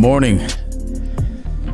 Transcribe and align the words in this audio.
Morning. 0.00 0.38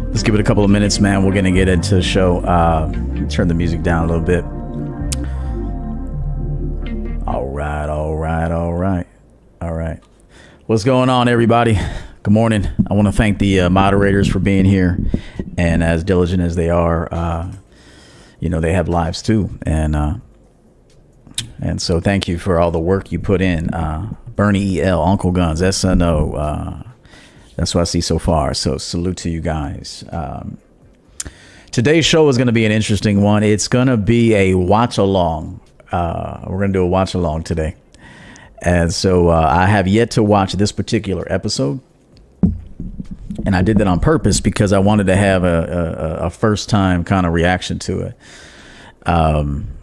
Let's 0.08 0.24
give 0.24 0.34
it 0.34 0.40
a 0.40 0.42
couple 0.42 0.65
of 0.65 0.71
minutes, 0.71 0.98
man. 0.98 1.24
We're 1.24 1.32
gonna 1.32 1.52
get 1.52 1.69
into 1.69 1.94
the 1.94 2.02
show. 2.02 2.39
Uh, 2.39 2.90
turn 3.29 3.47
the 3.47 3.55
music 3.55 3.84
down 3.84 4.04
a 4.04 4.08
little 4.08 4.24
bit. 4.24 4.42
All 7.24 7.46
right, 7.46 7.88
all 7.88 8.16
right, 8.16 8.50
all 8.50 8.74
right, 8.74 9.06
all 9.62 9.72
right. 9.72 10.02
What's 10.66 10.82
going 10.82 11.08
on, 11.08 11.28
everybody? 11.28 11.78
Good 12.24 12.32
morning. 12.32 12.66
I 12.90 12.94
want 12.94 13.06
to 13.06 13.12
thank 13.12 13.38
the 13.38 13.60
uh, 13.60 13.71
moderators 13.71 14.27
for 14.27 14.40
being 14.40 14.65
here, 14.65 14.99
and 15.56 15.85
as 15.85 16.03
diligent 16.03 16.43
as 16.43 16.57
they 16.57 16.69
are, 16.69 17.09
uh, 17.15 17.53
you 18.41 18.49
know 18.49 18.59
they 18.59 18.73
have 18.73 18.89
lives 18.89 19.23
too, 19.23 19.57
and 19.63 19.95
uh, 19.95 20.15
and 21.61 21.81
so 21.81 22.01
thank 22.01 22.27
you 22.27 22.39
for 22.39 22.59
all 22.59 22.73
the 22.73 22.81
work 22.81 23.13
you 23.13 23.21
put 23.21 23.41
in. 23.41 23.73
Uh, 23.73 24.17
Bernie 24.35 24.81
El, 24.83 25.01
Uncle 25.01 25.31
Guns, 25.31 25.61
SNO. 25.61 26.35
Uh, 26.35 26.83
that's 27.57 27.75
what 27.75 27.80
I 27.80 27.84
see 27.84 28.00
so 28.00 28.18
far. 28.18 28.54
So 28.54 28.79
salute 28.79 29.16
to 29.19 29.30
you 29.30 29.41
guys. 29.41 30.05
Um, 30.10 30.59
today's 31.70 32.05
show 32.05 32.28
is 32.28 32.37
going 32.37 32.47
to 32.47 32.52
be 32.52 32.66
an 32.66 32.73
interesting 32.73 33.23
one. 33.23 33.42
It's 33.42 33.69
going 33.69 33.88
to 33.88 33.97
be 33.97 34.34
a 34.34 34.55
watch 34.55 34.98
along. 34.98 35.61
Uh, 35.91 36.41
we're 36.47 36.59
going 36.59 36.73
to 36.73 36.78
do 36.78 36.83
a 36.83 36.87
watch 36.87 37.14
along 37.14 37.45
today. 37.45 37.77
And 38.62 38.92
so 38.92 39.28
uh, 39.28 39.48
I 39.50 39.66
have 39.66 39.88
yet 39.88 40.12
to 40.12 40.23
watch 40.23 40.52
this 40.55 40.73
particular 40.73 41.27
episode. 41.30 41.80
And 43.45 43.55
I 43.55 43.62
did 43.62 43.78
that 43.78 43.86
on 43.86 44.00
purpose 44.00 44.41
because 44.41 44.73
I 44.73 44.78
wanted 44.78 45.06
to 45.06 45.16
have 45.16 45.45
a, 45.45 46.19
a, 46.20 46.27
a 46.27 46.30
first 46.30 46.69
time 46.69 47.05
kind 47.05 47.27
of 47.27 47.33
reaction 47.33 47.78
to 47.80 48.00
it. 48.00 48.19
Um, 49.05 49.76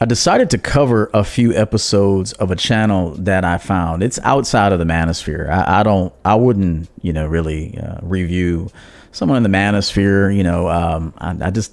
I 0.00 0.04
decided 0.04 0.50
to 0.50 0.58
cover 0.58 1.10
a 1.12 1.24
few 1.24 1.52
episodes 1.54 2.32
of 2.34 2.52
a 2.52 2.56
channel 2.56 3.16
that 3.16 3.44
I 3.44 3.58
found. 3.58 4.04
It's 4.04 4.20
outside 4.22 4.72
of 4.72 4.78
the 4.78 4.84
manosphere. 4.84 5.50
I, 5.50 5.80
I 5.80 5.82
don't, 5.82 6.12
I 6.24 6.36
wouldn't, 6.36 6.88
you 7.02 7.12
know, 7.12 7.26
really 7.26 7.76
uh, 7.78 7.98
review 8.02 8.70
someone 9.10 9.36
in 9.38 9.42
the 9.42 9.48
manosphere. 9.48 10.34
You 10.34 10.44
know, 10.44 10.68
um, 10.68 11.14
I, 11.18 11.36
I 11.46 11.50
just 11.50 11.72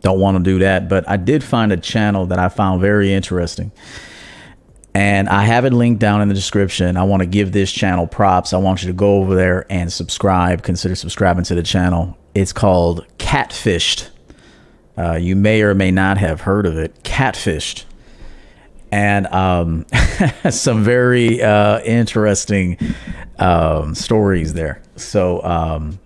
don't 0.00 0.18
want 0.18 0.38
to 0.38 0.42
do 0.42 0.60
that. 0.60 0.88
But 0.88 1.06
I 1.06 1.18
did 1.18 1.44
find 1.44 1.70
a 1.70 1.76
channel 1.76 2.24
that 2.26 2.38
I 2.38 2.48
found 2.48 2.80
very 2.80 3.12
interesting. 3.12 3.70
And 4.94 5.28
I 5.28 5.44
have 5.44 5.66
it 5.66 5.74
linked 5.74 6.00
down 6.00 6.22
in 6.22 6.28
the 6.28 6.34
description. 6.34 6.96
I 6.96 7.04
want 7.04 7.20
to 7.20 7.26
give 7.26 7.52
this 7.52 7.70
channel 7.70 8.06
props. 8.06 8.54
I 8.54 8.56
want 8.56 8.82
you 8.82 8.86
to 8.86 8.94
go 8.94 9.18
over 9.18 9.34
there 9.34 9.66
and 9.70 9.92
subscribe. 9.92 10.62
Consider 10.62 10.94
subscribing 10.94 11.44
to 11.44 11.54
the 11.54 11.62
channel. 11.62 12.16
It's 12.34 12.54
called 12.54 13.06
Catfished. 13.18 14.08
Uh, 14.98 15.14
you 15.14 15.36
may 15.36 15.62
or 15.62 15.74
may 15.74 15.90
not 15.90 16.18
have 16.18 16.40
heard 16.40 16.66
of 16.66 16.76
it, 16.76 17.02
catfished. 17.04 17.84
And 18.90 19.26
um, 19.28 19.86
some 20.50 20.82
very 20.82 21.42
uh, 21.42 21.80
interesting 21.80 22.78
um, 23.38 23.94
stories 23.94 24.54
there. 24.54 24.82
So, 24.96 25.42
um, 25.44 26.00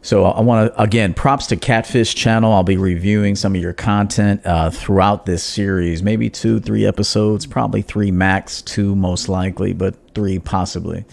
so 0.00 0.24
I 0.24 0.40
want 0.40 0.72
to 0.72 0.80
again 0.80 1.14
props 1.14 1.48
to 1.48 1.56
Catfish 1.56 2.14
Channel. 2.14 2.52
I'll 2.52 2.62
be 2.62 2.76
reviewing 2.76 3.34
some 3.34 3.56
of 3.56 3.60
your 3.60 3.72
content 3.72 4.40
uh, 4.46 4.70
throughout 4.70 5.26
this 5.26 5.42
series, 5.42 6.00
maybe 6.00 6.30
two, 6.30 6.60
three 6.60 6.86
episodes, 6.86 7.44
probably 7.44 7.82
three 7.82 8.12
max, 8.12 8.62
two 8.62 8.94
most 8.94 9.28
likely, 9.28 9.72
but 9.72 9.96
three 10.14 10.38
possibly. 10.38 11.04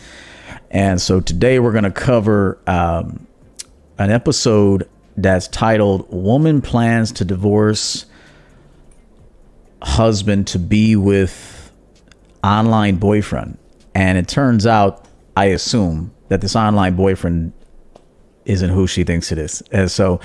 And 0.70 1.02
so 1.02 1.20
today 1.20 1.58
we're 1.58 1.72
going 1.72 1.86
to 1.86 1.92
cover 1.92 2.60
um, 2.68 3.26
an 3.98 4.12
episode 4.12 4.88
that's 5.16 5.48
titled 5.48 6.08
Woman 6.10 6.62
Plans 6.62 7.12
to 7.14 7.26
Divorce 7.26 8.06
Husband 9.82 10.48
to 10.48 10.60
Be 10.60 10.96
with 10.96 11.72
Online 12.44 12.96
Boyfriend. 12.96 13.58
And 13.96 14.18
it 14.18 14.28
turns 14.28 14.66
out, 14.66 15.06
I 15.38 15.46
assume, 15.46 16.14
that 16.30 16.42
this 16.42 16.56
online 16.56 16.96
boyfriend 16.96 17.54
isn't 18.46 18.70
who 18.70 18.88
she 18.88 19.04
thinks 19.04 19.32
it 19.32 19.38
is. 19.38 19.62
And 19.72 19.90
so 19.90 20.20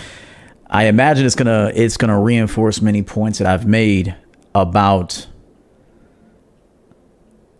I 0.70 0.84
imagine 0.84 1.26
it's 1.26 1.34
gonna 1.34 1.70
it's 1.74 1.96
gonna 1.96 2.20
reinforce 2.20 2.80
many 2.80 3.02
points 3.02 3.38
that 3.38 3.46
I've 3.46 3.66
made 3.66 4.14
about 4.54 5.26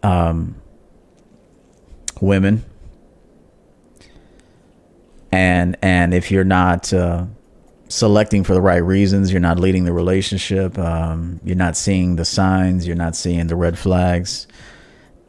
um 0.03 0.57
women 2.21 2.65
and 5.33 5.77
and 5.83 6.15
if 6.15 6.31
you're 6.31 6.45
not 6.45 6.93
uh, 6.93 7.27
selecting 7.89 8.45
for 8.45 8.55
the 8.55 8.61
right 8.61 8.77
reasons, 8.77 9.33
you're 9.33 9.41
not 9.41 9.59
leading 9.59 9.85
the 9.85 9.93
relationship, 9.93 10.79
um, 10.79 11.41
you're 11.45 11.57
not 11.57 11.77
seeing 11.77 12.17
the 12.17 12.25
signs, 12.25 12.87
you're 12.87 12.97
not 12.97 13.17
seeing 13.17 13.47
the 13.47 13.57
red 13.57 13.79
flags. 13.79 14.47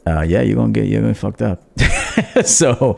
Uh, 0.07 0.21
yeah, 0.21 0.41
you're 0.41 0.55
gonna 0.55 0.71
get 0.71 0.85
you're 0.85 1.01
gonna 1.01 1.13
fucked 1.13 1.41
up. 1.41 1.61
so 2.43 2.97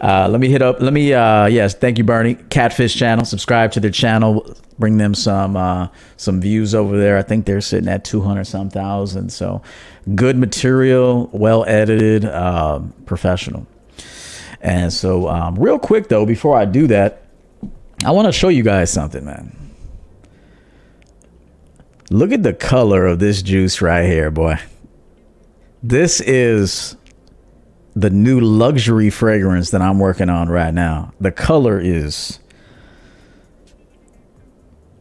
uh, 0.00 0.28
let 0.28 0.40
me 0.40 0.48
hit 0.48 0.62
up. 0.62 0.80
Let 0.80 0.92
me 0.92 1.12
uh, 1.12 1.46
yes, 1.46 1.74
thank 1.74 1.98
you, 1.98 2.04
Bernie. 2.04 2.34
Catfish 2.34 2.94
channel. 2.94 3.24
Subscribe 3.24 3.72
to 3.72 3.80
their 3.80 3.90
channel. 3.90 4.54
Bring 4.78 4.98
them 4.98 5.14
some 5.14 5.56
uh, 5.56 5.88
some 6.16 6.40
views 6.40 6.74
over 6.74 6.96
there. 6.96 7.16
I 7.16 7.22
think 7.22 7.46
they're 7.46 7.60
sitting 7.60 7.88
at 7.88 8.04
two 8.04 8.20
hundred 8.20 8.44
some 8.44 8.70
thousand. 8.70 9.30
So 9.30 9.62
good 10.14 10.36
material, 10.36 11.30
well 11.32 11.64
edited, 11.66 12.24
uh, 12.26 12.80
professional. 13.06 13.66
And 14.62 14.92
so, 14.92 15.28
um, 15.28 15.56
real 15.56 15.78
quick 15.78 16.08
though, 16.08 16.24
before 16.24 16.56
I 16.56 16.64
do 16.64 16.86
that, 16.86 17.24
I 18.04 18.12
want 18.12 18.26
to 18.26 18.32
show 18.32 18.48
you 18.48 18.62
guys 18.62 18.92
something, 18.92 19.24
man. 19.24 19.56
Look 22.10 22.30
at 22.30 22.44
the 22.44 22.52
color 22.52 23.06
of 23.06 23.18
this 23.18 23.42
juice 23.42 23.82
right 23.82 24.04
here, 24.04 24.30
boy. 24.30 24.56
This 25.82 26.20
is 26.20 26.96
the 27.94 28.10
new 28.10 28.40
luxury 28.40 29.10
fragrance 29.10 29.70
that 29.70 29.82
I'm 29.82 29.98
working 29.98 30.30
on 30.30 30.48
right 30.48 30.72
now. 30.72 31.12
The 31.20 31.32
color 31.32 31.80
is 31.80 32.38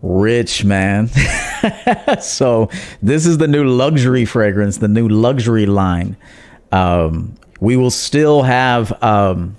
rich, 0.02 0.66
man. 0.66 1.08
so, 2.22 2.70
this 3.04 3.28
is 3.28 3.38
the 3.38 3.48
new 3.48 3.64
luxury 3.64 4.26
fragrance, 4.26 4.78
the 4.78 4.88
new 4.88 5.08
luxury 5.08 5.68
line. 5.68 6.18
Um, 6.72 7.36
we 7.62 7.78
will 7.78 7.92
still 7.92 8.42
have 8.44 9.02
um, 9.02 9.56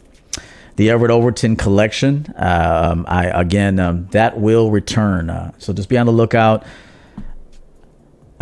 the 0.77 0.91
Everett 0.91 1.11
Overton 1.11 1.57
collection. 1.57 2.27
Um, 2.37 3.07
I 3.09 3.27
again 3.29 3.81
um, 3.81 4.09
that 4.09 4.39
will 4.39 4.71
return, 4.71 5.31
uh, 5.31 5.53
so 5.57 5.73
just 5.73 5.89
be 5.89 5.97
on 5.97 6.05
the 6.05 6.13
lookout 6.13 6.67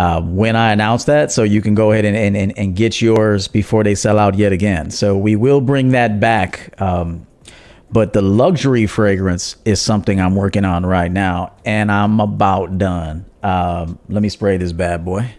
uh, 0.01 0.19
when 0.23 0.57
I 0.57 0.73
announce 0.73 1.05
that, 1.05 1.31
so 1.31 1.43
you 1.43 1.61
can 1.61 1.75
go 1.75 1.93
ahead 1.93 2.07
and, 2.07 2.17
and, 2.35 2.59
and, 2.59 2.75
get 2.75 3.03
yours 3.03 3.49
before 3.49 3.85
they 3.85 3.95
sell 3.95 4.19
out 4.19 4.35
yet 4.35 4.51
again. 4.51 4.91
So 4.91 5.15
we 5.15 5.37
will 5.37 5.61
bring 5.61 5.91
that 5.91 6.19
back. 6.19 6.81
Um, 6.81 7.27
but 7.91 8.15
the 8.15 8.23
luxury 8.23 8.87
fragrance 8.87 9.57
is 9.67 9.79
something 9.79 10.19
I'm 10.19 10.37
working 10.37 10.65
on 10.65 10.87
right 10.87 11.13
now, 11.13 11.53
and 11.67 11.93
I'm 11.93 12.19
about 12.19 12.79
done. 12.79 13.27
Um, 13.43 13.99
let 14.09 14.23
me 14.23 14.31
spray 14.31 14.57
this 14.57 14.73
bad 14.73 15.05
boy. 15.05 15.35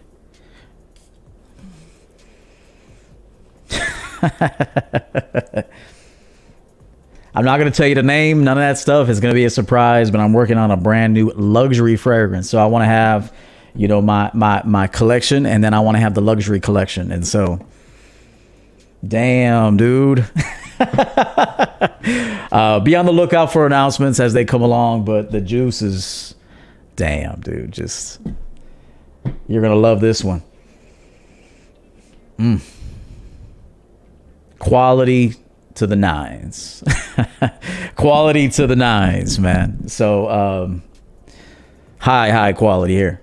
I'm 7.34 7.44
not 7.44 7.58
going 7.58 7.70
to 7.70 7.76
tell 7.76 7.86
you 7.88 7.94
the 7.94 8.02
name. 8.02 8.44
None 8.44 8.56
of 8.56 8.62
that 8.62 8.78
stuff 8.78 9.08
is 9.08 9.18
going 9.18 9.32
to 9.32 9.34
be 9.34 9.44
a 9.44 9.50
surprise, 9.50 10.10
but 10.10 10.20
I'm 10.20 10.32
working 10.32 10.58
on 10.58 10.70
a 10.70 10.76
brand 10.76 11.14
new 11.14 11.32
luxury 11.34 11.96
fragrance. 11.96 12.48
So 12.48 12.58
I 12.58 12.66
want 12.66 12.82
to 12.82 12.86
have, 12.86 13.34
you 13.74 13.88
know, 13.88 14.00
my 14.00 14.30
my 14.32 14.62
my 14.64 14.86
collection 14.86 15.44
and 15.44 15.64
then 15.64 15.74
I 15.74 15.80
want 15.80 15.96
to 15.96 16.00
have 16.00 16.14
the 16.14 16.20
luxury 16.20 16.60
collection. 16.60 17.10
And 17.10 17.26
so 17.26 17.66
damn, 19.06 19.76
dude. 19.76 20.20
uh, 22.52 22.78
be 22.80 22.94
on 22.94 23.06
the 23.06 23.12
lookout 23.12 23.52
for 23.52 23.66
announcements 23.66 24.20
as 24.20 24.34
they 24.34 24.44
come 24.44 24.62
along, 24.62 25.04
but 25.04 25.32
the 25.32 25.40
juice 25.40 25.82
is 25.82 26.36
damn, 26.94 27.40
dude. 27.40 27.72
Just 27.72 28.20
you're 29.48 29.62
going 29.62 29.74
to 29.74 29.80
love 29.80 30.00
this 30.00 30.22
one. 30.22 30.44
Mm 32.38 32.60
quality 34.62 35.34
to 35.74 35.88
the 35.88 35.96
nines. 35.96 36.84
quality 37.96 38.48
to 38.48 38.68
the 38.68 38.76
nines, 38.76 39.40
man. 39.40 39.88
So 39.88 40.30
um, 40.30 40.82
high, 41.98 42.30
high 42.30 42.52
quality 42.52 42.94
here. 42.94 43.20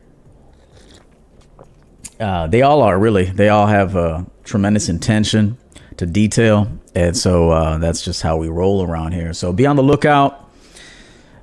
Uh, 2.19 2.47
they 2.47 2.61
all 2.61 2.81
are 2.81 2.99
really. 2.99 3.23
They 3.23 3.47
all 3.47 3.67
have 3.67 3.95
a 3.95 4.25
tremendous 4.43 4.89
intention 4.89 5.57
to 5.95 6.05
detail, 6.05 6.69
and 6.93 7.15
so 7.15 7.51
uh, 7.51 7.77
that's 7.77 8.03
just 8.03 8.21
how 8.21 8.35
we 8.35 8.49
roll 8.49 8.83
around 8.83 9.13
here. 9.13 9.31
So 9.31 9.53
be 9.53 9.65
on 9.65 9.77
the 9.77 9.83
lookout. 9.83 10.51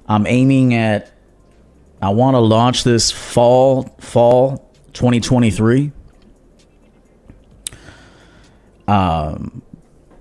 I'm 0.06 0.26
aiming 0.26 0.75
at. 0.75 1.10
I 2.02 2.10
want 2.10 2.34
to 2.34 2.40
launch 2.40 2.84
this 2.84 3.10
fall, 3.10 3.84
fall 3.99 4.70
2023. 4.92 5.92
Um, 8.87 9.56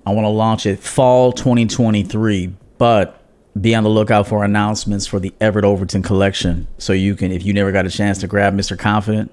I 0.05 0.11
want 0.11 0.25
to 0.25 0.29
launch 0.29 0.65
it 0.65 0.79
fall 0.79 1.31
2023, 1.31 2.53
but 2.77 3.21
be 3.59 3.73
on 3.73 3.83
the 3.83 3.89
lookout 3.89 4.27
for 4.27 4.43
announcements 4.43 5.07
for 5.07 5.19
the 5.19 5.33
Everett 5.41 5.65
Overton 5.65 6.03
collection. 6.03 6.67
So 6.77 6.93
you 6.93 7.15
can, 7.15 7.31
if 7.31 7.45
you 7.45 7.53
never 7.53 7.71
got 7.71 7.85
a 7.85 7.89
chance 7.89 8.19
to 8.19 8.27
grab 8.27 8.53
Mr. 8.53 8.77
Confident, 8.77 9.31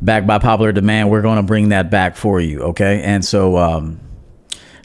back 0.00 0.26
by 0.26 0.38
popular 0.38 0.72
demand, 0.72 1.10
we're 1.10 1.22
going 1.22 1.36
to 1.36 1.42
bring 1.42 1.70
that 1.70 1.90
back 1.90 2.16
for 2.16 2.40
you. 2.40 2.60
Okay. 2.62 3.02
And 3.02 3.24
so, 3.24 3.56
um, 3.56 4.00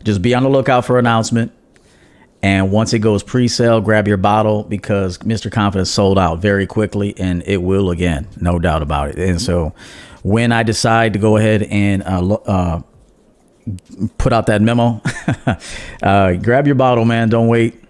Just 0.03 0.21
be 0.21 0.33
on 0.33 0.43
the 0.43 0.49
lookout 0.49 0.85
for 0.85 0.99
announcement. 0.99 1.51
And 2.41 2.71
once 2.71 2.93
it 2.93 2.99
goes 2.99 3.23
pre-sale, 3.23 3.81
grab 3.81 4.07
your 4.07 4.17
bottle 4.17 4.63
because 4.63 5.17
Mr. 5.19 5.51
Confidence 5.51 5.89
sold 5.89 6.19
out 6.19 6.39
very 6.39 6.67
quickly, 6.67 7.15
and 7.17 7.43
it 7.45 7.57
will 7.57 7.89
again, 7.89 8.27
no 8.39 8.59
doubt 8.59 8.83
about 8.83 9.09
it. 9.09 9.17
And 9.17 9.41
so, 9.41 9.73
when 10.23 10.51
I 10.51 10.63
decide 10.63 11.13
to 11.13 11.19
go 11.19 11.37
ahead 11.37 11.63
and 11.63 12.03
uh, 12.03 12.33
uh, 12.45 12.81
put 14.17 14.33
out 14.33 14.47
that 14.47 14.61
memo, 14.61 15.01
uh, 16.03 16.33
grab 16.33 16.65
your 16.65 16.75
bottle, 16.75 17.05
man. 17.05 17.29
Don't 17.29 17.47
wait. 17.47 17.83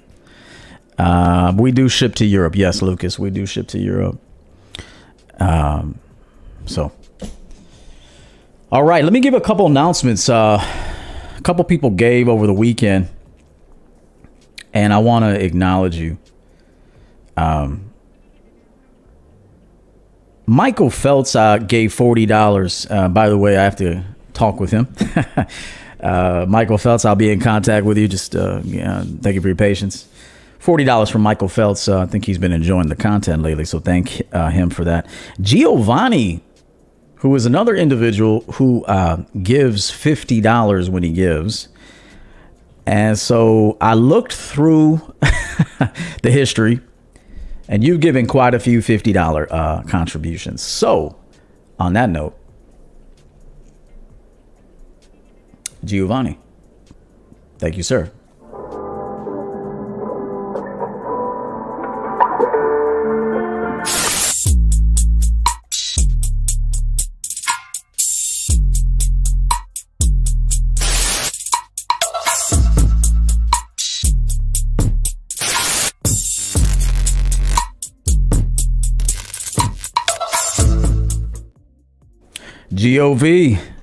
Uh, 0.97 1.53
we 1.57 1.71
do 1.71 1.87
ship 1.87 2.15
to 2.15 2.25
Europe, 2.25 2.55
yes, 2.55 2.81
Lucas. 2.81 3.19
We 3.19 3.29
do 3.29 3.45
ship 3.45 3.67
to 3.67 3.79
Europe. 3.79 4.19
Um, 5.39 5.99
so, 6.65 6.91
all 8.71 8.83
right, 8.83 9.03
let 9.03 9.13
me 9.13 9.19
give 9.19 9.33
a 9.33 9.41
couple 9.41 9.67
announcements. 9.67 10.27
Uh, 10.27 10.57
a 11.37 11.41
couple 11.41 11.63
people 11.63 11.91
gave 11.91 12.27
over 12.27 12.47
the 12.47 12.53
weekend 12.53 13.09
and 14.77 14.93
I 14.93 14.99
want 14.99 15.25
to 15.25 15.43
acknowledge 15.43 15.95
you. 15.95 16.19
Um, 17.35 17.91
Michael 20.45 20.91
Feltz 20.91 21.35
uh, 21.35 21.57
gave 21.57 21.93
forty 21.93 22.25
dollars. 22.25 22.85
Uh, 22.89 23.07
by 23.09 23.27
the 23.27 23.37
way, 23.37 23.57
I 23.57 23.63
have 23.63 23.75
to 23.77 24.03
talk 24.37 24.59
with 24.59 24.71
him. 24.71 24.87
uh, 25.99 26.45
Michael 26.47 26.77
Feltz, 26.77 27.05
I'll 27.05 27.15
be 27.15 27.31
in 27.31 27.39
contact 27.39 27.85
with 27.85 27.97
you. 27.97 28.07
Just 28.07 28.35
uh, 28.35 28.61
yeah, 28.63 29.03
thank 29.21 29.35
you 29.35 29.41
for 29.41 29.47
your 29.47 29.55
patience. 29.55 30.07
Forty 30.59 30.83
dollars 30.83 31.09
from 31.09 31.21
Michael 31.21 31.47
Feltz. 31.47 31.87
Uh, 31.87 32.01
I 32.01 32.05
think 32.05 32.25
he's 32.25 32.37
been 32.37 32.51
enjoying 32.51 32.87
the 32.87 32.95
content 32.95 33.41
lately, 33.41 33.65
so 33.65 33.79
thank 33.79 34.21
uh, 34.31 34.49
him 34.49 34.69
for 34.69 34.83
that. 34.83 35.07
Giovanni, 35.41 36.43
who 37.15 37.33
is 37.35 37.45
another 37.45 37.75
individual 37.75 38.41
who 38.53 38.85
gives 39.41 39.89
fifty 39.89 40.41
dollars 40.41 40.89
when 40.89 41.03
he 41.03 41.11
gives. 41.11 41.69
And 42.87 43.19
so 43.19 43.75
I 43.81 43.95
looked 43.95 44.31
through 44.31 45.01
the 46.21 46.31
history, 46.31 46.79
and 47.67 47.83
you've 47.83 47.99
given 47.99 48.27
quite 48.27 48.53
a 48.53 48.59
few 48.59 48.79
$50 48.79 49.47
uh, 49.51 49.83
contributions. 49.83 50.61
So, 50.61 51.17
on 51.77 51.91
that 51.93 52.09
note, 52.09 52.36
Giovanni, 55.87 56.37
thank 57.59 57.77
you, 57.77 57.83
sir. 57.83 58.11
GOV. 82.73 83.76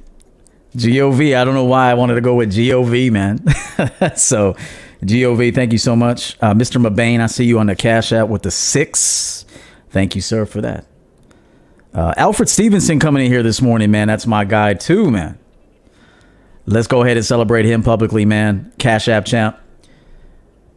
GOV. 0.76 1.34
I 1.34 1.44
don't 1.44 1.54
know 1.54 1.64
why 1.64 1.90
I 1.90 1.94
wanted 1.94 2.14
to 2.14 2.20
go 2.20 2.34
with 2.34 2.54
GOV, 2.54 3.10
man. 3.12 3.44
so, 4.16 4.56
GOV, 5.04 5.54
thank 5.54 5.72
you 5.72 5.78
so 5.78 5.94
much. 5.94 6.36
Uh, 6.40 6.54
Mr. 6.54 6.84
Mabane, 6.84 7.20
I 7.20 7.26
see 7.26 7.44
you 7.44 7.58
on 7.58 7.66
the 7.66 7.76
Cash 7.76 8.12
App 8.12 8.28
with 8.28 8.42
the 8.42 8.50
six. 8.50 9.46
Thank 9.90 10.14
you, 10.16 10.20
sir, 10.20 10.46
for 10.46 10.60
that. 10.60 10.86
Uh, 11.92 12.12
Alfred 12.16 12.48
Stevenson 12.48 12.98
coming 12.98 13.24
in 13.24 13.30
here 13.30 13.44
this 13.44 13.62
morning, 13.62 13.90
man. 13.92 14.08
That's 14.08 14.26
my 14.26 14.44
guy, 14.44 14.74
too, 14.74 15.10
man. 15.10 15.38
Let's 16.66 16.88
go 16.88 17.02
ahead 17.02 17.16
and 17.16 17.24
celebrate 17.24 17.66
him 17.66 17.82
publicly, 17.82 18.24
man. 18.24 18.72
Cash 18.78 19.06
App 19.06 19.26
champ. 19.26 19.56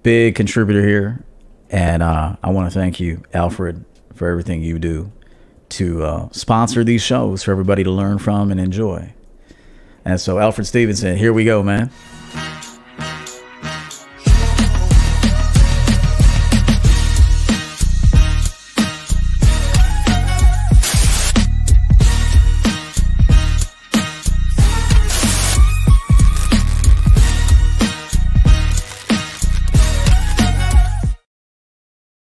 Big 0.04 0.36
contributor 0.36 0.86
here. 0.86 1.24
And 1.70 2.04
uh, 2.04 2.36
I 2.44 2.52
want 2.52 2.72
to 2.72 2.80
thank 2.80 3.00
you, 3.00 3.24
Alfred, 3.34 3.84
for 4.14 4.30
everything 4.30 4.62
you 4.62 4.78
do 4.78 5.12
to 5.70 6.04
uh, 6.04 6.30
sponsor 6.32 6.84
these 6.84 7.02
shows 7.02 7.44
for 7.44 7.52
everybody 7.52 7.84
to 7.84 7.92
learn 7.92 8.20
from 8.20 8.52
and 8.52 8.60
enjoy. 8.60 9.14
And 10.08 10.22
so, 10.22 10.40
Alfred 10.40 10.66
Stevenson, 10.66 11.18
here 11.18 11.34
we 11.34 11.44
go, 11.44 11.62
man. 11.62 11.92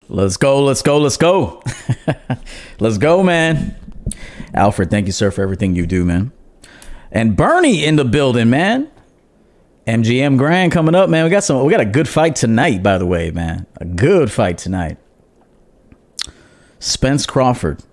Let's 0.08 0.38
go, 0.38 0.64
let's 0.64 0.84
go, 0.84 1.00
let's 1.00 1.18
go. 1.18 1.64
let's 2.80 3.00
go, 3.00 3.24
man. 3.24 3.76
Alfred, 4.54 4.92
thank 4.92 5.08
you, 5.08 5.12
sir, 5.12 5.32
for 5.32 5.42
everything 5.42 5.76
you 5.76 5.88
do, 5.88 6.06
man. 6.06 6.32
And 7.14 7.38
Bernie 7.38 7.86
in 7.86 7.96
the 7.96 8.04
building, 8.04 8.50
man. 8.50 8.90
MGM 9.86 10.38
Grand 10.38 10.72
coming 10.72 10.96
up, 10.96 11.10
man. 11.10 11.24
We 11.24 11.30
got 11.30 11.44
some 11.44 11.64
we 11.64 11.72
got 11.72 11.82
a 11.82 11.86
good 11.86 12.08
fight 12.08 12.36
tonight, 12.36 12.82
by 12.82 12.98
the 12.98 13.06
way, 13.06 13.30
man. 13.32 13.68
A 13.78 13.86
good 13.86 14.32
fight 14.32 14.58
tonight. 14.58 14.98
Spence 16.80 17.26
Crawford. 17.26 17.84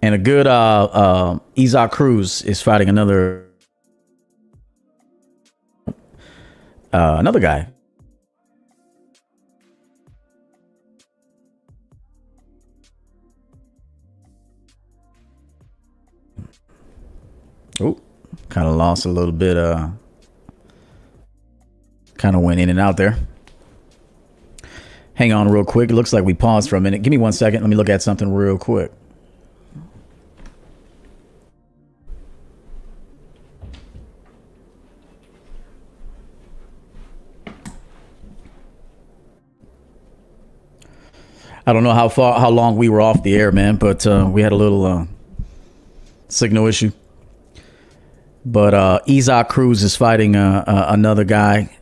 And 0.00 0.14
a 0.14 0.18
good 0.18 0.46
uh 0.46 0.84
uh 0.84 1.38
Isaac 1.58 1.90
Cruz 1.90 2.42
is 2.42 2.62
fighting 2.62 2.88
another 2.88 3.46
uh 6.92 7.16
another 7.18 7.40
guy. 7.40 7.71
Kind 18.52 18.68
of 18.68 18.74
lost 18.76 19.06
a 19.06 19.08
little 19.08 19.32
bit. 19.32 19.56
Uh, 19.56 19.88
kind 22.18 22.36
of 22.36 22.42
went 22.42 22.60
in 22.60 22.68
and 22.68 22.78
out 22.78 22.98
there. 22.98 23.16
Hang 25.14 25.32
on 25.32 25.48
real 25.48 25.64
quick. 25.64 25.90
It 25.90 25.94
looks 25.94 26.12
like 26.12 26.24
we 26.24 26.34
paused 26.34 26.68
for 26.68 26.76
a 26.76 26.80
minute. 26.80 27.00
Give 27.02 27.10
me 27.10 27.16
one 27.16 27.32
second. 27.32 27.62
Let 27.62 27.70
me 27.70 27.76
look 27.76 27.88
at 27.88 28.02
something 28.02 28.32
real 28.32 28.58
quick. 28.58 28.92
I 41.64 41.72
don't 41.72 41.84
know 41.84 41.94
how 41.94 42.08
far, 42.10 42.38
how 42.38 42.50
long 42.50 42.76
we 42.76 42.90
were 42.90 43.00
off 43.00 43.22
the 43.22 43.34
air, 43.34 43.50
man, 43.50 43.76
but 43.76 44.06
uh, 44.06 44.28
we 44.30 44.42
had 44.42 44.52
a 44.52 44.56
little 44.56 44.84
uh, 44.84 45.06
signal 46.28 46.66
issue. 46.66 46.90
But 48.44 48.74
uh, 48.74 49.00
Isaac 49.08 49.48
Cruz 49.48 49.82
is 49.82 49.96
fighting 49.96 50.34
uh, 50.34 50.64
uh, 50.66 50.86
another 50.88 51.24
guy. 51.24 51.76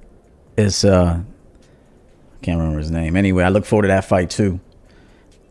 It's 0.57 0.85
uh, 0.85 1.21
I 1.23 2.45
can't 2.45 2.59
remember 2.59 2.79
his 2.79 2.91
name. 2.91 3.17
Anyway, 3.17 3.45
I 3.45 3.49
look 3.49 3.65
forward 3.65 3.83
to 3.83 3.89
that 3.89 4.05
fight 4.05 4.31
too. 4.31 4.61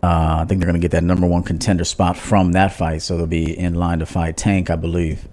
Uh, 0.02 0.40
I 0.42 0.46
think 0.46 0.60
they're 0.62 0.68
gonna 0.68 0.80
get 0.80 0.92
that 0.92 1.04
number 1.04 1.28
one 1.28 1.44
contender 1.44 1.84
spot 1.84 2.16
from 2.16 2.54
that 2.54 2.74
fight, 2.74 3.02
so 3.02 3.18
they'll 3.18 3.26
be 3.26 3.58
in 3.58 3.76
line 3.76 4.00
to 4.00 4.06
fight 4.06 4.38
Tank, 4.38 4.70
I 4.70 4.76
believe. 4.76 5.28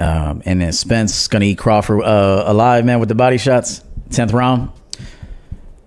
Um, 0.00 0.42
and 0.44 0.60
then 0.60 0.72
Spence 0.72 1.28
gonna 1.28 1.46
eat 1.46 1.58
Crawford 1.58 2.02
uh, 2.02 2.44
alive, 2.46 2.84
man, 2.84 3.00
with 3.00 3.08
the 3.08 3.14
body 3.14 3.38
shots. 3.38 3.82
Tenth 4.10 4.32
round. 4.32 4.70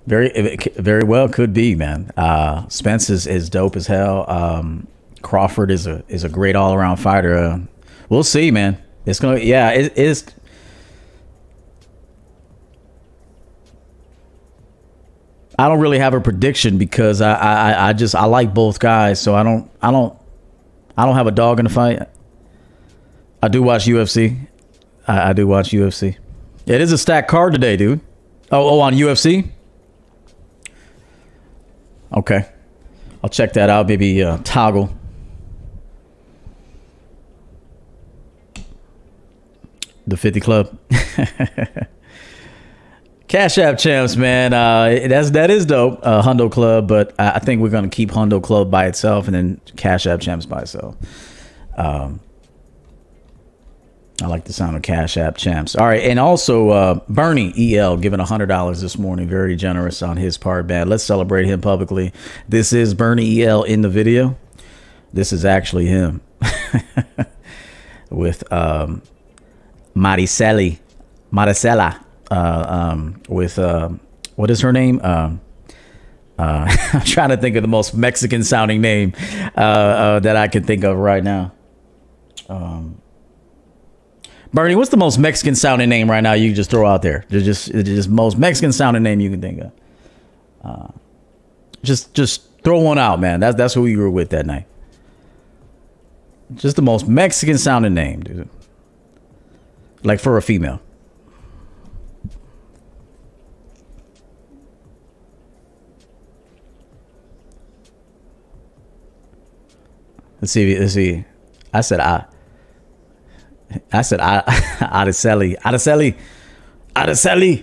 Very, 0.07 0.57
very 0.75 1.03
well 1.03 1.29
could 1.29 1.53
be, 1.53 1.75
man. 1.75 2.11
Uh, 2.17 2.67
Spence 2.69 3.09
is, 3.09 3.27
is 3.27 3.49
dope 3.49 3.75
as 3.75 3.87
hell. 3.87 4.29
Um, 4.29 4.87
Crawford 5.21 5.69
is 5.69 5.85
a 5.85 6.03
is 6.07 6.23
a 6.23 6.29
great 6.29 6.55
all 6.55 6.73
around 6.73 6.97
fighter. 6.97 7.61
We'll 8.09 8.23
see, 8.23 8.51
man. 8.51 8.81
It's 9.05 9.19
gonna, 9.19 9.39
yeah, 9.39 9.71
it 9.71 9.97
is. 9.97 10.25
I 15.57 15.67
don't 15.67 15.79
really 15.79 15.99
have 15.99 16.13
a 16.13 16.21
prediction 16.21 16.77
because 16.77 17.21
I, 17.21 17.33
I, 17.33 17.89
I 17.89 17.93
just 17.93 18.15
I 18.15 18.25
like 18.25 18.53
both 18.53 18.79
guys, 18.79 19.21
so 19.21 19.35
I 19.35 19.43
don't 19.43 19.69
I 19.81 19.91
don't 19.91 20.17
I 20.97 21.05
don't 21.05 21.15
have 21.15 21.27
a 21.27 21.31
dog 21.31 21.59
in 21.59 21.65
the 21.65 21.71
fight. 21.71 22.07
I 23.43 23.47
do 23.47 23.61
watch 23.61 23.85
UFC. 23.85 24.47
I, 25.07 25.29
I 25.29 25.33
do 25.33 25.47
watch 25.47 25.71
UFC. 25.71 26.17
It 26.65 26.81
is 26.81 26.91
a 26.91 26.97
stacked 26.97 27.29
card 27.29 27.53
today, 27.53 27.75
dude. 27.75 27.99
Oh, 28.51 28.69
oh, 28.69 28.79
on 28.81 28.93
UFC. 28.93 29.49
Okay, 32.13 32.45
I'll 33.23 33.29
check 33.29 33.53
that 33.53 33.69
out. 33.69 33.87
Maybe 33.87 34.21
uh, 34.23 34.37
toggle. 34.43 34.95
The 40.07 40.17
50 40.17 40.39
Club. 40.39 40.77
Cash 43.31 43.57
App 43.59 43.77
champs, 43.77 44.17
man. 44.17 44.51
Uh, 44.51 45.07
that's 45.07 45.31
that 45.31 45.49
is 45.49 45.65
dope. 45.65 45.99
Uh, 46.03 46.21
Hundo 46.21 46.51
Club, 46.51 46.89
but 46.89 47.15
I, 47.17 47.35
I 47.35 47.39
think 47.39 47.61
we're 47.61 47.69
gonna 47.69 47.87
keep 47.87 48.11
Hundo 48.11 48.43
Club 48.43 48.69
by 48.69 48.87
itself, 48.87 49.25
and 49.27 49.33
then 49.33 49.61
Cash 49.77 50.05
App 50.05 50.19
champs 50.19 50.45
by 50.45 50.63
itself. 50.63 50.97
Um, 51.77 52.19
I 54.21 54.27
like 54.27 54.43
the 54.43 54.51
sound 54.51 54.75
of 54.75 54.81
Cash 54.81 55.15
App 55.15 55.37
champs. 55.37 55.77
All 55.77 55.87
right, 55.87 56.01
and 56.01 56.19
also 56.19 56.71
uh, 56.71 56.99
Bernie 57.07 57.77
El 57.77 57.95
giving 57.95 58.19
hundred 58.19 58.47
dollars 58.47 58.81
this 58.81 58.97
morning, 58.97 59.29
very 59.29 59.55
generous 59.55 60.01
on 60.01 60.17
his 60.17 60.37
part. 60.37 60.67
Man, 60.67 60.89
let's 60.89 61.05
celebrate 61.05 61.45
him 61.45 61.61
publicly. 61.61 62.11
This 62.49 62.73
is 62.73 62.93
Bernie 62.93 63.41
El 63.43 63.63
in 63.63 63.81
the 63.81 63.89
video. 63.89 64.37
This 65.13 65.31
is 65.31 65.45
actually 65.45 65.85
him 65.85 66.19
with 68.09 68.51
um, 68.51 69.03
Mariceli, 69.95 70.79
Maricela, 71.31 72.03
uh, 72.29 72.65
um, 72.67 73.21
with 73.27 73.59
uh, 73.59 73.89
what 74.35 74.49
is 74.49 74.61
her 74.61 74.71
name? 74.71 74.99
Uh, 75.03 75.35
uh, 76.39 76.75
I'm 76.93 77.01
trying 77.01 77.29
to 77.29 77.37
think 77.37 77.55
of 77.55 77.61
the 77.61 77.67
most 77.67 77.93
Mexican 77.95 78.43
sounding 78.43 78.81
name 78.81 79.13
uh, 79.57 79.59
uh, 79.59 80.19
that 80.19 80.35
I 80.35 80.47
can 80.47 80.63
think 80.63 80.83
of 80.83 80.97
right 80.97 81.23
now. 81.23 81.51
Um, 82.49 83.01
Bernie, 84.53 84.75
what's 84.75 84.89
the 84.89 84.97
most 84.97 85.17
Mexican 85.17 85.55
sounding 85.55 85.87
name 85.87 86.11
right 86.11 86.21
now 86.21 86.33
you 86.33 86.49
can 86.49 86.55
just 86.55 86.69
throw 86.69 86.85
out 86.85 87.01
there? 87.01 87.25
Just, 87.29 87.45
just, 87.45 87.85
just 87.85 88.09
most 88.09 88.37
Mexican 88.37 88.73
sounding 88.73 89.03
name 89.03 89.19
you 89.21 89.29
can 89.29 89.41
think 89.41 89.61
of. 89.61 89.71
Just, 91.83 92.13
just 92.13 92.51
throw 92.63 92.79
one 92.79 92.97
out, 92.97 93.19
man. 93.19 93.39
That's 93.39 93.55
that's 93.55 93.73
who 93.73 93.85
you 93.85 93.99
were 93.99 94.09
with 94.09 94.29
that 94.29 94.45
night. 94.45 94.67
Just 96.53 96.75
the 96.75 96.81
most 96.81 97.07
Mexican 97.07 97.57
sounding 97.57 97.93
name, 97.93 98.21
dude. 98.21 98.49
Like 100.03 100.19
for 100.19 100.37
a 100.37 100.41
female. 100.41 100.81
Let's 110.41 110.51
see. 110.51 110.77
Let's 110.77 110.93
see. 110.93 111.23
I 111.73 111.81
said 111.81 111.99
I. 111.99 112.25
I 113.93 114.01
said 114.01 114.19
I. 114.19 114.41
Araceli. 114.81 115.57
Araceli. 115.59 116.17
Araceli. 116.95 117.59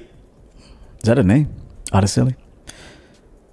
Is 0.98 1.04
that 1.04 1.18
a 1.18 1.22
name? 1.22 1.52
Araceli. 1.92 2.36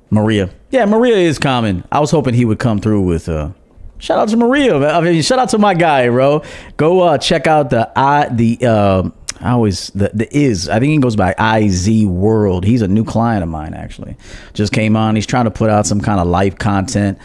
Maria. 0.09 0.49
Yeah, 0.69 0.85
Maria 0.85 1.15
is 1.17 1.39
common. 1.39 1.83
I 1.91 1.99
was 1.99 2.11
hoping 2.11 2.33
he 2.35 2.45
would 2.45 2.59
come 2.59 2.79
through 2.79 3.01
with. 3.01 3.27
uh 3.27 3.49
Shout 3.97 4.19
out 4.19 4.29
to 4.29 4.37
Maria. 4.37 4.75
I 4.75 5.01
mean, 5.01 5.21
shout 5.21 5.39
out 5.39 5.49
to 5.49 5.57
my 5.57 5.73
guy, 5.73 6.09
bro. 6.09 6.43
Go 6.77 7.01
uh 7.01 7.17
check 7.17 7.47
out 7.47 7.69
the 7.69 7.91
I 7.95 8.27
the 8.29 8.59
uh, 8.61 9.09
I 9.39 9.51
always 9.51 9.87
the 9.89 10.11
the 10.13 10.37
is 10.37 10.67
I 10.69 10.79
think 10.79 10.91
he 10.91 10.97
goes 10.97 11.15
by 11.15 11.33
IZ 11.39 12.05
World. 12.05 12.65
He's 12.65 12.81
a 12.81 12.87
new 12.87 13.05
client 13.05 13.43
of 13.43 13.49
mine 13.49 13.73
actually. 13.73 14.17
Just 14.53 14.73
came 14.73 14.95
on. 14.95 15.15
He's 15.15 15.25
trying 15.25 15.45
to 15.45 15.51
put 15.51 15.69
out 15.69 15.85
some 15.85 16.01
kind 16.01 16.19
of 16.19 16.27
life 16.27 16.57
content 16.57 17.19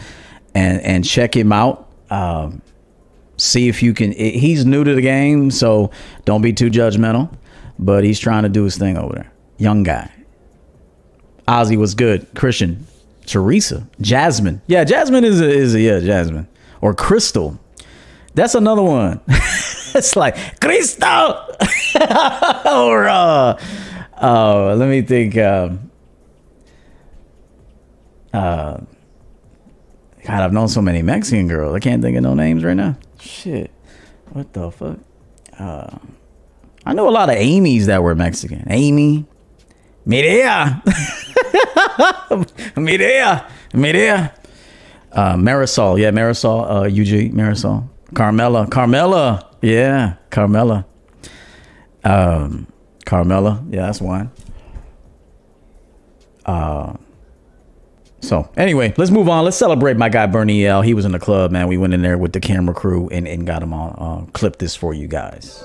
and 0.54 0.80
and 0.82 1.04
check 1.04 1.34
him 1.36 1.52
out. 1.52 1.88
Um, 2.08 2.62
see 3.36 3.68
if 3.68 3.82
you 3.82 3.92
can. 3.92 4.12
He's 4.12 4.64
new 4.64 4.84
to 4.84 4.94
the 4.94 5.02
game, 5.02 5.50
so 5.50 5.90
don't 6.24 6.42
be 6.42 6.52
too 6.52 6.70
judgmental. 6.70 7.32
But 7.78 8.04
he's 8.04 8.20
trying 8.20 8.42
to 8.44 8.48
do 8.48 8.64
his 8.64 8.76
thing 8.76 8.96
over 8.96 9.14
there. 9.14 9.32
Young 9.56 9.82
guy. 9.82 10.10
Ozzy 11.48 11.76
was 11.76 11.94
good. 11.94 12.28
Christian, 12.36 12.86
Teresa, 13.26 13.88
Jasmine. 14.00 14.60
Yeah, 14.66 14.84
Jasmine 14.84 15.24
is 15.24 15.40
a, 15.40 15.48
is 15.48 15.74
a, 15.74 15.80
yeah 15.80 16.00
Jasmine 16.00 16.46
or 16.80 16.94
Crystal. 16.94 17.58
That's 18.34 18.54
another 18.54 18.82
one. 18.82 19.20
it's 19.28 20.16
like 20.16 20.60
Crystal 20.60 21.34
or 22.66 23.08
uh, 23.08 23.60
uh, 24.20 24.74
let 24.76 24.88
me 24.88 25.02
think. 25.02 25.36
Um, 25.36 25.90
uh, 28.32 28.78
God, 30.24 30.42
I've 30.42 30.52
known 30.52 30.68
so 30.68 30.82
many 30.82 31.02
Mexican 31.02 31.48
girls. 31.48 31.74
I 31.74 31.80
can't 31.80 32.02
think 32.02 32.16
of 32.16 32.22
no 32.22 32.34
names 32.34 32.62
right 32.62 32.76
now. 32.76 32.96
Shit. 33.20 33.70
What 34.30 34.52
the 34.52 34.70
fuck? 34.70 34.98
Uh, 35.58 35.98
I 36.86 36.92
know 36.94 37.08
a 37.08 37.10
lot 37.10 37.28
of 37.28 37.36
Amy's 37.36 37.86
that 37.86 38.02
were 38.02 38.14
Mexican. 38.14 38.64
Amy. 38.68 39.26
Mireya. 40.06 40.82
Mireya. 42.76 43.50
Mireya. 43.72 44.32
Uh, 45.12 45.34
Marisol. 45.34 45.98
Yeah, 45.98 46.10
Marisol. 46.10 46.62
Uh, 46.62 46.80
UG. 46.84 47.32
Marisol. 47.34 47.88
Carmela. 48.14 48.66
Carmela. 48.68 49.50
Yeah. 49.62 50.14
Carmela. 50.30 50.86
Um, 52.04 52.66
Carmela. 53.04 53.64
Yeah, 53.70 53.86
that's 53.86 54.00
one. 54.00 54.30
Uh, 56.46 56.94
so 58.20 58.50
anyway, 58.56 58.92
let's 58.96 59.10
move 59.10 59.28
on. 59.28 59.44
Let's 59.44 59.56
celebrate 59.56 59.96
my 59.96 60.08
guy 60.08 60.26
Bernie 60.26 60.66
L. 60.66 60.82
He 60.82 60.94
was 60.94 61.04
in 61.04 61.12
the 61.12 61.18
club, 61.18 61.50
man. 61.50 61.68
We 61.68 61.78
went 61.78 61.94
in 61.94 62.02
there 62.02 62.18
with 62.18 62.32
the 62.32 62.40
camera 62.40 62.74
crew 62.74 63.08
and, 63.10 63.26
and 63.26 63.46
got 63.46 63.62
him 63.62 63.72
on 63.72 63.94
uh, 63.98 64.30
clip 64.32 64.58
this 64.58 64.76
for 64.76 64.92
you 64.94 65.08
guys. 65.08 65.64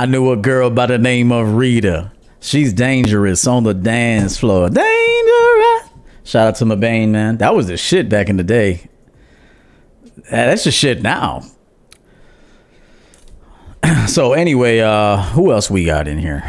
I 0.00 0.06
knew 0.06 0.32
a 0.32 0.36
girl 0.38 0.70
by 0.70 0.86
the 0.86 0.96
name 0.96 1.30
of 1.30 1.56
Rita. 1.56 2.10
She's 2.40 2.72
dangerous 2.72 3.46
on 3.46 3.64
the 3.64 3.74
dance 3.74 4.38
floor. 4.38 4.70
Dangerous. 4.70 5.90
Shout 6.24 6.48
out 6.48 6.54
to 6.54 6.64
Mabane, 6.64 7.10
man. 7.10 7.36
That 7.36 7.54
was 7.54 7.66
the 7.66 7.76
shit 7.76 8.08
back 8.08 8.30
in 8.30 8.38
the 8.38 8.42
day. 8.42 8.88
That's 10.30 10.64
the 10.64 10.70
shit 10.70 11.02
now. 11.02 11.42
so 14.06 14.32
anyway, 14.32 14.78
uh, 14.78 15.18
who 15.18 15.52
else 15.52 15.70
we 15.70 15.84
got 15.84 16.08
in 16.08 16.16
here 16.16 16.42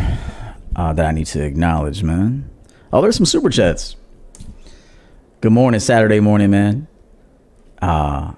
uh, 0.77 0.93
that 0.93 1.05
I 1.05 1.11
need 1.11 1.27
to 1.27 1.43
acknowledge, 1.43 2.03
man? 2.03 2.49
Oh, 2.93 3.01
there's 3.01 3.17
some 3.17 3.25
super 3.25 3.49
chats. 3.49 3.97
Good 5.41 5.51
morning, 5.51 5.81
Saturday 5.81 6.21
morning, 6.21 6.51
man. 6.51 6.87
Uh, 7.81 8.31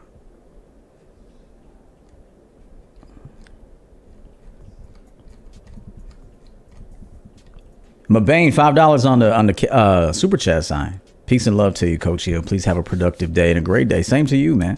Mabane, 8.14 8.54
five 8.54 8.76
dollars 8.76 9.06
on 9.06 9.20
the 9.20 9.36
on 9.36 9.48
the 9.48 9.74
uh, 9.74 10.14
super 10.14 10.38
chat 10.38 10.64
sign. 10.64 11.02
Peace 11.26 11.48
and 11.48 11.58
love 11.58 11.74
to 11.76 11.90
you, 11.90 11.98
Coach 11.98 12.26
Hill. 12.26 12.44
Please 12.44 12.66
have 12.66 12.78
a 12.78 12.84
productive 12.84 13.34
day 13.34 13.50
and 13.50 13.58
a 13.58 13.62
great 13.62 13.88
day. 13.88 14.04
Same 14.04 14.28
to 14.28 14.38
you, 14.38 14.56
man. 14.56 14.78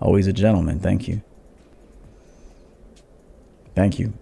Always 0.00 0.26
a 0.26 0.32
gentleman. 0.32 0.80
Thank 0.80 1.06
you. 1.06 1.20
Thank 3.74 3.98
you. 3.98 4.14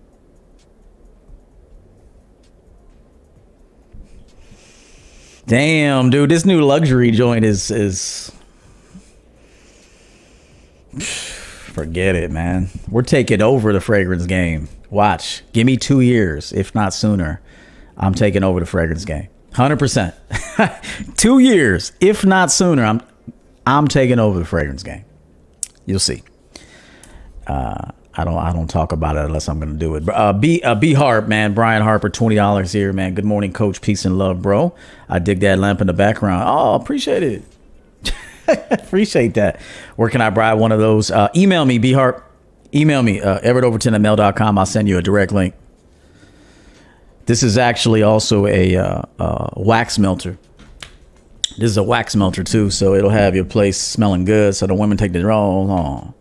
Damn, 5.46 6.11
dude, 6.11 6.30
this 6.30 6.44
new 6.44 6.62
luxury 6.62 7.12
joint 7.12 7.44
is 7.44 7.70
is 7.70 8.32
forget 10.99 12.16
it, 12.16 12.32
man. 12.32 12.70
We're 12.88 13.02
taking 13.02 13.40
over 13.40 13.72
the 13.72 13.80
fragrance 13.80 14.26
game. 14.26 14.68
Watch. 14.90 15.42
Give 15.52 15.64
me 15.64 15.76
2 15.76 16.00
years, 16.00 16.52
if 16.52 16.75
not 16.75 16.92
sooner. 16.92 17.40
I'm 17.96 18.14
taking 18.14 18.42
over 18.44 18.61
the 18.61 18.66
fragrance 18.66 19.04
game. 19.04 19.28
100%. 19.52 21.16
2 21.16 21.38
years, 21.38 21.92
if 22.00 22.25
not 22.25 22.50
sooner, 22.50 22.84
I'm 22.84 23.02
I'm 23.66 23.87
taking 23.87 24.18
over 24.18 24.38
the 24.38 24.44
fragrance 24.44 24.82
game. 24.82 25.04
You'll 25.87 26.00
see. 26.00 26.22
Uh, 27.46 27.90
I 28.14 28.25
don't 28.25 28.37
I 28.37 28.52
don't 28.52 28.68
talk 28.68 28.92
about 28.92 29.16
it 29.16 29.25
unless 29.25 29.49
I'm 29.49 29.58
gonna 29.58 29.75
do 29.75 29.94
it. 29.94 30.08
Uh, 30.08 30.32
B 30.32 30.61
uh, 30.62 30.75
B 30.75 30.92
Harp 30.92 31.28
man, 31.28 31.54
Brian 31.54 31.82
Harper, 31.82 32.11
twenty 32.11 32.34
dollars 32.34 32.72
here, 32.72 32.92
man. 32.92 33.14
Good 33.14 33.25
morning, 33.25 33.52
Coach. 33.52 33.80
Peace 33.80 34.04
and 34.04 34.18
love, 34.18 34.42
bro. 34.42 34.75
I 35.08 35.18
dig 35.18 35.40
that 35.40 35.58
lamp 35.58 35.80
in 35.80 35.87
the 35.87 35.92
background. 35.92 36.44
Oh, 36.46 36.75
appreciate 36.75 37.22
it. 37.22 37.42
appreciate 38.70 39.34
that. 39.34 39.61
Where 39.96 40.11
can 40.11 40.20
I 40.20 40.30
buy 40.30 40.54
one 40.54 40.72
of 40.72 40.78
those? 40.78 41.11
Uh, 41.11 41.28
email 41.34 41.64
me, 41.64 41.78
B 41.78 41.92
Harp. 41.92 42.28
Email 42.75 43.02
me, 43.02 43.20
uh, 43.20 43.38
everettoverton 43.40 43.94
at 43.94 44.00
mail.com. 44.00 44.58
I'll 44.58 44.66
send 44.66 44.88
you 44.88 44.99
a 44.99 45.02
direct 45.02 45.32
link. 45.32 45.54
This 47.26 47.43
is 47.43 47.57
actually 47.57 48.02
also 48.02 48.47
a 48.47 48.76
uh, 48.76 49.02
uh, 49.19 49.49
wax 49.57 49.99
melter. 49.99 50.38
This 51.59 51.71
is 51.71 51.76
a 51.76 51.83
wax 51.83 52.17
melter 52.17 52.43
too, 52.43 52.71
so 52.71 52.95
it'll 52.95 53.11
have 53.11 53.35
your 53.35 53.45
place 53.45 53.79
smelling 53.79 54.25
good, 54.25 54.57
so 54.57 54.67
the 54.67 54.75
women 54.75 54.97
take 54.97 55.12
the 55.12 55.21
draws 55.21 55.71
on. 55.71 56.14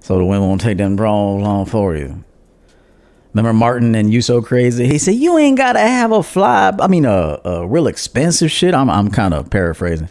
So 0.00 0.18
the 0.18 0.24
women 0.24 0.48
won't 0.48 0.60
take 0.60 0.78
them 0.78 0.96
draws 0.96 1.46
on 1.46 1.66
for 1.66 1.96
you. 1.96 2.24
Remember 3.32 3.52
Martin 3.52 3.94
and 3.96 4.12
you 4.12 4.22
so 4.22 4.40
crazy? 4.40 4.86
He 4.86 4.98
said 4.98 5.16
you 5.16 5.36
ain't 5.38 5.58
gotta 5.58 5.80
have 5.80 6.12
a 6.12 6.22
fly. 6.22 6.72
I 6.78 6.86
mean, 6.86 7.04
a, 7.04 7.66
real 7.66 7.88
expensive 7.88 8.50
shit. 8.50 8.74
I'm 8.74 8.88
I'm 8.88 9.10
kind 9.10 9.34
of 9.34 9.50
paraphrasing. 9.50 10.08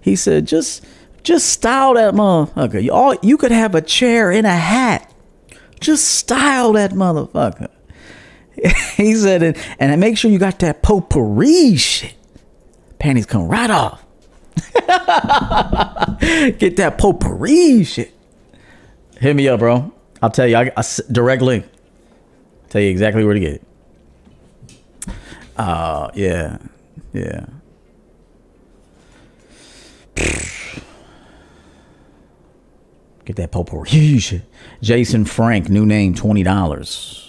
He 0.00 0.16
said 0.16 0.46
just 0.46 0.84
just 1.22 1.50
style 1.50 1.94
that 1.94 2.14
motherfucker. 2.14 2.82
You 2.82 2.92
all 2.92 3.14
you 3.22 3.36
could 3.36 3.52
have 3.52 3.74
a 3.74 3.82
chair 3.82 4.32
and 4.32 4.46
a 4.46 4.56
hat. 4.56 5.12
Just 5.80 6.08
style 6.08 6.72
that 6.72 6.92
motherfucker. 6.92 7.68
he 8.96 9.14
said 9.14 9.42
it, 9.42 9.58
and 9.78 10.00
make 10.00 10.18
sure 10.18 10.30
you 10.30 10.38
got 10.38 10.58
that 10.60 10.82
potpourri 10.82 11.76
shit. 11.76 12.14
Panties 12.98 13.26
come 13.26 13.48
right 13.48 13.70
off. 13.70 14.04
Get 16.58 16.76
that 16.76 16.98
potpourri 16.98 17.84
shit. 17.84 18.12
Hit 19.18 19.34
me 19.34 19.48
up, 19.48 19.60
bro. 19.60 19.92
I'll 20.20 20.30
tell 20.30 20.46
you. 20.46 20.56
I, 20.56 20.72
I 20.76 20.82
direct 21.10 21.42
link. 21.42 21.66
Tell 22.68 22.80
you 22.80 22.90
exactly 22.90 23.24
where 23.24 23.34
to 23.34 23.40
get 23.40 23.54
it. 23.54 23.62
Uh, 25.56 26.10
yeah, 26.14 26.58
yeah. 27.12 27.46
Get 33.24 33.36
that 33.36 33.52
potpourri 33.52 34.18
shit. 34.18 34.42
Jason 34.80 35.24
Frank, 35.24 35.68
new 35.68 35.86
name, 35.86 36.14
twenty 36.14 36.42
dollars. 36.42 37.21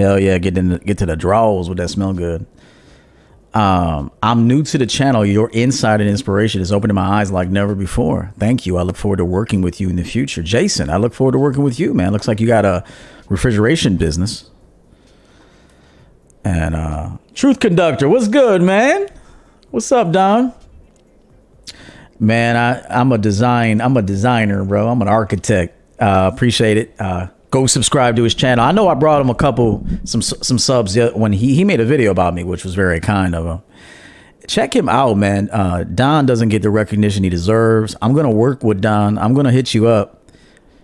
Hell 0.00 0.18
yeah, 0.18 0.38
get 0.38 0.56
in 0.56 0.78
get 0.78 0.98
to 0.98 1.06
the 1.06 1.14
draws 1.14 1.68
with 1.68 1.78
that 1.78 1.88
smell 1.88 2.14
good. 2.14 2.46
Um, 3.52 4.12
I'm 4.22 4.46
new 4.46 4.62
to 4.62 4.78
the 4.78 4.86
channel. 4.86 5.26
Your 5.26 5.50
insight 5.52 6.00
and 6.00 6.08
inspiration 6.08 6.60
is 6.62 6.72
opening 6.72 6.94
my 6.94 7.20
eyes 7.20 7.30
like 7.30 7.48
never 7.48 7.74
before. 7.74 8.32
Thank 8.38 8.64
you. 8.64 8.78
I 8.78 8.82
look 8.82 8.96
forward 8.96 9.16
to 9.16 9.24
working 9.24 9.60
with 9.60 9.80
you 9.80 9.90
in 9.90 9.96
the 9.96 10.04
future. 10.04 10.42
Jason, 10.42 10.88
I 10.88 10.96
look 10.96 11.12
forward 11.12 11.32
to 11.32 11.38
working 11.38 11.62
with 11.62 11.78
you, 11.78 11.92
man. 11.92 12.12
Looks 12.12 12.28
like 12.28 12.40
you 12.40 12.46
got 12.46 12.64
a 12.64 12.84
refrigeration 13.28 13.96
business. 13.96 14.50
And 16.44 16.74
uh 16.74 17.18
Truth 17.34 17.60
Conductor, 17.60 18.08
what's 18.08 18.28
good, 18.28 18.62
man? 18.62 19.08
What's 19.70 19.92
up, 19.92 20.12
Don? 20.12 20.54
Man, 22.18 22.56
I, 22.56 23.00
I'm 23.00 23.12
a 23.12 23.18
design, 23.18 23.80
I'm 23.80 23.96
a 23.96 24.02
designer, 24.02 24.64
bro. 24.64 24.88
I'm 24.88 25.00
an 25.02 25.08
architect. 25.08 25.76
Uh, 26.00 26.30
appreciate 26.32 26.76
it. 26.76 26.94
Uh, 26.98 27.28
go 27.50 27.66
subscribe 27.66 28.16
to 28.16 28.22
his 28.22 28.34
channel. 28.34 28.64
I 28.64 28.72
know 28.72 28.88
I 28.88 28.94
brought 28.94 29.20
him 29.20 29.30
a 29.30 29.34
couple 29.34 29.86
some 30.04 30.22
some 30.22 30.58
subs 30.58 30.96
when 31.14 31.32
he 31.32 31.54
he 31.54 31.64
made 31.64 31.80
a 31.80 31.84
video 31.84 32.10
about 32.10 32.34
me, 32.34 32.44
which 32.44 32.64
was 32.64 32.74
very 32.74 33.00
kind 33.00 33.34
of 33.34 33.46
him. 33.46 33.62
Check 34.46 34.74
him 34.74 34.88
out, 34.88 35.16
man. 35.16 35.48
Uh, 35.50 35.84
Don 35.84 36.26
doesn't 36.26 36.48
get 36.48 36.62
the 36.62 36.70
recognition 36.70 37.22
he 37.22 37.30
deserves. 37.30 37.94
I'm 38.00 38.14
gonna 38.14 38.30
work 38.30 38.62
with 38.64 38.80
Don. 38.80 39.18
I'm 39.18 39.34
gonna 39.34 39.52
hit 39.52 39.74
you 39.74 39.86
up 39.86 40.24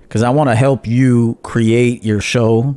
because 0.02 0.22
I 0.22 0.30
want 0.30 0.50
to 0.50 0.54
help 0.54 0.86
you 0.86 1.38
create 1.42 2.04
your 2.04 2.20
show 2.20 2.76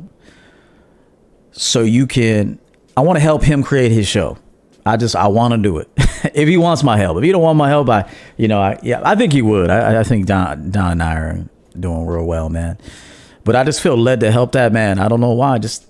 so 1.52 1.82
you 1.82 2.06
can. 2.06 2.58
I 2.96 3.02
want 3.02 3.16
to 3.16 3.20
help 3.20 3.42
him 3.42 3.62
create 3.62 3.92
his 3.92 4.06
show. 4.06 4.38
I 4.84 4.96
just 4.96 5.14
I 5.14 5.28
want 5.28 5.52
to 5.52 5.58
do 5.58 5.78
it. 5.78 5.88
if 6.34 6.48
he 6.48 6.56
wants 6.56 6.82
my 6.82 6.96
help, 6.96 7.18
if 7.18 7.24
he 7.24 7.32
don't 7.32 7.42
want 7.42 7.56
my 7.56 7.68
help, 7.68 7.88
I 7.88 8.10
you 8.36 8.48
know 8.48 8.60
I 8.60 8.78
yeah 8.82 9.00
I 9.04 9.14
think 9.14 9.32
he 9.32 9.42
would. 9.42 9.70
I, 9.70 10.00
I 10.00 10.02
think 10.04 10.26
Don 10.26 10.70
Don 10.70 10.92
and 10.92 11.02
I 11.02 11.14
are 11.14 11.44
doing 11.78 12.06
real 12.06 12.24
well, 12.24 12.48
man. 12.48 12.78
But 13.44 13.56
I 13.56 13.64
just 13.64 13.80
feel 13.80 13.96
led 13.96 14.20
to 14.20 14.30
help 14.30 14.52
that 14.52 14.72
man. 14.72 14.98
I 14.98 15.08
don't 15.08 15.20
know 15.20 15.32
why. 15.32 15.54
I 15.54 15.58
just, 15.58 15.86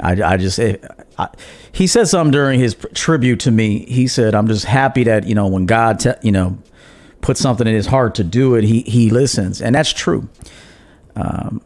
I, 0.00 0.12
I 0.22 0.36
just, 0.36 0.58
it, 0.58 0.84
I, 1.18 1.28
he 1.72 1.86
said 1.86 2.08
something 2.08 2.30
during 2.30 2.60
his 2.60 2.76
tribute 2.94 3.40
to 3.40 3.50
me. 3.50 3.84
He 3.86 4.06
said, 4.06 4.34
"I'm 4.34 4.46
just 4.46 4.64
happy 4.64 5.04
that 5.04 5.26
you 5.26 5.34
know 5.34 5.46
when 5.46 5.66
God, 5.66 6.00
te- 6.00 6.14
you 6.22 6.32
know, 6.32 6.58
put 7.20 7.36
something 7.36 7.66
in 7.66 7.74
his 7.74 7.86
heart 7.86 8.14
to 8.16 8.24
do 8.24 8.54
it, 8.54 8.64
he 8.64 8.82
he 8.82 9.10
listens, 9.10 9.60
and 9.60 9.74
that's 9.74 9.92
true. 9.92 10.28
Um, 11.16 11.62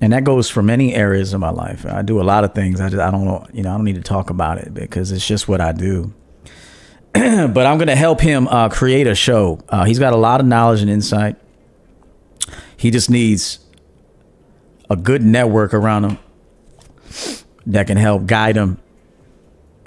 and 0.00 0.12
that 0.12 0.24
goes 0.24 0.50
for 0.50 0.62
many 0.62 0.94
areas 0.94 1.32
of 1.32 1.40
my 1.40 1.50
life. 1.50 1.86
I 1.86 2.02
do 2.02 2.20
a 2.20 2.24
lot 2.24 2.42
of 2.42 2.54
things. 2.54 2.80
I 2.80 2.88
just, 2.88 3.00
I 3.00 3.12
don't 3.12 3.24
know, 3.24 3.46
you 3.52 3.62
know, 3.62 3.70
I 3.70 3.76
don't 3.76 3.84
need 3.84 3.94
to 3.94 4.02
talk 4.02 4.30
about 4.30 4.58
it 4.58 4.74
because 4.74 5.12
it's 5.12 5.26
just 5.26 5.46
what 5.46 5.60
I 5.60 5.70
do. 5.70 6.12
but 7.12 7.66
I'm 7.66 7.78
going 7.78 7.86
to 7.86 7.94
help 7.94 8.20
him 8.20 8.48
uh, 8.48 8.68
create 8.68 9.06
a 9.06 9.14
show. 9.14 9.60
Uh, 9.68 9.84
he's 9.84 10.00
got 10.00 10.12
a 10.12 10.16
lot 10.16 10.40
of 10.40 10.46
knowledge 10.46 10.80
and 10.80 10.90
insight. 10.90 11.36
He 12.76 12.90
just 12.90 13.10
needs 13.10 13.60
a 14.92 14.96
good 14.96 15.22
network 15.22 15.72
around 15.72 16.02
them 16.02 16.18
that 17.66 17.86
can 17.86 17.96
help 17.96 18.26
guide 18.26 18.56
them. 18.56 18.78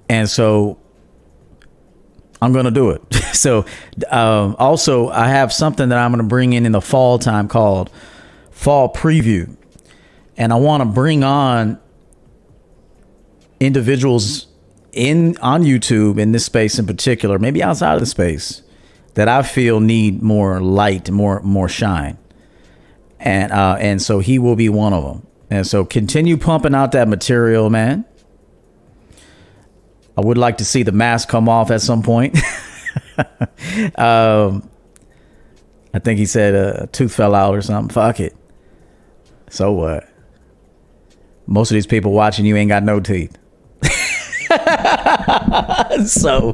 And 0.10 0.28
so 0.28 0.80
I'm 2.42 2.52
going 2.54 2.66
to 2.66 2.72
do 2.72 2.90
it. 2.90 3.14
so 3.34 3.66
um, 4.10 4.56
also, 4.58 5.10
I 5.10 5.28
have 5.30 5.54
something 5.54 5.90
that 5.90 5.98
I'm 5.98 6.12
going 6.12 6.24
to 6.24 6.28
bring 6.28 6.54
in 6.54 6.66
in 6.66 6.72
the 6.72 6.82
fall 6.82 7.20
time 7.20 7.48
called 7.48 7.92
Fall 8.52 8.92
Preview. 8.92 9.56
And 10.38 10.52
I 10.52 10.56
want 10.56 10.82
to 10.82 10.86
bring 10.86 11.24
on 11.24 11.80
individuals 13.60 14.48
in 14.92 15.38
on 15.38 15.64
YouTube 15.64 16.20
in 16.20 16.32
this 16.32 16.46
space 16.46 16.80
in 16.80 16.88
particular, 16.88 17.38
maybe 17.38 17.62
outside 17.62 17.94
of 17.94 18.00
the 18.00 18.06
space 18.06 18.64
that 19.14 19.28
I 19.28 19.44
feel 19.44 19.80
need 19.80 20.22
more 20.22 20.60
light, 20.62 21.10
more 21.10 21.42
more 21.42 21.70
shine 21.70 22.18
and 23.20 23.52
uh, 23.52 23.78
and 23.80 24.02
so 24.02 24.20
he 24.20 24.40
will 24.40 24.56
be 24.56 24.70
one 24.70 24.94
of 24.94 25.04
them. 25.04 25.28
And 25.50 25.66
so 25.66 25.86
continue 25.86 26.38
pumping 26.38 26.74
out 26.74 26.92
that 26.94 27.08
material, 27.08 27.70
man. 27.70 28.06
I 30.18 30.22
would 30.22 30.38
like 30.38 30.58
to 30.58 30.66
see 30.66 30.84
the 30.84 30.92
mask 30.92 31.30
come 31.30 31.50
off 31.50 31.72
at 31.72 31.82
some 31.82 32.02
point. 32.02 32.38
um, 33.98 34.70
I 35.94 36.00
think 36.00 36.20
he 36.20 36.26
said 36.26 36.56
a 36.56 36.88
tooth 36.88 37.14
fell 37.14 37.36
out 37.36 37.56
or 37.56 37.62
something. 37.62 37.94
Fuck 37.94 38.20
it. 38.20 38.36
So 39.50 39.72
what? 39.74 40.10
Most 41.48 41.72
of 41.72 41.76
these 41.76 41.88
people 41.88 42.12
watching 42.12 42.46
you 42.46 42.56
ain't 42.56 42.70
got 42.70 42.84
no 42.84 43.00
teeth. 43.00 43.38
so, 46.08 46.54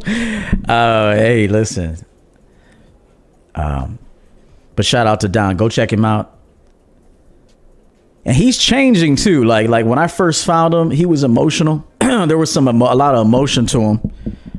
uh, 0.67 1.15
hey, 1.15 1.47
listen. 1.47 1.97
Um, 3.56 4.00
but 4.76 4.86
shout 4.86 5.08
out 5.08 5.21
to 5.21 5.30
Don. 5.30 5.56
Go 5.56 5.69
check 5.69 5.93
him 5.93 6.04
out 6.04 6.40
and 8.25 8.36
he's 8.36 8.57
changing 8.57 9.15
too. 9.15 9.43
Like 9.43 9.67
like 9.67 9.86
when 9.86 9.99
I 9.99 10.07
first 10.07 10.45
found 10.45 10.73
him, 10.73 10.91
he 10.91 11.05
was 11.05 11.23
emotional. 11.23 11.88
there 11.99 12.38
was 12.38 12.51
some 12.51 12.67
a 12.67 12.71
lot 12.71 13.15
of 13.15 13.25
emotion 13.25 13.65
to 13.67 13.81
him, 13.81 13.97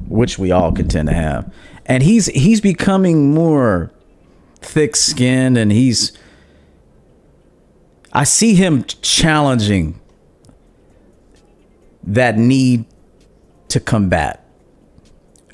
which 0.09 0.39
we 0.39 0.51
all 0.51 0.73
can 0.73 0.89
tend 0.89 1.09
to 1.09 1.15
have. 1.15 1.53
And 1.87 2.03
he's 2.03 2.27
he's 2.27 2.61
becoming 2.61 3.35
more 3.35 3.93
thick-skinned, 4.61 5.59
and 5.59 5.73
he's. 5.73 6.13
I 8.13 8.25
see 8.25 8.55
him 8.55 8.85
challenging 8.85 9.99
that 12.05 12.37
need 12.37 12.85
to 13.69 13.81
combat. 13.81 14.42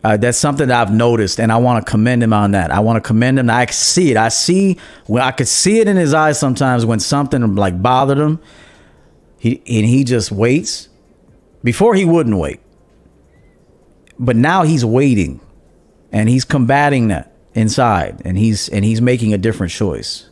Uh, 0.04 0.16
that's 0.16 0.38
something 0.38 0.68
that 0.68 0.80
I've 0.80 0.94
noticed, 0.94 1.40
and 1.40 1.50
I 1.50 1.56
want 1.56 1.84
to 1.84 1.90
commend 1.90 2.22
him 2.22 2.32
on 2.32 2.52
that. 2.52 2.70
I 2.70 2.80
want 2.80 3.02
to 3.02 3.06
commend 3.06 3.38
him. 3.38 3.50
I 3.50 3.66
see 3.66 4.10
it. 4.10 4.16
I 4.16 4.28
see 4.28 4.78
when 5.06 5.22
I 5.22 5.32
could 5.32 5.48
see 5.48 5.80
it 5.80 5.88
in 5.88 5.96
his 5.96 6.14
eyes 6.14 6.38
sometimes 6.38 6.86
when 6.86 7.00
something 7.00 7.56
like 7.56 7.82
bothered 7.82 8.18
him. 8.18 8.40
He 9.38 9.56
and 9.66 9.86
he 9.86 10.04
just 10.04 10.30
waits. 10.30 10.88
Before 11.64 11.94
he 11.94 12.04
wouldn't 12.04 12.36
wait, 12.36 12.60
but 14.18 14.36
now 14.36 14.62
he's 14.62 14.84
waiting, 14.84 15.40
and 16.12 16.28
he's 16.28 16.44
combating 16.44 17.08
that 17.08 17.32
inside, 17.54 18.22
and 18.24 18.38
he's 18.38 18.68
and 18.68 18.84
he's 18.84 19.02
making 19.02 19.32
a 19.34 19.38
different 19.38 19.72
choice, 19.72 20.28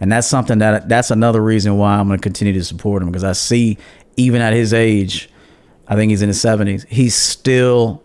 and 0.00 0.10
that's 0.10 0.26
something 0.26 0.58
that 0.58 0.88
that's 0.88 1.10
another 1.10 1.42
reason 1.42 1.76
why 1.76 1.94
I'm 1.96 2.08
going 2.08 2.18
to 2.18 2.22
continue 2.22 2.54
to 2.54 2.64
support 2.64 3.02
him 3.02 3.10
because 3.10 3.24
I 3.24 3.32
see 3.32 3.76
even 4.16 4.40
at 4.40 4.52
his 4.52 4.74
age, 4.74 5.28
I 5.88 5.96
think 5.96 6.10
he's 6.10 6.22
in 6.22 6.28
his 6.28 6.38
70s, 6.38 6.86
he's 6.88 7.14
still 7.14 8.02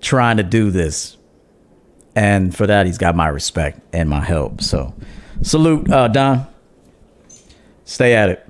trying 0.00 0.38
to 0.38 0.42
do 0.42 0.70
this. 0.70 1.16
And 2.14 2.54
for 2.54 2.66
that, 2.66 2.86
he's 2.86 2.98
got 2.98 3.14
my 3.14 3.28
respect 3.28 3.80
and 3.92 4.08
my 4.08 4.20
help. 4.20 4.60
So, 4.60 4.94
salute, 5.42 5.90
uh, 5.90 6.08
Don. 6.08 6.46
Stay 7.84 8.14
at 8.14 8.28
it. 8.28 8.44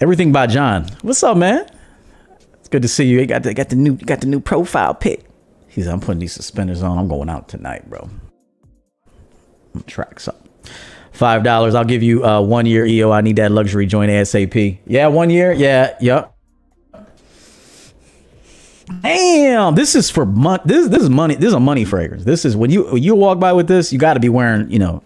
Everything 0.00 0.32
by 0.32 0.46
John. 0.46 0.88
What's 1.02 1.22
up, 1.22 1.36
man? 1.36 1.66
It's 2.58 2.68
good 2.68 2.82
to 2.82 2.88
see 2.88 3.06
you. 3.06 3.20
You 3.20 3.26
got 3.26 3.44
the 3.44 3.54
got 3.54 3.70
the 3.70 3.76
new 3.76 3.94
got 3.94 4.20
the 4.20 4.26
new 4.26 4.40
profile 4.40 4.92
pic. 4.92 5.24
He's 5.68 5.86
I'm 5.86 6.00
putting 6.00 6.18
these 6.18 6.32
suspenders 6.32 6.82
on. 6.82 6.98
I'm 6.98 7.08
going 7.08 7.30
out 7.30 7.48
tonight, 7.48 7.88
bro. 7.88 8.10
Tracks 9.86 10.28
up. 10.28 10.43
Five 11.14 11.44
dollars. 11.44 11.76
I'll 11.76 11.84
give 11.84 12.02
you 12.02 12.24
uh, 12.24 12.40
one 12.40 12.66
year 12.66 12.84
EO. 12.84 13.12
I 13.12 13.20
need 13.20 13.36
that 13.36 13.52
luxury 13.52 13.86
joint 13.86 14.10
ASAP. 14.10 14.78
Yeah, 14.84 15.06
one 15.06 15.30
year. 15.30 15.52
Yeah, 15.52 15.96
yep. 16.00 16.34
Damn, 19.00 19.76
this 19.76 19.94
is 19.94 20.10
for 20.10 20.26
money. 20.26 20.62
This 20.66 20.88
this 20.88 21.02
is 21.02 21.10
money. 21.10 21.36
This 21.36 21.48
is 21.48 21.54
a 21.54 21.60
money 21.60 21.84
fragrance. 21.84 22.24
This 22.24 22.44
is 22.44 22.56
when 22.56 22.70
you 22.70 22.84
when 22.84 23.02
you 23.02 23.14
walk 23.14 23.38
by 23.38 23.52
with 23.52 23.68
this, 23.68 23.92
you 23.92 23.98
got 23.98 24.14
to 24.14 24.20
be 24.20 24.28
wearing. 24.28 24.70
You 24.70 24.80
know, 24.80 25.02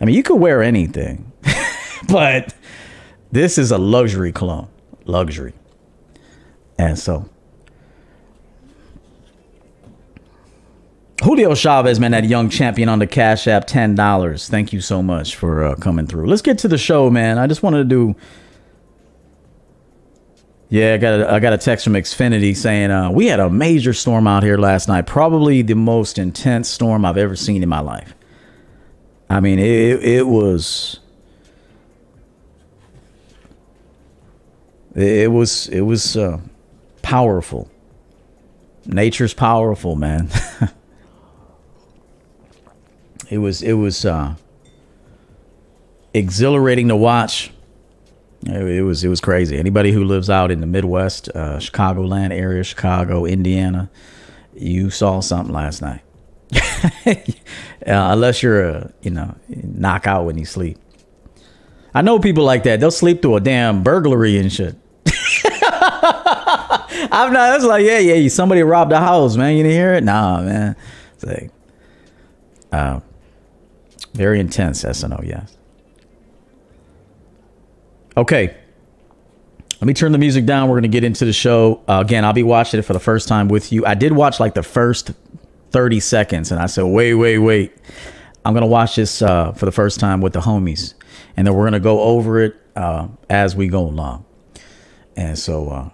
I 0.00 0.06
mean, 0.06 0.14
you 0.14 0.22
could 0.22 0.36
wear 0.36 0.62
anything, 0.62 1.30
but 2.08 2.54
this 3.30 3.58
is 3.58 3.70
a 3.70 3.78
luxury 3.78 4.32
cologne. 4.32 4.68
Luxury, 5.04 5.52
and 6.78 6.98
so 6.98 7.28
Julio 11.22 11.54
Chavez, 11.54 12.00
man, 12.00 12.12
that 12.12 12.24
young 12.24 12.48
champion 12.48 12.88
on 12.88 12.98
the 12.98 13.06
Cash 13.06 13.46
App, 13.46 13.66
ten 13.66 13.94
dollars. 13.94 14.48
Thank 14.48 14.72
you 14.72 14.80
so 14.80 15.02
much 15.02 15.36
for 15.36 15.64
uh, 15.64 15.74
coming 15.76 16.06
through. 16.06 16.26
Let's 16.26 16.40
get 16.42 16.58
to 16.58 16.68
the 16.68 16.78
show, 16.78 17.10
man. 17.10 17.38
I 17.38 17.46
just 17.46 17.62
wanted 17.62 17.78
to 17.78 17.84
do. 17.84 18.16
Yeah, 20.70 20.94
I 20.94 20.96
got 20.98 21.20
a, 21.20 21.32
I 21.32 21.40
got 21.40 21.52
a 21.52 21.58
text 21.58 21.84
from 21.84 21.94
Xfinity 21.94 22.56
saying 22.56 22.90
uh, 22.90 23.10
we 23.10 23.26
had 23.26 23.40
a 23.40 23.50
major 23.50 23.92
storm 23.92 24.26
out 24.26 24.42
here 24.42 24.56
last 24.56 24.88
night, 24.88 25.06
probably 25.06 25.62
the 25.62 25.74
most 25.74 26.16
intense 26.16 26.68
storm 26.68 27.04
I've 27.04 27.16
ever 27.18 27.36
seen 27.36 27.62
in 27.62 27.68
my 27.68 27.80
life. 27.80 28.14
I 29.28 29.40
mean, 29.40 29.58
it 29.58 30.02
it 30.02 30.26
was 30.26 31.00
it 34.94 35.30
was 35.30 35.68
it 35.68 35.82
was 35.82 36.16
uh, 36.16 36.40
powerful. 37.02 37.70
Nature's 38.86 39.34
powerful, 39.34 39.96
man. 39.96 40.30
it 43.30 43.38
was 43.38 43.62
it 43.62 43.74
was 43.74 44.04
uh, 44.04 44.34
exhilarating 46.12 46.88
to 46.88 46.96
watch. 46.96 47.52
It, 48.46 48.82
was 48.82 49.04
it 49.04 49.08
was 49.08 49.20
crazy. 49.20 49.58
Anybody 49.58 49.92
who 49.92 50.02
lives 50.02 50.28
out 50.28 50.50
in 50.50 50.60
the 50.60 50.66
Midwest, 50.66 51.28
uh, 51.34 51.58
Chicagoland 51.58 52.32
area, 52.32 52.64
Chicago, 52.64 53.26
Indiana, 53.26 53.90
you 54.54 54.90
saw 54.90 55.20
something 55.20 55.54
last 55.54 55.82
night. 55.82 56.00
uh, 57.06 57.14
unless 57.86 58.42
you're 58.42 58.68
a 58.68 58.92
you 59.02 59.10
know 59.10 59.36
knockout 59.48 60.24
when 60.24 60.36
you 60.36 60.44
sleep. 60.44 60.78
I 61.94 62.02
know 62.02 62.18
people 62.18 62.44
like 62.44 62.64
that. 62.64 62.80
They'll 62.80 62.90
sleep 62.90 63.22
through 63.22 63.36
a 63.36 63.40
damn 63.40 63.82
burglary 63.82 64.38
and 64.38 64.52
shit. 64.52 64.76
I'm 67.12 67.32
not. 67.32 67.56
It's 67.56 67.64
like, 67.64 67.84
yeah, 67.84 67.98
yeah. 67.98 68.28
Somebody 68.28 68.62
robbed 68.62 68.92
a 68.92 68.98
house, 68.98 69.36
man. 69.36 69.56
You 69.56 69.64
didn't 69.64 69.76
hear 69.76 69.94
it? 69.94 70.04
Nah, 70.04 70.40
man. 70.40 70.76
It's 71.14 71.24
like, 71.24 71.50
uh, 72.72 73.00
very 74.12 74.40
intense 74.40 74.84
SNL. 74.84 75.26
Yes. 75.26 75.56
Okay. 78.16 78.56
Let 79.80 79.86
me 79.86 79.94
turn 79.94 80.12
the 80.12 80.18
music 80.18 80.44
down. 80.44 80.68
We're 80.68 80.74
going 80.74 80.82
to 80.82 80.88
get 80.88 81.04
into 81.04 81.24
the 81.24 81.32
show. 81.32 81.82
Uh, 81.88 82.02
again, 82.04 82.24
I'll 82.24 82.34
be 82.34 82.42
watching 82.42 82.78
it 82.78 82.82
for 82.82 82.92
the 82.92 83.00
first 83.00 83.28
time 83.28 83.48
with 83.48 83.72
you. 83.72 83.86
I 83.86 83.94
did 83.94 84.12
watch 84.12 84.38
like 84.38 84.52
the 84.54 84.62
first 84.62 85.12
30 85.70 86.00
seconds 86.00 86.52
and 86.52 86.60
I 86.60 86.66
said, 86.66 86.84
wait, 86.84 87.14
wait, 87.14 87.38
wait. 87.38 87.72
I'm 88.44 88.52
going 88.52 88.62
to 88.62 88.66
watch 88.66 88.96
this 88.96 89.22
uh, 89.22 89.52
for 89.52 89.64
the 89.64 89.72
first 89.72 89.98
time 90.00 90.20
with 90.20 90.34
the 90.34 90.40
homies. 90.40 90.94
And 91.36 91.46
then 91.46 91.54
we're 91.54 91.62
going 91.62 91.72
to 91.72 91.80
go 91.80 92.00
over 92.00 92.40
it 92.40 92.56
uh, 92.76 93.08
as 93.30 93.56
we 93.56 93.68
go 93.68 93.80
along. 93.80 94.24
And 95.16 95.38
so, 95.38 95.68
uh, 95.68 95.90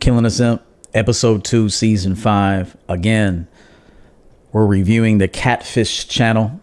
Killing 0.00 0.24
a 0.24 0.30
Simp, 0.30 0.62
episode 0.94 1.44
two, 1.44 1.68
season 1.68 2.14
five. 2.14 2.76
Again, 2.88 3.48
we're 4.52 4.66
reviewing 4.66 5.18
the 5.18 5.28
Catfish 5.28 6.08
channel. 6.08 6.60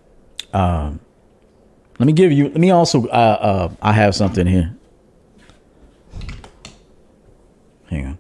Um, 0.54 1.00
let 2.00 2.08
me 2.08 2.14
give 2.14 2.32
you, 2.32 2.46
let 2.46 2.58
me 2.58 2.72
also, 2.72 3.08
uh, 3.08 3.10
uh, 3.10 3.74
I 3.82 3.94
have 3.94 4.16
something 4.16 4.48
here. 4.48 4.76
Hang 7.90 8.06
on. 8.08 8.18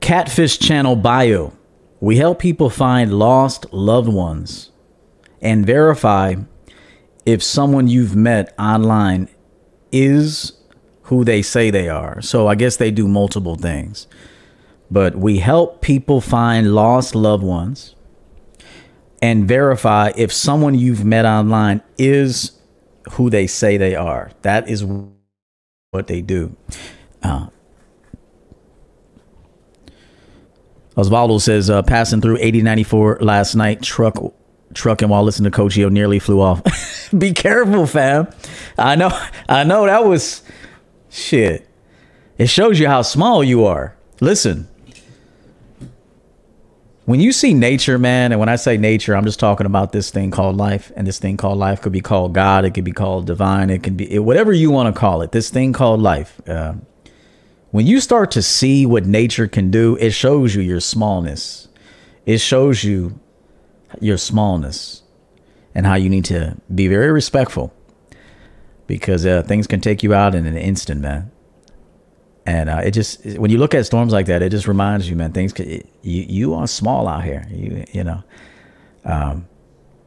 Catfish 0.00 0.58
channel 0.58 0.96
bio. 0.96 1.52
We 2.00 2.18
help 2.18 2.38
people 2.38 2.68
find 2.68 3.18
lost 3.18 3.72
loved 3.72 4.08
ones 4.08 4.70
and 5.40 5.64
verify 5.64 6.34
if 7.24 7.42
someone 7.42 7.88
you've 7.88 8.14
met 8.14 8.54
online 8.58 9.28
is 9.90 10.52
who 11.04 11.24
they 11.24 11.42
say 11.42 11.70
they 11.70 11.88
are. 11.88 12.20
So 12.22 12.46
I 12.46 12.54
guess 12.54 12.76
they 12.76 12.90
do 12.90 13.06
multiple 13.08 13.56
things. 13.56 14.06
But 14.90 15.16
we 15.16 15.38
help 15.38 15.80
people 15.80 16.20
find 16.20 16.74
lost 16.74 17.14
loved 17.14 17.42
ones 17.42 17.94
and 19.20 19.48
verify 19.48 20.12
if 20.16 20.32
someone 20.32 20.74
you've 20.74 21.04
met 21.04 21.24
online 21.24 21.82
is 21.98 22.52
who 23.12 23.30
they 23.30 23.46
say 23.46 23.76
they 23.76 23.94
are. 23.94 24.30
That 24.42 24.68
is 24.68 24.84
what 25.90 26.06
they 26.06 26.22
do. 26.22 26.56
Uh, 27.22 27.46
Osvaldo 30.96 31.40
says, 31.40 31.70
uh, 31.70 31.82
passing 31.82 32.20
through 32.20 32.36
8094 32.36 33.18
last 33.20 33.54
night, 33.54 33.82
truck 33.82 34.16
trucking 34.74 35.08
while 35.08 35.22
listening 35.22 35.50
to 35.50 35.56
Coach 35.56 35.76
EO 35.76 35.88
nearly 35.88 36.18
flew 36.18 36.40
off. 36.40 36.62
Be 37.18 37.32
careful, 37.32 37.86
fam. 37.86 38.28
I 38.78 38.96
know, 38.96 39.10
I 39.48 39.64
know 39.64 39.86
that 39.86 40.04
was 40.04 40.42
shit. 41.14 41.68
It 42.36 42.48
shows 42.48 42.78
you 42.78 42.88
how 42.88 43.02
small 43.02 43.44
you 43.44 43.64
are. 43.64 43.96
Listen, 44.20 44.68
when 47.04 47.20
you 47.20 47.32
see 47.32 47.54
nature, 47.54 47.98
man, 47.98 48.32
and 48.32 48.40
when 48.40 48.48
I 48.48 48.56
say 48.56 48.76
nature, 48.76 49.14
I'm 49.14 49.24
just 49.24 49.38
talking 49.38 49.66
about 49.66 49.92
this 49.92 50.10
thing 50.10 50.30
called 50.30 50.56
life, 50.56 50.90
and 50.96 51.06
this 51.06 51.18
thing 51.18 51.36
called 51.36 51.58
life 51.58 51.80
could 51.80 51.92
be 51.92 52.00
called 52.00 52.32
God, 52.32 52.64
it 52.64 52.72
could 52.72 52.84
be 52.84 52.92
called 52.92 53.26
divine, 53.26 53.70
it 53.70 53.82
can 53.82 53.94
be 53.94 54.12
it, 54.12 54.20
whatever 54.20 54.52
you 54.52 54.70
want 54.70 54.92
to 54.92 54.98
call 54.98 55.22
it. 55.22 55.30
This 55.30 55.50
thing 55.50 55.72
called 55.72 56.00
life. 56.00 56.40
Uh, 56.48 56.74
when 57.70 57.86
you 57.86 58.00
start 58.00 58.30
to 58.32 58.42
see 58.42 58.86
what 58.86 59.04
nature 59.04 59.46
can 59.46 59.70
do, 59.70 59.96
it 59.96 60.10
shows 60.10 60.54
you 60.54 60.62
your 60.62 60.80
smallness. 60.80 61.68
It 62.24 62.38
shows 62.38 62.84
you 62.84 63.18
your 64.00 64.16
smallness 64.16 65.02
and 65.74 65.84
how 65.84 65.94
you 65.94 66.08
need 66.08 66.24
to 66.26 66.56
be 66.74 66.88
very 66.88 67.12
respectful 67.12 67.72
because 68.86 69.24
uh, 69.26 69.42
things 69.42 69.66
can 69.66 69.80
take 69.80 70.02
you 70.02 70.14
out 70.14 70.34
in 70.34 70.46
an 70.46 70.56
instant, 70.56 71.00
man. 71.00 71.30
And 72.46 72.68
uh, 72.68 72.82
it 72.84 72.90
just 72.90 73.24
when 73.38 73.50
you 73.50 73.58
look 73.58 73.74
at 73.74 73.86
storms 73.86 74.12
like 74.12 74.26
that, 74.26 74.42
it 74.42 74.50
just 74.50 74.68
reminds 74.68 75.08
you, 75.08 75.16
man, 75.16 75.32
things 75.32 75.52
can, 75.52 75.66
you 75.66 75.82
you 76.02 76.54
are 76.54 76.66
small 76.66 77.08
out 77.08 77.24
here. 77.24 77.46
You 77.50 77.84
you 77.92 78.04
know, 78.04 78.22
um, 79.04 79.46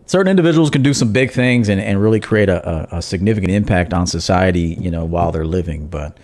certain 0.05 0.29
individuals 0.29 0.69
can 0.69 0.83
do 0.83 0.93
some 0.93 1.11
big 1.11 1.31
things 1.31 1.67
and, 1.67 1.81
and 1.81 2.01
really 2.01 2.19
create 2.19 2.49
a, 2.49 2.93
a, 2.93 2.97
a 2.97 3.01
significant 3.01 3.51
impact 3.51 3.93
on 3.93 4.05
society, 4.05 4.77
you 4.79 4.91
know, 4.91 5.03
while 5.03 5.31
they're 5.31 5.45
living. 5.45 5.87
But 5.87 6.17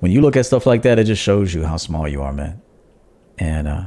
when 0.00 0.10
you 0.10 0.20
look 0.20 0.36
at 0.36 0.46
stuff 0.46 0.66
like 0.66 0.82
that, 0.82 0.98
it 0.98 1.04
just 1.04 1.22
shows 1.22 1.54
you 1.54 1.64
how 1.64 1.76
small 1.76 2.08
you 2.08 2.22
are, 2.22 2.32
man. 2.32 2.60
And 3.38 3.68
uh, 3.68 3.84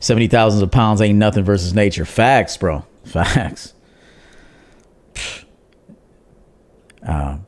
seventy 0.00 0.26
thousands 0.26 0.62
of 0.62 0.70
pounds 0.70 1.00
ain't 1.00 1.18
nothing 1.18 1.44
versus 1.44 1.74
nature. 1.74 2.04
Facts, 2.04 2.56
bro. 2.56 2.84
Facts. 3.04 3.74
Uh, 7.06 7.38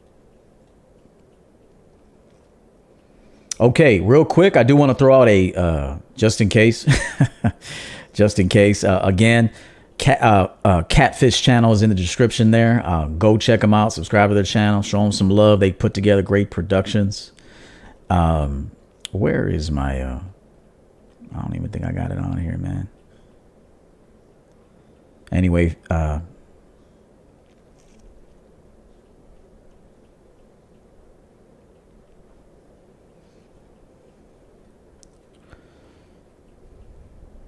okay, 3.60 4.00
real 4.00 4.24
quick, 4.24 4.56
I 4.56 4.62
do 4.62 4.76
want 4.76 4.90
to 4.90 4.94
throw 4.94 5.20
out 5.20 5.28
a 5.28 5.52
uh, 5.54 5.96
just 6.16 6.40
in 6.40 6.48
case, 6.48 6.86
just 8.12 8.38
in 8.38 8.48
case. 8.48 8.82
Uh, 8.84 9.00
again, 9.02 9.50
cat, 9.98 10.22
uh, 10.22 10.48
uh, 10.64 10.82
Catfish 10.84 11.42
channel 11.42 11.72
is 11.72 11.82
in 11.82 11.90
the 11.90 11.96
description 11.96 12.50
there. 12.50 12.82
Uh, 12.84 13.06
go 13.06 13.36
check 13.36 13.60
them 13.60 13.74
out. 13.74 13.92
Subscribe 13.92 14.30
to 14.30 14.34
their 14.34 14.42
channel. 14.42 14.82
Show 14.82 15.02
them 15.02 15.12
some 15.12 15.28
love. 15.28 15.60
They 15.60 15.72
put 15.72 15.94
together 15.94 16.22
great 16.22 16.50
productions. 16.50 17.32
Um, 18.08 18.70
where 19.10 19.48
is 19.48 19.70
my? 19.70 20.20
I 21.34 21.40
don't 21.40 21.56
even 21.56 21.70
think 21.70 21.84
I 21.84 21.92
got 21.92 22.10
it 22.10 22.18
on 22.18 22.38
here, 22.38 22.58
man. 22.58 22.88
Anyway, 25.30 25.76
uh, 25.88 26.20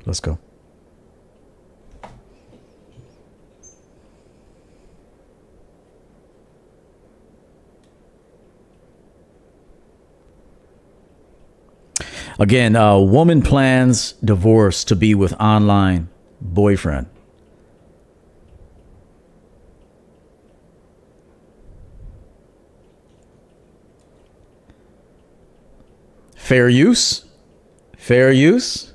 let's 0.07 0.21
go. 0.21 0.39
Again, 12.39 12.75
a 12.75 13.01
woman 13.01 13.43
plans 13.43 14.13
divorce 14.25 14.83
to 14.85 14.97
be 14.97 15.15
with 15.15 15.33
online 15.41 16.09
boyfriend. 16.41 17.07
Fair 26.35 26.69
use? 26.69 27.25
Fair 27.97 28.31
use? 28.31 28.93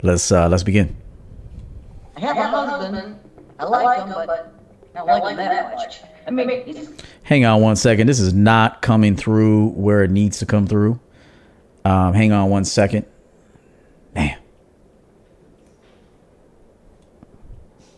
Let's 0.00 0.32
uh 0.32 0.48
let's 0.48 0.62
begin. 0.62 0.96
I 2.16 2.20
have 2.20 2.36
a 2.36 2.42
husband. 2.48 3.18
I 3.58 3.64
like 3.64 3.98
him, 3.98 4.08
but 4.14 4.54
not 4.94 5.06
like 5.06 5.30
him 5.30 5.36
that 5.36 5.74
much. 5.74 6.00
Hang 7.22 7.44
on 7.44 7.60
one 7.60 7.76
second. 7.76 8.06
This 8.06 8.20
is 8.20 8.32
not 8.32 8.82
coming 8.82 9.16
through 9.16 9.68
where 9.70 10.02
it 10.02 10.10
needs 10.10 10.38
to 10.38 10.46
come 10.46 10.66
through. 10.66 11.00
Um, 11.84 12.14
hang 12.14 12.32
on 12.32 12.50
one 12.50 12.64
second. 12.64 13.06
Damn. 14.14 14.38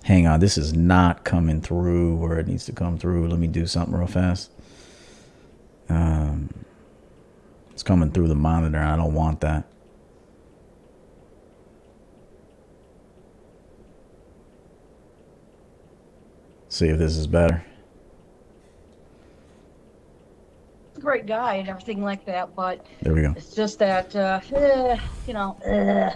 Hang 0.04 0.26
on. 0.26 0.40
This 0.40 0.58
is 0.58 0.74
not 0.74 1.24
coming 1.24 1.60
through 1.60 2.16
where 2.16 2.38
it 2.38 2.46
needs 2.46 2.64
to 2.66 2.72
come 2.72 2.98
through. 2.98 3.28
Let 3.28 3.38
me 3.38 3.46
do 3.46 3.66
something 3.66 3.94
real 3.96 4.06
fast. 4.06 4.50
Um, 5.88 6.48
it's 7.72 7.82
coming 7.82 8.10
through 8.10 8.28
the 8.28 8.34
monitor. 8.34 8.78
I 8.78 8.96
don't 8.96 9.14
want 9.14 9.40
that. 9.40 9.64
See 16.68 16.88
if 16.88 16.98
this 16.98 17.16
is 17.16 17.26
better. 17.26 17.64
Great 21.04 21.26
guy 21.26 21.56
and 21.56 21.68
everything 21.68 22.02
like 22.02 22.24
that, 22.24 22.56
but 22.56 22.86
There 23.02 23.12
we 23.12 23.20
go. 23.20 23.34
it's 23.36 23.54
just 23.54 23.78
that, 23.78 24.16
uh, 24.16 24.40
eh, 24.54 24.98
you 25.26 25.34
know, 25.34 25.58
eh. 25.62 26.10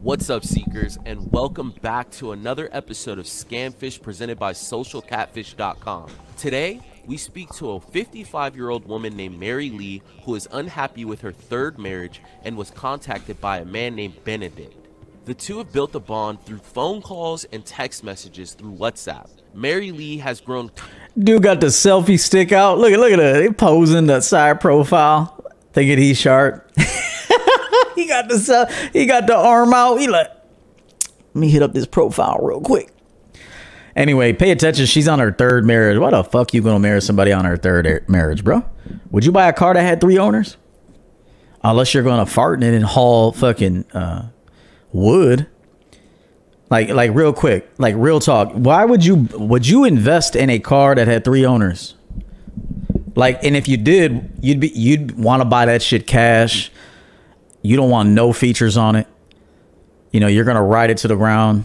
What's 0.00 0.28
up, 0.30 0.44
Seekers, 0.44 0.98
and 1.06 1.30
welcome 1.32 1.72
back 1.80 2.10
to 2.12 2.32
another 2.32 2.68
episode 2.72 3.20
of 3.20 3.26
Scamfish 3.26 4.02
presented 4.02 4.36
by 4.36 4.52
SocialCatfish.com. 4.52 6.10
Today, 6.36 6.80
we 7.06 7.16
speak 7.16 7.50
to 7.54 7.70
a 7.72 7.80
55 7.80 8.56
year 8.56 8.70
old 8.70 8.86
woman 8.88 9.16
named 9.16 9.38
Mary 9.38 9.70
Lee 9.70 10.02
who 10.24 10.34
is 10.34 10.48
unhappy 10.50 11.04
with 11.04 11.20
her 11.20 11.30
third 11.32 11.78
marriage 11.78 12.20
and 12.42 12.56
was 12.56 12.72
contacted 12.72 13.40
by 13.40 13.58
a 13.58 13.64
man 13.64 13.94
named 13.94 14.24
Benedict. 14.24 14.74
The 15.24 15.34
two 15.34 15.58
have 15.58 15.72
built 15.72 15.94
a 15.94 16.00
bond 16.00 16.44
through 16.44 16.58
phone 16.58 17.00
calls 17.00 17.44
and 17.52 17.64
text 17.64 18.02
messages 18.02 18.54
through 18.54 18.72
WhatsApp. 18.74 19.28
Mary 19.54 19.92
Lee 19.92 20.18
has 20.18 20.40
grown 20.40 20.70
Dude 21.18 21.42
got 21.42 21.60
the 21.60 21.68
selfie 21.68 22.20
stick 22.20 22.52
out. 22.52 22.78
Look 22.78 22.92
at 22.92 22.98
look 22.98 23.12
at 23.12 23.16
that. 23.18 23.42
He 23.42 23.50
posing 23.50 24.06
the 24.06 24.20
side 24.20 24.60
profile, 24.60 25.44
thinking 25.72 25.98
he's 25.98 26.18
sharp. 26.18 26.70
he 27.94 28.06
got 28.06 28.28
the 28.28 28.90
he 28.92 29.06
got 29.06 29.26
the 29.26 29.36
arm 29.36 29.72
out. 29.72 29.96
He 29.96 30.08
like, 30.08 30.28
let 30.28 31.34
me 31.34 31.48
hit 31.48 31.62
up 31.62 31.72
this 31.72 31.86
profile 31.86 32.38
real 32.42 32.60
quick. 32.60 32.90
Anyway, 33.94 34.34
pay 34.34 34.50
attention. 34.50 34.84
She's 34.84 35.08
on 35.08 35.18
her 35.20 35.32
third 35.32 35.64
marriage. 35.64 35.98
Why 35.98 36.10
the 36.10 36.22
fuck 36.22 36.52
you 36.52 36.60
gonna 36.60 36.78
marry 36.78 37.00
somebody 37.00 37.32
on 37.32 37.46
her 37.46 37.56
third 37.56 38.06
marriage, 38.08 38.44
bro? 38.44 38.62
Would 39.10 39.24
you 39.24 39.32
buy 39.32 39.48
a 39.48 39.54
car 39.54 39.72
that 39.72 39.82
had 39.82 40.02
three 40.02 40.18
owners? 40.18 40.58
Unless 41.64 41.94
you're 41.94 42.02
gonna 42.02 42.26
fart 42.26 42.62
in 42.62 42.74
it 42.74 42.76
and 42.76 42.84
haul 42.84 43.32
fucking 43.32 43.86
uh, 43.92 44.28
wood. 44.92 45.46
Like 46.68 46.88
like 46.88 47.14
real 47.14 47.32
quick, 47.32 47.68
like 47.78 47.94
real 47.96 48.20
talk. 48.20 48.52
Why 48.52 48.84
would 48.84 49.04
you 49.04 49.28
would 49.34 49.66
you 49.66 49.84
invest 49.84 50.34
in 50.34 50.50
a 50.50 50.58
car 50.58 50.94
that 50.94 51.06
had 51.06 51.24
three 51.24 51.46
owners? 51.46 51.94
Like 53.14 53.42
and 53.44 53.56
if 53.56 53.68
you 53.68 53.76
did, 53.76 54.30
you'd 54.40 54.60
be 54.60 54.68
you'd 54.68 55.16
want 55.18 55.42
to 55.42 55.44
buy 55.44 55.66
that 55.66 55.82
shit 55.82 56.06
cash. 56.06 56.70
You 57.62 57.76
don't 57.76 57.90
want 57.90 58.10
no 58.10 58.32
features 58.32 58.76
on 58.76 58.96
it. 58.96 59.06
You 60.10 60.20
know, 60.20 60.26
you're 60.26 60.44
to 60.56 60.62
ride 60.62 60.90
it 60.90 60.98
to 60.98 61.08
the 61.08 61.16
ground. 61.16 61.64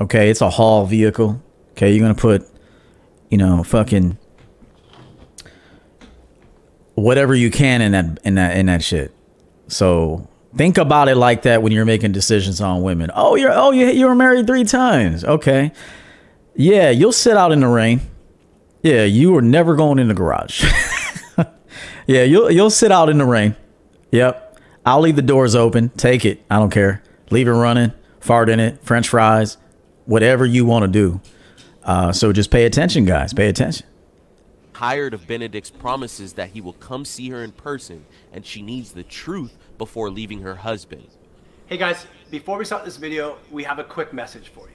Okay, 0.00 0.30
it's 0.30 0.40
a 0.40 0.50
haul 0.50 0.86
vehicle. 0.86 1.42
Okay, 1.72 1.92
you're 1.92 2.00
to 2.14 2.20
put 2.20 2.48
you 3.28 3.36
know, 3.36 3.62
fucking 3.62 4.16
whatever 6.94 7.34
you 7.34 7.50
can 7.50 7.80
in 7.80 7.92
that 7.92 8.18
in 8.24 8.34
that 8.36 8.56
in 8.56 8.66
that 8.66 8.82
shit. 8.82 9.12
So 9.68 10.28
think 10.56 10.78
about 10.78 11.08
it 11.08 11.16
like 11.16 11.42
that 11.42 11.62
when 11.62 11.72
you're 11.72 11.84
making 11.84 12.12
decisions 12.12 12.60
on 12.60 12.82
women. 12.82 13.10
Oh, 13.14 13.34
you're 13.36 13.52
oh 13.52 13.70
you 13.70 13.86
you 13.88 14.06
were 14.06 14.14
married 14.14 14.46
three 14.46 14.64
times. 14.64 15.24
Okay, 15.24 15.72
yeah, 16.54 16.90
you'll 16.90 17.12
sit 17.12 17.36
out 17.36 17.52
in 17.52 17.60
the 17.60 17.68
rain. 17.68 18.00
Yeah, 18.82 19.04
you 19.04 19.32
were 19.32 19.42
never 19.42 19.76
going 19.76 19.98
in 19.98 20.08
the 20.08 20.14
garage. 20.14 20.64
yeah, 22.06 22.22
you'll 22.22 22.50
you'll 22.50 22.70
sit 22.70 22.92
out 22.92 23.08
in 23.08 23.18
the 23.18 23.26
rain. 23.26 23.56
Yep, 24.12 24.58
I'll 24.86 25.00
leave 25.00 25.16
the 25.16 25.22
doors 25.22 25.54
open. 25.54 25.90
Take 25.90 26.24
it. 26.24 26.42
I 26.50 26.56
don't 26.58 26.70
care. 26.70 27.02
Leave 27.30 27.48
it 27.48 27.52
running. 27.52 27.92
Fart 28.20 28.48
in 28.48 28.60
it. 28.60 28.82
French 28.82 29.08
fries. 29.08 29.58
Whatever 30.06 30.46
you 30.46 30.64
want 30.64 30.84
to 30.84 30.88
do. 30.88 31.20
Uh, 31.84 32.12
so 32.12 32.32
just 32.32 32.50
pay 32.50 32.64
attention, 32.64 33.04
guys. 33.04 33.32
Pay 33.34 33.48
attention. 33.48 33.86
tired 34.74 35.12
of 35.12 35.26
Benedict's 35.26 35.70
promises 35.70 36.34
that 36.34 36.50
he 36.50 36.60
will 36.60 36.74
come 36.74 37.04
see 37.04 37.28
her 37.30 37.42
in 37.42 37.52
person 37.52 38.06
and 38.32 38.46
she 38.46 38.62
needs 38.62 38.92
the 38.92 39.02
truth 39.02 39.56
before 39.78 40.10
leaving 40.10 40.40
her 40.42 40.56
husband. 40.56 41.08
Hey 41.66 41.76
guys, 41.78 42.06
before 42.30 42.58
we 42.58 42.64
start 42.64 42.84
this 42.84 42.96
video, 42.96 43.38
we 43.50 43.64
have 43.64 43.78
a 43.78 43.84
quick 43.84 44.12
message 44.12 44.48
for 44.48 44.68
you. 44.68 44.74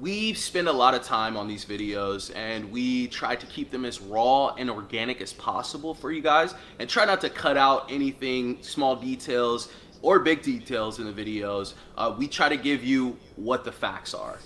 we 0.00 0.34
spend 0.34 0.68
a 0.68 0.72
lot 0.72 0.94
of 0.94 1.02
time 1.02 1.36
on 1.36 1.48
these 1.48 1.64
videos 1.64 2.34
and 2.36 2.70
we 2.70 3.08
try 3.08 3.34
to 3.36 3.46
keep 3.46 3.70
them 3.70 3.84
as 3.84 4.00
raw 4.00 4.54
and 4.54 4.70
organic 4.70 5.20
as 5.20 5.32
possible 5.32 5.94
for 5.94 6.12
you 6.12 6.22
guys 6.22 6.54
and 6.78 6.88
try 6.88 7.04
not 7.04 7.20
to 7.20 7.28
cut 7.28 7.56
out 7.56 7.90
anything 7.90 8.58
small 8.62 8.94
details 8.96 9.68
or 10.02 10.20
big 10.20 10.42
details 10.42 11.00
in 11.00 11.06
the 11.06 11.12
videos 11.12 11.74
uh, 11.98 12.14
we 12.16 12.28
try 12.28 12.48
to 12.48 12.56
give 12.56 12.84
you 12.84 13.16
what 13.36 13.64
the 13.64 13.72
facts 13.72 14.14
are 14.14 14.38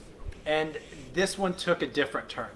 And 0.46 0.78
this 1.14 1.38
one 1.38 1.54
took 1.54 1.82
a 1.82 1.87
different 1.87 2.28
turn. 2.28 2.50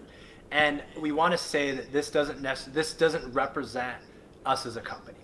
And 0.51 0.83
we 1.01 1.13
want 1.13 1.33
to 1.33 1.39
say 1.39 1.73
that 1.73 1.93
this 1.93 2.11
doesn't 2.11 2.41
nec- 2.41 2.73
this 2.73 2.95
doesn't 2.95 3.33
represent 3.33 3.99
us 4.47 4.67
as 4.67 4.77
a 4.77 4.81
company. 4.81 5.18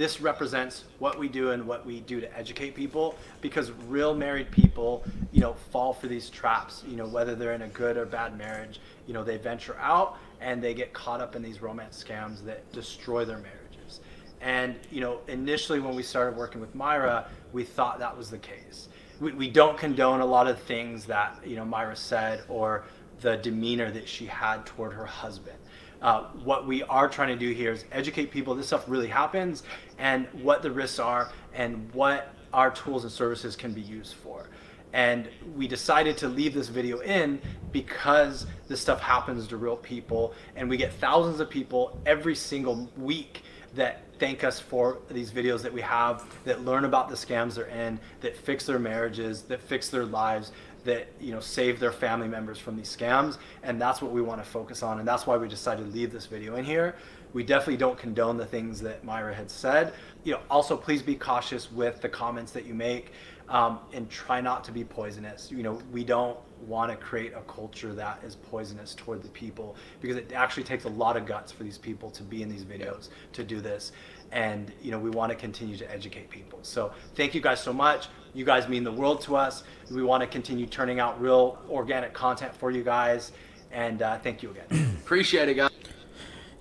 This 0.00 0.18
represents 0.18 0.84
what 0.98 1.18
we 1.18 1.28
do 1.28 1.50
and 1.50 1.66
what 1.66 1.84
we 1.84 2.00
do 2.00 2.22
to 2.22 2.38
educate 2.38 2.74
people 2.74 3.18
because 3.42 3.70
real 3.86 4.14
married 4.14 4.50
people, 4.50 5.04
you 5.30 5.42
know, 5.42 5.52
fall 5.72 5.92
for 5.92 6.06
these 6.06 6.30
traps, 6.30 6.82
you 6.88 6.96
know, 6.96 7.06
whether 7.06 7.34
they're 7.34 7.52
in 7.52 7.60
a 7.60 7.68
good 7.68 7.98
or 7.98 8.06
bad 8.06 8.38
marriage, 8.38 8.80
you 9.06 9.12
know, 9.12 9.22
they 9.22 9.36
venture 9.36 9.76
out 9.78 10.16
and 10.40 10.62
they 10.62 10.72
get 10.72 10.94
caught 10.94 11.20
up 11.20 11.36
in 11.36 11.42
these 11.42 11.60
romance 11.60 12.02
scams 12.02 12.42
that 12.46 12.72
destroy 12.72 13.26
their 13.26 13.40
marriages. 13.40 14.00
And 14.40 14.74
you 14.90 15.02
know, 15.02 15.18
initially 15.28 15.80
when 15.80 15.94
we 15.94 16.02
started 16.02 16.34
working 16.34 16.62
with 16.62 16.74
Myra, 16.74 17.28
we 17.52 17.62
thought 17.62 17.98
that 17.98 18.16
was 18.16 18.30
the 18.30 18.38
case. 18.38 18.88
We, 19.20 19.32
we 19.32 19.50
don't 19.50 19.76
condone 19.76 20.22
a 20.22 20.26
lot 20.26 20.46
of 20.46 20.58
things 20.62 21.04
that 21.04 21.40
you 21.44 21.56
know 21.56 21.66
Myra 21.66 21.94
said 21.94 22.44
or 22.48 22.84
the 23.20 23.36
demeanor 23.36 23.90
that 23.90 24.08
she 24.08 24.24
had 24.24 24.64
toward 24.64 24.94
her 24.94 25.04
husband. 25.04 25.58
Uh, 26.02 26.24
what 26.44 26.66
we 26.66 26.82
are 26.84 27.08
trying 27.08 27.28
to 27.28 27.36
do 27.36 27.52
here 27.52 27.72
is 27.72 27.84
educate 27.92 28.30
people. 28.30 28.54
This 28.54 28.66
stuff 28.66 28.84
really 28.88 29.08
happens, 29.08 29.62
and 29.98 30.26
what 30.42 30.62
the 30.62 30.70
risks 30.70 30.98
are, 30.98 31.30
and 31.52 31.92
what 31.92 32.34
our 32.52 32.70
tools 32.70 33.04
and 33.04 33.12
services 33.12 33.54
can 33.54 33.72
be 33.72 33.82
used 33.82 34.14
for. 34.14 34.46
And 34.92 35.28
we 35.54 35.68
decided 35.68 36.16
to 36.18 36.28
leave 36.28 36.52
this 36.52 36.68
video 36.68 36.98
in 37.00 37.40
because 37.70 38.46
this 38.66 38.80
stuff 38.80 39.00
happens 39.00 39.46
to 39.48 39.56
real 39.56 39.76
people, 39.76 40.34
and 40.56 40.68
we 40.68 40.76
get 40.76 40.92
thousands 40.94 41.38
of 41.38 41.50
people 41.50 42.00
every 42.06 42.34
single 42.34 42.90
week 42.96 43.42
that 43.74 44.02
thank 44.18 44.42
us 44.42 44.58
for 44.58 44.98
these 45.10 45.30
videos 45.30 45.62
that 45.62 45.72
we 45.72 45.80
have 45.80 46.24
that 46.44 46.64
learn 46.64 46.84
about 46.84 47.08
the 47.08 47.14
scams 47.14 47.54
they're 47.54 47.66
in, 47.66 48.00
that 48.20 48.36
fix 48.36 48.66
their 48.66 48.78
marriages, 48.78 49.42
that 49.42 49.60
fix 49.60 49.88
their 49.88 50.04
lives, 50.04 50.50
that 50.84 51.08
you 51.20 51.32
know 51.32 51.40
save 51.40 51.80
their 51.80 51.92
family 51.92 52.28
members 52.28 52.58
from 52.58 52.76
these 52.76 52.94
scams, 52.94 53.38
and 53.62 53.80
that's 53.80 54.02
what 54.02 54.12
we 54.12 54.22
want 54.22 54.42
to 54.42 54.48
focus 54.48 54.82
on, 54.82 54.98
and 54.98 55.06
that's 55.06 55.26
why 55.26 55.36
we 55.36 55.48
decided 55.48 55.86
to 55.86 55.90
leave 55.90 56.12
this 56.12 56.26
video 56.26 56.56
in 56.56 56.64
here. 56.64 56.96
We 57.32 57.44
definitely 57.44 57.76
don't 57.76 57.98
condone 57.98 58.36
the 58.36 58.46
things 58.46 58.80
that 58.80 59.04
Myra 59.04 59.34
had 59.34 59.50
said. 59.50 59.92
You 60.24 60.32
know, 60.32 60.40
also 60.50 60.76
please 60.76 61.02
be 61.02 61.14
cautious 61.14 61.70
with 61.70 62.00
the 62.00 62.08
comments 62.08 62.52
that 62.52 62.66
you 62.66 62.74
make, 62.74 63.12
um, 63.48 63.78
and 63.92 64.08
try 64.10 64.40
not 64.40 64.64
to 64.64 64.72
be 64.72 64.84
poisonous. 64.84 65.50
You 65.50 65.62
know, 65.62 65.80
we 65.92 66.04
don't 66.04 66.38
want 66.66 66.90
to 66.90 66.96
create 66.96 67.32
a 67.34 67.40
culture 67.42 67.94
that 67.94 68.22
is 68.24 68.34
poisonous 68.36 68.94
toward 68.94 69.22
the 69.22 69.28
people 69.28 69.76
because 70.00 70.16
it 70.16 70.32
actually 70.32 70.62
takes 70.62 70.84
a 70.84 70.88
lot 70.88 71.16
of 71.16 71.26
guts 71.26 71.50
for 71.50 71.64
these 71.64 71.78
people 71.78 72.10
to 72.10 72.22
be 72.22 72.42
in 72.42 72.48
these 72.48 72.64
videos 72.64 73.08
to 73.32 73.42
do 73.42 73.60
this 73.60 73.92
and 74.32 74.72
you 74.82 74.90
know 74.90 74.98
we 74.98 75.10
want 75.10 75.30
to 75.30 75.36
continue 75.36 75.76
to 75.76 75.90
educate 75.90 76.28
people 76.30 76.58
so 76.62 76.92
thank 77.14 77.34
you 77.34 77.40
guys 77.40 77.60
so 77.60 77.72
much 77.72 78.08
you 78.34 78.44
guys 78.44 78.68
mean 78.68 78.84
the 78.84 78.92
world 78.92 79.20
to 79.20 79.36
us 79.36 79.64
we 79.90 80.02
want 80.02 80.20
to 80.20 80.26
continue 80.26 80.66
turning 80.66 81.00
out 81.00 81.20
real 81.20 81.58
organic 81.68 82.12
content 82.12 82.54
for 82.54 82.70
you 82.70 82.82
guys 82.82 83.32
and 83.72 84.02
uh, 84.02 84.18
thank 84.18 84.42
you 84.42 84.50
again 84.50 84.96
appreciate 85.02 85.48
it 85.48 85.54
guys 85.54 85.70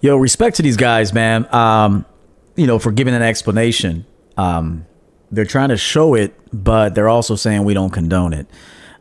Yo, 0.01 0.15
respect 0.15 0.55
to 0.55 0.61
these 0.61 0.77
guys, 0.77 1.11
man. 1.13 1.53
Um, 1.53 2.05
you 2.55 2.65
know, 2.67 2.79
for 2.79 2.91
giving 2.91 3.13
an 3.13 3.21
explanation. 3.21 4.05
Um, 4.37 4.85
they're 5.29 5.43
trying 5.43 5.69
to 5.69 5.77
show 5.77 6.13
it, 6.13 6.39
but 6.53 6.95
they're 6.95 7.09
also 7.09 7.35
saying 7.35 7.65
we 7.65 7.73
don't 7.73 7.89
condone 7.89 8.31
it. 8.31 8.47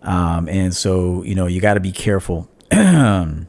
Um, 0.03 0.49
and 0.49 0.75
so, 0.75 1.23
you 1.23 1.37
know, 1.37 1.47
you 1.47 1.61
got 1.61 1.75
to 1.75 1.81
be 1.81 1.93
careful. 1.93 2.51
you 2.73 3.47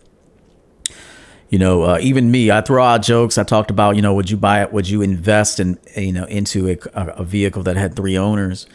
know, 1.53 1.83
uh, 1.83 1.97
even 2.01 2.29
me, 2.29 2.51
I 2.51 2.61
throw 2.61 2.83
out 2.83 3.01
jokes. 3.01 3.39
I 3.39 3.43
talked 3.43 3.71
about, 3.71 3.95
you 3.95 4.03
know, 4.03 4.13
would 4.13 4.29
you 4.29 4.37
buy 4.37 4.61
it? 4.61 4.71
Would 4.71 4.87
you 4.87 5.01
invest 5.01 5.59
in, 5.59 5.79
you 5.97 6.13
know, 6.13 6.25
into 6.25 6.69
a, 6.69 6.77
a 6.93 7.23
vehicle 7.23 7.63
that 7.63 7.77
had 7.77 7.95
three 7.95 8.17
owners? 8.17 8.67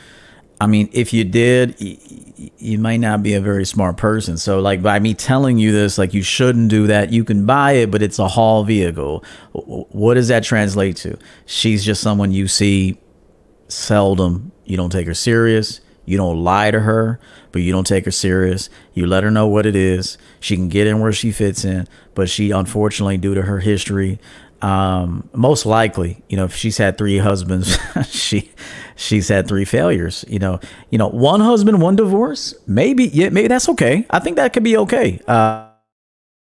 I 0.64 0.66
mean, 0.66 0.88
if 0.92 1.12
you 1.12 1.24
did, 1.24 1.76
you 1.78 2.78
might 2.78 2.96
not 2.96 3.22
be 3.22 3.34
a 3.34 3.40
very 3.42 3.66
smart 3.66 3.98
person. 3.98 4.38
So, 4.38 4.60
like, 4.60 4.80
by 4.80 4.98
me 4.98 5.12
telling 5.12 5.58
you 5.58 5.72
this, 5.72 5.98
like, 5.98 6.14
you 6.14 6.22
shouldn't 6.22 6.70
do 6.70 6.86
that. 6.86 7.12
You 7.12 7.22
can 7.22 7.44
buy 7.44 7.72
it, 7.72 7.90
but 7.90 8.00
it's 8.00 8.18
a 8.18 8.28
haul 8.28 8.64
vehicle. 8.64 9.22
What 9.52 10.14
does 10.14 10.28
that 10.28 10.42
translate 10.42 10.96
to? 10.96 11.18
She's 11.44 11.84
just 11.84 12.00
someone 12.00 12.32
you 12.32 12.48
see 12.48 12.96
seldom. 13.68 14.52
You 14.64 14.78
don't 14.78 14.88
take 14.88 15.06
her 15.06 15.12
serious. 15.12 15.82
You 16.06 16.16
don't 16.16 16.42
lie 16.42 16.70
to 16.70 16.80
her, 16.80 17.20
but 17.52 17.60
you 17.60 17.70
don't 17.70 17.86
take 17.86 18.06
her 18.06 18.10
serious. 18.10 18.70
You 18.94 19.06
let 19.06 19.22
her 19.22 19.30
know 19.30 19.46
what 19.46 19.66
it 19.66 19.76
is. 19.76 20.16
She 20.40 20.56
can 20.56 20.70
get 20.70 20.86
in 20.86 21.00
where 21.00 21.12
she 21.12 21.30
fits 21.30 21.62
in, 21.62 21.86
but 22.14 22.30
she, 22.30 22.52
unfortunately, 22.52 23.18
due 23.18 23.34
to 23.34 23.42
her 23.42 23.60
history, 23.60 24.18
um, 24.64 25.28
most 25.34 25.66
likely, 25.66 26.22
you 26.30 26.38
know, 26.38 26.46
if 26.46 26.56
she's 26.56 26.78
had 26.78 26.96
three 26.96 27.18
husbands, 27.18 27.78
she 28.08 28.50
she's 28.96 29.28
had 29.28 29.46
three 29.46 29.66
failures. 29.66 30.24
You 30.26 30.38
know, 30.38 30.58
you 30.88 30.96
know, 30.96 31.08
one 31.08 31.40
husband, 31.40 31.82
one 31.82 31.96
divorce. 31.96 32.54
Maybe, 32.66 33.04
yeah, 33.08 33.28
maybe 33.28 33.48
that's 33.48 33.68
okay. 33.68 34.06
I 34.08 34.20
think 34.20 34.36
that 34.36 34.54
could 34.54 34.64
be 34.64 34.78
okay. 34.78 35.20
Uh, 35.28 35.68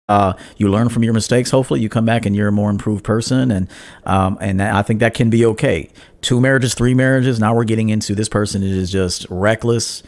uh, 0.08 0.34
you 0.58 0.70
learn 0.70 0.90
from 0.90 1.04
your 1.04 1.14
mistakes. 1.14 1.50
Hopefully, 1.50 1.80
you 1.80 1.90
come 1.90 2.06
back 2.06 2.28
and 2.28 2.36
you're 2.36 2.50
a 2.50 2.52
more 2.52 2.70
improved 2.70 3.04
person, 3.04 3.50
and 3.50 3.68
um, 4.06 4.38
and 4.40 4.62
I 4.62 4.84
think 4.84 5.00
that 5.00 5.16
can 5.16 5.32
be 5.32 5.44
okay. 5.48 5.90
Two 6.22 6.40
marriages, 6.40 6.76
three 6.76 6.94
marriages. 6.94 7.40
Now 7.40 7.56
we're 7.56 7.64
getting 7.64 7.90
into 7.90 8.14
this 8.14 8.30
person 8.30 8.62
is 8.62 8.92
just 8.92 9.26
reckless, 9.32 10.04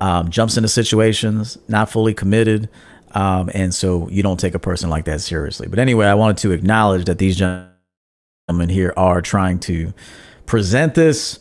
um, 0.00 0.30
jumps 0.30 0.56
into 0.56 0.68
situations, 0.70 1.58
not 1.68 1.90
fully 1.90 2.14
committed, 2.14 2.70
um, 3.14 3.50
and 3.54 3.74
so 3.74 4.08
you 4.08 4.22
don't 4.22 4.38
take 4.38 4.54
a 4.54 4.58
person 4.58 4.90
like 4.90 5.04
that 5.06 5.20
seriously. 5.20 5.68
But 5.68 5.78
anyway, 5.78 6.06
I 6.06 6.14
wanted 6.14 6.38
to 6.38 6.52
acknowledge 6.52 7.04
that 7.06 7.18
these. 7.18 7.36
Gentlemen 7.36 7.68
here 8.68 8.94
are 8.96 9.20
trying 9.20 9.58
to 9.60 9.92
present 10.46 10.94
this, 10.94 11.38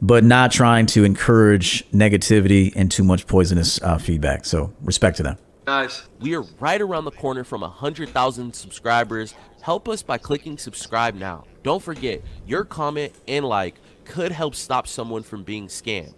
but 0.00 0.24
not 0.24 0.50
trying 0.50 0.86
to 0.86 1.04
encourage 1.04 1.88
negativity 1.90 2.72
and 2.74 2.90
too 2.90 3.04
much 3.04 3.26
poisonous 3.26 3.80
uh, 3.82 3.98
feedback. 3.98 4.44
So 4.44 4.72
respect 4.82 5.18
to 5.18 5.22
them. 5.22 5.38
Guys, 5.64 6.02
We 6.18 6.34
are 6.34 6.42
right 6.58 6.80
around 6.80 7.04
the 7.04 7.12
corner 7.12 7.44
from 7.44 7.60
100,000 7.60 8.52
subscribers. 8.52 9.34
Help 9.60 9.88
us 9.88 10.02
by 10.02 10.18
clicking 10.18 10.58
subscribe 10.58 11.14
now. 11.14 11.44
Don't 11.62 11.80
forget, 11.80 12.20
your 12.44 12.64
comment 12.64 13.12
and 13.28 13.44
like 13.44 13.76
could 14.04 14.32
help 14.32 14.56
stop 14.56 14.88
someone 14.88 15.22
from 15.22 15.44
being 15.44 15.68
scammed. 15.68 16.14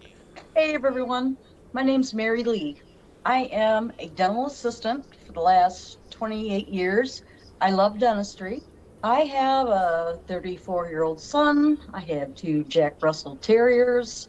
Hey 0.56 0.72
everyone, 0.74 1.36
my 1.74 1.82
name's 1.82 2.14
Mary 2.14 2.42
Lee. 2.42 2.80
I 3.26 3.44
am 3.44 3.90
a 3.98 4.08
dental 4.08 4.46
assistant 4.46 5.06
for 5.26 5.32
the 5.32 5.40
last 5.40 5.98
28 6.10 6.68
years. 6.68 7.22
I 7.60 7.70
love 7.70 7.98
dentistry. 7.98 8.62
I 9.02 9.20
have 9.20 9.68
a 9.68 10.20
34 10.28 10.90
year 10.90 11.04
old 11.04 11.20
son. 11.20 11.78
I 11.94 12.00
have 12.00 12.34
two 12.34 12.64
Jack 12.64 13.02
Russell 13.02 13.36
Terriers. 13.36 14.28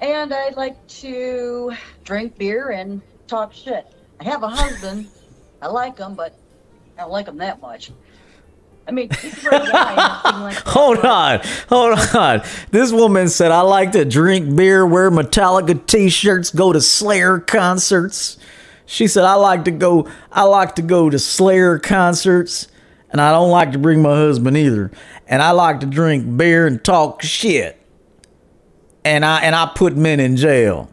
And 0.00 0.34
I 0.34 0.50
like 0.50 0.86
to 0.88 1.72
drink 2.04 2.36
beer 2.36 2.70
and 2.70 3.00
talk 3.26 3.54
shit. 3.54 3.86
I 4.20 4.24
have 4.24 4.42
a 4.42 4.48
husband. 4.48 5.08
I 5.62 5.68
like 5.68 5.96
him, 5.96 6.14
but 6.14 6.38
I 6.98 7.02
don't 7.02 7.10
like 7.10 7.28
him 7.28 7.38
that 7.38 7.62
much. 7.62 7.90
I 8.88 8.92
mean, 8.92 9.08
like 9.08 10.54
Hold 10.66 10.98
on, 10.98 11.40
hold 11.68 11.98
on. 12.14 12.42
This 12.70 12.92
woman 12.92 13.28
said, 13.28 13.50
I 13.50 13.62
like 13.62 13.92
to 13.92 14.04
drink 14.04 14.54
beer, 14.54 14.86
wear 14.86 15.10
Metallica 15.10 15.84
t 15.86 16.08
shirts, 16.08 16.50
go 16.50 16.72
to 16.72 16.80
Slayer 16.80 17.40
concerts. 17.40 18.38
She 18.84 19.08
said, 19.08 19.24
I 19.24 19.34
like 19.34 19.64
to 19.64 19.72
go, 19.72 20.08
I 20.30 20.44
like 20.44 20.76
to 20.76 20.82
go 20.82 21.10
to 21.10 21.18
Slayer 21.18 21.80
concerts, 21.80 22.68
and 23.10 23.20
I 23.20 23.32
don't 23.32 23.50
like 23.50 23.72
to 23.72 23.78
bring 23.78 24.02
my 24.02 24.14
husband 24.14 24.56
either. 24.56 24.92
And 25.26 25.42
I 25.42 25.50
like 25.50 25.80
to 25.80 25.86
drink 25.86 26.36
beer 26.36 26.68
and 26.68 26.82
talk 26.84 27.22
shit. 27.22 27.80
And 29.04 29.24
I 29.24 29.40
and 29.40 29.56
I 29.56 29.66
put 29.74 29.96
men 29.96 30.20
in 30.20 30.36
jail. 30.36 30.90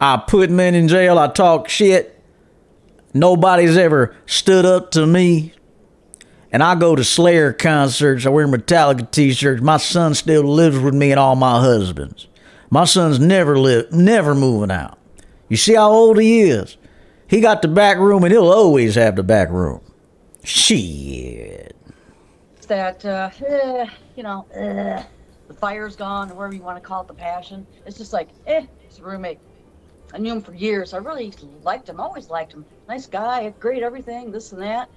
I 0.00 0.16
put 0.18 0.50
men 0.50 0.76
in 0.76 0.86
jail, 0.86 1.18
I 1.18 1.26
talk 1.28 1.68
shit. 1.68 2.12
Nobody's 3.12 3.76
ever 3.76 4.14
stood 4.26 4.66
up 4.66 4.92
to 4.92 5.06
me 5.06 5.54
and 6.52 6.62
I 6.62 6.74
go 6.74 6.96
to 6.96 7.04
Slayer 7.04 7.52
concerts. 7.52 8.26
I 8.26 8.30
wear 8.30 8.46
Metallica 8.46 9.10
t-shirts. 9.10 9.62
My 9.62 9.76
son 9.76 10.14
still 10.14 10.42
lives 10.44 10.78
with 10.78 10.94
me 10.94 11.10
and 11.10 11.20
all 11.20 11.36
my 11.36 11.60
husbands. 11.60 12.28
My 12.70 12.84
son's 12.84 13.18
never 13.18 13.58
live, 13.58 13.92
never 13.92 14.34
moving 14.34 14.70
out. 14.70 14.98
You 15.48 15.56
see 15.56 15.74
how 15.74 15.90
old 15.90 16.18
he 16.20 16.42
is? 16.42 16.76
He 17.28 17.40
got 17.40 17.62
the 17.62 17.68
back 17.68 17.98
room, 17.98 18.24
and 18.24 18.32
he'll 18.32 18.50
always 18.50 18.94
have 18.94 19.16
the 19.16 19.22
back 19.22 19.50
room. 19.50 19.80
Shit. 20.44 21.76
that 22.68 23.04
uh, 23.04 23.30
eh, 23.46 23.86
you 24.16 24.22
know 24.22 24.46
eh, 24.54 25.02
the 25.48 25.54
fire's 25.54 25.96
gone 25.96 26.30
or 26.30 26.34
whatever 26.34 26.54
you 26.54 26.62
want 26.62 26.76
to 26.76 26.80
call 26.80 27.02
it 27.02 27.08
the 27.08 27.14
passion 27.14 27.66
it's 27.86 27.96
just 27.96 28.12
like 28.12 28.28
eh 28.46 28.66
he's 28.78 28.98
a 28.98 29.02
roommate 29.02 29.38
i 30.12 30.18
knew 30.18 30.32
him 30.32 30.40
for 30.40 30.52
years 30.54 30.92
i 30.92 30.96
really 30.96 31.32
liked 31.62 31.88
him 31.88 32.00
always 32.00 32.28
liked 32.28 32.52
him 32.52 32.64
nice 32.88 33.06
guy 33.06 33.52
great 33.60 33.82
everything 33.84 34.32
this 34.32 34.50
and 34.52 34.60
that 34.60 34.88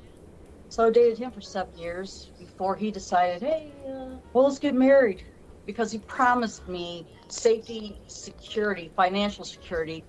so 0.70 0.88
i 0.88 0.90
dated 0.90 1.18
him 1.18 1.32
for 1.32 1.42
seven 1.42 1.76
years 1.78 2.32
before 2.40 2.76
he 2.76 2.92
decided 2.92 3.42
hey 3.42 3.72
uh, 3.88 4.16
well 4.34 4.46
let's 4.46 4.60
get 4.60 4.74
married 4.74 5.24
because 5.66 5.92
he 5.92 6.00
promised 6.00 6.68
me 6.68 7.06
safety 7.28 8.00
security 8.08 8.92
financial 8.96 9.44
security 9.44 10.04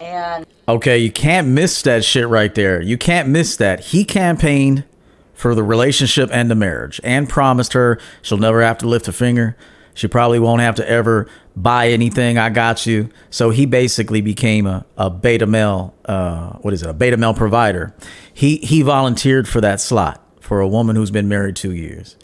and 0.00 0.46
Okay, 0.68 0.98
you 0.98 1.12
can't 1.12 1.46
miss 1.48 1.80
that 1.82 2.04
shit 2.04 2.28
right 2.28 2.54
there. 2.54 2.82
You 2.82 2.98
can't 2.98 3.28
miss 3.28 3.56
that. 3.56 3.80
He 3.80 4.04
campaigned 4.04 4.84
for 5.32 5.54
the 5.54 5.62
relationship 5.62 6.28
and 6.32 6.50
the 6.50 6.54
marriage 6.54 7.00
and 7.04 7.28
promised 7.28 7.74
her 7.74 8.00
she'll 8.22 8.38
never 8.38 8.62
have 8.62 8.78
to 8.78 8.88
lift 8.88 9.06
a 9.06 9.12
finger. 9.12 9.56
She 9.96 10.08
probably 10.08 10.38
won't 10.38 10.60
have 10.60 10.74
to 10.74 10.88
ever 10.88 11.26
buy 11.56 11.88
anything. 11.88 12.36
I 12.36 12.50
got 12.50 12.84
you. 12.84 13.08
So 13.30 13.48
he 13.48 13.64
basically 13.64 14.20
became 14.20 14.66
a, 14.66 14.84
a 14.98 15.08
beta 15.08 15.46
male, 15.46 15.94
uh, 16.04 16.52
what 16.58 16.74
is 16.74 16.82
it, 16.82 16.88
a 16.90 16.92
beta 16.92 17.16
male 17.16 17.32
provider. 17.32 17.94
He, 18.32 18.58
he 18.58 18.82
volunteered 18.82 19.48
for 19.48 19.62
that 19.62 19.80
slot 19.80 20.22
for 20.38 20.60
a 20.60 20.68
woman 20.68 20.96
who's 20.96 21.10
been 21.10 21.28
married 21.28 21.56
two 21.56 21.72
years. 21.72 22.16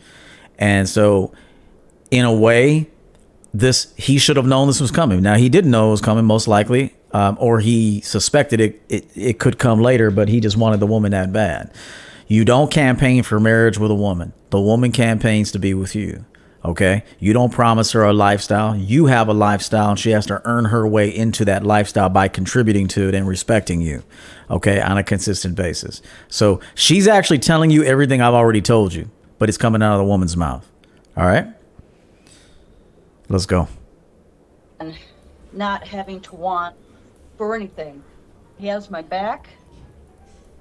And 0.58 0.86
so, 0.86 1.32
in 2.10 2.26
a 2.26 2.32
way, 2.32 2.90
this 3.54 3.92
he 3.96 4.18
should 4.18 4.36
have 4.36 4.46
known 4.46 4.66
this 4.66 4.80
was 4.80 4.90
coming. 4.90 5.22
Now 5.22 5.36
he 5.36 5.48
didn't 5.48 5.70
know 5.70 5.88
it 5.88 5.92
was 5.92 6.00
coming, 6.02 6.26
most 6.26 6.46
likely, 6.46 6.94
um, 7.12 7.38
or 7.40 7.60
he 7.60 8.02
suspected 8.02 8.60
it, 8.60 8.82
it. 8.90 9.06
It 9.14 9.38
could 9.38 9.58
come 9.58 9.80
later, 9.80 10.10
but 10.10 10.28
he 10.28 10.40
just 10.40 10.58
wanted 10.58 10.80
the 10.80 10.86
woman 10.86 11.12
that 11.12 11.32
bad. 11.32 11.72
You 12.28 12.44
don't 12.44 12.70
campaign 12.70 13.22
for 13.22 13.40
marriage 13.40 13.78
with 13.78 13.90
a 13.90 13.94
woman. 13.94 14.34
The 14.50 14.60
woman 14.60 14.92
campaigns 14.92 15.52
to 15.52 15.58
be 15.58 15.74
with 15.74 15.94
you. 15.94 16.24
Okay, 16.64 17.02
you 17.18 17.32
don't 17.32 17.52
promise 17.52 17.90
her 17.90 18.04
a 18.04 18.12
lifestyle. 18.12 18.76
You 18.76 19.06
have 19.06 19.26
a 19.26 19.32
lifestyle, 19.34 19.90
and 19.90 19.98
she 19.98 20.10
has 20.10 20.26
to 20.26 20.40
earn 20.44 20.66
her 20.66 20.86
way 20.86 21.08
into 21.08 21.44
that 21.46 21.64
lifestyle 21.64 22.08
by 22.08 22.28
contributing 22.28 22.86
to 22.88 23.08
it 23.08 23.14
and 23.16 23.26
respecting 23.26 23.80
you. 23.80 24.04
Okay, 24.48 24.80
on 24.80 24.96
a 24.96 25.02
consistent 25.02 25.56
basis. 25.56 26.02
So 26.28 26.60
she's 26.76 27.08
actually 27.08 27.40
telling 27.40 27.70
you 27.70 27.82
everything 27.82 28.20
I've 28.20 28.34
already 28.34 28.62
told 28.62 28.94
you, 28.94 29.10
but 29.38 29.48
it's 29.48 29.58
coming 29.58 29.82
out 29.82 29.94
of 29.94 29.98
the 29.98 30.04
woman's 30.04 30.36
mouth. 30.36 30.68
All 31.16 31.26
right. 31.26 31.48
Let's 33.28 33.46
go. 33.46 33.66
and 34.78 34.94
not 35.52 35.86
having 35.86 36.20
to 36.20 36.36
want 36.36 36.76
for 37.36 37.54
anything. 37.54 38.02
He 38.58 38.66
has 38.68 38.90
my 38.90 39.02
back. 39.02 39.48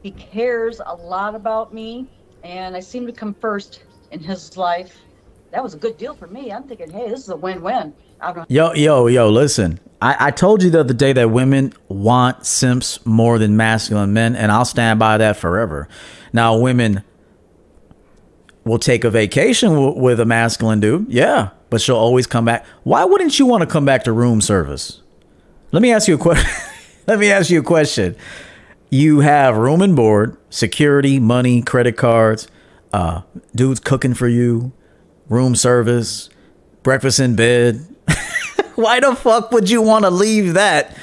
He 0.01 0.11
cares 0.11 0.81
a 0.85 0.95
lot 0.95 1.35
about 1.35 1.73
me, 1.73 2.07
and 2.43 2.75
I 2.75 2.79
seem 2.79 3.05
to 3.05 3.13
come 3.13 3.33
first 3.35 3.83
in 4.11 4.19
his 4.19 4.57
life. 4.57 4.97
That 5.51 5.61
was 5.63 5.73
a 5.73 5.77
good 5.77 5.97
deal 5.97 6.13
for 6.15 6.27
me. 6.27 6.51
I'm 6.51 6.63
thinking, 6.63 6.89
hey, 6.89 7.09
this 7.09 7.19
is 7.21 7.29
a 7.29 7.35
win-win. 7.35 7.93
Yo, 8.47 8.73
yo, 8.73 9.07
yo, 9.07 9.29
listen. 9.29 9.79
I, 10.01 10.27
I 10.27 10.31
told 10.31 10.63
you 10.63 10.69
the 10.69 10.79
other 10.79 10.93
day 10.93 11.11
that 11.13 11.29
women 11.29 11.73
want 11.89 12.45
simps 12.45 13.03
more 13.05 13.37
than 13.37 13.57
masculine 13.57 14.13
men, 14.13 14.35
and 14.35 14.51
I'll 14.51 14.65
stand 14.65 14.99
by 14.99 15.17
that 15.17 15.37
forever. 15.37 15.89
Now, 16.31 16.57
women 16.57 17.03
will 18.63 18.79
take 18.79 19.03
a 19.03 19.09
vacation 19.09 19.71
w- 19.73 19.99
with 19.99 20.19
a 20.19 20.25
masculine 20.25 20.79
dude, 20.79 21.07
yeah, 21.09 21.49
but 21.69 21.81
she'll 21.81 21.97
always 21.97 22.27
come 22.27 22.45
back. 22.45 22.65
Why 22.83 23.03
wouldn't 23.03 23.37
you 23.37 23.45
want 23.45 23.61
to 23.61 23.67
come 23.67 23.85
back 23.85 24.03
to 24.05 24.11
room 24.11 24.39
service? 24.39 25.01
Let 25.71 25.81
me 25.81 25.91
ask 25.91 26.07
you 26.07 26.15
a 26.15 26.19
question. 26.19 26.49
Let 27.07 27.19
me 27.19 27.31
ask 27.31 27.49
you 27.49 27.59
a 27.59 27.63
question. 27.63 28.15
You 28.89 29.19
have 29.21 29.57
room 29.57 29.81
and 29.81 29.95
board, 29.95 30.37
security, 30.49 31.19
money, 31.19 31.61
credit 31.61 31.97
cards, 31.97 32.47
uh, 32.93 33.21
dudes 33.55 33.79
cooking 33.79 34.13
for 34.13 34.27
you, 34.27 34.71
room 35.31 35.55
service, 35.55 36.29
breakfast 36.83 37.19
in 37.19 37.35
bed. 37.35 37.87
Why 38.75 38.99
the 38.99 39.15
fuck 39.15 39.51
would 39.51 39.69
you 39.69 39.81
want 39.81 40.03
to 40.03 40.11
leave 40.11 40.55
that 40.55 40.95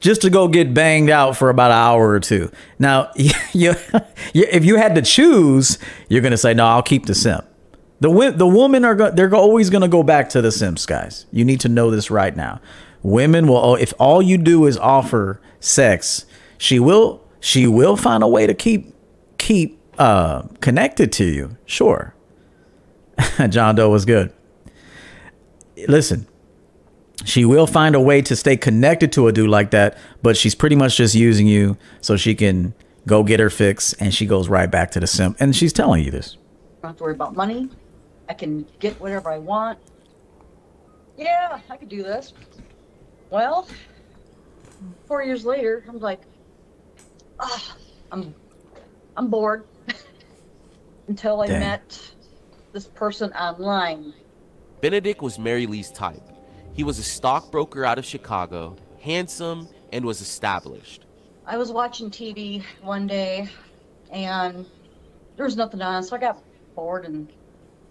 just 0.00 0.22
to 0.22 0.30
go 0.30 0.48
get 0.48 0.74
banged 0.74 1.10
out 1.10 1.36
for 1.36 1.48
about 1.48 1.70
an 1.70 1.76
hour 1.76 2.10
or 2.10 2.20
two? 2.20 2.50
Now, 2.78 3.10
you, 3.16 3.74
if 4.34 4.64
you 4.64 4.76
had 4.76 4.96
to 4.96 5.02
choose, 5.02 5.78
you're 6.08 6.22
gonna 6.22 6.36
say, 6.36 6.52
"No, 6.54 6.66
I'll 6.66 6.82
keep 6.82 7.06
the 7.06 7.14
simp." 7.14 7.46
The 8.00 8.34
the 8.36 8.46
women 8.46 8.84
are 8.84 9.10
they're 9.12 9.34
always 9.34 9.70
gonna 9.70 9.88
go 9.88 10.02
back 10.02 10.28
to 10.30 10.42
the 10.42 10.52
simps, 10.52 10.84
guys. 10.84 11.26
You 11.30 11.44
need 11.44 11.60
to 11.60 11.68
know 11.68 11.90
this 11.90 12.10
right 12.10 12.36
now. 12.36 12.60
Women 13.02 13.46
will 13.46 13.76
if 13.76 13.94
all 13.98 14.20
you 14.20 14.38
do 14.38 14.66
is 14.66 14.76
offer 14.76 15.40
sex, 15.60 16.26
she 16.58 16.80
will 16.80 17.24
she 17.40 17.66
will 17.66 17.96
find 17.96 18.22
a 18.22 18.28
way 18.28 18.46
to 18.46 18.54
keep 18.54 18.92
keep 19.38 19.80
uh, 19.98 20.42
connected 20.60 21.12
to 21.12 21.24
you. 21.24 21.56
Sure. 21.64 22.14
John 23.48 23.74
Doe 23.74 23.90
was 23.90 24.04
good. 24.04 24.32
Listen, 25.86 26.26
she 27.24 27.44
will 27.44 27.66
find 27.66 27.94
a 27.94 28.00
way 28.00 28.22
to 28.22 28.36
stay 28.36 28.56
connected 28.56 29.12
to 29.12 29.28
a 29.28 29.32
dude 29.32 29.50
like 29.50 29.70
that, 29.70 29.98
but 30.22 30.36
she's 30.36 30.54
pretty 30.54 30.76
much 30.76 30.96
just 30.96 31.14
using 31.14 31.46
you 31.46 31.76
so 32.00 32.16
she 32.16 32.34
can 32.34 32.74
go 33.06 33.22
get 33.22 33.40
her 33.40 33.50
fix 33.50 33.92
and 33.94 34.14
she 34.14 34.26
goes 34.26 34.48
right 34.48 34.70
back 34.70 34.90
to 34.92 35.00
the 35.00 35.06
simp. 35.06 35.36
And 35.40 35.54
she's 35.54 35.72
telling 35.72 36.04
you 36.04 36.10
this. 36.10 36.36
have 36.82 36.96
to 36.96 37.02
worry 37.02 37.14
about 37.14 37.34
money. 37.34 37.70
I 38.28 38.34
can 38.34 38.66
get 38.78 39.00
whatever 39.00 39.30
I 39.30 39.38
want. 39.38 39.78
Yeah, 41.16 41.58
I 41.68 41.76
could 41.76 41.88
do 41.88 42.02
this. 42.02 42.32
Well, 43.30 43.68
four 45.06 45.22
years 45.22 45.44
later, 45.44 45.84
I'm 45.88 45.98
like, 45.98 46.20
ah, 47.40 47.76
I'm, 48.12 48.34
I'm 49.16 49.28
bored. 49.28 49.64
Until 51.08 51.40
I 51.40 51.46
Dang. 51.46 51.60
met 51.60 52.10
this 52.78 52.86
person 52.86 53.32
online. 53.32 54.14
Benedict 54.80 55.20
was 55.20 55.36
Mary 55.36 55.66
Lee's 55.66 55.90
type. 55.90 56.22
He 56.74 56.84
was 56.84 57.00
a 57.00 57.02
stockbroker 57.02 57.84
out 57.84 57.98
of 57.98 58.04
Chicago, 58.04 58.76
handsome, 59.00 59.68
and 59.92 60.04
was 60.04 60.20
established. 60.20 61.04
I 61.44 61.56
was 61.56 61.72
watching 61.72 62.08
TV 62.08 62.62
one 62.80 63.08
day, 63.08 63.48
and 64.12 64.64
there 65.34 65.44
was 65.44 65.56
nothing 65.56 65.82
on, 65.82 66.04
so 66.04 66.14
I 66.14 66.20
got 66.20 66.40
bored 66.76 67.04
and 67.04 67.32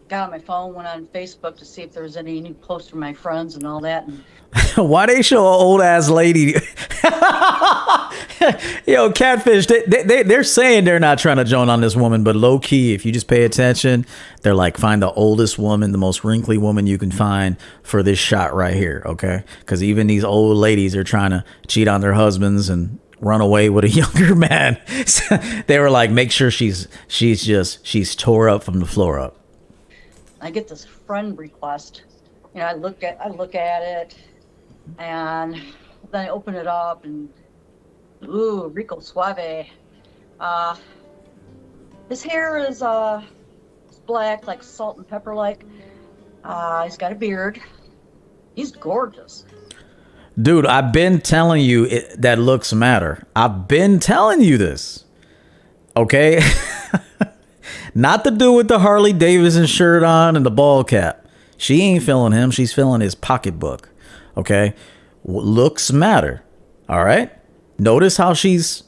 got 0.08 0.26
on 0.26 0.32
my 0.32 0.40
phone, 0.40 0.74
went 0.74 0.88
on 0.88 1.06
Facebook 1.08 1.58
to 1.58 1.66
see 1.66 1.82
if 1.82 1.92
there 1.92 2.04
was 2.04 2.18
any 2.18 2.40
new 2.42 2.54
posts 2.54 2.90
from 2.90 3.00
my 3.00 3.14
friends 3.14 3.56
and 3.56 3.66
all 3.66 3.82
that. 3.82 4.08
And 4.08 4.24
Why 4.76 5.06
they 5.06 5.22
show 5.22 5.40
an 5.40 5.62
old 5.62 5.82
ass 5.82 6.10
lady? 6.10 6.56
Yo, 8.86 9.12
catfish, 9.12 9.66
they, 9.68 9.82
they, 9.82 10.24
they, 10.24 10.36
are 10.36 10.44
saying 10.44 10.86
they're 10.86 11.00
not 11.00 11.20
trying 11.20 11.38
to 11.38 11.44
join 11.44 11.70
on 11.70 11.82
this 11.82 11.96
woman, 11.96 12.24
but 12.24 12.36
low 12.36 12.60
key, 12.60 12.94
if 12.94 13.06
you 13.06 13.12
just 13.12 13.28
pay 13.28 13.44
attention, 13.44 14.06
they're 14.42 14.56
like, 14.56 14.78
find 14.78 15.02
the 15.02 15.12
oldest 15.12 15.58
woman, 15.60 15.92
the 15.92 15.98
most 15.98 16.24
wrinkly 16.24 16.58
woman 16.58 16.88
you 16.88 16.98
can 16.98 17.12
find 17.12 17.58
for 17.84 18.02
this 18.04 18.20
shot 18.20 18.54
right 18.54 18.76
here, 18.76 19.02
okay? 19.06 19.44
Because 19.60 19.84
even 19.84 20.08
these 20.08 20.24
old 20.24 20.56
ladies 20.58 20.96
are 20.96 21.04
trying 21.04 21.32
to 21.32 21.44
cheat 21.68 21.88
on 21.88 22.02
their 22.02 22.14
husbands 22.14 22.70
and 22.70 23.00
run 23.20 23.42
away 23.42 23.70
with 23.70 23.84
a 23.84 23.90
younger 23.90 24.36
man. 24.36 24.80
they 25.68 25.80
were 25.80 25.90
like, 25.90 26.12
make 26.12 26.32
sure 26.32 26.52
she's 26.52 26.88
she's 27.08 27.44
just 27.44 27.86
she's 27.86 28.16
tore 28.16 28.48
up 28.48 28.64
from 28.64 28.80
the 28.80 28.86
floor 28.86 29.20
up. 29.20 29.38
I 30.48 30.50
get 30.50 30.70
this 30.70 30.86
friend 30.86 31.38
request. 31.38 32.04
You 32.54 32.62
know, 32.62 32.68
I 32.68 32.74
look 32.74 33.04
at 33.04 33.20
I 33.20 33.28
look 33.28 33.54
at 33.54 33.82
it, 33.82 34.18
and 34.98 35.56
then 36.10 36.26
I 36.26 36.30
open 36.30 36.56
it 36.56 36.68
up 36.68 37.04
and 37.04 37.28
ooh, 38.24 38.70
Rico 38.70 39.02
Suave. 39.02 39.68
Uh, 40.40 40.78
his 42.08 42.24
hair 42.24 42.60
is 42.60 42.82
uh, 42.82 43.22
black, 44.06 44.48
like 44.48 44.64
salt 44.64 44.96
and 44.96 45.06
pepper, 45.06 45.36
like. 45.36 45.66
Uh, 46.46 46.86
he's 46.86 46.96
got 46.96 47.12
a 47.12 47.16
beard. 47.16 47.60
He's 48.56 48.72
gorgeous. 48.72 49.44
Dude, 50.42 50.66
I've 50.66 50.94
been 50.94 51.20
telling 51.20 51.62
you 51.62 51.84
it, 51.84 52.22
that 52.22 52.40
looks 52.40 52.72
matter. 52.72 53.28
I've 53.36 53.68
been 53.68 54.00
telling 54.00 54.40
you 54.40 54.58
this. 54.58 55.04
Okay? 55.98 56.40
Not 57.98 58.24
the 58.24 58.32
dude 58.32 58.56
with 58.56 58.68
the 58.68 58.80
Harley 58.80 59.12
Davidson 59.12 59.66
shirt 59.66 60.04
on 60.04 60.36
and 60.36 60.46
the 60.46 60.52
ball 60.52 60.84
cap. 60.84 61.26
She 61.58 61.82
ain't 61.82 62.04
feeling 62.04 62.32
him. 62.32 62.52
She's 62.52 62.72
feeling 62.72 63.02
his 63.02 63.16
pocketbook. 63.16 63.90
Okay? 64.36 64.76
Looks 65.24 65.92
matter. 65.92 66.44
All 66.88 67.04
right? 67.04 67.32
Notice 67.80 68.18
how 68.18 68.34
she's 68.34 68.84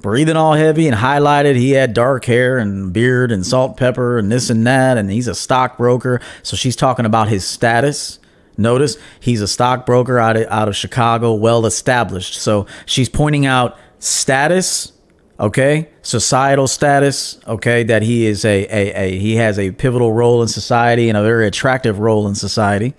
breathing 0.00 0.36
all 0.36 0.54
heavy 0.54 0.88
and 0.88 0.96
highlighted. 0.96 1.56
He 1.56 1.72
had 1.72 1.92
dark 1.92 2.24
hair 2.24 2.56
and 2.56 2.92
beard 2.92 3.30
and 3.30 3.44
salt 3.46 3.76
pepper 3.76 4.16
and 4.16 4.32
this 4.32 4.48
and 4.48 4.66
that. 4.66 4.96
And 4.96 5.10
he's 5.10 5.28
a 5.28 5.34
stockbroker. 5.34 6.22
So 6.42 6.56
she's 6.56 6.76
talking 6.76 7.04
about 7.04 7.28
his 7.28 7.46
status 7.46 8.18
Notice 8.58 8.96
he's 9.20 9.42
a 9.42 9.48
stockbroker 9.48 10.18
out 10.18 10.36
of, 10.36 10.46
out 10.48 10.68
of 10.68 10.76
Chicago, 10.76 11.34
well 11.34 11.66
established. 11.66 12.34
So 12.34 12.66
she's 12.86 13.08
pointing 13.08 13.44
out 13.44 13.76
status, 13.98 14.92
okay, 15.38 15.88
societal 16.02 16.66
status, 16.66 17.38
okay, 17.46 17.82
that 17.84 18.02
he 18.02 18.26
is 18.26 18.44
a, 18.44 18.64
a, 18.64 18.92
a 18.94 19.18
he 19.18 19.36
has 19.36 19.58
a 19.58 19.70
pivotal 19.72 20.12
role 20.12 20.42
in 20.42 20.48
society 20.48 21.08
and 21.08 21.16
a 21.16 21.22
very 21.22 21.46
attractive 21.46 21.98
role 21.98 22.26
in 22.28 22.34
society, 22.34 22.94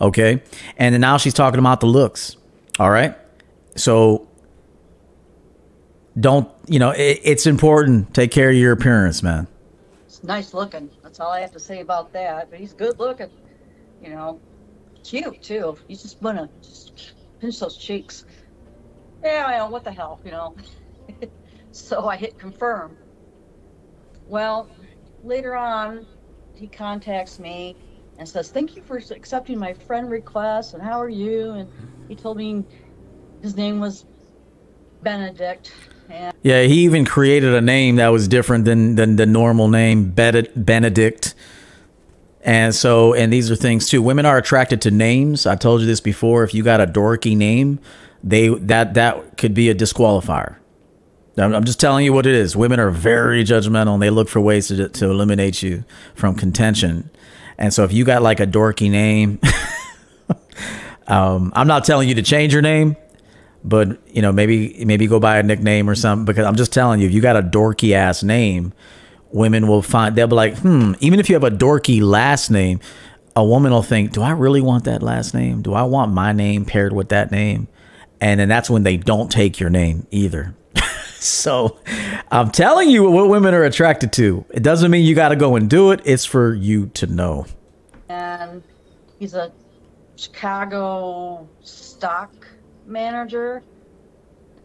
okay. 0.00 0.42
And 0.76 0.94
then 0.94 1.00
now 1.00 1.16
she's 1.16 1.34
talking 1.34 1.58
about 1.58 1.80
the 1.80 1.86
looks, 1.86 2.36
all 2.78 2.90
right. 2.90 3.16
So 3.76 4.28
don't 6.18 6.48
you 6.66 6.78
know 6.78 6.90
it, 6.90 7.20
it's 7.24 7.46
important. 7.46 8.14
Take 8.14 8.30
care 8.30 8.50
of 8.50 8.56
your 8.56 8.72
appearance, 8.72 9.22
man. 9.22 9.48
It's 10.06 10.22
nice 10.22 10.54
looking. 10.54 10.90
That's 11.02 11.20
all 11.20 11.30
I 11.30 11.40
have 11.40 11.52
to 11.52 11.60
say 11.60 11.80
about 11.80 12.12
that. 12.12 12.50
But 12.50 12.60
he's 12.60 12.72
good 12.72 12.98
looking, 12.98 13.30
you 14.02 14.10
know 14.10 14.40
cute 15.04 15.42
too. 15.42 15.76
You 15.86 15.96
just 15.96 16.20
wanna 16.20 16.48
just 16.62 17.12
pinch 17.40 17.60
those 17.60 17.76
cheeks. 17.76 18.24
Yeah, 19.22 19.56
know 19.58 19.68
what 19.68 19.84
the 19.84 19.92
hell, 19.92 20.20
you 20.24 20.32
know. 20.32 20.56
so 21.74 22.08
I 22.08 22.16
hit 22.16 22.38
confirm. 22.38 22.96
Well, 24.28 24.68
later 25.22 25.54
on, 25.54 26.06
he 26.54 26.66
contacts 26.66 27.38
me 27.38 27.76
and 28.18 28.28
says, 28.28 28.50
"Thank 28.50 28.76
you 28.76 28.82
for 28.82 28.96
accepting 28.96 29.58
my 29.58 29.72
friend 29.72 30.10
request. 30.10 30.74
And 30.74 30.82
how 30.82 31.00
are 31.00 31.08
you?" 31.08 31.50
And 31.50 31.68
he 32.08 32.14
told 32.14 32.36
me 32.36 32.64
his 33.42 33.56
name 33.56 33.80
was 33.80 34.04
Benedict. 35.02 35.72
Yeah, 36.42 36.62
he 36.62 36.84
even 36.84 37.04
created 37.04 37.54
a 37.54 37.60
name 37.60 37.96
that 37.96 38.08
was 38.08 38.28
different 38.28 38.66
than 38.66 38.94
than 38.94 39.16
the 39.16 39.26
normal 39.26 39.68
name, 39.68 40.10
Benedict. 40.10 41.34
And 42.42 42.74
so, 42.74 43.14
and 43.14 43.32
these 43.32 43.50
are 43.50 43.56
things 43.56 43.88
too. 43.88 44.02
Women 44.02 44.26
are 44.26 44.36
attracted 44.36 44.82
to 44.82 44.90
names. 44.90 45.46
I 45.46 45.56
told 45.56 45.80
you 45.80 45.86
this 45.86 46.00
before. 46.00 46.44
If 46.44 46.52
you 46.52 46.62
got 46.62 46.80
a 46.80 46.86
dorky 46.86 47.34
name, 47.36 47.80
they 48.22 48.48
that 48.48 48.94
that 48.94 49.38
could 49.38 49.54
be 49.54 49.70
a 49.70 49.74
disqualifier. 49.74 50.56
I'm, 51.36 51.54
I'm 51.54 51.64
just 51.64 51.80
telling 51.80 52.04
you 52.04 52.12
what 52.12 52.26
it 52.26 52.34
is. 52.34 52.56
Women 52.56 52.80
are 52.80 52.90
very 52.90 53.44
judgmental, 53.44 53.94
and 53.94 54.02
they 54.02 54.10
look 54.10 54.28
for 54.28 54.40
ways 54.40 54.68
to 54.68 54.88
to 54.88 55.10
eliminate 55.10 55.62
you 55.62 55.84
from 56.14 56.34
contention. 56.34 57.10
And 57.58 57.72
so, 57.72 57.84
if 57.84 57.92
you 57.92 58.04
got 58.04 58.22
like 58.22 58.40
a 58.40 58.46
dorky 58.46 58.90
name, 58.90 59.40
um, 61.06 61.52
I'm 61.54 61.66
not 61.66 61.84
telling 61.84 62.08
you 62.08 62.14
to 62.16 62.22
change 62.22 62.52
your 62.52 62.62
name, 62.62 62.96
but 63.64 63.98
you 64.08 64.22
know 64.22 64.32
maybe 64.32 64.84
maybe 64.84 65.06
go 65.06 65.18
buy 65.18 65.38
a 65.38 65.42
nickname 65.42 65.88
or 65.90 65.94
something. 65.94 66.24
Because 66.24 66.46
I'm 66.46 66.56
just 66.56 66.72
telling 66.72 67.00
you, 67.00 67.06
if 67.06 67.12
you 67.12 67.20
got 67.20 67.36
a 67.36 67.42
dorky 67.42 67.92
ass 67.92 68.22
name 68.22 68.72
women 69.34 69.66
will 69.66 69.82
find 69.82 70.14
they'll 70.14 70.28
be 70.28 70.34
like, 70.36 70.56
hmm, 70.58 70.92
even 71.00 71.18
if 71.18 71.28
you 71.28 71.34
have 71.34 71.44
a 71.44 71.50
dorky 71.50 72.00
last 72.00 72.50
name, 72.50 72.78
a 73.36 73.44
woman 73.44 73.72
will 73.72 73.82
think, 73.82 74.12
do 74.12 74.22
I 74.22 74.30
really 74.30 74.60
want 74.60 74.84
that 74.84 75.02
last 75.02 75.34
name? 75.34 75.60
Do 75.60 75.74
I 75.74 75.82
want 75.82 76.12
my 76.12 76.32
name 76.32 76.64
paired 76.64 76.92
with 76.92 77.08
that 77.08 77.32
name? 77.32 77.66
And 78.20 78.38
then 78.38 78.48
that's 78.48 78.70
when 78.70 78.84
they 78.84 78.96
don't 78.96 79.30
take 79.30 79.58
your 79.58 79.70
name 79.70 80.06
either. 80.12 80.54
So 81.24 81.78
I'm 82.30 82.50
telling 82.50 82.90
you 82.90 83.10
what 83.10 83.28
women 83.28 83.54
are 83.54 83.64
attracted 83.64 84.12
to. 84.14 84.44
It 84.50 84.62
doesn't 84.62 84.90
mean 84.90 85.04
you 85.04 85.14
got 85.14 85.30
to 85.30 85.36
go 85.36 85.56
and 85.56 85.68
do 85.68 85.90
it. 85.90 86.00
It's 86.04 86.24
for 86.24 86.54
you 86.54 86.86
to 86.94 87.06
know. 87.06 87.46
And 88.08 88.62
he's 89.18 89.34
a 89.34 89.52
Chicago 90.16 91.48
stock 91.62 92.32
manager. 92.86 93.62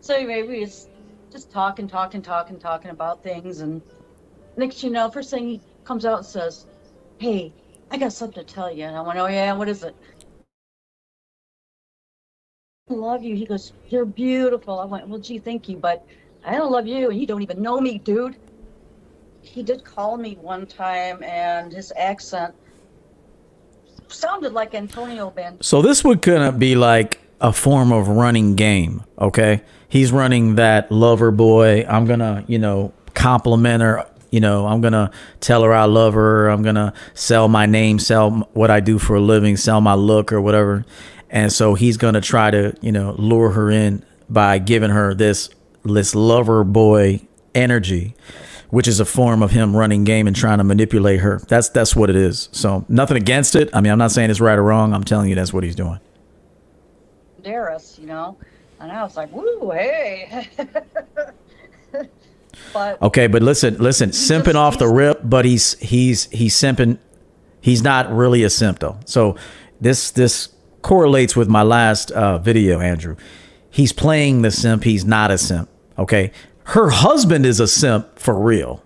So 0.02 0.16
anyway, 0.16 0.44
we 0.44 0.66
just 1.32 1.52
talking, 1.52 1.88
talking, 1.88 2.22
talking, 2.22 2.60
talking 2.60 2.92
about 2.92 3.24
things, 3.24 3.62
and 3.62 3.82
next 4.58 4.84
you 4.84 4.90
know, 4.90 5.10
first 5.10 5.30
thing 5.30 5.48
he 5.48 5.62
comes 5.84 6.06
out 6.06 6.20
and 6.20 6.26
says, 6.28 6.66
Hey, 7.20 7.54
I 7.92 7.98
got 7.98 8.14
something 8.14 8.44
to 8.44 8.54
tell 8.54 8.72
you. 8.72 8.86
And 8.86 8.96
I 8.96 9.02
went, 9.02 9.20
Oh, 9.20 9.28
yeah, 9.28 9.54
what 9.54 9.70
is 9.70 9.84
it? 9.84 9.96
I 12.90 12.94
love 12.94 13.24
you. 13.24 13.36
He 13.36 13.46
goes, 13.46 13.74
You're 13.90 14.06
beautiful. 14.06 14.80
I 14.80 14.86
went, 14.86 15.08
Well, 15.08 15.20
gee, 15.20 15.40
thank 15.40 15.70
you, 15.70 15.78
but 15.78 16.06
I 16.50 16.58
don't 16.58 16.72
love 16.72 16.88
you, 16.88 17.12
and 17.12 17.20
you 17.20 17.28
don't 17.28 17.44
even 17.44 17.62
know 17.62 17.80
me, 17.80 18.00
dude. 18.00 18.36
He 19.42 19.62
did 19.62 19.84
call 19.84 20.18
me 20.18 20.36
one 20.42 20.66
time, 20.66 21.22
and 21.22 21.72
his 21.72 21.94
accent 21.96 22.56
sounded 24.08 24.54
like 24.54 24.74
Antonio 24.74 25.30
Banderas. 25.30 25.64
So 25.64 25.84
this 25.84 26.04
would 26.04 26.24
kind 26.24 26.42
of 26.42 26.58
be 26.58 26.74
like 26.74 27.20
a 27.40 27.54
form 27.54 27.92
of 27.92 28.08
running 28.08 28.56
game, 28.56 29.04
okay? 29.20 29.62
He's 29.90 30.12
running 30.12 30.56
that 30.56 30.92
lover 30.92 31.30
boy. 31.30 31.86
I'm 31.88 32.06
gonna, 32.06 32.44
you 32.48 32.58
know, 32.58 32.94
compliment 33.14 33.82
her 33.82 34.06
you 34.32 34.40
know 34.40 34.68
i'm 34.68 34.80
gonna 34.80 35.10
tell 35.42 35.64
her 35.64 35.74
i 35.74 35.86
love 35.86 36.14
her 36.14 36.50
i'm 36.50 36.62
gonna 36.62 36.94
sell 37.16 37.48
my 37.48 37.66
name 37.66 37.98
sell 37.98 38.48
what 38.54 38.70
i 38.70 38.80
do 38.80 39.00
for 39.00 39.16
a 39.16 39.20
living 39.20 39.58
sell 39.58 39.82
my 39.82 39.96
look 39.96 40.32
or 40.32 40.40
whatever 40.40 40.86
and 41.32 41.52
so 41.52 41.74
he's 41.74 41.98
gonna 41.98 42.22
try 42.22 42.52
to 42.52 42.74
you 42.80 42.92
know 42.92 43.16
lure 43.18 43.50
her 43.50 43.72
in 43.72 44.06
by 44.30 44.60
giving 44.60 44.92
her 44.92 45.16
this 45.16 45.50
this 45.84 46.16
lover 46.16 46.64
boy 46.64 47.22
energy 47.56 48.16
which 48.70 48.88
is 48.88 49.00
a 49.00 49.06
form 49.06 49.42
of 49.42 49.50
him 49.52 49.76
running 49.76 50.04
game 50.04 50.28
and 50.28 50.36
trying 50.36 50.60
to 50.60 50.64
manipulate 50.64 51.20
her 51.20 51.40
that's 51.48 51.70
that's 51.70 51.96
what 51.96 52.10
it 52.10 52.16
is 52.16 52.50
so 52.52 52.86
nothing 52.88 53.18
against 53.18 53.56
it 53.56 53.70
i 53.74 53.82
mean 53.82 53.92
i'm 53.92 53.98
not 53.98 54.12
saying 54.12 54.30
it's 54.30 54.40
right 54.40 54.58
or 54.58 54.64
wrong 54.64 54.94
i'm 54.94 55.04
telling 55.04 55.30
you 55.30 55.36
that's 55.36 55.54
what 55.54 55.64
he's 55.64 55.76
doing 55.76 56.00
Darius, 57.42 57.98
you 58.00 58.06
know 58.06 58.38
and 58.80 58.92
i 58.92 59.04
was 59.04 59.18
like 59.18 59.32
woo 59.32 59.72
hey 59.72 60.48
But 62.74 63.02
okay, 63.02 63.28
but 63.28 63.42
listen, 63.42 63.78
listen, 63.78 64.10
simping 64.10 64.46
just, 64.46 64.56
off 64.56 64.80
the 64.80 64.88
rip, 64.88 65.22
but 65.24 65.46
he's 65.46 65.78
he's 65.80 66.26
he's 66.26 66.56
simping. 66.56 66.98
He's 67.62 67.82
not 67.82 68.12
really 68.12 68.44
a 68.44 68.50
simp 68.50 68.80
though. 68.80 69.00
So 69.06 69.36
this 69.82 70.12
this 70.12 70.50
correlates 70.82 71.36
with 71.36 71.48
my 71.48 71.64
last 71.64 72.12
uh, 72.12 72.38
video, 72.38 72.80
Andrew. 72.80 73.16
He's 73.70 73.92
playing 73.92 74.42
the 74.42 74.52
simp. 74.52 74.84
He's 74.84 75.06
not 75.06 75.32
a 75.32 75.38
simp. 75.38 75.69
Okay, 76.00 76.32
her 76.64 76.90
husband 76.90 77.46
is 77.46 77.60
a 77.60 77.68
simp 77.68 78.18
for 78.18 78.34
real. 78.34 78.82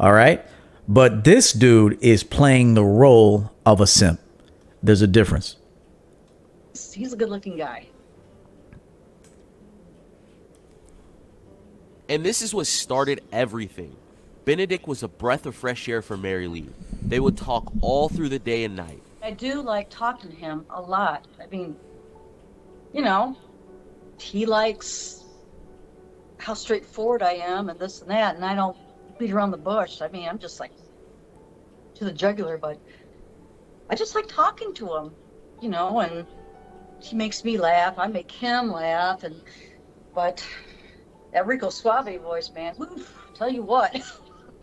All 0.00 0.12
right, 0.12 0.44
but 0.88 1.24
this 1.24 1.52
dude 1.52 1.96
is 2.02 2.24
playing 2.24 2.74
the 2.74 2.84
role 2.84 3.52
of 3.64 3.80
a 3.80 3.86
simp. 3.86 4.20
There's 4.82 5.00
a 5.00 5.06
difference. 5.06 5.56
He's 6.92 7.12
a 7.12 7.16
good-looking 7.16 7.56
guy. 7.56 7.86
And 12.08 12.24
this 12.24 12.42
is 12.42 12.52
what 12.52 12.66
started 12.66 13.22
everything. 13.30 13.94
Benedict 14.44 14.88
was 14.88 15.04
a 15.04 15.08
breath 15.08 15.46
of 15.46 15.54
fresh 15.54 15.88
air 15.88 16.02
for 16.02 16.16
Mary 16.16 16.48
Lee. 16.48 16.68
They 17.06 17.20
would 17.20 17.36
talk 17.36 17.70
all 17.80 18.08
through 18.08 18.30
the 18.30 18.40
day 18.40 18.64
and 18.64 18.74
night. 18.74 19.00
I 19.22 19.30
do 19.30 19.60
like 19.62 19.88
talking 19.90 20.30
to 20.30 20.36
him 20.36 20.66
a 20.70 20.80
lot. 20.80 21.26
I 21.40 21.46
mean, 21.46 21.76
you 22.92 23.02
know, 23.02 23.36
he 24.18 24.46
likes 24.46 25.19
how 26.40 26.54
straightforward 26.54 27.22
I 27.22 27.34
am 27.34 27.68
and 27.68 27.78
this 27.78 28.00
and 28.00 28.10
that, 28.10 28.34
and 28.34 28.44
I 28.44 28.54
don't 28.54 28.76
beat 29.18 29.30
around 29.30 29.50
the 29.50 29.58
bush. 29.58 30.00
I 30.00 30.08
mean, 30.08 30.28
I'm 30.28 30.38
just 30.38 30.58
like 30.58 30.72
to 31.96 32.04
the 32.04 32.12
jugular, 32.12 32.56
but 32.56 32.80
I 33.90 33.94
just 33.94 34.14
like 34.14 34.26
talking 34.28 34.72
to 34.74 34.96
him, 34.96 35.12
you 35.60 35.68
know, 35.68 36.00
and 36.00 36.26
he 37.00 37.14
makes 37.14 37.44
me 37.44 37.58
laugh. 37.58 37.98
I 37.98 38.06
make 38.06 38.30
him 38.30 38.72
laugh, 38.72 39.22
and 39.22 39.36
but 40.14 40.46
that 41.32 41.46
Rico 41.46 41.68
Suave 41.68 42.20
voice, 42.22 42.50
man. 42.54 42.74
Tell 43.34 43.50
you 43.50 43.62
what. 43.62 44.00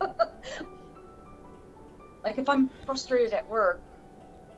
like 2.24 2.38
if 2.38 2.48
I'm 2.48 2.68
frustrated 2.86 3.32
at 3.32 3.48
work, 3.48 3.80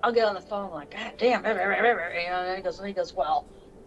I'll 0.02 0.12
get 0.12 0.26
on 0.26 0.34
the 0.34 0.40
phone 0.40 0.70
like, 0.70 0.92
God 0.92 1.12
damn, 1.18 1.44
and 1.44 2.56
he 2.56 2.62
goes, 2.62 2.80
he 2.82 2.92
goes, 2.92 3.14
well, 3.14 3.46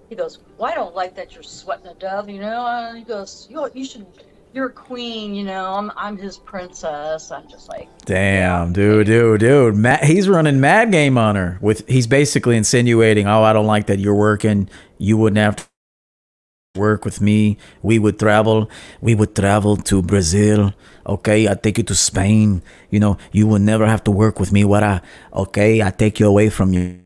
he 0.09 0.15
goes, 0.15 0.39
well, 0.57 0.71
I 0.71 0.75
don't 0.75 0.95
like 0.95 1.15
that 1.15 1.33
you're 1.33 1.43
sweating 1.43 1.87
a 1.87 1.93
dove, 1.95 2.29
you 2.29 2.39
know. 2.39 2.65
And 2.67 2.97
he 2.97 3.03
goes, 3.03 3.47
you, 3.49 3.69
you 3.73 3.85
should, 3.85 4.05
you're 4.53 4.67
a 4.67 4.71
queen, 4.71 5.33
you 5.33 5.43
know. 5.43 5.73
I'm, 5.73 5.91
I'm 5.95 6.17
his 6.17 6.37
princess. 6.37 7.31
I'm 7.31 7.47
just 7.49 7.69
like, 7.69 7.89
Damn, 8.05 8.73
dude, 8.73 9.07
dude, 9.07 9.39
dude. 9.39 9.75
Matt, 9.75 10.03
he's 10.03 10.27
running 10.29 10.59
mad 10.59 10.91
game 10.91 11.17
on 11.17 11.35
her. 11.35 11.57
With 11.61 11.87
he's 11.87 12.07
basically 12.07 12.57
insinuating, 12.57 13.27
"Oh, 13.27 13.43
I 13.43 13.53
don't 13.53 13.65
like 13.65 13.87
that 13.87 13.99
you're 13.99 14.15
working. 14.15 14.69
You 14.97 15.17
wouldn't 15.17 15.37
have 15.37 15.55
to 15.55 15.65
work 16.75 17.05
with 17.05 17.21
me. 17.21 17.57
We 17.81 17.99
would 17.99 18.19
travel. 18.19 18.69
We 18.99 19.15
would 19.15 19.35
travel 19.35 19.77
to 19.77 20.01
Brazil. 20.01 20.73
Okay, 21.07 21.47
I 21.47 21.53
take 21.53 21.77
you 21.77 21.83
to 21.85 21.95
Spain. 21.95 22.61
You 22.89 22.99
know, 22.99 23.17
you 23.31 23.47
would 23.47 23.61
never 23.61 23.85
have 23.87 24.03
to 24.05 24.11
work 24.11 24.39
with 24.39 24.51
me. 24.51 24.65
What 24.65 24.83
I? 24.83 25.01
Okay, 25.33 25.81
I 25.81 25.91
take 25.91 26.19
you 26.19 26.27
away 26.27 26.49
from 26.49 26.73
your 26.73 27.02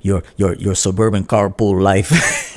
your 0.00 0.22
your 0.36 0.54
your 0.54 0.74
suburban 0.74 1.24
carpool 1.24 1.80
life." 1.80 2.10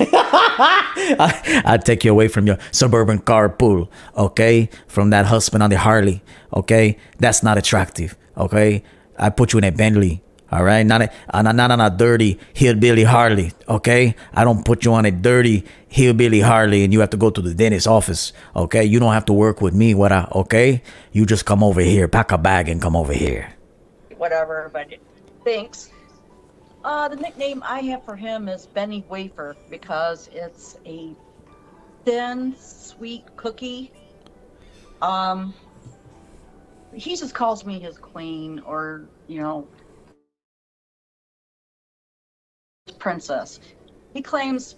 I, 0.58 1.62
I 1.64 1.76
take 1.76 2.04
you 2.04 2.10
away 2.10 2.28
from 2.28 2.46
your 2.46 2.58
suburban 2.72 3.20
carpool, 3.20 3.88
okay? 4.16 4.68
From 4.88 5.10
that 5.10 5.26
husband 5.26 5.62
on 5.62 5.70
the 5.70 5.78
Harley, 5.78 6.22
okay? 6.52 6.96
That's 7.18 7.42
not 7.42 7.58
attractive, 7.58 8.16
okay? 8.36 8.82
I 9.18 9.30
put 9.30 9.52
you 9.52 9.58
in 9.58 9.64
a 9.64 9.70
Bentley, 9.70 10.22
all 10.50 10.64
right? 10.64 10.84
Not 10.84 11.02
a, 11.02 11.10
uh, 11.32 11.42
not, 11.42 11.54
not 11.54 11.70
on 11.70 11.80
a 11.80 11.90
dirty 11.90 12.40
hillbilly 12.54 13.04
Harley, 13.04 13.52
okay? 13.68 14.16
I 14.32 14.42
don't 14.44 14.64
put 14.64 14.84
you 14.84 14.94
on 14.94 15.04
a 15.04 15.10
dirty 15.12 15.64
hillbilly 15.88 16.40
Harley 16.40 16.82
and 16.82 16.92
you 16.92 17.00
have 17.00 17.10
to 17.10 17.16
go 17.18 17.30
to 17.30 17.40
the 17.42 17.54
dentist 17.54 17.86
office, 17.86 18.32
okay? 18.56 18.82
You 18.84 18.98
don't 18.98 19.12
have 19.12 19.26
to 19.26 19.32
work 19.34 19.60
with 19.60 19.74
me, 19.74 19.94
what 19.94 20.10
I, 20.10 20.26
okay? 20.32 20.82
You 21.12 21.26
just 21.26 21.44
come 21.44 21.62
over 21.62 21.82
here, 21.82 22.08
pack 22.08 22.32
a 22.32 22.38
bag 22.38 22.68
and 22.68 22.80
come 22.82 22.96
over 22.96 23.12
here. 23.12 23.52
whatever, 24.16 24.70
but 24.72 24.88
thanks. 25.44 25.90
Uh, 26.86 27.08
the 27.08 27.16
nickname 27.16 27.64
I 27.66 27.80
have 27.80 28.04
for 28.04 28.14
him 28.14 28.48
is 28.48 28.68
Benny 28.68 29.04
Wafer 29.08 29.56
because 29.68 30.28
it's 30.32 30.76
a 30.86 31.16
thin, 32.04 32.54
sweet 32.56 33.24
cookie. 33.36 33.92
Um, 35.02 35.52
he 36.94 37.16
just 37.16 37.34
calls 37.34 37.66
me 37.66 37.80
his 37.80 37.98
queen 37.98 38.60
or, 38.60 39.08
you 39.26 39.40
know, 39.40 39.66
princess. 43.00 43.58
He 44.14 44.22
claims, 44.22 44.76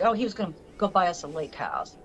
oh, 0.00 0.14
he 0.14 0.24
was 0.24 0.32
going 0.32 0.54
to 0.54 0.58
go 0.78 0.88
buy 0.88 1.08
us 1.08 1.24
a 1.24 1.28
lake 1.28 1.54
house. 1.54 1.98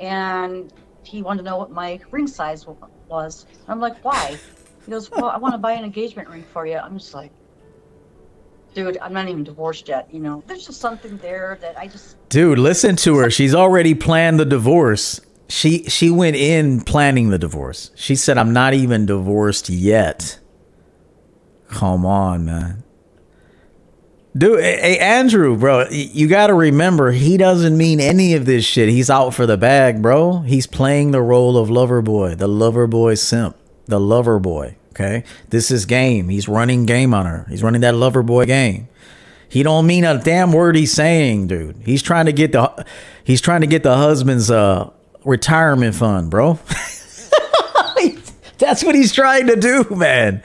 And 0.00 0.72
he 1.04 1.22
wanted 1.22 1.44
to 1.44 1.50
know 1.50 1.58
what 1.58 1.70
my 1.70 2.00
ring 2.10 2.26
size 2.26 2.66
wa- 2.66 2.74
was. 3.08 3.46
I'm 3.68 3.78
like, 3.78 4.04
why? 4.04 4.40
He 4.84 4.90
goes, 4.90 5.12
well, 5.12 5.26
I 5.26 5.38
want 5.38 5.54
to 5.54 5.58
buy 5.58 5.74
an 5.74 5.84
engagement 5.84 6.28
ring 6.28 6.42
for 6.42 6.66
you. 6.66 6.76
I'm 6.78 6.98
just 6.98 7.14
like, 7.14 7.30
dude, 8.74 8.98
I'm 9.00 9.12
not 9.12 9.28
even 9.28 9.44
divorced 9.44 9.88
yet. 9.88 10.08
You 10.12 10.20
know, 10.20 10.42
there's 10.46 10.66
just 10.66 10.80
something 10.80 11.16
there 11.18 11.58
that 11.60 11.78
I 11.78 11.86
just, 11.86 12.16
Dude, 12.28 12.58
listen 12.58 12.96
to 12.96 13.16
her. 13.18 13.30
She's 13.30 13.54
already 13.54 13.94
planned 13.94 14.38
the 14.40 14.44
divorce. 14.44 15.20
She 15.48 15.84
she 15.84 16.10
went 16.10 16.36
in 16.36 16.80
planning 16.80 17.30
the 17.30 17.38
divorce. 17.38 17.90
She 17.94 18.16
said, 18.16 18.38
"I'm 18.38 18.52
not 18.52 18.74
even 18.74 19.06
divorced 19.06 19.68
yet." 19.68 20.38
Come 21.68 22.06
on, 22.06 22.44
man. 22.46 22.82
Dude, 24.36 24.60
hey, 24.60 24.98
Andrew, 24.98 25.56
bro, 25.56 25.86
you 25.90 26.26
got 26.26 26.48
to 26.48 26.54
remember 26.54 27.12
he 27.12 27.36
doesn't 27.36 27.76
mean 27.76 28.00
any 28.00 28.34
of 28.34 28.46
this 28.46 28.64
shit. 28.64 28.88
He's 28.88 29.08
out 29.08 29.32
for 29.32 29.46
the 29.46 29.56
bag, 29.56 30.02
bro. 30.02 30.40
He's 30.40 30.66
playing 30.66 31.12
the 31.12 31.22
role 31.22 31.56
of 31.56 31.70
lover 31.70 32.02
boy, 32.02 32.34
the 32.34 32.48
lover 32.48 32.88
boy 32.88 33.14
simp, 33.14 33.56
the 33.86 34.00
lover 34.00 34.40
boy. 34.40 34.76
Okay, 34.94 35.24
this 35.50 35.72
is 35.72 35.86
game. 35.86 36.28
He's 36.28 36.46
running 36.46 36.86
game 36.86 37.12
on 37.14 37.26
her. 37.26 37.46
He's 37.48 37.64
running 37.64 37.80
that 37.80 37.96
lover 37.96 38.22
boy 38.22 38.46
game. 38.46 38.86
He 39.48 39.64
don't 39.64 39.88
mean 39.88 40.04
a 40.04 40.22
damn 40.22 40.52
word 40.52 40.76
he's 40.76 40.92
saying, 40.92 41.48
dude. 41.48 41.82
He's 41.84 42.00
trying 42.00 42.26
to 42.26 42.32
get 42.32 42.52
the 42.52 42.86
he's 43.24 43.40
trying 43.40 43.62
to 43.62 43.66
get 43.66 43.82
the 43.82 43.96
husband's 43.96 44.52
uh 44.52 44.90
retirement 45.24 45.96
fund, 45.96 46.30
bro. 46.30 46.60
That's 48.58 48.84
what 48.84 48.94
he's 48.94 49.12
trying 49.12 49.48
to 49.48 49.56
do, 49.56 49.84
man. 49.90 50.42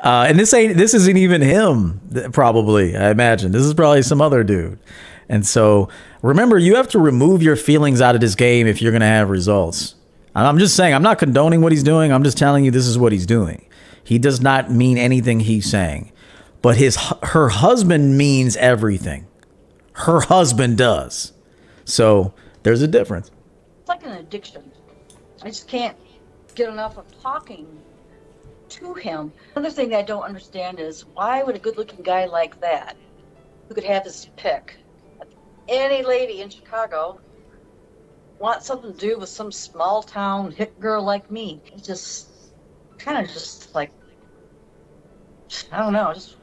Uh, 0.00 0.26
and 0.28 0.36
this 0.38 0.52
ain't 0.52 0.76
this 0.76 0.94
isn't 0.94 1.16
even 1.16 1.40
him, 1.40 2.00
probably. 2.32 2.96
I 2.96 3.10
imagine 3.10 3.52
this 3.52 3.62
is 3.62 3.72
probably 3.72 4.02
some 4.02 4.20
other 4.20 4.42
dude. 4.42 4.80
And 5.28 5.46
so 5.46 5.88
remember, 6.22 6.58
you 6.58 6.74
have 6.74 6.88
to 6.88 6.98
remove 6.98 7.40
your 7.40 7.54
feelings 7.54 8.00
out 8.00 8.16
of 8.16 8.20
this 8.20 8.34
game 8.34 8.66
if 8.66 8.82
you're 8.82 8.90
gonna 8.90 9.06
have 9.06 9.30
results. 9.30 9.94
I'm 10.34 10.58
just 10.58 10.74
saying, 10.74 10.94
I'm 10.94 11.02
not 11.02 11.18
condoning 11.18 11.60
what 11.60 11.72
he's 11.72 11.82
doing. 11.82 12.12
I'm 12.12 12.24
just 12.24 12.38
telling 12.38 12.64
you 12.64 12.70
this 12.70 12.86
is 12.86 12.98
what 12.98 13.12
he's 13.12 13.26
doing. 13.26 13.64
He 14.04 14.18
does 14.18 14.40
not 14.40 14.70
mean 14.70 14.98
anything 14.98 15.40
he's 15.40 15.70
saying, 15.70 16.12
but 16.60 16.76
his 16.76 16.96
her 17.22 17.48
husband 17.48 18.16
means 18.18 18.56
everything. 18.56 19.26
Her 19.92 20.20
husband 20.20 20.78
does. 20.78 21.32
So 21.84 22.34
there's 22.62 22.82
a 22.82 22.88
difference. 22.88 23.30
it's 23.80 23.88
like 23.88 24.04
an 24.04 24.12
addiction. 24.12 24.70
I 25.42 25.46
just 25.46 25.68
can't 25.68 25.96
get 26.54 26.68
enough 26.68 26.98
of 26.98 27.04
talking 27.22 27.66
to 28.70 28.94
him. 28.94 29.32
Another 29.54 29.74
thing 29.74 29.94
I 29.94 30.02
don't 30.02 30.22
understand 30.22 30.80
is 30.80 31.04
why 31.14 31.42
would 31.42 31.56
a 31.56 31.58
good 31.58 31.76
looking 31.76 32.02
guy 32.02 32.26
like 32.26 32.60
that, 32.60 32.96
who 33.68 33.74
could 33.74 33.84
have 33.84 34.04
his 34.04 34.28
pick, 34.36 34.76
any 35.68 36.02
lady 36.02 36.40
in 36.40 36.48
Chicago, 36.48 37.20
want 38.38 38.62
something 38.62 38.92
to 38.92 38.98
do 38.98 39.18
with 39.18 39.28
some 39.28 39.52
small 39.52 40.02
town 40.02 40.50
hit 40.50 40.78
girl 40.80 41.02
like 41.02 41.30
me? 41.30 41.60
It 41.66 41.84
just 41.84 42.28
kind 43.02 43.24
of 43.24 43.32
just 43.32 43.74
like, 43.74 43.90
I 45.70 45.78
don't 45.78 45.92
know, 45.92 46.12
just 46.14 46.36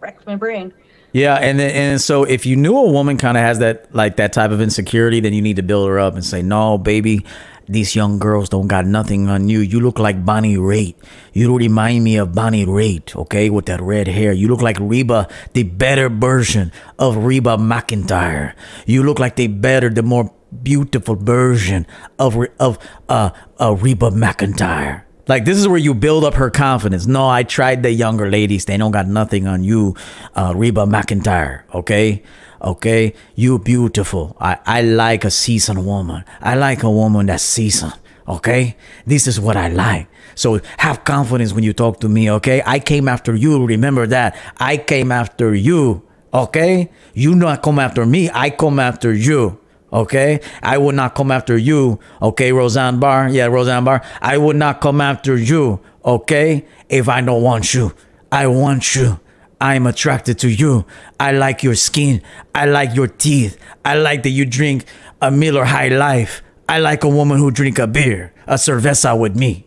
wrecked 0.00 0.26
my 0.26 0.36
brain. 0.36 0.72
Yeah, 1.12 1.36
and 1.36 1.58
then, 1.58 1.70
and 1.70 2.00
so 2.00 2.24
if 2.24 2.44
you 2.44 2.56
knew 2.56 2.76
a 2.76 2.90
woman 2.90 3.16
kind 3.16 3.36
of 3.36 3.42
has 3.42 3.58
that 3.60 3.94
like 3.94 4.16
that 4.16 4.32
type 4.32 4.50
of 4.50 4.60
insecurity, 4.60 5.20
then 5.20 5.32
you 5.32 5.40
need 5.40 5.56
to 5.56 5.62
build 5.62 5.88
her 5.88 5.98
up 5.98 6.14
and 6.14 6.24
say, 6.24 6.42
"No, 6.42 6.76
baby, 6.76 7.24
these 7.68 7.96
young 7.96 8.18
girls 8.18 8.50
don't 8.50 8.66
got 8.66 8.84
nothing 8.84 9.28
on 9.28 9.48
you. 9.48 9.60
You 9.60 9.80
look 9.80 9.98
like 9.98 10.26
Bonnie 10.26 10.58
Raitt. 10.58 10.94
You 11.32 11.56
remind 11.56 12.04
me 12.04 12.16
of 12.16 12.34
Bonnie 12.34 12.66
Raitt, 12.66 13.16
okay, 13.16 13.48
with 13.48 13.64
that 13.66 13.80
red 13.80 14.08
hair. 14.08 14.32
You 14.32 14.48
look 14.48 14.60
like 14.60 14.76
Reba, 14.78 15.26
the 15.54 15.62
better 15.62 16.10
version 16.10 16.70
of 16.98 17.16
Reba 17.16 17.56
McEntire. 17.56 18.52
You 18.84 19.02
look 19.02 19.18
like 19.18 19.36
the 19.36 19.46
better, 19.46 19.88
the 19.88 20.02
more 20.02 20.34
beautiful 20.62 21.16
version 21.16 21.86
of 22.18 22.36
of 22.60 22.78
uh, 23.08 23.30
uh 23.58 23.74
Reba 23.74 24.10
McEntire." 24.10 25.05
Like 25.28 25.44
this 25.44 25.58
is 25.58 25.66
where 25.66 25.78
you 25.78 25.92
build 25.92 26.24
up 26.24 26.34
her 26.34 26.50
confidence. 26.50 27.06
No, 27.06 27.28
I 27.28 27.42
tried 27.42 27.82
the 27.82 27.90
younger 27.90 28.30
ladies. 28.30 28.64
They 28.64 28.76
don't 28.76 28.92
got 28.92 29.08
nothing 29.08 29.46
on 29.46 29.64
you, 29.64 29.96
uh, 30.34 30.52
Reba 30.54 30.86
McEntire. 30.86 31.62
Okay, 31.74 32.22
okay. 32.62 33.12
You 33.34 33.58
beautiful. 33.58 34.36
I 34.40 34.58
I 34.64 34.82
like 34.82 35.24
a 35.24 35.30
seasoned 35.30 35.84
woman. 35.84 36.24
I 36.40 36.54
like 36.54 36.84
a 36.84 36.90
woman 36.90 37.26
that's 37.26 37.42
seasoned. 37.42 37.94
Okay, 38.28 38.76
this 39.04 39.26
is 39.26 39.40
what 39.40 39.56
I 39.56 39.68
like. 39.68 40.08
So 40.34 40.60
have 40.78 41.04
confidence 41.04 41.52
when 41.52 41.64
you 41.64 41.72
talk 41.72 42.00
to 42.00 42.08
me. 42.08 42.30
Okay, 42.30 42.62
I 42.64 42.78
came 42.78 43.08
after 43.08 43.34
you. 43.34 43.64
Remember 43.64 44.06
that. 44.06 44.36
I 44.58 44.76
came 44.76 45.10
after 45.10 45.54
you. 45.54 46.02
Okay, 46.32 46.90
you 47.14 47.34
not 47.34 47.62
come 47.62 47.78
after 47.78 48.06
me. 48.06 48.30
I 48.32 48.50
come 48.50 48.78
after 48.78 49.12
you. 49.12 49.58
Okay, 49.92 50.40
I 50.62 50.78
would 50.78 50.94
not 50.96 51.14
come 51.14 51.30
after 51.30 51.56
you. 51.56 52.00
Okay, 52.20 52.52
Roseanne 52.52 52.98
Barr. 52.98 53.28
Yeah, 53.28 53.46
Roseanne 53.46 53.84
Barr. 53.84 54.02
I 54.20 54.36
would 54.38 54.56
not 54.56 54.80
come 54.80 55.00
after 55.00 55.36
you. 55.36 55.80
Okay, 56.04 56.66
if 56.88 57.08
I 57.08 57.20
don't 57.20 57.42
want 57.42 57.72
you, 57.74 57.92
I 58.32 58.46
want 58.48 58.94
you. 58.96 59.20
I'm 59.60 59.86
attracted 59.86 60.38
to 60.40 60.48
you. 60.50 60.84
I 61.18 61.32
like 61.32 61.62
your 61.62 61.74
skin. 61.76 62.20
I 62.54 62.66
like 62.66 62.94
your 62.94 63.06
teeth. 63.06 63.58
I 63.84 63.94
like 63.94 64.22
that 64.24 64.30
you 64.30 64.44
drink 64.44 64.84
a 65.22 65.30
Miller 65.30 65.64
High 65.64 65.88
Life. 65.88 66.42
I 66.68 66.78
like 66.80 67.04
a 67.04 67.08
woman 67.08 67.38
who 67.38 67.50
drink 67.50 67.78
a 67.78 67.86
beer, 67.86 68.34
a 68.46 68.54
cerveza 68.54 69.18
with 69.18 69.36
me. 69.36 69.66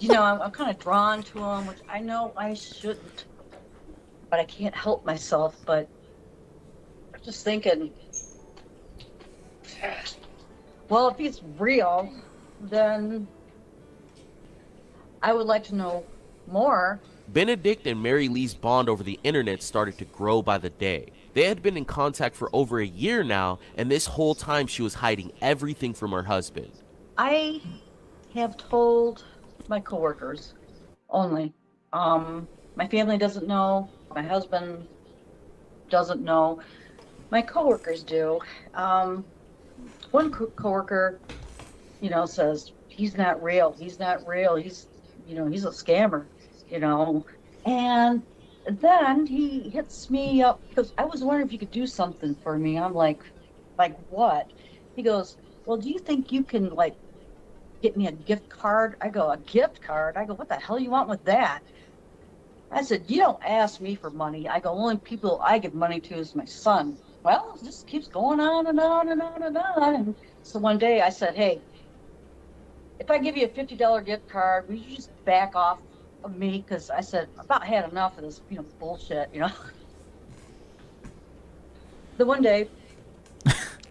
you 0.00 0.08
know, 0.08 0.22
I'm, 0.22 0.40
I'm 0.40 0.50
kind 0.50 0.70
of 0.70 0.78
drawn 0.78 1.22
to 1.24 1.38
him, 1.44 1.66
which 1.66 1.78
I 1.88 2.00
know 2.00 2.32
I 2.36 2.54
shouldn't, 2.54 3.24
but 4.30 4.40
I 4.40 4.44
can't 4.44 4.74
help 4.74 5.04
myself. 5.04 5.56
But 5.66 5.88
just 7.24 7.44
thinking, 7.44 7.92
well, 10.88 11.08
if 11.08 11.18
he's 11.18 11.40
real, 11.58 12.12
then 12.60 13.26
I 15.22 15.32
would 15.32 15.46
like 15.46 15.64
to 15.64 15.74
know 15.74 16.04
more. 16.46 17.00
Benedict 17.28 17.86
and 17.86 18.02
Mary 18.02 18.28
Lee's 18.28 18.54
bond 18.54 18.88
over 18.88 19.02
the 19.02 19.20
internet 19.22 19.62
started 19.62 19.96
to 19.98 20.04
grow 20.06 20.42
by 20.42 20.58
the 20.58 20.70
day. 20.70 21.12
They 21.32 21.44
had 21.44 21.62
been 21.62 21.76
in 21.76 21.84
contact 21.84 22.34
for 22.34 22.50
over 22.52 22.80
a 22.80 22.86
year 22.86 23.22
now, 23.22 23.60
and 23.76 23.88
this 23.90 24.06
whole 24.06 24.34
time 24.34 24.66
she 24.66 24.82
was 24.82 24.94
hiding 24.94 25.32
everything 25.40 25.94
from 25.94 26.10
her 26.10 26.24
husband. 26.24 26.72
I 27.16 27.60
have 28.34 28.56
told 28.56 29.24
my 29.68 29.78
coworkers 29.78 30.54
only. 31.08 31.52
Um, 31.92 32.48
my 32.74 32.88
family 32.88 33.16
doesn't 33.16 33.46
know. 33.46 33.88
My 34.12 34.22
husband 34.22 34.88
doesn't 35.88 36.22
know. 36.22 36.60
My 37.30 37.42
coworkers 37.42 38.04
do. 38.04 38.40
Um, 38.74 39.26
one 40.10 40.32
co- 40.32 40.52
coworker, 40.52 41.22
you 42.00 42.10
know, 42.10 42.26
says 42.26 42.72
he's 42.88 43.16
not 43.16 43.42
real. 43.42 43.74
He's 43.78 43.98
not 43.98 44.26
real. 44.26 44.56
He's, 44.56 44.88
you 45.24 45.34
know, 45.36 45.46
he's 45.46 45.64
a 45.64 45.70
scammer. 45.70 46.28
You 46.68 46.80
know, 46.80 47.26
and 47.64 48.24
then 48.66 49.26
he 49.26 49.70
hits 49.70 50.10
me 50.10 50.42
up 50.42 50.62
because 50.68 50.94
I 50.98 51.04
was 51.06 51.22
wondering 51.24 51.46
if 51.46 51.52
you 51.52 51.58
could 51.58 51.70
do 51.72 51.86
something 51.86 52.36
for 52.36 52.58
me. 52.58 52.78
I'm 52.78 52.94
like, 52.94 53.22
like 53.78 53.96
what? 54.08 54.52
He 54.96 55.02
goes, 55.02 55.36
well, 55.66 55.78
do 55.78 55.90
you 55.90 55.98
think 55.98 56.32
you 56.32 56.44
can 56.44 56.70
like 56.70 56.96
get 57.82 57.96
me 57.96 58.06
a 58.08 58.12
gift 58.12 58.48
card? 58.48 58.96
I 59.00 59.10
go, 59.10 59.30
a 59.30 59.38
gift 59.38 59.80
card? 59.82 60.16
I 60.16 60.26
go, 60.26 60.34
what 60.34 60.48
the 60.48 60.56
hell 60.56 60.78
you 60.78 60.90
want 60.90 61.08
with 61.08 61.24
that? 61.24 61.62
I 62.70 62.82
said, 62.82 63.08
you 63.10 63.18
don't 63.18 63.42
ask 63.44 63.80
me 63.80 63.94
for 63.94 64.10
money. 64.10 64.48
I 64.48 64.60
go, 64.60 64.70
only 64.70 64.98
people 64.98 65.40
I 65.42 65.58
give 65.58 65.74
money 65.74 66.00
to 66.00 66.14
is 66.16 66.34
my 66.34 66.44
son. 66.44 66.98
Well, 67.22 67.58
it 67.60 67.64
just 67.64 67.86
keeps 67.86 68.08
going 68.08 68.40
on 68.40 68.66
and 68.66 68.80
on 68.80 69.08
and 69.08 69.20
on 69.20 69.42
and 69.42 69.56
on. 69.56 69.94
And 69.94 70.14
so 70.42 70.58
one 70.58 70.78
day 70.78 71.02
I 71.02 71.10
said, 71.10 71.34
hey, 71.34 71.60
if 72.98 73.10
I 73.10 73.18
give 73.18 73.36
you 73.36 73.46
a 73.46 73.48
$50 73.48 74.04
gift 74.04 74.28
card, 74.28 74.68
will 74.68 74.76
you 74.76 74.96
just 74.96 75.10
back 75.24 75.54
off 75.54 75.80
of 76.24 76.36
me? 76.36 76.64
Because 76.66 76.90
I 76.90 77.00
said, 77.00 77.28
I've 77.38 77.44
about 77.44 77.64
had 77.66 77.90
enough 77.90 78.16
of 78.18 78.24
this, 78.24 78.40
you 78.50 78.56
know, 78.56 78.64
bullshit, 78.78 79.30
you 79.34 79.40
know? 79.40 79.52
the 82.16 82.24
one 82.24 82.42
day, 82.42 82.68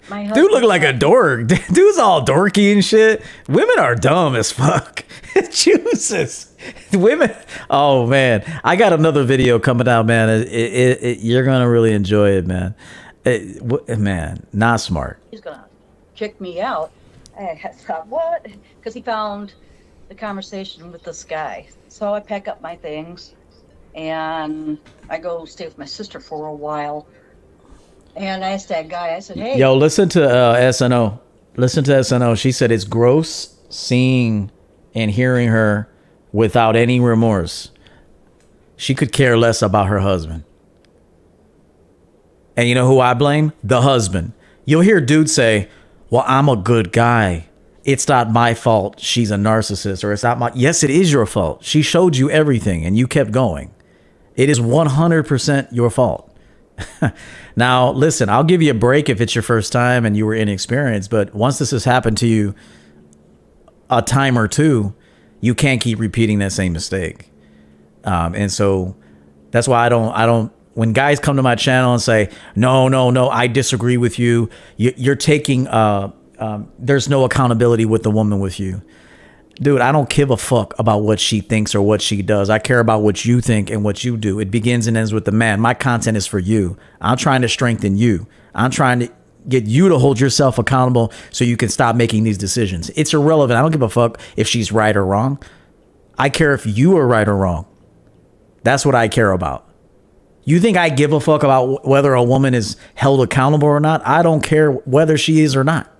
my 0.10 0.24
Dude 0.24 0.30
husband 0.30 0.52
look 0.52 0.64
like 0.64 0.84
a 0.84 0.94
dork. 0.94 1.48
Dude's 1.74 1.98
all 1.98 2.26
dorky 2.26 2.72
and 2.72 2.84
shit. 2.84 3.22
Women 3.48 3.78
are 3.80 3.96
dumb 3.96 4.36
as 4.36 4.52
fuck. 4.52 5.06
Jesus. 5.52 6.54
Women. 6.94 7.36
Oh 7.70 8.06
man, 8.08 8.44
I 8.64 8.76
got 8.76 8.94
another 8.94 9.24
video 9.24 9.60
coming 9.60 9.88
out, 9.88 10.06
man. 10.06 10.30
It, 10.30 10.48
it, 10.48 11.04
it, 11.04 11.20
you're 11.20 11.44
gonna 11.44 11.70
really 11.70 11.94
enjoy 11.94 12.32
it, 12.32 12.46
man. 12.48 12.76
It, 13.26 13.60
w- 13.60 13.96
man, 13.98 14.46
not 14.54 14.80
smart. 14.80 15.20
he's 15.32 15.42
gonna 15.42 15.66
kick 16.16 16.40
me 16.40 16.62
out. 16.62 16.92
I 17.38 17.56
thought, 17.56 18.08
what? 18.08 18.46
Because 18.78 18.94
he 18.94 19.02
found 19.02 19.54
the 20.10 20.16
conversation 20.16 20.92
with 20.92 21.04
this 21.04 21.24
guy. 21.24 21.68
So 21.88 22.14
I 22.14 22.20
pack 22.20 22.48
up 22.48 22.62
my 22.62 22.76
things 22.76 23.34
and 23.96 24.78
I 25.10 25.20
go 25.20 25.46
stay 25.46 25.66
with 25.66 25.78
my 25.78 25.86
sister 25.86 26.20
for 26.20 26.48
a 26.48 26.54
while. 26.54 27.08
And 28.16 28.44
I 28.44 28.50
asked 28.50 28.68
that 28.70 28.90
guy, 28.90 29.16
I 29.16 29.20
said, 29.20 29.38
hey, 29.38 29.58
Yo, 29.58 29.74
listen 29.76 30.10
to 30.10 30.30
uh, 30.30 30.72
SNO. 30.72 31.20
Listen 31.56 31.84
to 31.86 32.04
SNO. 32.04 32.36
She 32.36 32.52
said 32.52 32.72
it's 32.72 32.84
gross 32.84 33.56
seeing 33.70 34.52
and 34.94 35.12
hearing 35.12 35.48
her 35.50 35.90
without 36.34 36.76
any 36.76 37.00
remorse. 37.00 37.72
She 38.76 38.96
could 38.96 39.12
care 39.12 39.38
less 39.38 39.62
about 39.62 39.88
her 39.88 40.00
husband. 40.00 40.44
And 42.60 42.68
you 42.68 42.76
know 42.76 42.88
who 42.88 43.00
I 43.00 43.14
blame? 43.14 43.54
The 43.64 43.84
husband. 43.84 44.34
You'll 44.66 44.82
hear 44.82 45.00
dudes 45.00 45.34
say, 45.34 45.70
Well, 46.10 46.26
I'm 46.28 46.50
a 46.50 46.58
good 46.58 46.92
guy. 46.92 47.48
It's 47.86 48.06
not 48.06 48.32
my 48.32 48.54
fault 48.54 49.00
she's 49.00 49.32
a 49.32 49.38
narcissist, 49.38 50.04
or 50.04 50.12
it's 50.12 50.24
not 50.24 50.38
my. 50.38 50.52
Yes, 50.54 50.84
it 50.84 50.90
is 50.90 51.10
your 51.10 51.26
fault. 51.26 51.64
She 51.64 51.82
showed 51.82 52.18
you 52.18 52.30
everything 52.30 52.84
and 52.84 52.98
you 52.98 53.08
kept 53.08 53.32
going. 53.32 53.74
It 54.36 54.50
is 54.50 54.60
100% 54.60 55.72
your 55.72 55.90
fault. 55.90 56.36
now, 57.56 57.92
listen, 57.94 58.28
I'll 58.28 58.44
give 58.44 58.62
you 58.62 58.72
a 58.72 58.74
break 58.74 59.08
if 59.08 59.22
it's 59.22 59.34
your 59.34 59.42
first 59.42 59.72
time 59.72 60.06
and 60.06 60.18
you 60.18 60.26
were 60.26 60.36
inexperienced, 60.36 61.10
but 61.10 61.34
once 61.34 61.60
this 61.60 61.72
has 61.72 61.86
happened 61.86 62.18
to 62.18 62.28
you 62.28 62.56
a 63.90 64.02
time 64.02 64.38
or 64.38 64.50
two, 64.50 64.94
you 65.40 65.56
can't 65.56 65.80
keep 65.80 65.98
repeating 65.98 66.40
that 66.40 66.52
same 66.52 66.74
mistake. 66.74 67.32
Um, 68.04 68.36
and 68.36 68.52
so 68.52 68.98
that's 69.52 69.70
why 69.70 69.86
I 69.86 69.88
don't, 69.88 70.12
I 70.12 70.26
don't, 70.26 70.52
when 70.80 70.94
guys 70.94 71.20
come 71.20 71.36
to 71.36 71.44
my 71.44 71.56
channel 71.56 71.92
and 71.92 72.02
say, 72.02 72.30
no, 72.56 72.88
no, 72.88 73.10
no, 73.10 73.30
I 73.30 73.48
disagree 73.48 73.98
with 73.98 74.18
you, 74.18 74.50
you 74.78 74.94
you're 74.96 75.18
taking, 75.18 75.68
uh, 75.68 76.14
um, 76.38 76.72
there's 76.80 77.10
no 77.10 77.26
accountability 77.26 77.84
with 77.84 78.04
the 78.04 78.10
woman 78.10 78.40
with 78.40 78.62
you. 78.62 78.82
Dude, 79.56 79.82
I 79.82 79.92
don't 79.92 80.10
give 80.10 80.32
a 80.32 80.38
fuck 80.38 80.74
about 80.80 81.00
what 81.00 81.20
she 81.20 81.42
thinks 81.42 81.76
or 81.76 81.82
what 81.82 82.02
she 82.02 82.22
does. 82.22 82.50
I 82.50 82.60
care 82.60 82.80
about 82.80 83.02
what 83.02 83.26
you 83.26 83.42
think 83.42 83.70
and 83.70 83.84
what 83.84 84.06
you 84.06 84.16
do. 84.16 84.40
It 84.40 84.52
begins 84.52 84.88
and 84.88 84.96
ends 84.96 85.12
with 85.12 85.26
the 85.26 85.34
man. 85.34 85.60
My 85.60 85.74
content 85.74 86.16
is 86.16 86.26
for 86.26 86.40
you. 86.40 86.78
I'm 87.02 87.18
trying 87.18 87.42
to 87.42 87.50
strengthen 87.50 87.98
you. 87.98 88.26
I'm 88.56 88.72
trying 88.72 89.02
to 89.02 89.12
get 89.50 89.66
you 89.66 89.90
to 89.90 90.00
hold 90.00 90.18
yourself 90.18 90.58
accountable 90.58 91.12
so 91.30 91.44
you 91.44 91.58
can 91.58 91.68
stop 91.68 91.98
making 91.98 92.24
these 92.24 92.38
decisions. 92.38 92.90
It's 92.96 93.14
irrelevant. 93.14 93.58
I 93.58 93.62
don't 93.62 93.72
give 93.72 93.82
a 93.82 93.90
fuck 93.90 94.18
if 94.38 94.48
she's 94.48 94.72
right 94.72 94.96
or 94.96 95.06
wrong. 95.06 95.44
I 96.18 96.30
care 96.30 96.54
if 96.54 96.66
you 96.66 96.96
are 96.96 97.06
right 97.06 97.28
or 97.28 97.36
wrong. 97.36 97.66
That's 98.64 98.86
what 98.86 98.96
I 98.96 99.10
care 99.10 99.34
about. 99.34 99.69
You 100.44 100.60
think 100.60 100.78
I 100.78 100.90
give 100.90 101.14
a 101.14 101.20
fuck 101.20 101.44
about 101.44 101.88
whether 101.88 102.14
a 102.14 102.24
woman 102.24 102.54
is 102.54 102.76
held 102.96 103.22
accountable 103.22 103.68
or 103.68 103.80
not? 103.80 104.06
I 104.06 104.24
don't 104.24 104.44
care 104.44 104.72
whether 104.72 105.18
she 105.18 105.42
is 105.42 105.56
or 105.56 105.64
not. 105.64 105.92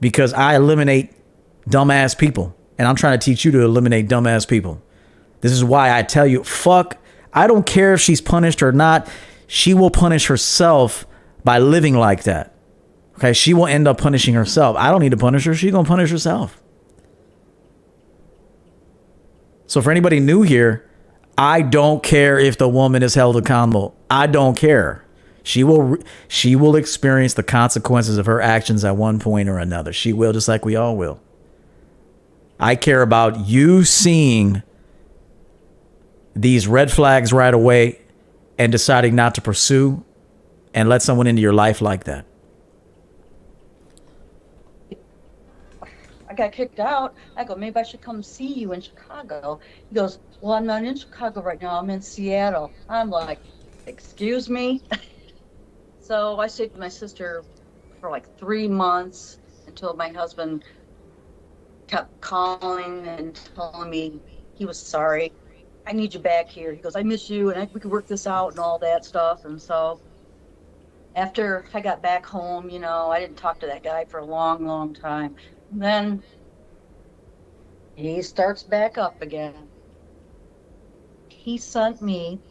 Because 0.00 0.32
I 0.32 0.56
eliminate 0.56 1.12
dumbass 1.68 2.16
people. 2.16 2.56
And 2.78 2.86
I'm 2.86 2.96
trying 2.96 3.18
to 3.18 3.24
teach 3.24 3.44
you 3.44 3.50
to 3.52 3.62
eliminate 3.62 4.08
dumbass 4.08 4.46
people. 4.48 4.82
This 5.40 5.52
is 5.52 5.64
why 5.64 5.96
I 5.96 6.02
tell 6.02 6.26
you, 6.26 6.44
fuck, 6.44 6.98
I 7.32 7.46
don't 7.46 7.66
care 7.66 7.94
if 7.94 8.00
she's 8.00 8.20
punished 8.20 8.62
or 8.62 8.72
not. 8.72 9.08
She 9.46 9.74
will 9.74 9.90
punish 9.90 10.26
herself 10.26 11.06
by 11.44 11.58
living 11.58 11.94
like 11.94 12.24
that. 12.24 12.54
Okay, 13.16 13.32
she 13.32 13.54
will 13.54 13.66
end 13.66 13.88
up 13.88 13.98
punishing 13.98 14.34
herself. 14.34 14.76
I 14.76 14.90
don't 14.90 15.00
need 15.00 15.12
to 15.12 15.16
punish 15.16 15.44
her. 15.44 15.54
She's 15.54 15.72
gonna 15.72 15.88
punish 15.88 16.10
herself. 16.10 16.60
So 19.66 19.80
for 19.80 19.90
anybody 19.90 20.20
new 20.20 20.42
here, 20.42 20.88
I 21.38 21.62
don't 21.62 22.02
care 22.02 22.38
if 22.38 22.56
the 22.56 22.68
woman 22.68 23.02
is 23.02 23.14
held 23.14 23.36
accountable. 23.36 23.94
I 24.10 24.26
don't 24.26 24.56
care. 24.56 25.04
She 25.42 25.62
will 25.62 25.98
she 26.26 26.56
will 26.56 26.74
experience 26.74 27.34
the 27.34 27.42
consequences 27.42 28.18
of 28.18 28.26
her 28.26 28.40
actions 28.40 28.84
at 28.84 28.96
one 28.96 29.18
point 29.18 29.48
or 29.48 29.58
another. 29.58 29.92
She 29.92 30.12
will 30.12 30.32
just 30.32 30.48
like 30.48 30.64
we 30.64 30.74
all 30.74 30.96
will. 30.96 31.20
I 32.58 32.74
care 32.74 33.02
about 33.02 33.46
you 33.46 33.84
seeing 33.84 34.62
these 36.34 36.66
red 36.66 36.90
flags 36.90 37.32
right 37.32 37.52
away 37.52 38.00
and 38.58 38.72
deciding 38.72 39.14
not 39.14 39.34
to 39.36 39.40
pursue 39.40 40.04
and 40.74 40.88
let 40.88 41.02
someone 41.02 41.26
into 41.26 41.42
your 41.42 41.52
life 41.52 41.80
like 41.80 42.04
that. 42.04 42.26
I 46.25 46.25
got 46.36 46.52
kicked 46.52 46.78
out. 46.80 47.16
I 47.36 47.44
go, 47.44 47.56
maybe 47.56 47.76
I 47.76 47.82
should 47.82 48.02
come 48.02 48.22
see 48.22 48.52
you 48.54 48.72
in 48.72 48.80
Chicago. 48.80 49.60
He 49.88 49.94
goes, 49.96 50.20
well, 50.40 50.54
I'm 50.54 50.66
not 50.66 50.84
in 50.84 50.96
Chicago 50.96 51.42
right 51.42 51.60
now. 51.60 51.78
I'm 51.78 51.90
in 51.90 52.02
Seattle. 52.02 52.72
I'm 52.88 53.10
like, 53.10 53.40
excuse 53.86 54.48
me. 54.48 54.82
so 56.00 56.38
I 56.38 56.46
stayed 56.46 56.72
with 56.72 56.80
my 56.80 56.88
sister 56.88 57.44
for 58.00 58.10
like 58.10 58.26
three 58.38 58.68
months 58.68 59.38
until 59.66 59.94
my 59.94 60.08
husband 60.10 60.64
kept 61.88 62.20
calling 62.20 63.06
and 63.06 63.40
telling 63.54 63.90
me 63.90 64.20
he 64.54 64.64
was 64.64 64.80
sorry. 64.80 65.32
I 65.86 65.92
need 65.92 66.14
you 66.14 66.20
back 66.20 66.48
here. 66.48 66.74
He 66.74 66.80
goes, 66.80 66.96
I 66.96 67.02
miss 67.02 67.30
you, 67.30 67.50
and 67.50 67.62
I, 67.62 67.68
we 67.72 67.80
could 67.80 67.92
work 67.92 68.08
this 68.08 68.26
out 68.26 68.50
and 68.50 68.58
all 68.58 68.78
that 68.80 69.04
stuff. 69.04 69.44
And 69.44 69.60
so 69.60 70.00
after 71.14 71.64
I 71.72 71.80
got 71.80 72.02
back 72.02 72.26
home, 72.26 72.68
you 72.70 72.80
know, 72.80 73.10
I 73.10 73.20
didn't 73.20 73.38
talk 73.38 73.60
to 73.60 73.66
that 73.66 73.82
guy 73.82 74.04
for 74.04 74.20
a 74.20 74.24
long, 74.24 74.66
long 74.66 74.94
time. 74.94 75.36
Then 75.70 76.22
he 77.96 78.22
starts 78.22 78.62
back 78.62 78.98
up 78.98 79.22
again. 79.22 79.70
He 81.28 81.58
sent 81.58 82.02
me 82.02 82.42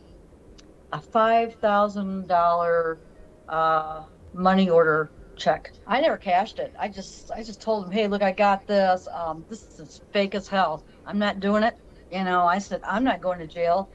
a 0.91 1.01
five 1.01 1.55
thousand 1.55 2.27
dollar 2.27 3.01
uh, 3.49 4.05
money 4.33 4.69
order 4.69 5.11
check. 5.37 5.71
I 5.85 6.01
never 6.01 6.17
cashed 6.17 6.59
it. 6.59 6.73
I 6.79 6.89
just 6.89 7.31
I 7.31 7.43
just 7.43 7.61
told 7.61 7.85
him, 7.85 7.91
hey, 7.91 8.07
look, 8.07 8.23
I 8.23 8.31
got 8.31 8.67
this. 8.67 9.07
Um, 9.13 9.45
this 9.49 9.79
is 9.79 10.01
fake 10.13 10.35
as 10.35 10.47
hell. 10.47 10.85
I'm 11.05 11.19
not 11.19 11.39
doing 11.39 11.63
it. 11.63 11.75
You 12.11 12.23
know, 12.23 12.45
I 12.45 12.59
said 12.59 12.81
I'm 12.83 13.03
not 13.03 13.21
going 13.21 13.39
to 13.39 13.47
jail. 13.47 13.89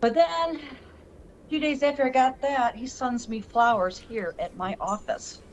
But 0.00 0.14
then, 0.14 0.56
a 0.56 1.48
few 1.48 1.60
days 1.60 1.82
after 1.82 2.04
I 2.04 2.10
got 2.10 2.40
that, 2.42 2.76
he 2.76 2.86
sends 2.86 3.28
me 3.28 3.40
flowers 3.40 3.98
here 3.98 4.34
at 4.38 4.56
my 4.56 4.76
office. 4.80 5.43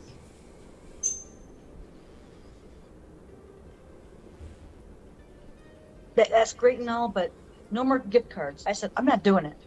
That, 6.21 6.29
that's 6.29 6.53
great 6.53 6.79
and 6.79 6.87
all, 6.89 7.07
but 7.07 7.31
no 7.71 7.83
more 7.83 7.97
gift 7.97 8.29
cards. 8.29 8.63
I 8.67 8.73
said, 8.73 8.91
I'm 8.95 9.05
not 9.05 9.23
doing 9.23 9.45
it. 9.45 9.57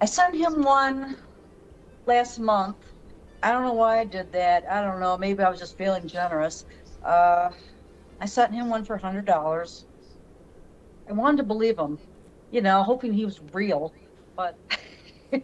I 0.00 0.06
sent 0.06 0.34
him 0.34 0.62
one 0.62 1.16
last 2.06 2.38
month. 2.38 2.76
I 3.42 3.52
don't 3.52 3.62
know 3.62 3.74
why 3.74 3.98
I 3.98 4.04
did 4.04 4.32
that. 4.32 4.64
I 4.70 4.80
don't 4.80 5.00
know. 5.00 5.18
Maybe 5.18 5.42
I 5.42 5.50
was 5.50 5.58
just 5.58 5.76
feeling 5.76 6.06
generous. 6.06 6.64
Uh, 7.04 7.50
I 8.20 8.26
sent 8.26 8.54
him 8.54 8.70
one 8.70 8.84
for 8.84 8.98
$100. 8.98 9.84
I 11.08 11.12
wanted 11.12 11.36
to 11.36 11.42
believe 11.42 11.78
him, 11.78 11.98
you 12.50 12.62
know, 12.62 12.82
hoping 12.82 13.12
he 13.12 13.26
was 13.26 13.40
real, 13.52 13.92
but. 14.34 14.56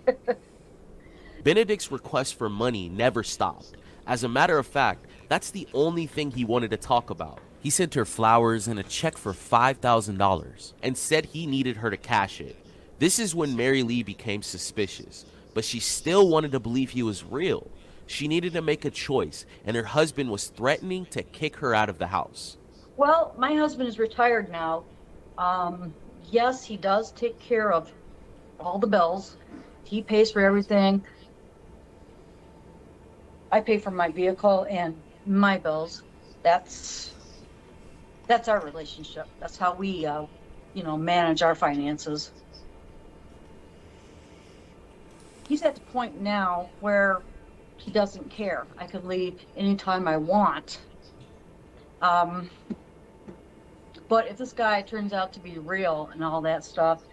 Benedict's 1.44 1.92
request 1.92 2.36
for 2.36 2.48
money 2.48 2.88
never 2.88 3.22
stopped. 3.22 3.76
As 4.06 4.24
a 4.24 4.28
matter 4.28 4.56
of 4.56 4.66
fact, 4.66 5.06
that's 5.28 5.50
the 5.50 5.68
only 5.74 6.06
thing 6.06 6.30
he 6.30 6.44
wanted 6.44 6.70
to 6.70 6.78
talk 6.78 7.10
about. 7.10 7.40
He 7.68 7.70
sent 7.70 7.92
her 7.92 8.06
flowers 8.06 8.66
and 8.66 8.80
a 8.80 8.82
check 8.82 9.18
for 9.18 9.34
$5,000 9.34 10.72
and 10.82 10.96
said 10.96 11.26
he 11.26 11.44
needed 11.44 11.76
her 11.76 11.90
to 11.90 11.98
cash 11.98 12.40
it. 12.40 12.56
This 12.98 13.18
is 13.18 13.34
when 13.34 13.56
Mary 13.56 13.82
Lee 13.82 14.02
became 14.02 14.40
suspicious. 14.40 15.26
but 15.52 15.66
she 15.66 15.78
still 15.78 16.30
wanted 16.30 16.52
to 16.52 16.60
believe 16.60 16.88
he 16.88 17.02
was 17.02 17.22
real. 17.24 17.70
She 18.06 18.26
needed 18.26 18.54
to 18.54 18.62
make 18.62 18.86
a 18.86 18.90
choice, 18.90 19.44
and 19.66 19.76
her 19.76 19.84
husband 19.84 20.30
was 20.30 20.46
threatening 20.46 21.04
to 21.10 21.22
kick 21.22 21.56
her 21.56 21.74
out 21.74 21.90
of 21.90 21.98
the 21.98 22.06
house. 22.06 22.56
Well, 22.96 23.34
my 23.36 23.54
husband 23.54 23.86
is 23.86 23.98
retired 23.98 24.50
now. 24.50 24.84
Um, 25.36 25.92
yes, 26.30 26.64
he 26.64 26.78
does 26.78 27.12
take 27.12 27.38
care 27.38 27.70
of 27.70 27.92
all 28.58 28.78
the 28.78 28.86
bills. 28.86 29.36
He 29.84 30.00
pays 30.00 30.30
for 30.30 30.40
everything. 30.40 31.04
I 33.52 33.60
pay 33.60 33.76
for 33.76 33.90
my 33.90 34.10
vehicle 34.10 34.66
and 34.70 34.96
my 35.26 35.58
bills. 35.58 36.02
That's 36.42 37.12
that's 38.28 38.48
our 38.48 38.60
relationship. 38.64 39.26
That's 39.40 39.56
how 39.56 39.74
we, 39.74 40.06
uh, 40.06 40.26
you 40.74 40.84
know, 40.84 40.96
manage 40.96 41.42
our 41.42 41.56
finances. 41.56 42.32
He's 45.48 45.62
at 45.62 45.74
the 45.74 45.80
point 45.80 46.20
now 46.20 46.72
where 46.80 47.24
he 47.78 47.90
doesn't 47.90 48.30
care. 48.30 48.68
I 48.78 48.86
could 48.86 49.04
leave 49.04 49.40
anytime 49.56 50.06
I 50.06 50.18
want. 50.18 50.80
Um, 52.02 52.50
but 54.08 54.28
if 54.28 54.36
this 54.36 54.52
guy 54.52 54.82
turns 54.82 55.12
out 55.12 55.32
to 55.34 55.40
be 55.40 55.58
real 55.58 56.10
and 56.12 56.22
all 56.22 56.42
that 56.42 56.64
stuff, 56.64 57.06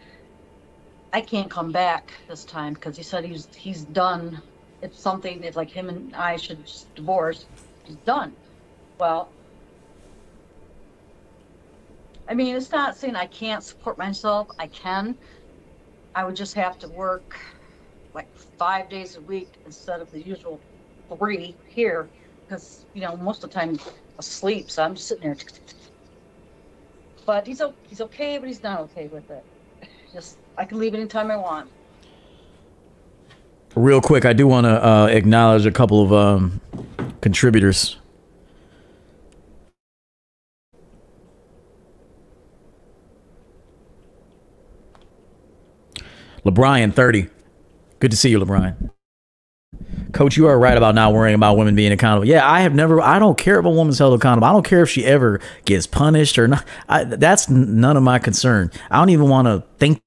I 1.14 1.22
can't 1.22 1.50
come 1.50 1.72
back 1.72 2.14
this 2.28 2.46
time 2.46 2.74
because 2.74 2.98
he 2.98 3.04
said 3.04 3.26
he's 3.26 3.50
he's 3.56 3.86
done. 3.86 4.44
If 4.82 4.96
something, 4.96 5.44
if 5.44 5.56
like 5.56 5.72
him 5.72 5.90
and 5.90 6.16
I 6.16 6.38
should 6.38 6.66
just 6.66 6.94
divorce, 6.96 7.48
he's 7.86 7.98
done. 7.98 8.38
Well, 9.00 9.35
I 12.28 12.34
mean, 12.34 12.56
it's 12.56 12.72
not 12.72 12.96
saying 12.98 13.16
I 13.16 13.28
can't 13.28 13.64
support 13.64 13.98
myself. 13.98 14.48
I 14.58 14.68
can. 14.68 15.16
I 16.16 16.24
would 16.24 16.36
just 16.36 16.56
have 16.56 16.80
to 16.80 16.88
work 16.90 17.38
like 18.14 18.28
five 18.58 18.90
days 18.90 19.18
a 19.18 19.22
week 19.22 19.54
instead 19.66 20.02
of 20.02 20.10
the 20.12 20.22
usual 20.22 20.60
three 21.18 21.56
here 21.68 22.08
because, 22.48 22.86
you 22.94 23.02
know, 23.02 23.16
most 23.18 23.44
of 23.44 23.52
the 23.52 23.54
time 23.54 23.80
asleep. 24.18 24.72
So 24.72 24.84
I'm 24.84 24.96
just 24.96 25.08
sitting 25.08 25.24
there. 25.24 25.38
But 27.26 27.46
he's, 27.46 27.62
he's 27.88 28.02
okay, 28.02 28.38
but 28.38 28.48
he's 28.48 28.64
not 28.64 28.80
okay 28.82 29.08
with 29.08 29.30
it. 29.30 29.44
Just, 30.14 30.38
I 30.58 30.66
can 30.66 30.80
leave 30.80 30.96
anytime 30.96 31.30
I 31.30 31.38
want. 31.38 31.70
Real 33.76 34.00
quick, 34.00 34.26
I 34.26 34.32
do 34.32 34.48
want 34.48 34.66
to 34.66 34.86
uh, 34.88 35.08
acknowledge 35.08 35.66
a 35.66 35.72
couple 35.72 36.02
of 36.02 36.14
um, 36.14 36.62
contributors. 37.20 37.98
LeBron, 46.46 46.94
30. 46.94 47.28
Good 48.00 48.12
to 48.12 48.18
see 48.18 48.30
you, 48.30 48.40
LeBron. 48.40 48.92
Coach, 50.14 50.38
you 50.38 50.48
are 50.48 50.58
right 50.58 50.78
about 50.78 50.96
not 50.96 51.14
worrying 51.14 51.36
about 51.36 51.58
women 51.58 51.76
being 51.76 51.92
accountable. 51.92 52.28
Yeah, 52.28 52.50
I 52.50 52.62
have 52.62 52.74
never. 52.74 53.02
I 53.02 53.20
don't 53.20 53.38
care 53.38 53.60
if 53.60 53.66
a 53.66 53.70
woman's 53.70 54.00
held 54.00 54.14
accountable. 54.14 54.48
I 54.48 54.54
don't 54.54 54.66
care 54.66 54.84
if 54.84 54.90
she 54.90 55.04
ever 55.06 55.42
gets 55.66 55.88
punished 55.88 56.38
or 56.38 56.48
not. 56.48 56.64
I, 56.88 57.04
that's 57.04 57.50
none 57.50 57.98
of 57.98 58.04
my 58.04 58.20
concern. 58.20 58.72
I 58.90 59.00
don't 59.00 59.10
even 59.10 59.28
want 59.28 59.48
to 59.48 59.64
think 59.78 60.02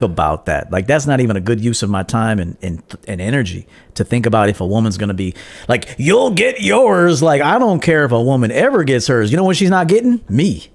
about 0.00 0.46
that. 0.46 0.70
Like 0.72 0.86
that's 0.86 1.06
not 1.06 1.20
even 1.20 1.36
a 1.36 1.40
good 1.40 1.60
use 1.60 1.82
of 1.82 1.90
my 1.90 2.02
time 2.02 2.38
and 2.38 2.56
and, 2.62 2.82
and 3.06 3.20
energy 3.20 3.66
to 3.94 4.04
think 4.04 4.26
about 4.26 4.48
if 4.48 4.60
a 4.60 4.66
woman's 4.66 4.96
going 4.96 5.08
to 5.08 5.14
be 5.14 5.34
like 5.68 5.94
you'll 5.98 6.30
get 6.30 6.60
yours. 6.60 7.22
Like 7.22 7.42
I 7.42 7.58
don't 7.58 7.80
care 7.80 8.04
if 8.04 8.12
a 8.12 8.22
woman 8.22 8.50
ever 8.50 8.84
gets 8.84 9.06
hers. 9.08 9.30
You 9.30 9.36
know 9.36 9.44
what 9.44 9.56
she's 9.56 9.70
not 9.70 9.88
getting? 9.88 10.24
Me. 10.28 10.70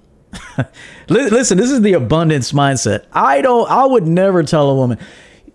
Listen, 1.08 1.58
this 1.58 1.70
is 1.70 1.80
the 1.80 1.94
abundance 1.94 2.52
mindset. 2.52 3.06
I 3.12 3.40
don't 3.40 3.68
I 3.70 3.84
would 3.84 4.06
never 4.06 4.42
tell 4.42 4.70
a 4.70 4.74
woman 4.74 4.98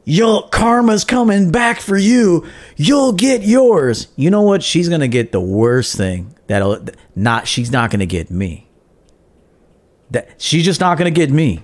your 0.06 0.48
karma's 0.50 1.04
coming 1.04 1.52
back 1.52 1.82
for 1.82 1.98
you. 1.98 2.46
You'll 2.78 3.14
get 3.14 3.42
yours. 3.42 4.08
You 4.16 4.30
know 4.30 4.44
what? 4.44 4.64
She's 4.64 4.88
gonna 4.88 5.08
get 5.08 5.32
the 5.32 5.42
worst 5.42 5.98
thing. 5.98 6.36
That'll 6.48 6.86
not. 7.16 7.48
She's 7.48 7.72
not 7.72 7.90
gonna 7.90 8.06
get 8.06 8.30
me. 8.30 8.70
That 10.12 10.40
she's 10.40 10.64
just 10.64 10.80
not 10.80 11.00
gonna 11.00 11.12
get 11.12 11.32
me. 11.32 11.64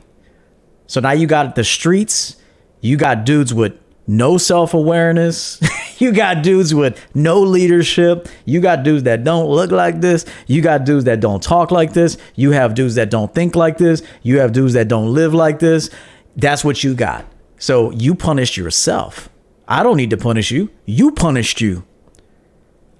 So 0.87 0.99
now 0.99 1.11
you 1.11 1.27
got 1.27 1.55
the 1.55 1.63
streets. 1.63 2.35
You 2.81 2.97
got 2.97 3.25
dudes 3.25 3.53
with 3.53 3.77
no 4.11 4.37
self 4.37 4.73
awareness. 4.73 5.59
you 5.97 6.11
got 6.11 6.43
dudes 6.43 6.75
with 6.75 6.99
no 7.15 7.39
leadership. 7.39 8.27
You 8.43 8.59
got 8.59 8.83
dudes 8.83 9.03
that 9.03 9.23
don't 9.23 9.49
look 9.49 9.71
like 9.71 10.01
this. 10.01 10.25
You 10.47 10.61
got 10.61 10.83
dudes 10.83 11.05
that 11.05 11.21
don't 11.21 11.41
talk 11.41 11.71
like 11.71 11.93
this. 11.93 12.17
You 12.35 12.51
have 12.51 12.75
dudes 12.75 12.95
that 12.95 13.09
don't 13.09 13.33
think 13.33 13.55
like 13.55 13.77
this. 13.77 14.03
You 14.21 14.39
have 14.39 14.51
dudes 14.51 14.73
that 14.73 14.89
don't 14.89 15.13
live 15.13 15.33
like 15.33 15.59
this. 15.59 15.89
That's 16.35 16.63
what 16.63 16.83
you 16.83 16.93
got. 16.93 17.25
So 17.57 17.91
you 17.91 18.13
punished 18.13 18.57
yourself. 18.57 19.29
I 19.65 19.81
don't 19.81 19.95
need 19.95 20.09
to 20.09 20.17
punish 20.17 20.51
you. 20.51 20.69
You 20.85 21.13
punished 21.13 21.61
you. 21.61 21.85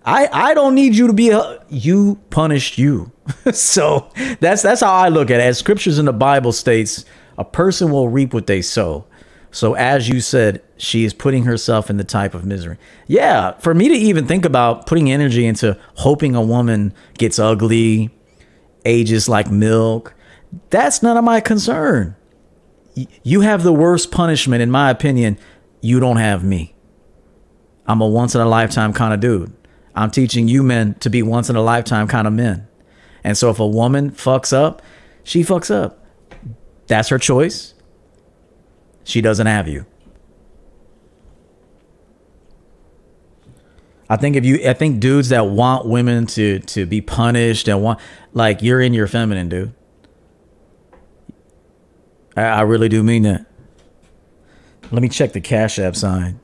I 0.06 0.30
I 0.32 0.54
don't 0.54 0.76
need 0.76 0.96
you 0.96 1.08
to 1.08 1.14
be 1.14 1.32
a 1.32 1.60
you 1.68 2.20
punished 2.30 2.78
you. 2.78 3.12
so 3.52 4.10
that's 4.40 4.62
that's 4.62 4.80
how 4.80 4.94
I 4.94 5.10
look 5.10 5.30
at 5.30 5.42
it. 5.42 5.44
As 5.44 5.58
scriptures 5.58 6.00
in 6.00 6.06
the 6.06 6.14
Bible 6.14 6.54
states, 6.54 7.04
a 7.38 7.44
person 7.44 7.92
will 7.92 8.08
reap 8.08 8.34
what 8.34 8.48
they 8.48 8.62
sow. 8.62 9.06
So 9.52 9.74
as 9.74 10.08
you 10.08 10.22
said, 10.22 10.62
she 10.78 11.04
is 11.04 11.14
putting 11.14 11.44
herself 11.44 11.90
in 11.90 11.98
the 11.98 12.04
type 12.04 12.34
of 12.34 12.46
misery. 12.46 12.78
Yeah, 13.08 13.52
for 13.60 13.74
me 13.74 13.90
to 13.90 13.96
even 13.96 14.26
think 14.26 14.46
about 14.46 14.86
putting 14.86 15.12
energy 15.12 15.46
into 15.46 15.78
hoping 15.96 16.36
a 16.36 16.42
woman 16.42 16.94
gets 17.18 17.38
ugly, 17.38 18.10
ages 18.86 19.28
like 19.28 19.52
milk, 19.52 20.14
that's 20.70 21.04
none 21.04 21.18
of 21.18 21.24
my 21.24 21.42
concern 21.42 22.16
you 23.24 23.42
have 23.42 23.64
the 23.64 23.74
worst 23.74 24.12
punishment, 24.12 24.62
in 24.62 24.72
my 24.72 24.90
opinion. 24.90 25.38
You 25.82 26.00
don't 26.00 26.18
have 26.18 26.44
me. 26.44 26.76
I'm 27.88 28.02
a 28.02 28.08
once 28.08 28.36
in 28.36 28.42
a 28.42 28.48
lifetime 28.48 28.94
kind 28.94 29.14
of 29.14 29.20
dude. 29.20 29.54
I'm 29.96 30.12
teaching 30.12 30.48
you 30.48 30.64
men 30.64 30.96
to 30.96 31.10
be 31.10 31.22
once 31.22 31.50
in 31.50 31.56
a 31.56 31.62
lifetime 31.62 32.08
kind 32.08 32.28
of 32.28 32.34
men. 32.34 32.68
And 33.24 33.38
so 33.38 33.50
if 33.50 33.60
a 33.60 33.68
woman 33.68 34.12
fucks 34.12 34.54
up, 34.54 34.82
she 35.24 35.44
fucks 35.44 35.74
up. 35.74 36.06
That's 36.88 37.10
her 37.10 37.20
choice. 37.20 37.74
She 39.04 39.22
doesn't 39.22 39.48
have 39.48 39.68
you. 39.68 39.86
I 44.10 44.18
think 44.18 44.36
if 44.36 44.44
you 44.44 44.60
I 44.68 44.74
think 44.74 45.00
dudes 45.00 45.30
that 45.30 45.48
want 45.48 45.88
women 45.88 46.26
to 46.28 46.60
to 46.60 46.86
be 46.86 47.00
punished 47.00 47.70
and 47.70 47.82
want 47.82 48.00
like 48.34 48.62
you're 48.62 48.82
in 48.82 48.94
your 48.94 49.08
feminine, 49.08 49.48
dude. 49.48 49.74
I, 52.36 52.42
I 52.42 52.62
really 52.62 52.90
do 52.90 53.04
mean 53.04 53.24
that. 53.24 53.46
Let 54.92 55.02
me 55.02 55.08
check 55.08 55.32
the 55.32 55.40
Cash 55.40 55.80
App 55.80 55.96
sign. 55.96 56.42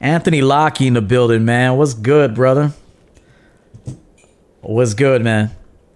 Anthony 0.00 0.40
Lockie 0.40 0.86
in 0.86 0.94
the 0.94 1.02
building, 1.02 1.44
man. 1.44 1.76
What's 1.76 1.94
good, 1.94 2.34
brother? 2.34 2.72
What's 4.62 4.92
good, 4.92 5.24
man? 5.24 5.50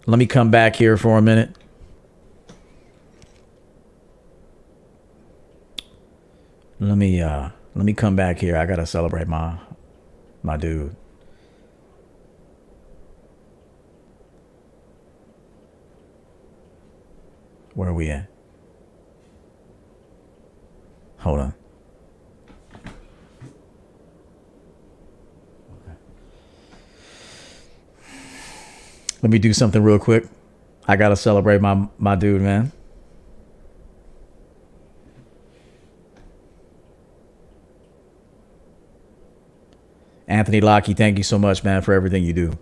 Let 0.06 0.18
me 0.18 0.26
come 0.26 0.50
back 0.50 0.76
here 0.76 0.96
for 0.96 1.18
a 1.18 1.22
minute. 1.22 1.54
Let 6.80 6.96
me 6.96 7.20
uh 7.20 7.50
let 7.74 7.84
me 7.84 7.92
come 7.92 8.16
back 8.16 8.38
here. 8.38 8.56
I 8.56 8.64
gotta 8.64 8.86
celebrate 8.86 9.28
my 9.28 9.58
my 10.42 10.56
dude. 10.56 10.96
Where 17.74 17.88
are 17.88 17.94
we 17.94 18.08
at? 18.08 18.28
Hold 21.18 21.40
on. 21.40 21.54
Let 29.24 29.30
me 29.30 29.38
do 29.38 29.54
something 29.54 29.82
real 29.82 29.98
quick. 29.98 30.26
I 30.86 30.96
gotta 30.96 31.16
celebrate 31.16 31.62
my 31.62 31.88
my 31.96 32.14
dude, 32.14 32.42
man. 32.42 32.70
Anthony 40.28 40.60
Lockie, 40.60 40.92
thank 40.92 41.16
you 41.16 41.24
so 41.24 41.38
much, 41.38 41.64
man, 41.64 41.80
for 41.80 41.94
everything 41.94 42.22
you 42.22 42.34
do. 42.34 42.58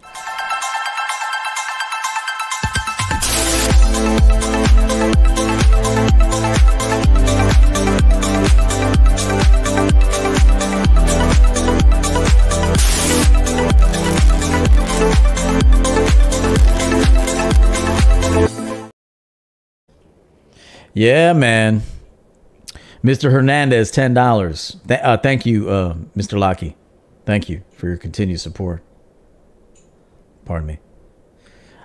Yeah, 20.94 21.32
man. 21.32 21.82
Mr. 23.02 23.32
Hernandez, 23.32 23.90
ten 23.90 24.14
dollars. 24.14 24.76
Th- 24.86 25.00
uh, 25.02 25.16
thank 25.16 25.44
you, 25.46 25.68
uh, 25.68 25.94
Mr. 26.16 26.38
Lockie. 26.38 26.76
Thank 27.24 27.48
you 27.48 27.62
for 27.76 27.88
your 27.88 27.96
continued 27.96 28.40
support. 28.40 28.82
Pardon 30.44 30.66
me. 30.66 30.78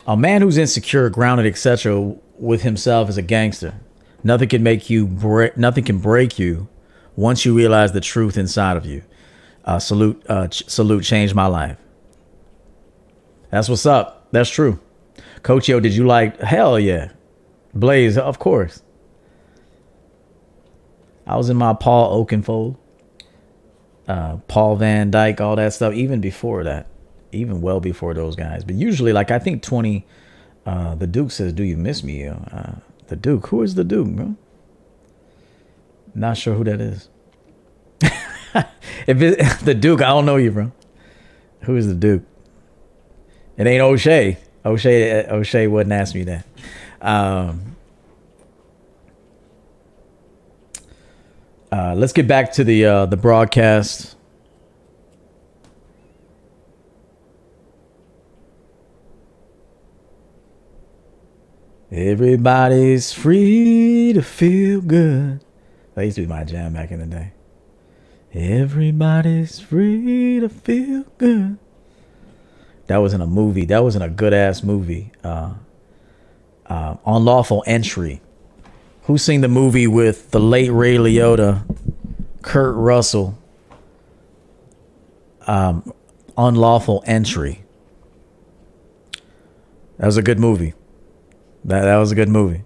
A 0.06 0.16
man 0.18 0.42
who's 0.42 0.58
insecure, 0.58 1.10
grounded, 1.10 1.46
etc., 1.46 2.16
with 2.38 2.62
himself 2.62 3.10
as 3.10 3.18
a 3.18 3.22
gangster. 3.22 3.74
Nothing 4.24 4.50
can 4.50 4.64
make 4.64 4.90
you 4.90 5.08
break. 5.08 5.58
Nothing 5.58 5.84
can 5.86 6.00
break 6.00 6.38
you 6.38 6.68
once 7.16 7.46
you 7.46 7.56
realize 7.56 7.92
the 7.94 8.02
truth 8.02 8.38
inside 8.38 8.78
of 8.78 8.86
you. 8.86 9.04
Uh, 9.66 9.80
salute, 9.80 10.24
uh, 10.30 10.48
ch- 10.48 10.64
salute, 10.70 11.04
changed 11.04 11.34
my 11.36 11.48
life. 11.48 11.78
That's 13.52 13.70
what's 13.70 13.86
up. 13.86 14.28
That's 14.32 14.50
true. 14.50 14.80
Coach 15.44 15.70
EO, 15.70 15.80
did 15.80 15.94
you 15.94 16.06
like? 16.06 16.40
Hell 16.42 16.80
yeah, 16.80 17.12
Blaze, 17.74 18.18
of 18.18 18.40
course. 18.40 18.82
I 21.28 21.36
was 21.36 21.50
in 21.50 21.58
my 21.58 21.74
Paul 21.74 22.26
Oakenfold, 22.26 22.78
uh, 24.08 24.38
Paul 24.48 24.78
van 24.78 25.12
Dyk, 25.12 25.42
all 25.42 25.56
that 25.58 25.74
stuff. 25.74 25.94
Even 25.94 26.22
before 26.22 26.64
that, 26.64 26.88
even 27.32 27.62
well 27.62 27.80
before 27.80 28.14
those 28.14 28.36
guys. 28.36 28.64
But 28.64 28.76
usually, 28.76 29.14
like 29.14 29.30
I 29.30 29.40
think 29.40 29.62
twenty, 29.62 30.06
uh, 30.66 30.96
the 30.96 31.08
Duke 31.08 31.32
says, 31.32 31.54
"Do 31.54 31.64
you 31.64 31.78
miss 31.78 32.04
me?" 32.04 32.28
Uh, 32.28 32.76
the 33.08 33.16
Duke. 33.16 33.48
Who 33.48 33.62
is 33.62 33.76
the 33.76 33.84
Duke, 33.84 34.08
bro? 34.08 34.36
Not 36.16 36.38
sure 36.38 36.56
who 36.56 36.64
that 36.64 36.82
is. 36.82 37.10
if 38.02 39.22
it, 39.22 39.60
the 39.64 39.76
Duke, 39.76 40.02
I 40.02 40.08
don't 40.08 40.26
know 40.26 40.38
you, 40.38 40.52
bro. 40.52 40.72
Who 41.62 41.76
is 41.76 41.88
the 41.88 41.96
Duke? 41.96 42.24
It 43.58 43.68
ain't 43.68 43.82
O'Shea. 43.82 44.38
O'Shea 44.66 45.28
O'Shea 45.28 45.68
wouldn't 45.68 45.94
ask 45.94 46.16
me 46.16 46.24
that. 46.24 46.46
Um, 47.02 47.77
uh, 51.72 51.94
let's 51.96 52.14
get 52.14 52.28
back 52.28 52.54
to 52.54 52.64
the 52.64 52.86
uh, 52.86 53.06
the 53.06 53.18
broadcast. 53.18 54.16
Everybody's 61.92 63.14
free 63.14 64.12
to 64.14 64.22
feel 64.22 64.82
good. 64.82 65.44
That 65.96 66.04
used 66.04 66.16
to 66.16 66.22
be 66.22 66.28
my 66.28 66.44
jam 66.44 66.74
back 66.74 66.92
in 66.92 67.00
the 67.00 67.06
day. 67.06 67.32
Everybody's 68.34 69.60
free 69.60 70.40
to 70.42 70.50
feel 70.50 71.06
good. 71.18 71.58
That 72.88 72.98
was 72.98 73.14
in 73.14 73.22
a 73.22 73.28
movie. 73.28 73.66
That 73.66 73.84
was 73.84 73.96
in 73.96 74.02
a 74.02 74.10
good 74.10 74.34
ass 74.34 74.64
movie. 74.64 75.12
Uh, 75.24 75.56
uh, 76.68 76.98
Unlawful 77.06 77.64
Entry. 77.66 78.22
Who's 79.08 79.24
seen 79.24 79.40
the 79.40 79.48
movie 79.48 79.88
with 79.88 80.32
the 80.32 80.40
late 80.42 80.70
Ray 80.70 80.98
Liotta, 80.98 81.64
Kurt 82.42 82.76
Russell? 82.76 83.38
Um, 85.48 85.94
Unlawful 86.38 87.06
Entry. 87.08 87.64
That 89.98 90.08
was 90.08 90.18
a 90.18 90.22
good 90.22 90.40
movie. 90.40 90.74
That 91.64 91.84
that 91.84 91.96
was 91.96 92.12
a 92.12 92.16
good 92.16 92.28
movie. 92.28 92.66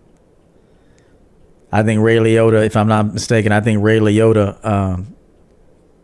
I 1.71 1.83
think 1.83 2.01
Ray 2.01 2.17
Liotta, 2.17 2.65
if 2.65 2.75
I'm 2.75 2.87
not 2.87 3.13
mistaken, 3.13 3.51
I 3.51 3.61
think 3.61 3.83
Ray 3.83 3.99
Liotta 3.99 4.65
um, 4.65 5.15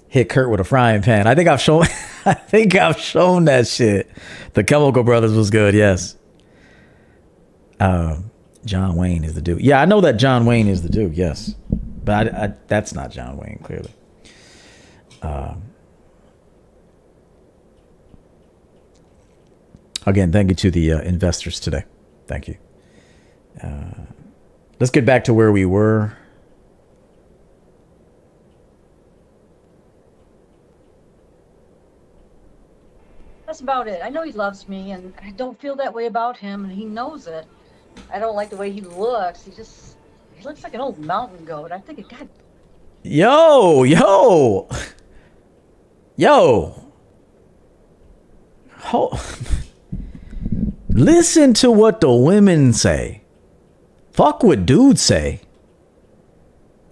hit 0.07 0.29
Kurt 0.29 0.51
with 0.51 0.59
a 0.59 0.63
frying 0.63 1.01
pan. 1.01 1.25
I 1.25 1.33
think 1.33 1.49
I've 1.49 1.61
shown 1.61 1.85
I 2.27 2.35
think 2.35 2.75
I've 2.75 2.99
shown 2.99 3.45
that 3.45 3.65
shit. 3.65 4.07
The 4.53 4.63
Chemical 4.63 5.03
Brothers 5.03 5.33
was 5.33 5.49
good, 5.49 5.73
yes. 5.73 6.15
Um, 7.79 8.29
John 8.67 8.95
Wayne 8.95 9.23
is 9.23 9.33
the 9.33 9.41
dude. 9.41 9.61
Yeah, 9.61 9.81
I 9.81 9.85
know 9.85 10.01
that 10.01 10.17
John 10.17 10.45
Wayne 10.45 10.67
is 10.67 10.83
the 10.83 10.89
dude, 10.89 11.15
yes. 11.15 11.55
But 12.03 12.33
I, 12.33 12.45
I, 12.45 12.53
that's 12.67 12.93
not 12.93 13.11
John 13.11 13.37
Wayne, 13.37 13.59
clearly. 13.63 13.91
Um, 15.21 15.63
again, 20.05 20.31
thank 20.31 20.49
you 20.49 20.55
to 20.55 20.69
the 20.69 20.93
uh, 20.93 21.01
investors 21.01 21.59
today. 21.59 21.85
Thank 22.27 22.47
you. 22.47 22.57
Uh, 23.63 24.01
let's 24.79 24.91
get 24.91 25.05
back 25.05 25.23
to 25.23 25.33
where 25.33 25.51
we 25.51 25.65
were. 25.65 26.15
That's 33.45 33.61
about 33.61 33.87
it. 33.87 34.01
I 34.03 34.09
know 34.09 34.23
he 34.23 34.33
loves 34.33 34.67
me, 34.67 34.91
and 34.91 35.13
I 35.23 35.31
don't 35.31 35.59
feel 35.59 35.75
that 35.77 35.93
way 35.93 36.05
about 36.05 36.37
him, 36.37 36.65
and 36.65 36.71
he 36.71 36.83
knows 36.83 37.27
it. 37.27 37.47
I 38.13 38.19
don't 38.19 38.35
like 38.35 38.49
the 38.49 38.57
way 38.57 38.71
he 38.71 38.81
looks. 38.81 39.43
He 39.43 39.51
just 39.51 39.95
he 40.35 40.43
looks 40.43 40.63
like 40.63 40.73
an 40.73 40.81
old 40.81 40.99
mountain 40.99 41.45
goat. 41.45 41.71
I 41.71 41.79
think, 41.79 41.99
it 41.99 42.09
got. 42.09 42.27
Yo, 43.03 43.83
yo, 43.83 44.67
yo. 46.15 46.83
Ho- 48.77 49.19
Listen 50.89 51.53
to 51.55 51.69
what 51.69 52.01
the 52.01 52.11
women 52.11 52.73
say. 52.73 53.21
Fuck 54.11 54.41
what 54.43 54.65
dudes 54.65 55.01
say. 55.01 55.41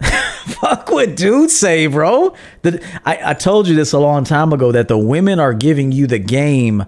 Fuck 0.00 0.90
what 0.90 1.16
dudes 1.16 1.56
say, 1.56 1.86
bro. 1.88 2.34
The, 2.62 2.80
I, 3.04 3.30
I 3.30 3.34
told 3.34 3.66
you 3.66 3.74
this 3.74 3.92
a 3.92 3.98
long 3.98 4.22
time 4.22 4.52
ago 4.52 4.70
that 4.70 4.86
the 4.88 4.98
women 4.98 5.40
are 5.40 5.52
giving 5.54 5.90
you 5.90 6.06
the 6.06 6.20
game 6.20 6.84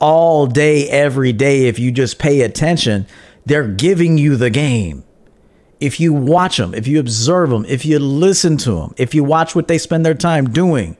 all 0.00 0.46
day, 0.46 0.88
every 0.88 1.32
day. 1.34 1.66
If 1.66 1.78
you 1.78 1.92
just 1.92 2.18
pay 2.18 2.40
attention, 2.40 3.06
they're 3.46 3.68
giving 3.68 4.18
you 4.18 4.36
the 4.36 4.50
game 4.50 5.04
if 5.80 6.00
you 6.00 6.12
watch 6.14 6.56
them, 6.56 6.74
if 6.74 6.86
you 6.86 6.98
observe 6.98 7.50
them, 7.50 7.64
if 7.68 7.84
you 7.84 7.98
listen 7.98 8.56
to 8.58 8.72
them, 8.72 8.94
if 8.96 9.14
you 9.14 9.22
watch 9.22 9.54
what 9.54 9.68
they 9.68 9.76
spend 9.76 10.06
their 10.06 10.14
time 10.14 10.50
doing, 10.50 10.96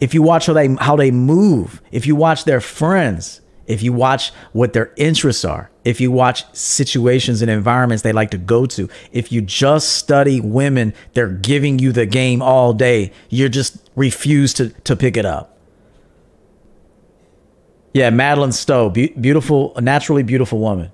if 0.00 0.14
you 0.14 0.22
watch 0.22 0.46
how 0.46 0.52
they 0.52 0.68
how 0.76 0.96
they 0.96 1.10
move, 1.10 1.82
if 1.90 2.06
you 2.06 2.14
watch 2.14 2.44
their 2.44 2.60
friends, 2.60 3.40
if 3.66 3.82
you 3.82 3.92
watch 3.92 4.32
what 4.52 4.74
their 4.74 4.92
interests 4.96 5.44
are, 5.44 5.70
if 5.84 6.00
you 6.00 6.12
watch 6.12 6.44
situations 6.54 7.42
and 7.42 7.50
environments 7.50 8.02
they 8.02 8.12
like 8.12 8.30
to 8.30 8.38
go 8.38 8.64
to, 8.66 8.88
if 9.10 9.32
you 9.32 9.40
just 9.40 9.90
study 9.96 10.40
women, 10.40 10.94
they're 11.14 11.28
giving 11.28 11.78
you 11.78 11.90
the 11.90 12.06
game 12.06 12.42
all 12.42 12.74
day. 12.74 13.10
You're 13.28 13.48
just 13.48 13.90
refuse 13.96 14.52
to 14.54 14.68
to 14.68 14.94
pick 14.94 15.16
it 15.16 15.24
up. 15.24 15.58
Yeah, 17.92 18.10
Madeleine 18.10 18.52
Stowe, 18.52 18.90
be- 18.90 19.14
beautiful, 19.20 19.72
naturally 19.80 20.22
beautiful 20.22 20.58
woman. 20.58 20.90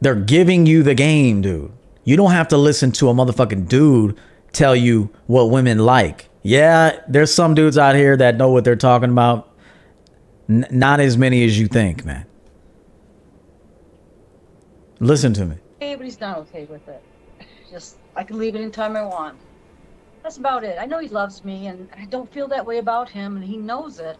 They're 0.00 0.14
giving 0.14 0.66
you 0.66 0.82
the 0.82 0.94
game, 0.94 1.42
dude. 1.42 1.72
You 2.04 2.16
don't 2.16 2.30
have 2.30 2.48
to 2.48 2.56
listen 2.56 2.92
to 2.92 3.08
a 3.10 3.14
motherfucking 3.14 3.68
dude 3.68 4.18
tell 4.52 4.74
you 4.74 5.10
what 5.26 5.50
women 5.50 5.78
like. 5.78 6.28
Yeah, 6.42 7.00
there's 7.06 7.32
some 7.32 7.54
dudes 7.54 7.76
out 7.76 7.94
here 7.94 8.16
that 8.16 8.36
know 8.36 8.50
what 8.50 8.64
they're 8.64 8.76
talking 8.76 9.10
about. 9.10 9.54
N- 10.48 10.66
not 10.70 11.00
as 11.00 11.18
many 11.18 11.44
as 11.44 11.58
you 11.58 11.68
think, 11.68 12.04
man. 12.04 12.24
Listen 14.98 15.32
to 15.34 15.44
me. 15.46 15.56
he's 15.80 16.20
not 16.20 16.38
okay 16.38 16.64
with 16.64 16.86
it. 16.88 17.02
Just 17.70 17.98
I 18.16 18.24
can 18.24 18.38
leave 18.38 18.56
anytime 18.56 18.96
I 18.96 19.02
want. 19.02 19.38
That's 20.22 20.36
about 20.36 20.64
it. 20.64 20.76
I 20.78 20.86
know 20.86 20.98
he 20.98 21.08
loves 21.08 21.44
me, 21.44 21.66
and 21.68 21.88
I 21.96 22.04
don't 22.06 22.30
feel 22.32 22.48
that 22.48 22.64
way 22.64 22.78
about 22.78 23.08
him, 23.08 23.36
and 23.36 23.44
he 23.44 23.56
knows 23.56 23.98
it. 23.98 24.18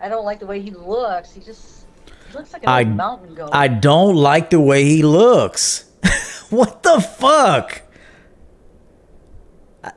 I 0.00 0.08
don't 0.08 0.24
like 0.24 0.40
the 0.40 0.46
way 0.46 0.60
he 0.60 0.70
looks. 0.70 1.32
He 1.32 1.40
just 1.40 1.77
looks 2.34 2.52
like 2.52 2.66
I 2.66 2.84
mountain 2.84 3.34
goat. 3.34 3.50
I 3.52 3.68
don't 3.68 4.14
like 4.16 4.50
the 4.50 4.60
way 4.60 4.84
he 4.84 5.02
looks. 5.02 5.84
what 6.50 6.82
the 6.82 7.00
fuck? 7.00 7.82
I- 9.84 9.92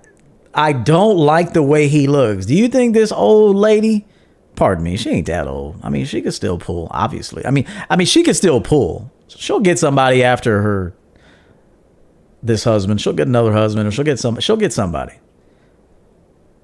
I 0.53 0.73
don't 0.73 1.17
like 1.17 1.53
the 1.53 1.63
way 1.63 1.88
he 1.88 2.07
looks. 2.07 2.45
Do 2.45 2.55
you 2.55 2.67
think 2.67 2.93
this 2.93 3.11
old 3.11 3.55
lady, 3.55 4.05
pardon 4.55 4.84
me, 4.84 4.97
she 4.97 5.09
ain't 5.09 5.27
that 5.27 5.47
old. 5.47 5.79
I 5.84 5.89
mean, 5.89 6.05
she 6.05 6.21
could 6.21 6.34
still 6.34 6.57
pull, 6.57 6.88
obviously. 6.91 7.45
I 7.45 7.51
mean, 7.51 7.65
I 7.89 7.95
mean, 7.95 8.07
she 8.07 8.21
could 8.23 8.36
still 8.36 8.59
pull. 8.61 9.11
She'll 9.29 9.61
get 9.61 9.79
somebody 9.79 10.23
after 10.23 10.61
her 10.61 10.93
this 12.43 12.63
husband. 12.65 12.99
She'll 12.99 13.13
get 13.13 13.27
another 13.27 13.53
husband 13.53 13.88
or 13.88 13.91
she'll 13.91 14.03
get 14.05 14.19
some 14.19 14.39
she'll 14.39 14.57
get 14.57 14.73
somebody. 14.73 15.13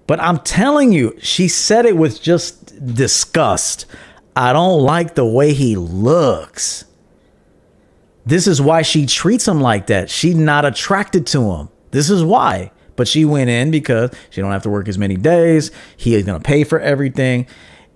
But 0.05 0.21
I'm 0.21 0.39
telling 0.39 0.91
you, 0.93 1.17
she 1.21 1.47
said 1.47 1.85
it 1.85 1.97
with 1.97 2.21
just 2.21 2.93
disgust. 2.95 3.85
I 4.37 4.53
don't 4.53 4.83
like 4.83 5.15
the 5.15 5.25
way 5.25 5.53
he 5.53 5.75
looks. 5.75 6.85
This 8.23 8.45
is 8.45 8.61
why 8.61 8.83
she 8.83 9.07
treats 9.07 9.47
him 9.47 9.61
like 9.61 9.87
that. 9.87 10.11
She's 10.11 10.35
not 10.35 10.63
attracted 10.63 11.25
to 11.27 11.53
him. 11.53 11.69
This 11.89 12.11
is 12.11 12.23
why. 12.23 12.71
But 12.95 13.07
she 13.07 13.25
went 13.25 13.49
in 13.49 13.71
because 13.71 14.11
she 14.29 14.39
don't 14.39 14.51
have 14.51 14.61
to 14.63 14.69
work 14.69 14.87
as 14.87 14.99
many 14.99 15.15
days. 15.15 15.71
He 15.97 16.13
is 16.13 16.23
going 16.23 16.39
to 16.39 16.45
pay 16.45 16.63
for 16.65 16.79
everything. 16.79 17.47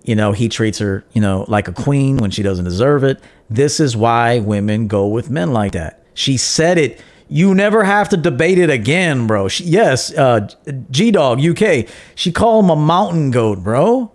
You 0.02 0.16
know, 0.16 0.32
he 0.32 0.48
treats 0.48 0.80
her, 0.80 1.04
you 1.12 1.20
know, 1.20 1.44
like 1.46 1.68
a 1.68 1.72
queen 1.72 2.16
when 2.16 2.32
she 2.32 2.42
doesn't 2.42 2.64
deserve 2.64 3.04
it. 3.04 3.22
This 3.48 3.78
is 3.78 3.96
why 3.96 4.40
women 4.40 4.88
go 4.88 5.06
with 5.06 5.30
men 5.30 5.52
like 5.52 5.72
that. 5.72 6.04
She 6.14 6.36
said 6.36 6.76
it. 6.76 7.00
You 7.28 7.54
never 7.54 7.84
have 7.84 8.08
to 8.08 8.16
debate 8.16 8.58
it 8.58 8.68
again, 8.68 9.28
bro. 9.28 9.46
She, 9.46 9.62
yes, 9.64 10.12
uh, 10.14 10.48
G 10.90 11.12
Dog 11.12 11.40
UK. 11.40 11.86
She 12.16 12.32
called 12.32 12.64
him 12.64 12.70
a 12.70 12.76
mountain 12.76 13.30
goat, 13.30 13.62
bro 13.62 14.11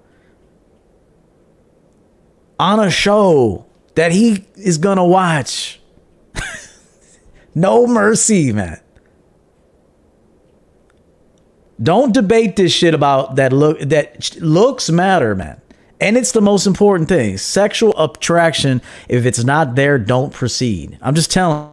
on 2.59 2.79
a 2.79 2.89
show 2.89 3.65
that 3.95 4.11
he 4.11 4.45
is 4.55 4.77
gonna 4.77 5.05
watch. 5.05 5.79
no 7.55 7.87
mercy, 7.87 8.51
man. 8.51 8.79
Don't 11.81 12.13
debate 12.13 12.55
this 12.55 12.71
shit 12.71 12.93
about 12.93 13.35
that 13.35 13.53
look 13.53 13.79
that 13.79 14.35
looks 14.41 14.89
matter, 14.89 15.35
man. 15.35 15.61
And 15.99 16.15
it's 16.17 16.31
the 16.31 16.41
most 16.41 16.67
important 16.67 17.09
thing. 17.09 17.37
Sexual 17.37 17.93
attraction, 17.97 18.81
if 19.09 19.25
it's 19.25 19.43
not 19.43 19.75
there, 19.75 19.97
don't 19.97 20.31
proceed. 20.31 20.97
I'm 21.01 21.15
just 21.15 21.31
telling 21.31 21.71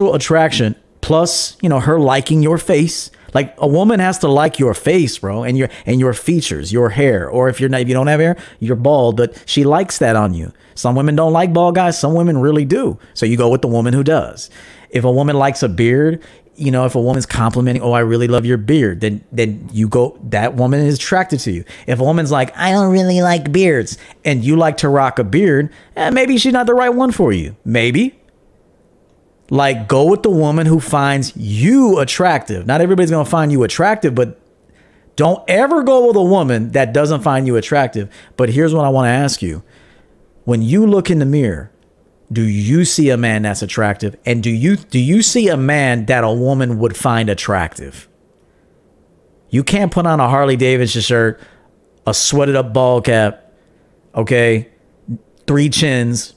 attraction 0.00 0.74
plus, 1.00 1.56
you 1.60 1.68
know, 1.68 1.80
her 1.80 2.00
liking 2.00 2.42
your 2.42 2.58
face. 2.58 3.10
Like 3.34 3.54
a 3.58 3.66
woman 3.66 4.00
has 4.00 4.18
to 4.18 4.28
like 4.28 4.58
your 4.58 4.74
face, 4.74 5.18
bro, 5.18 5.42
and 5.42 5.56
your 5.56 5.68
and 5.86 5.98
your 6.00 6.12
features, 6.12 6.72
your 6.72 6.90
hair, 6.90 7.28
or 7.28 7.48
if 7.48 7.60
you're 7.60 7.68
not 7.68 7.80
if 7.80 7.88
you 7.88 7.94
don't 7.94 8.06
have 8.06 8.20
hair, 8.20 8.36
you're 8.60 8.76
bald, 8.76 9.16
but 9.16 9.42
she 9.46 9.64
likes 9.64 9.98
that 9.98 10.16
on 10.16 10.34
you. 10.34 10.52
Some 10.74 10.94
women 10.94 11.16
don't 11.16 11.32
like 11.32 11.52
bald 11.52 11.74
guys, 11.74 11.98
some 11.98 12.14
women 12.14 12.38
really 12.38 12.64
do. 12.64 12.98
So 13.14 13.26
you 13.26 13.36
go 13.36 13.48
with 13.48 13.62
the 13.62 13.68
woman 13.68 13.94
who 13.94 14.02
does. 14.04 14.50
If 14.90 15.04
a 15.04 15.10
woman 15.10 15.36
likes 15.36 15.62
a 15.62 15.68
beard, 15.68 16.22
you 16.54 16.70
know, 16.70 16.84
if 16.84 16.94
a 16.94 17.00
woman's 17.00 17.26
complimenting, 17.26 17.82
oh, 17.82 17.92
I 17.92 18.00
really 18.00 18.28
love 18.28 18.44
your 18.44 18.58
beard, 18.58 19.00
then 19.00 19.24
then 19.32 19.68
you 19.72 19.88
go. 19.88 20.18
That 20.24 20.54
woman 20.54 20.80
is 20.80 20.96
attracted 20.96 21.40
to 21.40 21.52
you. 21.52 21.64
If 21.86 21.98
a 21.98 22.04
woman's 22.04 22.30
like, 22.30 22.56
I 22.56 22.72
don't 22.72 22.92
really 22.92 23.22
like 23.22 23.50
beards, 23.52 23.98
and 24.24 24.44
you 24.44 24.56
like 24.56 24.78
to 24.78 24.88
rock 24.88 25.18
a 25.18 25.24
beard, 25.24 25.72
eh, 25.96 26.10
maybe 26.10 26.36
she's 26.38 26.52
not 26.52 26.66
the 26.66 26.74
right 26.74 26.90
one 26.90 27.10
for 27.10 27.32
you. 27.32 27.56
Maybe. 27.64 28.18
Like, 29.52 29.86
go 29.86 30.06
with 30.06 30.22
the 30.22 30.30
woman 30.30 30.66
who 30.66 30.80
finds 30.80 31.36
you 31.36 31.98
attractive. 31.98 32.66
Not 32.66 32.80
everybody's 32.80 33.10
gonna 33.10 33.26
find 33.26 33.52
you 33.52 33.64
attractive, 33.64 34.14
but 34.14 34.40
don't 35.14 35.44
ever 35.46 35.82
go 35.82 36.06
with 36.06 36.16
a 36.16 36.22
woman 36.22 36.70
that 36.70 36.94
doesn't 36.94 37.20
find 37.20 37.46
you 37.46 37.56
attractive. 37.56 38.08
But 38.38 38.48
here's 38.48 38.72
what 38.72 38.86
I 38.86 38.88
want 38.88 39.08
to 39.08 39.10
ask 39.10 39.42
you: 39.42 39.62
When 40.44 40.62
you 40.62 40.86
look 40.86 41.10
in 41.10 41.18
the 41.18 41.26
mirror, 41.26 41.70
do 42.32 42.40
you 42.40 42.86
see 42.86 43.10
a 43.10 43.18
man 43.18 43.42
that's 43.42 43.60
attractive? 43.60 44.16
And 44.24 44.42
do 44.42 44.48
you 44.48 44.76
do 44.76 44.98
you 44.98 45.20
see 45.20 45.48
a 45.48 45.56
man 45.58 46.06
that 46.06 46.24
a 46.24 46.32
woman 46.32 46.78
would 46.78 46.96
find 46.96 47.28
attractive? 47.28 48.08
You 49.50 49.62
can't 49.62 49.92
put 49.92 50.06
on 50.06 50.18
a 50.18 50.30
harley 50.30 50.56
davidson 50.56 51.02
shirt 51.02 51.38
a 52.06 52.14
sweated 52.14 52.56
up 52.56 52.72
ball 52.72 53.02
cap 53.02 53.52
okay? 54.14 54.70
Three 55.46 55.68
chins. 55.68 56.34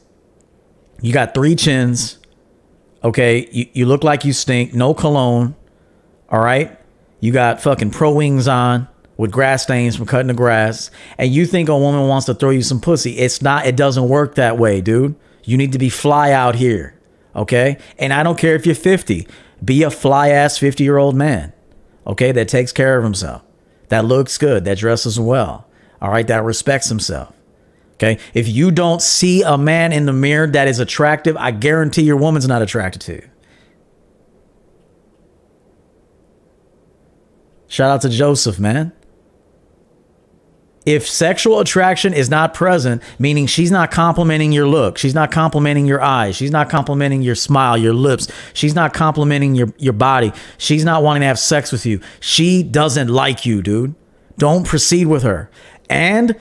You 1.02 1.14
got 1.14 1.34
three 1.34 1.56
chins 1.56 2.20
okay 3.06 3.48
you, 3.52 3.68
you 3.74 3.86
look 3.86 4.04
like 4.04 4.26
you 4.26 4.34
stink 4.34 4.74
no 4.74 4.94
cologne 4.94 5.56
all 6.30 6.42
right 6.42 6.78
you 7.22 7.32
got 7.32 7.62
fucking 7.62 7.92
pro 7.92 8.12
wings 8.12 8.48
on 8.48 8.88
with 9.16 9.32
grass 9.32 9.64
stains 9.64 9.96
from 9.96 10.06
cutting 10.06 10.28
the 10.28 10.34
grass 10.34 10.92
and 11.18 11.32
you 11.32 11.46
think 11.46 11.70
a 11.70 11.78
woman 11.78 12.08
wants 12.10 12.26
to 12.26 12.34
throw 12.34 12.50
you 12.50 12.62
some 12.62 12.82
pussy 12.82 13.14
it's 13.18 13.42
not 13.42 13.66
it 13.66 13.78
doesn't 13.78 14.10
work 14.10 14.36
that 14.36 14.58
way 14.58 14.82
dude 14.82 15.16
you 15.46 15.58
need 15.58 15.72
to 15.72 15.80
be 15.80 15.90
fly 15.90 16.32
out 16.32 16.56
here. 16.56 17.00
Okay. 17.36 17.78
And 17.98 18.12
I 18.12 18.24
don't 18.24 18.38
care 18.38 18.56
if 18.56 18.66
you're 18.66 18.76
50, 18.76 19.28
be 19.64 19.84
a 19.84 19.92
fly 19.92 20.30
ass 20.30 20.58
50 20.58 20.84
year 20.84 20.98
old 20.98 21.16
man. 21.16 21.54
Okay. 22.06 22.32
That 22.32 22.48
takes 22.50 22.72
care 22.72 22.98
of 22.98 23.04
himself, 23.04 23.44
that 23.90 24.06
looks 24.06 24.38
good, 24.38 24.66
that 24.66 24.80
dresses 24.80 25.20
well. 25.20 25.68
All 26.02 26.12
right. 26.12 26.28
That 26.28 26.44
respects 26.44 26.90
himself. 26.90 27.35
Okay. 27.96 28.20
If 28.34 28.48
you 28.48 28.72
don't 28.72 29.02
see 29.02 29.42
a 29.42 29.58
man 29.58 29.94
in 29.94 30.06
the 30.06 30.14
mirror 30.14 30.48
that 30.48 30.68
is 30.68 30.80
attractive, 30.80 31.38
I 31.38 31.52
guarantee 31.52 32.04
your 32.04 32.18
woman's 32.18 32.48
not 32.48 32.62
attracted 32.62 33.02
to 33.04 33.14
you. 33.14 33.30
Shout 37.68 37.90
out 37.90 38.02
to 38.02 38.10
Joseph, 38.10 38.60
man 38.60 38.94
if 40.86 41.08
sexual 41.08 41.60
attraction 41.60 42.14
is 42.14 42.30
not 42.30 42.54
present, 42.54 43.02
meaning 43.18 43.48
she's 43.48 43.72
not 43.72 43.92
complimenting 43.92 44.52
your 44.52 44.68
look, 44.68 44.98
she's 44.98 45.16
not 45.16 45.32
complimenting 45.32 45.86
your 45.86 46.02
eyes, 46.02 46.36
she's 46.36 46.52
not 46.52 46.70
complimenting 46.70 47.22
your 47.24 47.36
smile, 47.36 47.78
your 47.78 47.94
lips, 47.94 48.28
she's 48.54 48.76
not 48.76 48.94
complimenting 48.94 49.56
your, 49.56 49.74
your 49.78 49.94
body, 49.94 50.32
she's 50.58 50.86
not 50.86 51.02
wanting 51.02 51.22
to 51.22 51.28
have 51.28 51.40
sex 51.40 51.72
with 51.72 51.86
you, 51.86 52.00
she 52.20 52.62
doesn't 52.62 53.08
like 53.08 53.46
you, 53.46 53.62
dude. 53.62 53.96
Don't 54.38 54.66
proceed 54.68 55.08
with 55.08 55.24
her. 55.24 55.50
And 55.90 56.40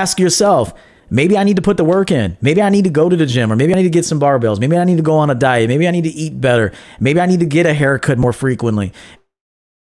ask 0.00 0.18
yourself, 0.18 0.72
maybe 1.10 1.36
I 1.36 1.44
need 1.44 1.56
to 1.56 1.62
put 1.62 1.76
the 1.76 1.84
work 1.84 2.10
in. 2.10 2.36
Maybe 2.40 2.62
I 2.62 2.70
need 2.70 2.84
to 2.84 2.90
go 2.90 3.08
to 3.08 3.16
the 3.16 3.26
gym, 3.26 3.52
or 3.52 3.56
maybe 3.56 3.72
I 3.72 3.76
need 3.76 3.84
to 3.84 3.90
get 3.90 4.04
some 4.04 4.20
barbells. 4.20 4.58
Maybe 4.58 4.76
I 4.76 4.84
need 4.84 4.96
to 4.96 5.02
go 5.02 5.16
on 5.16 5.30
a 5.30 5.34
diet. 5.34 5.68
Maybe 5.68 5.86
I 5.86 5.90
need 5.90 6.04
to 6.04 6.10
eat 6.10 6.40
better. 6.40 6.72
Maybe 6.98 7.20
I 7.20 7.26
need 7.26 7.40
to 7.40 7.46
get 7.46 7.66
a 7.66 7.74
haircut 7.74 8.18
more 8.18 8.32
frequently. 8.32 8.92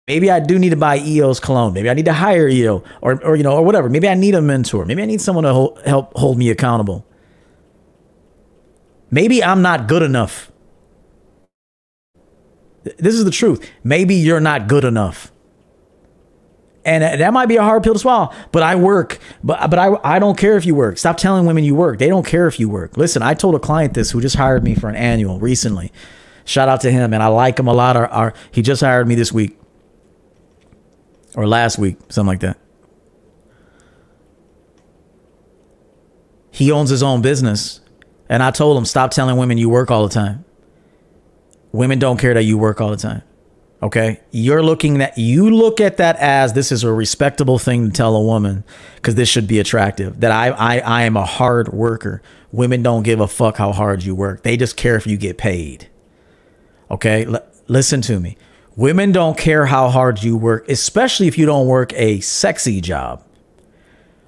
Maybe 0.07 0.31
I 0.31 0.41
do 0.41 0.59
need 0.59 0.71
to 0.71 0.77
buy 0.77 0.99
EO's 0.99 1.39
cologne. 1.39 1.75
Maybe 1.75 1.91
I 1.91 1.95
need 1.95 2.07
to 2.07 2.15
hire 2.15 2.49
EO 2.49 2.83
or, 3.03 3.23
or 3.23 3.37
you 3.37 3.43
know, 3.43 3.55
or 3.55 3.63
whatever. 3.63 3.91
Maybe 3.91 4.09
I 4.09 4.15
need 4.15 4.35
a 4.35 4.41
mentor. 4.41 4.87
Maybe 4.87 5.03
I 5.03 5.05
need 5.05 5.21
someone 5.21 5.45
to 5.45 5.53
hold, 5.53 5.83
help 5.83 6.17
hold 6.17 6.39
me 6.39 6.49
accountable. 6.49 7.05
Maybe 9.11 9.45
I'm 9.45 9.61
not 9.61 9.87
good 9.87 10.03
enough. 10.03 10.51
This 12.85 13.15
is 13.15 13.25
the 13.27 13.31
truth. 13.31 13.69
Maybe 13.85 14.15
you're 14.15 14.41
not 14.41 14.67
good 14.67 14.85
enough. 14.85 15.31
And 16.89 17.21
that 17.21 17.33
might 17.35 17.47
be 17.47 17.57
a 17.57 17.63
hard 17.63 17.83
pill 17.83 17.93
to 17.93 17.99
swallow, 17.99 18.33
but 18.51 18.63
I 18.63 18.75
work. 18.75 19.19
But 19.45 19.69
but 19.69 19.79
I 19.79 19.99
I 20.03 20.19
don't 20.19 20.39
care 20.39 20.57
if 20.57 20.65
you 20.65 20.75
work. 20.75 20.97
Stop 20.97 21.19
telling 21.19 21.45
women 21.45 21.63
you 21.63 21.75
work. 21.75 21.99
They 21.99 22.09
don't 22.09 22.25
care 22.25 22.47
if 22.47 22.59
you 22.59 22.69
work. 22.71 22.97
Listen, 22.97 23.23
I 23.23 23.35
told 23.35 23.55
a 23.55 23.59
client 23.59 23.93
this 23.93 24.11
who 24.11 24.23
just 24.23 24.37
hired 24.37 24.65
me 24.65 24.75
for 24.75 24.89
an 24.89 24.97
annual 24.97 25.39
recently. 25.39 25.93
Shout 26.47 26.69
out 26.71 26.81
to 26.81 26.91
him, 26.91 27.13
and 27.13 27.23
I 27.23 27.27
like 27.27 27.59
him 27.59 27.69
a 27.69 27.75
lot. 27.75 27.97
Our, 27.97 28.07
our 28.07 28.35
he 28.51 28.63
just 28.63 28.81
hired 28.81 29.07
me 29.07 29.15
this 29.15 29.31
week 29.31 29.59
or 31.35 31.47
last 31.47 31.79
week, 31.79 31.99
something 32.09 32.27
like 32.29 32.41
that. 32.41 32.59
He 36.51 36.73
owns 36.73 36.91
his 36.91 37.03
own 37.03 37.21
business. 37.21 37.81
And 38.31 38.43
I 38.43 38.51
told 38.51 38.77
him, 38.77 38.85
stop 38.85 39.11
telling 39.11 39.37
women 39.37 39.59
you 39.59 39.69
work 39.69 39.91
all 39.91 40.07
the 40.07 40.13
time. 40.13 40.45
Women 41.73 41.99
don't 41.99 42.19
care 42.19 42.35
that 42.35 42.43
you 42.43 42.59
work 42.59 42.81
all 42.81 42.91
the 42.91 42.97
time. 42.97 43.23
Okay. 43.83 44.21
You're 44.33 44.63
looking 44.63 44.99
that 44.99 45.17
you 45.19 45.51
look 45.51 45.81
at 45.81 45.99
that 45.99 46.17
as 46.17 46.53
this 46.53 46.73
is 46.73 46.83
a 46.83 46.93
respectable 46.93 47.59
thing 47.59 47.87
to 47.87 47.93
tell 47.93 48.17
a 48.17 48.23
woman 48.23 48.65
because 48.97 49.15
this 49.15 49.29
should 49.29 49.47
be 49.47 49.61
attractive. 49.61 50.21
That 50.21 50.33
I, 50.33 50.49
I 50.49 50.79
I 50.79 51.03
am 51.03 51.17
a 51.17 51.25
hard 51.25 51.69
worker. 51.69 52.21
Women 52.51 52.83
don't 52.83 53.05
give 53.05 53.21
a 53.21 53.29
fuck 53.29 53.57
how 53.57 53.73
hard 53.73 54.03
you 54.03 54.15
work. 54.15 54.43
They 54.43 54.57
just 54.57 54.77
care 54.77 54.97
if 54.97 55.07
you 55.07 55.17
get 55.17 55.39
paid. 55.39 55.89
Okay. 56.91 57.27
L- 57.27 57.47
listen 57.69 58.01
to 58.03 58.19
me. 58.19 58.37
Women 58.75 59.13
don't 59.13 59.39
care 59.39 59.67
how 59.67 59.89
hard 59.89 60.23
you 60.23 60.37
work, 60.37 60.69
especially 60.69 61.29
if 61.29 61.39
you 61.39 61.47
don't 61.47 61.67
work 61.67 61.93
a 61.95 62.21
sexy 62.21 62.81
job. 62.81 63.25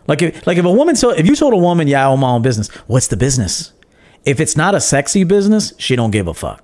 Like 0.07 0.23
if 0.23 0.47
like 0.47 0.59
if 0.59 0.65
a 0.65 0.73
woman 0.73 0.95
told, 0.95 1.19
if 1.19 1.27
you 1.27 1.35
told 1.35 1.55
a 1.55 1.59
woman, 1.59 1.89
yeah, 1.89 2.07
I 2.07 2.11
own 2.11 2.21
my 2.21 2.31
own 2.31 2.43
business, 2.43 2.69
what's 2.87 3.09
the 3.09 3.17
business? 3.17 3.73
If 4.25 4.39
it's 4.39 4.57
not 4.57 4.77
a 4.77 4.81
sexy 4.81 5.25
business, 5.25 5.73
she 5.79 5.97
don't 5.97 6.11
give 6.11 6.29
a 6.29 6.35
fuck. 6.35 6.63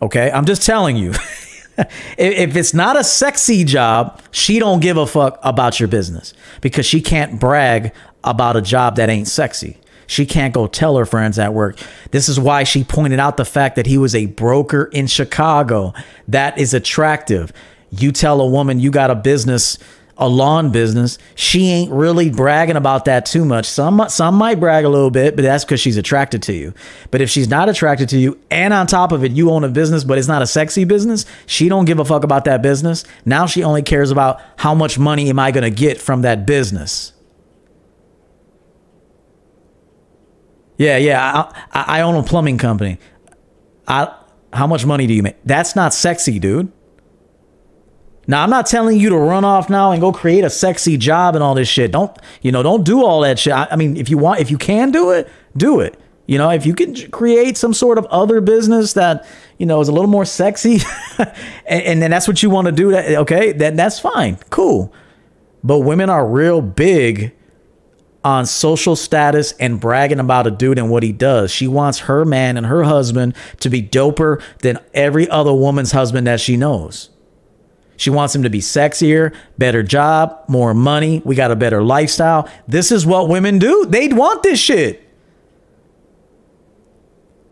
Okay? 0.00 0.30
I'm 0.30 0.44
just 0.44 0.62
telling 0.62 0.96
you. 0.96 1.12
if 2.18 2.56
it's 2.56 2.74
not 2.74 2.98
a 2.98 3.04
sexy 3.04 3.64
job, 3.64 4.20
she 4.30 4.58
don't 4.58 4.80
give 4.80 4.96
a 4.96 5.06
fuck 5.06 5.38
about 5.42 5.80
your 5.80 5.88
business 5.88 6.34
because 6.60 6.86
she 6.86 7.00
can't 7.00 7.40
brag 7.40 7.92
about 8.22 8.56
a 8.56 8.62
job 8.62 8.96
that 8.96 9.08
ain't 9.08 9.28
sexy. 9.28 9.78
She 10.06 10.26
can't 10.26 10.52
go 10.52 10.66
tell 10.66 10.96
her 10.96 11.06
friends 11.06 11.38
at 11.38 11.54
work. 11.54 11.78
This 12.10 12.28
is 12.28 12.38
why 12.38 12.64
she 12.64 12.84
pointed 12.84 13.18
out 13.18 13.36
the 13.36 13.44
fact 13.44 13.76
that 13.76 13.86
he 13.86 13.98
was 13.98 14.14
a 14.14 14.26
broker 14.26 14.84
in 14.92 15.06
Chicago. 15.06 15.94
That 16.28 16.58
is 16.58 16.74
attractive. 16.74 17.52
You 17.90 18.12
tell 18.12 18.40
a 18.40 18.46
woman 18.46 18.80
you 18.80 18.90
got 18.90 19.10
a 19.10 19.14
business, 19.14 19.78
a 20.16 20.28
lawn 20.28 20.70
business, 20.70 21.18
she 21.34 21.70
ain't 21.70 21.90
really 21.90 22.30
bragging 22.30 22.76
about 22.76 23.06
that 23.06 23.26
too 23.26 23.44
much. 23.44 23.66
Some 23.66 24.04
some 24.08 24.36
might 24.36 24.60
brag 24.60 24.84
a 24.84 24.88
little 24.88 25.10
bit, 25.10 25.34
but 25.34 25.42
that's 25.42 25.64
because 25.64 25.80
she's 25.80 25.96
attracted 25.96 26.42
to 26.44 26.52
you. 26.52 26.72
But 27.10 27.20
if 27.20 27.30
she's 27.30 27.48
not 27.48 27.68
attracted 27.68 28.08
to 28.10 28.18
you, 28.18 28.38
and 28.50 28.72
on 28.72 28.86
top 28.86 29.12
of 29.12 29.24
it, 29.24 29.32
you 29.32 29.50
own 29.50 29.64
a 29.64 29.68
business, 29.68 30.04
but 30.04 30.18
it's 30.18 30.28
not 30.28 30.42
a 30.42 30.46
sexy 30.46 30.84
business, 30.84 31.26
she 31.46 31.68
don't 31.68 31.84
give 31.84 31.98
a 31.98 32.04
fuck 32.04 32.22
about 32.22 32.44
that 32.44 32.62
business. 32.62 33.04
Now 33.24 33.46
she 33.46 33.64
only 33.64 33.82
cares 33.82 34.10
about 34.10 34.40
how 34.56 34.74
much 34.74 34.98
money 34.98 35.28
am 35.30 35.38
I 35.38 35.50
gonna 35.50 35.70
get 35.70 36.00
from 36.00 36.22
that 36.22 36.46
business. 36.46 37.12
Yeah, 40.76 40.96
yeah. 40.96 41.50
I, 41.72 41.98
I 41.98 42.00
own 42.00 42.16
a 42.16 42.22
plumbing 42.22 42.58
company. 42.58 42.98
I, 43.86 44.12
how 44.52 44.66
much 44.66 44.86
money 44.86 45.06
do 45.06 45.14
you 45.14 45.22
make? 45.22 45.36
That's 45.44 45.76
not 45.76 45.94
sexy, 45.94 46.38
dude. 46.38 46.72
Now, 48.26 48.42
I'm 48.42 48.50
not 48.50 48.66
telling 48.66 48.98
you 48.98 49.10
to 49.10 49.16
run 49.16 49.44
off 49.44 49.68
now 49.68 49.92
and 49.92 50.00
go 50.00 50.12
create 50.12 50.44
a 50.44 50.50
sexy 50.50 50.96
job 50.96 51.34
and 51.34 51.44
all 51.44 51.54
this 51.54 51.68
shit. 51.68 51.92
Don't, 51.92 52.16
you 52.42 52.52
know, 52.52 52.62
don't 52.62 52.84
do 52.84 53.04
all 53.04 53.20
that 53.20 53.38
shit. 53.38 53.52
I, 53.52 53.68
I 53.70 53.76
mean, 53.76 53.96
if 53.96 54.08
you 54.08 54.18
want, 54.18 54.40
if 54.40 54.50
you 54.50 54.58
can 54.58 54.90
do 54.90 55.10
it, 55.10 55.28
do 55.56 55.80
it. 55.80 55.98
You 56.26 56.38
know, 56.38 56.48
if 56.50 56.64
you 56.64 56.74
can 56.74 56.94
create 57.10 57.58
some 57.58 57.74
sort 57.74 57.98
of 57.98 58.06
other 58.06 58.40
business 58.40 58.94
that, 58.94 59.26
you 59.58 59.66
know, 59.66 59.80
is 59.80 59.88
a 59.88 59.92
little 59.92 60.08
more 60.08 60.24
sexy 60.24 60.78
and, 61.66 62.00
then 62.00 62.10
that's 62.10 62.26
what 62.26 62.42
you 62.42 62.48
want 62.48 62.66
to 62.66 62.72
do, 62.72 62.92
that, 62.92 63.14
okay, 63.16 63.52
then 63.52 63.76
that's 63.76 64.00
fine. 64.00 64.38
Cool. 64.48 64.92
But 65.62 65.80
women 65.80 66.08
are 66.08 66.26
real 66.26 66.62
big 66.62 67.34
on 68.22 68.46
social 68.46 68.96
status 68.96 69.52
and 69.52 69.78
bragging 69.78 70.18
about 70.18 70.46
a 70.46 70.50
dude 70.50 70.78
and 70.78 70.88
what 70.88 71.02
he 71.02 71.12
does. 71.12 71.50
She 71.50 71.68
wants 71.68 72.00
her 72.00 72.24
man 72.24 72.56
and 72.56 72.66
her 72.66 72.84
husband 72.84 73.36
to 73.60 73.68
be 73.68 73.82
doper 73.82 74.42
than 74.60 74.78
every 74.94 75.28
other 75.28 75.52
woman's 75.52 75.92
husband 75.92 76.26
that 76.26 76.40
she 76.40 76.56
knows. 76.56 77.10
She 77.96 78.10
wants 78.10 78.34
him 78.34 78.42
to 78.42 78.50
be 78.50 78.60
sexier, 78.60 79.34
better 79.58 79.82
job, 79.82 80.44
more 80.48 80.74
money. 80.74 81.22
We 81.24 81.34
got 81.34 81.50
a 81.50 81.56
better 81.56 81.82
lifestyle. 81.82 82.48
This 82.66 82.90
is 82.90 83.06
what 83.06 83.28
women 83.28 83.58
do. 83.58 83.86
They'd 83.86 84.12
want 84.12 84.42
this 84.42 84.58
shit. 84.58 85.00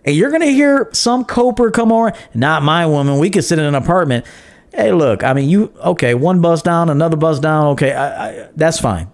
And 0.04 0.16
you're 0.16 0.30
going 0.30 0.42
to 0.42 0.52
hear 0.52 0.88
some 0.92 1.24
coper 1.24 1.70
come 1.70 1.92
on, 1.92 2.12
Not 2.34 2.62
my 2.62 2.86
woman. 2.86 3.18
We 3.18 3.30
could 3.30 3.44
sit 3.44 3.58
in 3.58 3.64
an 3.64 3.76
apartment. 3.76 4.26
Hey, 4.74 4.90
look, 4.90 5.22
I 5.22 5.32
mean, 5.32 5.48
you 5.48 5.72
okay? 5.84 6.14
One 6.14 6.40
bus 6.40 6.62
down, 6.62 6.88
another 6.88 7.16
bus 7.16 7.38
down. 7.38 7.68
Okay, 7.68 7.92
I, 7.92 8.28
I, 8.28 8.48
that's 8.56 8.80
fine. 8.80 9.12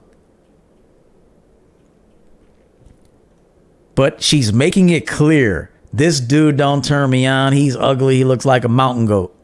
But 3.94 4.22
she's 4.22 4.52
making 4.52 4.90
it 4.90 5.06
clear 5.06 5.72
this 5.92 6.20
dude 6.20 6.56
don't 6.56 6.84
turn 6.84 7.10
me 7.10 7.26
on. 7.26 7.52
He's 7.52 7.74
ugly. 7.74 8.16
He 8.16 8.24
looks 8.24 8.44
like 8.44 8.64
a 8.64 8.68
mountain 8.68 9.06
goat. 9.06 9.34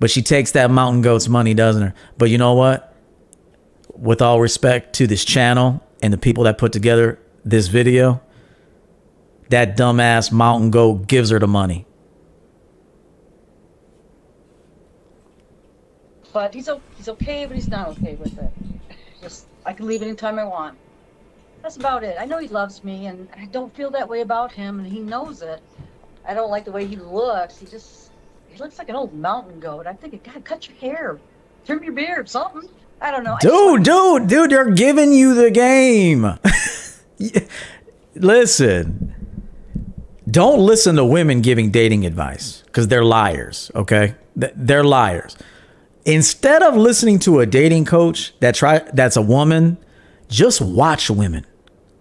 But 0.00 0.10
she 0.10 0.22
takes 0.22 0.52
that 0.52 0.70
mountain 0.70 1.02
goat's 1.02 1.28
money, 1.28 1.54
doesn't 1.54 1.82
her? 1.82 1.94
But 2.16 2.30
you 2.30 2.38
know 2.38 2.54
what? 2.54 2.94
With 3.94 4.22
all 4.22 4.40
respect 4.40 4.94
to 4.96 5.06
this 5.06 5.24
channel 5.24 5.82
and 6.02 6.12
the 6.12 6.18
people 6.18 6.44
that 6.44 6.58
put 6.58 6.72
together 6.72 7.18
this 7.44 7.66
video, 7.66 8.20
that 9.48 9.76
dumbass 9.76 10.30
mountain 10.30 10.70
goat 10.70 11.06
gives 11.06 11.30
her 11.30 11.38
the 11.38 11.48
money. 11.48 11.86
But 16.32 16.54
he's 16.54 16.68
he's 16.96 17.08
okay, 17.08 17.46
but 17.46 17.56
he's 17.56 17.68
not 17.68 17.88
okay 17.88 18.14
with 18.14 18.38
it. 18.38 18.52
Just 19.20 19.46
I 19.64 19.72
can 19.72 19.86
leave 19.86 20.02
anytime 20.02 20.38
I 20.38 20.44
want. 20.44 20.78
That's 21.62 21.76
about 21.76 22.04
it. 22.04 22.16
I 22.20 22.24
know 22.24 22.38
he 22.38 22.48
loves 22.48 22.84
me, 22.84 23.06
and 23.06 23.28
I 23.36 23.46
don't 23.46 23.74
feel 23.74 23.90
that 23.90 24.08
way 24.08 24.20
about 24.20 24.52
him, 24.52 24.78
and 24.78 24.86
he 24.86 25.00
knows 25.00 25.42
it. 25.42 25.60
I 26.24 26.34
don't 26.34 26.50
like 26.50 26.64
the 26.64 26.70
way 26.70 26.86
he 26.86 26.96
looks. 26.96 27.58
He 27.58 27.66
just 27.66 28.07
he 28.58 28.64
looks 28.64 28.78
like 28.78 28.88
an 28.88 28.96
old 28.96 29.14
mountain 29.14 29.60
goat. 29.60 29.86
I'm 29.86 29.96
thinking, 29.96 30.20
God, 30.24 30.44
cut 30.44 30.68
your 30.68 30.76
hair, 30.78 31.18
trim 31.64 31.82
your 31.84 31.92
beard, 31.92 32.28
something. 32.28 32.68
I 33.00 33.12
don't 33.12 33.22
know. 33.22 33.36
Dude, 33.40 33.84
dude, 33.84 34.26
dude, 34.26 34.50
they're 34.50 34.72
giving 34.72 35.12
you 35.12 35.34
the 35.34 35.50
game. 35.52 36.26
Listen, 38.16 39.14
don't 40.28 40.58
listen 40.58 40.96
to 40.96 41.04
women 41.04 41.40
giving 41.40 41.70
dating 41.70 42.04
advice 42.04 42.64
because 42.66 42.88
they're 42.88 43.04
liars, 43.04 43.70
okay? 43.76 44.16
They're 44.34 44.82
liars. 44.82 45.36
Instead 46.04 46.62
of 46.62 46.76
listening 46.76 47.20
to 47.20 47.38
a 47.38 47.46
dating 47.46 47.84
coach 47.84 48.34
that 48.40 48.56
try 48.56 48.80
that's 48.92 49.16
a 49.16 49.22
woman, 49.22 49.78
just 50.28 50.60
watch 50.60 51.10
women. 51.10 51.46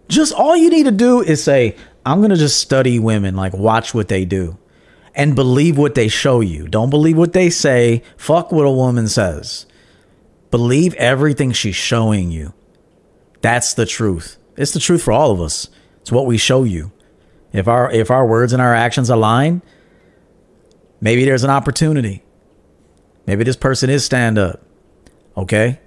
Just 0.08 0.34
all 0.34 0.58
you 0.58 0.72
need 0.72 0.86
to 0.86 0.92
do 0.92 1.22
is 1.22 1.44
say, 1.44 1.76
I'm 2.04 2.20
going 2.20 2.32
to 2.32 2.38
just 2.38 2.60
study 2.60 2.98
women, 2.98 3.36
like 3.36 3.54
watch 3.54 3.94
what 3.94 4.08
they 4.08 4.26
do 4.26 4.58
and 5.18 5.36
believe 5.36 5.78
what 5.78 5.96
they 5.96 6.08
show 6.08 6.40
you. 6.42 6.68
Don't 6.68 6.92
believe 6.92 7.18
what 7.18 7.34
they 7.34 7.50
say. 7.50 8.04
Fuck 8.16 8.52
what 8.52 8.68
a 8.68 8.72
woman 8.72 9.08
says. 9.08 9.66
Believe 10.52 10.94
everything 10.94 11.52
she's 11.52 11.76
showing 11.76 12.32
you. 12.32 12.54
That's 13.42 13.74
the 13.74 13.88
truth. 13.88 14.38
It's 14.56 14.72
the 14.72 14.80
truth 14.80 15.02
for 15.02 15.12
all 15.12 15.32
of 15.32 15.42
us. 15.42 15.70
It's 16.02 16.12
what 16.12 16.28
we 16.28 16.38
show 16.38 16.64
you. 16.64 16.92
If 17.52 17.68
our 17.68 17.92
if 17.92 18.12
our 18.12 18.26
words 18.28 18.54
and 18.54 18.62
our 18.62 18.76
actions 18.76 19.10
align, 19.10 19.64
maybe 21.02 21.26
there's 21.26 21.44
an 21.44 21.50
opportunity. 21.50 22.24
Maybe 23.26 23.44
this 23.44 23.56
person 23.56 23.90
is 23.90 24.06
stand 24.06 24.38
up. 24.38 24.62
Okay? 25.36 25.80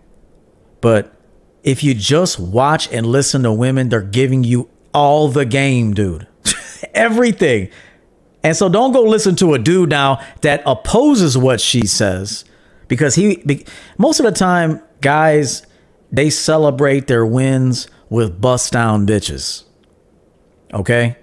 But 0.81 1.15
if 1.63 1.85
you 1.85 1.95
just 1.95 2.41
watch 2.41 2.91
and 2.93 3.07
listen 3.07 3.45
to 3.45 3.53
women, 3.53 3.89
they're 3.89 4.03
giving 4.03 4.43
you 4.43 4.69
all 4.93 5.29
the 5.29 5.45
game, 5.45 5.95
dude. 5.95 6.27
Everything. 6.95 7.71
And 8.43 8.57
so 8.57 8.69
don't 8.69 8.93
go 8.93 9.03
listen 9.03 9.37
to 9.37 9.55
a 9.55 9.59
dude 9.59 9.91
now 9.91 10.25
that 10.41 10.63
opposes 10.65 11.37
what 11.37 11.61
she 11.61 11.87
says 11.87 12.45
because 12.89 13.15
he 13.15 13.37
be, 13.37 13.67
most 13.99 14.19
of 14.19 14.25
the 14.25 14.33
time 14.33 14.83
guys 15.01 15.67
they 16.13 16.31
celebrate 16.31 17.07
their 17.07 17.25
wins 17.25 17.89
with 18.09 18.41
bust 18.41 18.73
down 18.73 19.07
bitches. 19.07 19.65
Okay? 20.73 21.17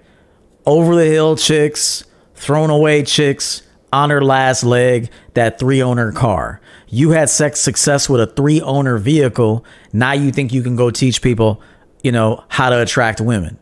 Over 0.64 0.94
the 0.94 1.06
hill 1.06 1.36
chicks, 1.36 2.04
thrown 2.34 2.70
away 2.70 3.02
chicks 3.02 3.62
on 3.92 4.10
her 4.10 4.22
last 4.22 4.64
leg, 4.64 5.10
that 5.34 5.58
three 5.58 5.82
owner 5.82 6.12
car. 6.12 6.60
You 6.88 7.10
had 7.10 7.28
sex 7.28 7.60
success 7.60 8.08
with 8.08 8.20
a 8.20 8.26
three 8.26 8.60
owner 8.60 8.98
vehicle. 8.98 9.64
Now 9.92 10.12
you 10.12 10.30
think 10.30 10.52
you 10.52 10.62
can 10.62 10.76
go 10.76 10.90
teach 10.90 11.22
people, 11.22 11.62
you 12.02 12.12
know, 12.12 12.44
how 12.48 12.70
to 12.70 12.80
attract 12.80 13.20
women. 13.20 13.58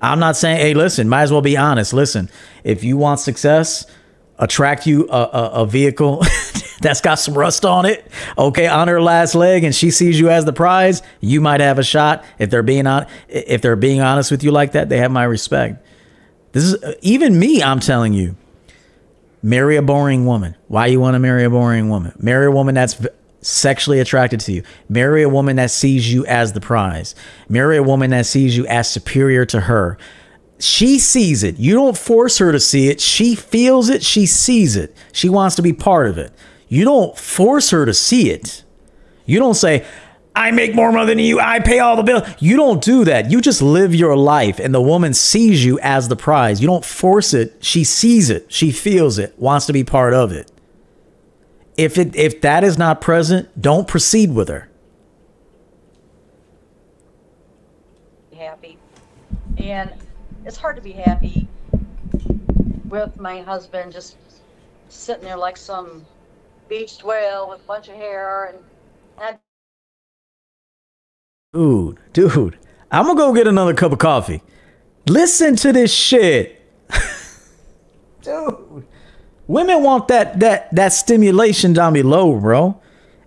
I'm 0.00 0.18
not 0.18 0.36
saying, 0.36 0.58
hey, 0.58 0.74
listen, 0.74 1.08
might 1.08 1.22
as 1.22 1.32
well 1.32 1.40
be 1.40 1.56
honest. 1.56 1.92
Listen, 1.92 2.28
if 2.64 2.84
you 2.84 2.96
want 2.96 3.20
success, 3.20 3.86
attract 4.38 4.86
you 4.86 5.08
a, 5.08 5.22
a, 5.22 5.50
a 5.62 5.66
vehicle 5.66 6.22
that's 6.80 7.00
got 7.00 7.14
some 7.14 7.36
rust 7.36 7.64
on 7.64 7.86
it, 7.86 8.06
okay, 8.36 8.66
on 8.66 8.88
her 8.88 9.00
last 9.00 9.34
leg, 9.34 9.64
and 9.64 9.74
she 9.74 9.90
sees 9.90 10.20
you 10.20 10.28
as 10.28 10.44
the 10.44 10.52
prize, 10.52 11.02
you 11.20 11.40
might 11.40 11.60
have 11.60 11.78
a 11.78 11.84
shot. 11.84 12.24
If 12.38 12.50
they're 12.50 12.62
being 12.62 12.86
on, 12.86 13.06
if 13.28 13.62
they're 13.62 13.76
being 13.76 14.00
honest 14.00 14.30
with 14.30 14.44
you 14.44 14.50
like 14.50 14.72
that, 14.72 14.88
they 14.88 14.98
have 14.98 15.10
my 15.10 15.24
respect. 15.24 15.84
This 16.52 16.64
is 16.64 16.96
even 17.02 17.38
me. 17.38 17.62
I'm 17.62 17.80
telling 17.80 18.12
you, 18.12 18.36
marry 19.42 19.76
a 19.76 19.82
boring 19.82 20.26
woman. 20.26 20.56
Why 20.68 20.86
you 20.86 21.00
want 21.00 21.14
to 21.14 21.18
marry 21.18 21.44
a 21.44 21.50
boring 21.50 21.88
woman? 21.88 22.12
Marry 22.18 22.46
a 22.46 22.50
woman 22.50 22.74
that's 22.74 23.00
sexually 23.46 24.00
attracted 24.00 24.40
to 24.40 24.52
you. 24.52 24.62
Marry 24.88 25.22
a 25.22 25.28
woman 25.28 25.56
that 25.56 25.70
sees 25.70 26.12
you 26.12 26.26
as 26.26 26.52
the 26.52 26.60
prize. 26.60 27.14
Marry 27.48 27.76
a 27.76 27.82
woman 27.82 28.10
that 28.10 28.26
sees 28.26 28.56
you 28.56 28.66
as 28.66 28.90
superior 28.90 29.46
to 29.46 29.60
her. 29.60 29.96
She 30.58 30.98
sees 30.98 31.44
it. 31.44 31.58
You 31.58 31.74
don't 31.74 31.96
force 31.96 32.38
her 32.38 32.50
to 32.50 32.58
see 32.58 32.88
it. 32.88 33.00
She 33.00 33.34
feels 33.34 33.88
it. 33.88 34.02
She 34.02 34.26
sees 34.26 34.74
it. 34.76 34.96
She 35.12 35.28
wants 35.28 35.56
to 35.56 35.62
be 35.62 35.72
part 35.72 36.08
of 36.08 36.18
it. 36.18 36.32
You 36.68 36.84
don't 36.84 37.16
force 37.16 37.70
her 37.70 37.86
to 37.86 37.94
see 37.94 38.30
it. 38.30 38.64
You 39.26 39.38
don't 39.38 39.54
say, 39.54 39.86
I 40.34 40.50
make 40.50 40.74
more 40.74 40.90
money 40.90 41.06
than 41.06 41.18
you. 41.18 41.38
I 41.40 41.60
pay 41.60 41.78
all 41.78 41.96
the 41.96 42.02
bills. 42.02 42.28
You 42.40 42.56
don't 42.56 42.82
do 42.82 43.04
that. 43.04 43.30
You 43.30 43.40
just 43.40 43.62
live 43.62 43.94
your 43.94 44.16
life, 44.16 44.58
and 44.58 44.74
the 44.74 44.82
woman 44.82 45.14
sees 45.14 45.64
you 45.64 45.78
as 45.80 46.08
the 46.08 46.16
prize. 46.16 46.60
You 46.60 46.66
don't 46.66 46.84
force 46.84 47.32
it. 47.32 47.56
She 47.60 47.84
sees 47.84 48.28
it. 48.28 48.50
She 48.52 48.72
feels 48.72 49.18
it. 49.18 49.38
Wants 49.38 49.66
to 49.66 49.72
be 49.72 49.84
part 49.84 50.14
of 50.14 50.32
it. 50.32 50.50
If 51.76 51.98
it 51.98 52.16
if 52.16 52.40
that 52.40 52.64
is 52.64 52.78
not 52.78 53.00
present, 53.00 53.60
don't 53.60 53.86
proceed 53.86 54.34
with 54.34 54.48
her. 54.48 54.68
happy. 58.36 58.78
And 59.58 59.92
it's 60.44 60.56
hard 60.56 60.76
to 60.76 60.82
be 60.82 60.92
happy 60.92 61.48
with 62.88 63.18
my 63.18 63.40
husband 63.40 63.92
just 63.92 64.16
sitting 64.88 65.24
there 65.24 65.36
like 65.36 65.56
some 65.56 66.06
beached 66.68 67.02
whale 67.02 67.48
with 67.48 67.60
a 67.60 67.64
bunch 67.64 67.88
of 67.88 67.96
hair 67.96 68.46
and, 68.46 68.58
and 69.20 69.38
Dude, 71.52 71.98
dude, 72.12 72.58
I'm 72.90 73.06
gonna 73.06 73.18
go 73.18 73.32
get 73.32 73.46
another 73.46 73.72
cup 73.72 73.92
of 73.92 73.98
coffee. 73.98 74.42
Listen 75.08 75.56
to 75.56 75.72
this 75.72 75.92
shit. 75.92 76.60
dude. 78.20 78.86
Women 79.46 79.82
want 79.82 80.08
that 80.08 80.40
that 80.40 80.74
that 80.74 80.92
stimulation 80.92 81.72
down 81.72 81.92
below, 81.92 82.38
bro. 82.38 82.80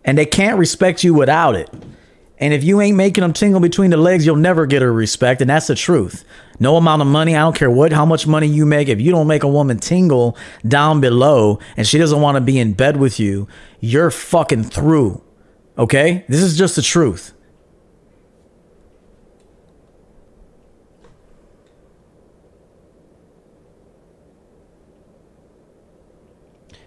And 0.03 0.17
they 0.17 0.25
can't 0.25 0.57
respect 0.57 1.03
you 1.03 1.13
without 1.13 1.55
it. 1.55 1.69
And 2.39 2.53
if 2.53 2.63
you 2.63 2.79
ain't 2.79 2.95
making 2.95 3.21
them 3.21 3.33
tingle 3.33 3.59
between 3.59 3.91
the 3.91 3.97
legs, 3.97 4.25
you'll 4.25 4.37
never 4.37 4.65
get 4.65 4.81
her 4.81 4.93
respect. 4.93 5.41
And 5.41 5.49
that's 5.49 5.67
the 5.67 5.75
truth. 5.75 6.23
No 6.59 6.77
amount 6.77 7.01
of 7.01 7.07
money, 7.07 7.35
I 7.35 7.39
don't 7.39 7.55
care 7.55 7.69
what 7.69 7.91
how 7.91 8.05
much 8.05 8.25
money 8.25 8.47
you 8.47 8.65
make, 8.65 8.87
if 8.87 9.01
you 9.01 9.11
don't 9.11 9.27
make 9.27 9.43
a 9.43 9.47
woman 9.47 9.77
tingle 9.77 10.37
down 10.67 11.01
below 11.01 11.59
and 11.75 11.85
she 11.85 11.97
doesn't 11.97 12.21
want 12.21 12.35
to 12.35 12.41
be 12.41 12.57
in 12.57 12.73
bed 12.73 12.97
with 12.97 13.19
you, 13.19 13.47
you're 13.79 14.11
fucking 14.11 14.63
through. 14.63 15.21
Okay? 15.77 16.25
This 16.27 16.41
is 16.41 16.57
just 16.57 16.75
the 16.75 16.81
truth. 16.81 17.33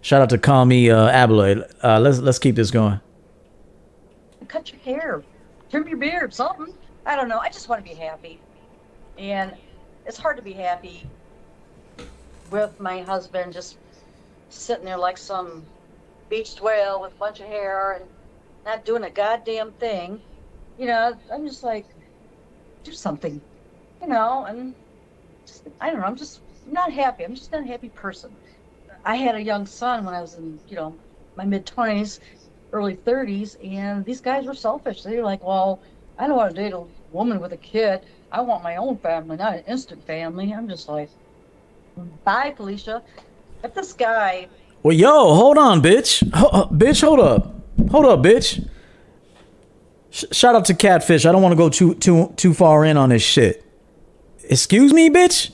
Shout 0.03 0.21
out 0.21 0.31
to 0.31 0.39
Call 0.39 0.65
Me 0.65 0.91
uh, 0.91 1.11
Abloy. 1.11 1.65
Uh, 1.83 2.01
let's 2.01 2.19
let's 2.19 2.41
keep 2.41 2.57
this 2.57 2.73
going. 2.73 3.01
cut 4.49 4.73
your 4.73 4.81
hair, 4.81 5.23
trim 5.71 5.87
your 5.87 5.97
beard, 5.97 6.35
something. 6.35 6.75
I 7.07 7.15
don't 7.15 7.29
know. 7.29 7.39
I 7.39 7.49
just 7.49 7.69
want 7.69 7.85
to 7.85 7.89
be 7.89 7.95
happy. 7.95 8.41
And 9.17 9.55
it's 10.05 10.19
hard 10.19 10.37
to 10.39 10.43
be 10.43 10.55
happy 10.55 11.07
with 12.51 12.79
my 12.81 13.03
husband 13.03 13.53
just 13.53 13.79
sitting 14.51 14.85
there 14.85 14.99
like 14.99 15.17
some 15.17 15.65
beached 16.29 16.61
whale 16.61 17.01
with 17.01 17.13
a 17.13 17.17
bunch 17.17 17.39
of 17.39 17.47
hair 17.47 17.93
and 17.93 18.05
not 18.65 18.85
doing 18.85 19.05
a 19.05 19.11
goddamn 19.11 19.71
thing. 19.73 20.21
You 20.81 20.87
know, 20.87 21.17
I'm 21.33 21.47
just 21.47 21.63
like, 21.63 21.87
do 22.83 22.91
something, 22.91 23.41
you 24.01 24.09
know, 24.09 24.47
and 24.47 24.75
just, 25.47 25.69
I 25.81 25.91
don't 25.91 26.01
know. 26.01 26.07
I'm 26.07 26.17
just 26.17 26.41
not 26.67 26.93
happy. 26.93 27.23
I'm 27.23 27.37
just 27.37 27.53
not 27.53 27.63
a 27.63 27.67
happy 27.67 27.89
person. 27.91 28.35
I 29.05 29.17
had 29.17 29.35
a 29.35 29.43
young 29.43 29.67
son 29.67 30.05
when 30.05 30.15
I 30.15 30.21
was 30.21 30.35
in, 30.35 30.59
you 30.69 30.77
know, 30.77 30.95
my 31.37 31.45
mid 31.45 31.67
20s, 31.67 32.21
early 32.73 32.97
30s, 32.97 33.57
and 33.65 34.05
these 34.05 34.21
guys 34.21 34.47
were 34.47 34.55
selfish. 34.55 35.03
They 35.03 35.17
were 35.17 35.23
like, 35.25 35.43
well, 35.45 35.81
I 36.19 36.27
don't 36.27 36.37
want 36.37 36.55
to 36.55 36.61
date 36.63 36.73
a 36.73 36.85
woman 37.11 37.41
with 37.41 37.53
a 37.53 37.57
kid. 37.57 38.01
I 38.31 38.41
want 38.41 38.63
my 38.63 38.77
own 38.77 38.97
family, 38.99 39.37
not 39.37 39.55
an 39.55 39.65
instant 39.67 40.07
family. 40.07 40.53
I'm 40.53 40.69
just 40.69 40.89
like, 40.89 41.11
bye, 42.25 42.55
Felicia. 42.57 43.03
If 43.65 43.75
this 43.75 43.93
guy, 43.93 44.49
Well, 44.83 44.97
yo, 44.97 45.35
hold 45.35 45.59
on, 45.59 45.83
bitch. 45.83 46.29
Ho- 46.35 46.69
bitch, 46.73 47.01
hold 47.03 47.21
up. 47.21 47.55
Hold 47.91 48.07
up, 48.07 48.21
bitch. 48.21 48.69
Sh- 50.11 50.25
shout 50.33 50.55
out 50.57 50.65
to 50.67 50.75
Catfish. 50.75 51.25
I 51.27 51.33
don't 51.33 51.43
want 51.43 51.53
to 51.53 51.57
go 51.57 51.69
too 51.69 51.95
too 51.95 52.33
too 52.37 52.55
far 52.55 52.85
in 52.85 52.97
on 52.97 53.11
this 53.11 53.23
shit. 53.23 53.65
Excuse 54.45 54.93
me, 54.93 55.09
bitch. 55.11 55.53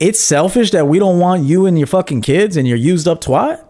It's 0.00 0.20
selfish 0.20 0.70
that 0.70 0.86
we 0.86 0.98
don't 0.98 1.18
want 1.18 1.42
you 1.42 1.66
and 1.66 1.76
your 1.76 1.88
fucking 1.88 2.22
kids 2.22 2.56
and 2.56 2.68
your 2.68 2.76
used 2.76 3.08
up 3.08 3.20
twat. 3.20 3.64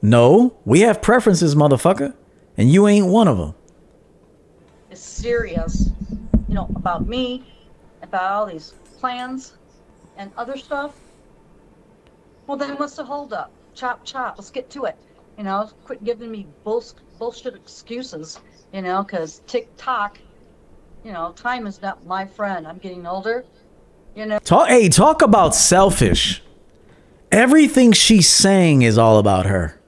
No, 0.00 0.56
we 0.64 0.80
have 0.80 1.02
preferences, 1.02 1.54
motherfucker, 1.54 2.14
and 2.56 2.70
you 2.72 2.86
ain't 2.86 3.06
one 3.06 3.28
of 3.28 3.36
them. 3.36 3.54
is 4.90 5.00
serious, 5.00 5.90
you 6.48 6.54
know, 6.54 6.68
about 6.76 7.06
me, 7.06 7.44
about 8.02 8.32
all 8.32 8.46
these 8.46 8.74
plans 9.00 9.54
and 10.16 10.30
other 10.36 10.56
stuff, 10.56 10.94
well, 12.46 12.56
then 12.56 12.76
what's 12.76 12.96
the 12.96 13.04
holdup? 13.04 13.50
Chop, 13.74 14.04
chop. 14.04 14.36
Let's 14.38 14.50
get 14.50 14.70
to 14.70 14.86
it. 14.86 14.96
You 15.36 15.44
know, 15.44 15.70
quit 15.84 16.02
giving 16.02 16.30
me 16.30 16.46
bulls- 16.64 16.94
bullshit 17.18 17.54
excuses, 17.54 18.40
you 18.72 18.80
know, 18.80 19.02
because 19.02 19.42
tick 19.46 19.68
tock, 19.76 20.18
you 21.04 21.12
know, 21.12 21.32
time 21.32 21.66
is 21.66 21.82
not 21.82 22.06
my 22.06 22.24
friend. 22.24 22.66
I'm 22.66 22.78
getting 22.78 23.06
older, 23.06 23.44
you 24.18 24.26
know. 24.26 24.38
Talk, 24.40 24.68
hey, 24.68 24.88
talk 24.88 25.22
about 25.22 25.54
selfish. 25.54 26.42
Everything 27.30 27.92
she's 27.92 28.28
saying 28.28 28.82
is 28.82 28.98
all 28.98 29.18
about 29.18 29.46
her. 29.46 29.80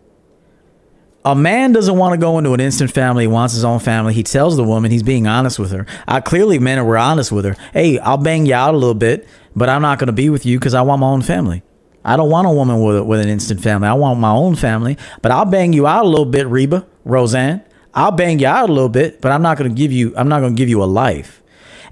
A 1.23 1.35
man 1.35 1.73
doesn't 1.73 1.97
want 1.97 2.15
to 2.15 2.19
go 2.19 2.39
into 2.39 2.55
an 2.55 2.61
instant 2.61 2.91
family, 2.91 3.25
he 3.25 3.29
wants 3.29 3.53
his 3.53 3.65
own 3.65 3.79
family. 3.79 4.15
He 4.15 4.23
tells 4.23 4.57
the 4.57 4.65
woman 4.65 4.91
he's 4.91 5.03
being 5.03 5.27
honest 5.27 5.59
with 5.59 5.71
her. 5.73 5.85
I 6.09 6.21
clearly 6.21 6.59
men 6.59 6.83
were 6.87 6.97
honest 6.97 7.31
with 7.31 7.45
her. 7.45 7.57
Hey, 7.75 7.99
I'll 7.99 8.17
bang 8.17 8.47
you 8.47 8.55
out 8.55 8.73
a 8.73 8.79
little 8.79 8.95
bit, 8.95 9.29
but 9.55 9.69
I'm 9.69 9.83
not 9.83 9.99
going 9.99 10.07
to 10.07 10.15
be 10.15 10.31
with 10.31 10.47
you 10.47 10.59
because 10.59 10.73
I 10.73 10.81
want 10.81 11.01
my 11.01 11.09
own 11.09 11.21
family. 11.21 11.63
I 12.03 12.17
don't 12.17 12.31
want 12.31 12.47
a 12.47 12.51
woman 12.51 12.83
with, 12.83 13.03
with 13.03 13.21
an 13.21 13.29
instant 13.29 13.61
family. 13.61 13.87
I 13.89 13.93
want 13.93 14.19
my 14.19 14.31
own 14.31 14.57
family, 14.57 14.97
but 15.21 15.31
I'll 15.31 15.45
bang 15.45 15.75
you 15.75 15.87
out 15.87 16.07
a 16.07 16.09
little 16.09 16.25
bit, 16.25 16.47
Reba, 16.47 16.87
Roseanne. 17.05 17.63
I'll 17.93 18.13
bang 18.13 18.39
you 18.39 18.47
out 18.47 18.71
a 18.71 18.73
little 18.73 18.89
bit, 18.89 19.21
but 19.21 19.33
I'm 19.33 19.43
not 19.43 19.59
going 19.59 19.69
to 19.69 19.77
give 19.77 19.93
you. 19.93 20.15
I'm 20.17 20.29
not 20.29 20.41
going 20.41 20.55
to 20.55 20.59
give 20.59 20.71
you 20.71 20.83
a 20.83 20.87
life. 20.87 21.40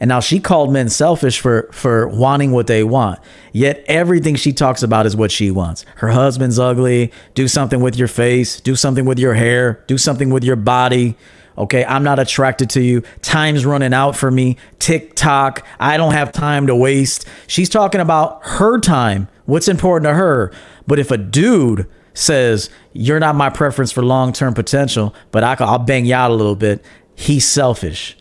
And 0.01 0.09
now 0.09 0.21
she 0.21 0.39
called 0.41 0.73
men 0.73 0.89
selfish 0.89 1.41
for 1.41 1.69
for 1.73 2.07
wanting 2.09 2.53
what 2.53 2.67
they 2.67 2.85
want. 2.85 3.19
Yet 3.53 3.85
everything 3.87 4.37
she 4.37 4.53
talks 4.53 4.83
about 4.83 5.07
is 5.07 5.17
what 5.17 5.33
she 5.33 5.51
wants. 5.51 5.85
Her 5.97 6.09
husband's 6.09 6.59
ugly. 6.59 7.13
Do 7.35 7.49
something 7.49 7.81
with 7.81 7.97
your 7.97 8.09
face. 8.09 8.61
Do 8.61 8.77
something 8.77 9.05
with 9.05 9.19
your 9.19 9.35
hair. 9.35 9.83
Do 9.87 9.99
something 9.99 10.31
with 10.31 10.45
your 10.45 10.57
body. 10.57 11.17
Okay, 11.59 11.85
I'm 11.85 12.05
not 12.05 12.21
attracted 12.21 12.71
to 12.71 12.81
you. 12.81 13.03
Time's 13.21 13.67
running 13.67 13.93
out 13.93 14.17
for 14.17 14.31
me. 14.31 14.57
tick 14.79 15.17
tock. 15.17 15.67
I 15.81 15.97
don't 15.97 16.13
have 16.13 16.31
time 16.31 16.69
to 16.69 16.77
waste. 16.77 17.27
She's 17.49 17.69
talking 17.69 18.01
about 18.01 18.41
her 18.45 18.79
time, 18.79 19.27
what's 19.45 19.67
important 19.67 20.09
to 20.09 20.15
her. 20.15 20.53
But 20.87 21.01
if 21.01 21.11
a 21.11 21.19
dude 21.19 21.89
says, 22.15 22.71
You're 22.93 23.19
not 23.19 23.35
my 23.35 23.51
preference 23.51 23.91
for 23.91 24.05
long 24.05 24.33
term 24.33 24.55
potential, 24.55 25.15
but 25.33 25.43
I, 25.43 25.57
I'll 25.59 25.81
bang 25.81 26.07
you 26.07 26.15
out 26.15 26.31
a 26.31 26.35
little 26.35 26.57
bit, 26.57 26.85
he's 27.17 27.47
selfish. 27.47 28.17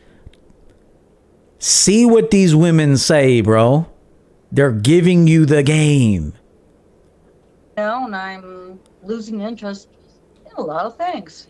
See 1.59 2.05
what 2.05 2.31
these 2.31 2.55
women 2.55 2.97
say, 2.97 3.41
bro. 3.41 3.87
They're 4.51 4.71
giving 4.71 5.27
you 5.27 5.45
the 5.45 5.63
game. 5.63 6.33
You 7.77 7.83
know, 7.83 8.05
and 8.05 8.15
I'm 8.15 8.79
losing 9.03 9.41
interest 9.41 9.89
in 10.45 10.51
a 10.57 10.61
lot 10.61 10.85
of 10.85 10.97
things. 10.97 11.47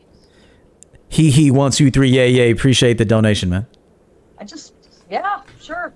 He 1.09 1.31
he 1.31 1.51
one 1.51 1.71
two 1.71 1.91
three 1.91 2.09
Yeah 2.09 2.25
yeah. 2.25 2.43
Appreciate 2.45 2.97
the 2.97 3.05
donation, 3.05 3.49
man. 3.49 3.65
I 4.38 4.43
just, 4.43 4.73
yeah, 5.09 5.41
sure. 5.59 5.93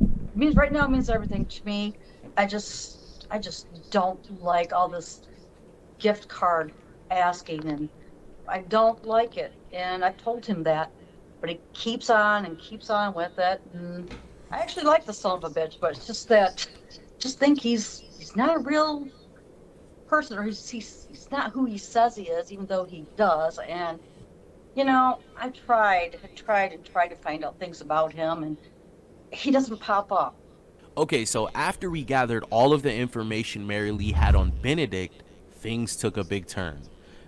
It 0.00 0.36
means 0.36 0.54
right 0.54 0.72
now 0.72 0.84
it 0.84 0.90
means 0.90 1.10
everything 1.10 1.44
to 1.46 1.64
me. 1.64 1.94
I 2.36 2.46
just, 2.46 3.26
I 3.30 3.38
just 3.38 3.90
don't 3.90 4.42
like 4.42 4.72
all 4.72 4.88
this 4.88 5.22
gift 5.98 6.28
card 6.28 6.72
asking, 7.10 7.66
and 7.66 7.88
I 8.48 8.60
don't 8.60 9.04
like 9.04 9.36
it. 9.36 9.52
And 9.72 10.04
I 10.04 10.12
told 10.12 10.44
him 10.44 10.62
that, 10.64 10.90
but 11.44 11.50
he 11.50 11.60
keeps 11.74 12.08
on 12.08 12.46
and 12.46 12.58
keeps 12.58 12.88
on 12.88 13.12
with 13.12 13.38
it. 13.38 13.60
And 13.74 14.10
I 14.50 14.60
actually 14.60 14.84
like 14.86 15.04
the 15.04 15.12
son 15.12 15.36
of 15.36 15.44
a 15.44 15.50
bitch, 15.50 15.78
but 15.78 15.90
it's 15.94 16.06
just 16.06 16.26
that, 16.30 16.66
just 17.18 17.38
think 17.38 17.60
he's 17.60 18.02
he's 18.16 18.34
not 18.34 18.56
a 18.56 18.60
real 18.60 19.06
person, 20.06 20.38
or 20.38 20.44
he's 20.44 20.66
he's, 20.70 21.06
he's 21.10 21.30
not 21.30 21.52
who 21.52 21.66
he 21.66 21.76
says 21.76 22.16
he 22.16 22.22
is, 22.22 22.50
even 22.50 22.64
though 22.64 22.84
he 22.84 23.04
does. 23.18 23.58
And 23.58 23.98
you 24.74 24.86
know, 24.86 25.18
I 25.36 25.50
tried, 25.50 26.18
I 26.24 26.28
tried 26.28 26.72
and 26.72 26.82
tried 26.82 27.08
to 27.08 27.16
find 27.16 27.44
out 27.44 27.58
things 27.58 27.82
about 27.82 28.14
him, 28.14 28.42
and 28.42 28.56
he 29.30 29.50
doesn't 29.50 29.80
pop 29.80 30.12
up. 30.12 30.34
Okay, 30.96 31.26
so 31.26 31.50
after 31.54 31.90
we 31.90 32.04
gathered 32.04 32.46
all 32.48 32.72
of 32.72 32.80
the 32.80 32.94
information 32.94 33.66
Mary 33.66 33.90
Lee 33.90 34.12
had 34.12 34.34
on 34.34 34.50
Benedict, 34.62 35.22
things 35.56 35.94
took 35.94 36.16
a 36.16 36.24
big 36.24 36.46
turn. 36.46 36.80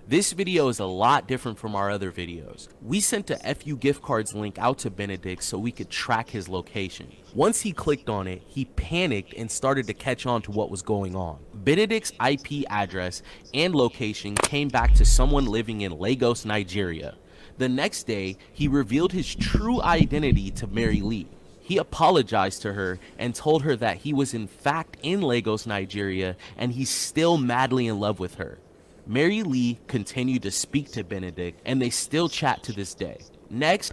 This 0.09 0.33
video 0.33 0.69
is 0.69 0.79
a 0.79 0.85
lot 0.85 1.27
different 1.27 1.59
from 1.59 1.75
our 1.75 1.91
other 1.91 2.13
videos. 2.13 2.69
We 2.81 3.01
sent 3.01 3.29
a 3.29 3.55
FU 3.57 3.77
gift 3.77 4.03
cards 4.03 4.37
link 4.37 4.57
out 4.57 4.79
to 4.79 4.91
Benedict 4.91 5.43
so 5.43 5.59
we 5.59 5.73
could 5.73 5.91
track 5.91 6.31
his 6.31 6.49
location. 6.49 7.11
Once 7.35 7.61
he 7.63 7.73
clicked 7.73 8.09
on 8.09 8.29
it, 8.29 8.41
he 8.47 8.67
panicked 8.67 9.35
and 9.35 9.51
started 9.51 9.89
to 9.89 9.95
catch 9.95 10.25
on 10.25 10.43
to 10.43 10.53
what 10.53 10.71
was 10.71 10.81
going 10.81 11.17
on. 11.17 11.39
Benedict's 11.55 12.13
IP 12.25 12.71
address 12.71 13.25
and 13.53 13.75
location 13.75 14.37
came 14.37 14.69
back 14.69 14.95
to 14.95 15.05
someone 15.05 15.45
living 15.45 15.81
in 15.81 15.99
Lagos, 15.99 16.45
Nigeria. 16.45 17.17
The 17.59 17.69
next 17.69 18.05
day, 18.05 18.37
he 18.53 18.69
revealed 18.69 19.11
his 19.11 19.35
true 19.35 19.83
identity 19.83 20.53
to 20.53 20.69
Mary 20.69 21.01
Lee. 21.01 21.27
He 21.59 21.79
apologized 21.79 22.63
to 22.63 22.75
her 22.75 23.01
and 23.19 23.35
told 23.35 23.63
her 23.63 23.75
that 23.75 23.97
he 23.97 24.13
was 24.13 24.35
in 24.35 24.47
fact 24.47 24.99
in 25.03 25.21
Lagos, 25.21 25.67
Nigeria, 25.67 26.37
and 26.57 26.71
he's 26.71 26.91
still 26.91 27.39
madly 27.39 27.89
in 27.89 27.99
love 27.99 28.21
with 28.21 28.37
her. 28.37 28.61
Mary 29.07 29.43
Lee 29.43 29.79
continued 29.87 30.43
to 30.43 30.51
speak 30.51 30.91
to 30.93 31.05
Benedict, 31.05 31.61
and 31.65 31.81
they 31.81 31.91
still 31.91 32.29
chat 32.29 32.63
to 32.65 32.73
this 32.73 32.95
day. 32.95 33.19
Next, 33.49 33.93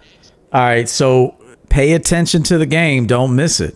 All 0.51 0.61
right, 0.61 0.89
so 0.89 1.35
pay 1.69 1.93
attention 1.93 2.43
to 2.43 2.57
the 2.57 2.65
game. 2.65 3.05
Don't 3.05 3.35
miss 3.35 3.59
it. 3.59 3.75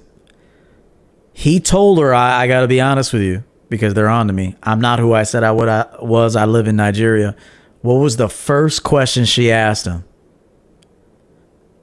He 1.33 1.59
told 1.59 1.99
her, 1.99 2.13
I, 2.13 2.43
I 2.43 2.47
got 2.47 2.61
to 2.61 2.67
be 2.67 2.81
honest 2.81 3.13
with 3.13 3.21
you 3.21 3.43
because 3.69 3.93
they're 3.93 4.09
on 4.09 4.27
to 4.27 4.33
me. 4.33 4.55
I'm 4.63 4.81
not 4.81 4.97
who 4.97 5.13
I 5.13 5.23
said 5.23 5.43
I 5.43 5.51
would 5.51 5.69
I 5.69 5.85
was. 6.01 6.35
I 6.35 6.45
live 6.45 6.67
in 6.67 6.75
Nigeria. 6.75 7.35
What 7.81 7.95
was 7.95 8.17
the 8.17 8.29
first 8.29 8.83
question 8.83 9.25
she 9.25 9.51
asked 9.51 9.85
him? 9.85 10.03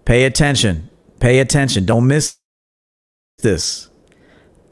Pay 0.04 0.24
attention. 0.24 0.90
Pay 1.20 1.38
attention. 1.38 1.84
Don't 1.84 2.08
miss 2.08 2.36
this. 3.38 3.88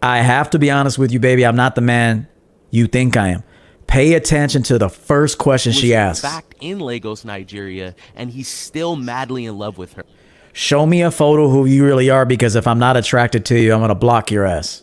I 0.02 0.18
have 0.18 0.50
to 0.50 0.58
be 0.58 0.70
honest 0.70 0.98
with 0.98 1.12
you, 1.12 1.20
baby. 1.20 1.46
I'm 1.46 1.56
not 1.56 1.76
the 1.76 1.80
man 1.80 2.26
you 2.70 2.88
think 2.88 3.16
I 3.16 3.28
am. 3.28 3.44
Pay 3.92 4.14
attention 4.14 4.62
to 4.62 4.78
the 4.78 4.88
first 4.88 5.36
question 5.36 5.70
she 5.70 5.92
in 5.92 5.98
asked. 5.98 6.22
fact 6.22 6.54
in 6.62 6.78
Lagos, 6.78 7.26
Nigeria, 7.26 7.94
and 8.16 8.30
he's 8.30 8.48
still 8.48 8.96
madly 8.96 9.44
in 9.44 9.58
love 9.58 9.76
with 9.76 9.92
her. 9.92 10.06
Show 10.54 10.86
me 10.86 11.02
a 11.02 11.10
photo 11.10 11.50
who 11.50 11.66
you 11.66 11.84
really 11.84 12.08
are 12.08 12.24
because 12.24 12.54
if 12.54 12.66
I'm 12.66 12.78
not 12.78 12.96
attracted 12.96 13.44
to 13.46 13.60
you, 13.60 13.74
I'm 13.74 13.80
gonna 13.80 13.94
block 13.94 14.30
your 14.30 14.46
ass. 14.46 14.82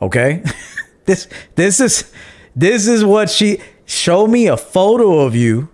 Okay? 0.00 0.44
this 1.06 1.26
this 1.56 1.80
is 1.80 2.12
this 2.54 2.86
is 2.86 3.04
what 3.04 3.28
she 3.28 3.58
show 3.84 4.28
me 4.28 4.46
a 4.46 4.56
photo 4.56 5.18
of 5.18 5.34
you 5.34 5.68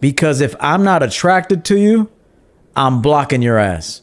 because 0.00 0.40
if 0.40 0.56
I'm 0.58 0.82
not 0.82 1.04
attracted 1.04 1.64
to 1.66 1.78
you, 1.78 2.10
I'm 2.74 3.02
blocking 3.02 3.40
your 3.40 3.56
ass. 3.56 4.02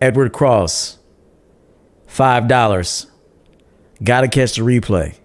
Edward 0.00 0.32
Cross, 0.32 0.98
five 2.06 2.48
dollars. 2.48 3.06
Gotta 4.02 4.28
catch 4.28 4.56
the 4.56 4.62
replay. 4.62 5.16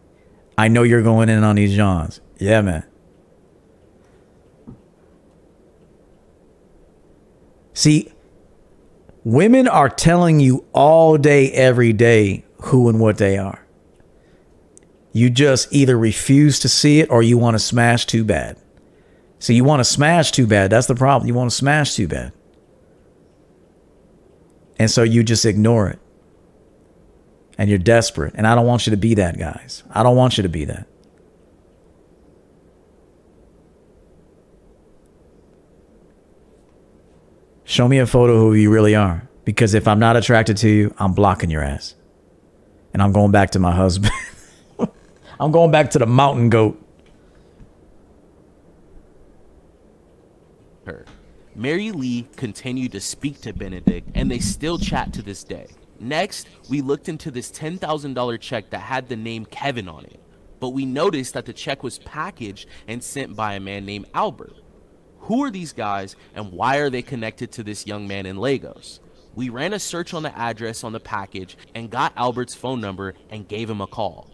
I 0.57 0.67
know 0.67 0.83
you're 0.83 1.03
going 1.03 1.29
in 1.29 1.43
on 1.43 1.55
these 1.55 1.75
Johns. 1.75 2.21
Yeah, 2.39 2.61
man. 2.61 2.83
See, 7.73 8.11
women 9.23 9.67
are 9.67 9.89
telling 9.89 10.39
you 10.39 10.65
all 10.73 11.17
day, 11.17 11.51
every 11.51 11.93
day 11.93 12.45
who 12.63 12.87
and 12.89 12.99
what 12.99 13.17
they 13.17 13.37
are. 13.37 13.65
You 15.11 15.29
just 15.29 15.71
either 15.71 15.97
refuse 15.97 16.59
to 16.59 16.69
see 16.69 16.99
it 16.99 17.09
or 17.11 17.21
you 17.21 17.37
want 17.37 17.55
to 17.55 17.59
smash 17.59 18.05
too 18.05 18.23
bad. 18.23 18.57
So 19.39 19.53
you 19.53 19.63
want 19.63 19.79
to 19.81 19.83
smash 19.83 20.31
too 20.31 20.47
bad. 20.47 20.71
That's 20.71 20.87
the 20.87 20.95
problem. 20.95 21.27
You 21.27 21.33
want 21.33 21.51
to 21.51 21.55
smash 21.55 21.95
too 21.95 22.07
bad. 22.07 22.31
And 24.77 24.89
so 24.89 25.03
you 25.03 25.23
just 25.23 25.45
ignore 25.45 25.89
it. 25.89 25.99
And 27.57 27.69
you're 27.69 27.79
desperate. 27.79 28.33
And 28.35 28.47
I 28.47 28.55
don't 28.55 28.65
want 28.65 28.87
you 28.87 28.91
to 28.91 28.97
be 28.97 29.13
that, 29.13 29.37
guys. 29.37 29.83
I 29.91 30.01
don't 30.01 30.15
want 30.15 30.37
you 30.37 30.43
to 30.43 30.49
be 30.49 30.65
that. 30.65 30.87
Show 37.63 37.87
me 37.87 37.99
a 37.99 38.05
photo 38.05 38.33
of 38.33 38.39
who 38.39 38.53
you 38.53 38.71
really 38.71 38.95
are. 38.95 39.27
Because 39.45 39.73
if 39.73 39.87
I'm 39.87 39.99
not 39.99 40.15
attracted 40.15 40.57
to 40.57 40.69
you, 40.69 40.93
I'm 40.97 41.13
blocking 41.13 41.49
your 41.49 41.63
ass. 41.63 41.95
And 42.93 43.01
I'm 43.01 43.11
going 43.11 43.31
back 43.31 43.51
to 43.51 43.59
my 43.59 43.71
husband. 43.71 44.13
I'm 45.39 45.51
going 45.51 45.71
back 45.71 45.91
to 45.91 45.99
the 45.99 46.05
mountain 46.05 46.49
goat. 46.49 46.82
Mary 51.55 51.91
Lee 51.91 52.27
continued 52.35 52.91
to 52.93 52.99
speak 52.99 53.39
to 53.41 53.53
Benedict, 53.53 54.09
and 54.15 54.29
they 54.29 54.39
still 54.39 54.79
chat 54.79 55.13
to 55.13 55.21
this 55.21 55.43
day. 55.43 55.67
Next, 55.99 56.47
we 56.67 56.81
looked 56.81 57.07
into 57.09 57.29
this 57.29 57.51
$10,000 57.51 58.39
check 58.39 58.71
that 58.71 58.79
had 58.79 59.07
the 59.07 59.15
name 59.15 59.45
Kevin 59.45 59.87
on 59.87 60.03
it, 60.05 60.19
but 60.59 60.69
we 60.69 60.85
noticed 60.85 61.35
that 61.35 61.45
the 61.45 61.53
check 61.53 61.83
was 61.83 61.99
packaged 61.99 62.67
and 62.87 63.03
sent 63.03 63.35
by 63.35 63.53
a 63.53 63.59
man 63.59 63.85
named 63.85 64.07
Albert. 64.15 64.55
Who 65.19 65.43
are 65.43 65.51
these 65.51 65.73
guys, 65.73 66.15
and 66.33 66.51
why 66.51 66.77
are 66.77 66.89
they 66.89 67.03
connected 67.03 67.51
to 67.53 67.63
this 67.63 67.85
young 67.85 68.07
man 68.07 68.25
in 68.25 68.37
Lagos? 68.37 68.99
We 69.35 69.49
ran 69.49 69.73
a 69.73 69.79
search 69.79 70.13
on 70.13 70.23
the 70.23 70.37
address 70.37 70.83
on 70.83 70.91
the 70.91 70.99
package 70.99 71.55
and 71.75 71.89
got 71.89 72.13
Albert's 72.17 72.55
phone 72.55 72.81
number 72.81 73.13
and 73.29 73.47
gave 73.47 73.69
him 73.69 73.81
a 73.81 73.87
call. 73.87 74.31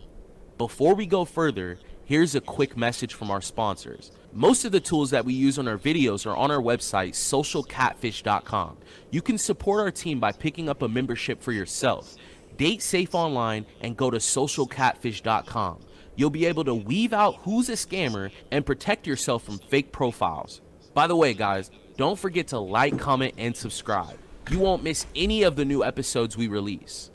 Before 0.57 0.95
we 0.95 1.05
go 1.05 1.25
further, 1.25 1.79
here's 2.05 2.33
a 2.35 2.41
quick 2.41 2.75
message 2.75 3.13
from 3.13 3.29
our 3.29 3.41
sponsors. 3.41 4.11
Most 4.31 4.63
of 4.63 4.71
the 4.71 4.79
tools 4.79 5.09
that 5.09 5.25
we 5.25 5.33
use 5.33 5.57
on 5.57 5.67
our 5.67 5.77
videos 5.77 6.27
are 6.27 6.35
on 6.35 6.51
our 6.51 6.61
website, 6.61 7.13
socialcatfish.com. 7.13 8.77
You 9.09 9.21
can 9.23 9.39
support 9.39 9.81
our 9.81 9.89
team 9.89 10.19
by 10.19 10.31
picking 10.31 10.69
up 10.69 10.83
a 10.83 10.87
membership 10.87 11.41
for 11.41 11.51
yourself. 11.51 12.15
Date 12.55 12.83
safe 12.83 13.15
online 13.15 13.65
and 13.81 13.97
go 13.97 14.11
to 14.11 14.17
socialcatfish.com. 14.17 15.79
You'll 16.15 16.29
be 16.29 16.45
able 16.45 16.63
to 16.65 16.75
weave 16.75 17.13
out 17.13 17.37
who's 17.37 17.69
a 17.69 17.73
scammer 17.73 18.29
and 18.51 18.65
protect 18.65 19.07
yourself 19.07 19.43
from 19.43 19.57
fake 19.57 19.91
profiles. 19.91 20.61
By 20.93 21.07
the 21.07 21.15
way, 21.15 21.33
guys, 21.33 21.71
don't 21.97 22.19
forget 22.19 22.49
to 22.49 22.59
like, 22.59 22.99
comment, 22.99 23.33
and 23.37 23.55
subscribe. 23.55 24.17
You 24.51 24.59
won't 24.59 24.83
miss 24.83 25.07
any 25.15 25.43
of 25.43 25.55
the 25.55 25.65
new 25.65 25.83
episodes 25.83 26.37
we 26.37 26.47
release. 26.47 27.09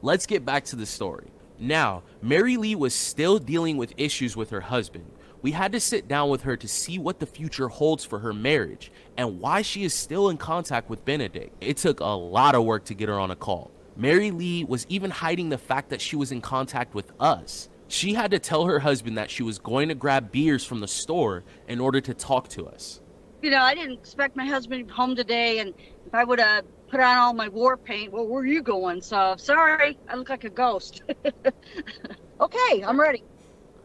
Let's 0.00 0.26
get 0.26 0.44
back 0.44 0.64
to 0.66 0.76
the 0.76 0.86
story. 0.86 1.28
Now, 1.58 2.04
Mary 2.22 2.56
Lee 2.56 2.76
was 2.76 2.94
still 2.94 3.38
dealing 3.38 3.76
with 3.76 3.92
issues 3.96 4.36
with 4.36 4.50
her 4.50 4.60
husband. 4.60 5.10
We 5.40 5.52
had 5.52 5.72
to 5.72 5.80
sit 5.80 6.08
down 6.08 6.30
with 6.30 6.42
her 6.42 6.56
to 6.56 6.66
see 6.66 6.98
what 6.98 7.20
the 7.20 7.26
future 7.26 7.68
holds 7.68 8.04
for 8.04 8.18
her 8.18 8.32
marriage 8.32 8.90
and 9.16 9.40
why 9.40 9.62
she 9.62 9.84
is 9.84 9.94
still 9.94 10.30
in 10.30 10.36
contact 10.36 10.90
with 10.90 11.04
Benedict. 11.04 11.54
It 11.60 11.76
took 11.76 12.00
a 12.00 12.06
lot 12.06 12.56
of 12.56 12.64
work 12.64 12.84
to 12.86 12.94
get 12.94 13.08
her 13.08 13.20
on 13.20 13.30
a 13.30 13.36
call. 13.36 13.70
Mary 13.96 14.30
Lee 14.30 14.64
was 14.64 14.84
even 14.88 15.10
hiding 15.10 15.48
the 15.48 15.58
fact 15.58 15.90
that 15.90 16.00
she 16.00 16.16
was 16.16 16.32
in 16.32 16.40
contact 16.40 16.94
with 16.94 17.12
us. 17.20 17.68
She 17.86 18.14
had 18.14 18.32
to 18.32 18.38
tell 18.38 18.64
her 18.66 18.80
husband 18.80 19.16
that 19.16 19.30
she 19.30 19.42
was 19.42 19.58
going 19.58 19.88
to 19.88 19.94
grab 19.94 20.32
beers 20.32 20.64
from 20.64 20.80
the 20.80 20.88
store 20.88 21.44
in 21.68 21.80
order 21.80 22.00
to 22.00 22.14
talk 22.14 22.48
to 22.50 22.66
us. 22.66 23.00
You 23.40 23.50
know, 23.50 23.60
I 23.60 23.74
didn't 23.74 23.98
expect 23.98 24.36
my 24.36 24.44
husband 24.44 24.90
home 24.90 25.14
today, 25.14 25.60
and 25.60 25.72
if 26.06 26.14
I 26.14 26.24
would 26.24 26.40
have 26.40 26.64
put 26.90 27.00
on 27.00 27.16
all 27.16 27.32
my 27.32 27.48
war 27.48 27.76
paint, 27.76 28.12
well, 28.12 28.26
where 28.26 28.42
are 28.42 28.46
you 28.46 28.62
going? 28.62 29.00
So 29.00 29.36
sorry, 29.38 29.96
I 30.08 30.16
look 30.16 30.28
like 30.28 30.44
a 30.44 30.50
ghost. 30.50 31.02
okay, 32.40 32.84
I'm 32.84 33.00
ready. 33.00 33.22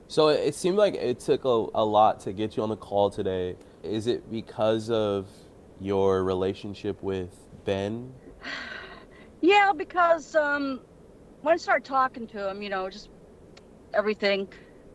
So 0.08 0.28
it 0.28 0.54
seemed 0.56 0.78
like 0.78 0.96
it 0.96 1.20
took 1.20 1.46
a, 1.46 1.68
a 1.74 1.84
lot 1.84 2.20
to 2.22 2.34
get 2.34 2.56
you 2.56 2.64
on 2.64 2.70
the 2.70 2.76
call 2.76 3.10
today. 3.10 3.56
Is 3.84 4.08
it 4.08 4.30
because 4.32 4.90
of 4.90 5.28
your 5.80 6.24
relationship 6.24 7.02
with 7.02 7.30
Ben? 7.66 8.14
Yeah, 9.46 9.74
because 9.76 10.38
um, 10.38 10.80
when 11.42 11.54
I 11.54 11.58
started 11.58 11.84
talking 11.84 12.28
to 12.28 12.50
him, 12.50 12.62
you 12.62 12.70
know, 12.70 12.90
just 12.90 13.10
everything, 13.94 14.48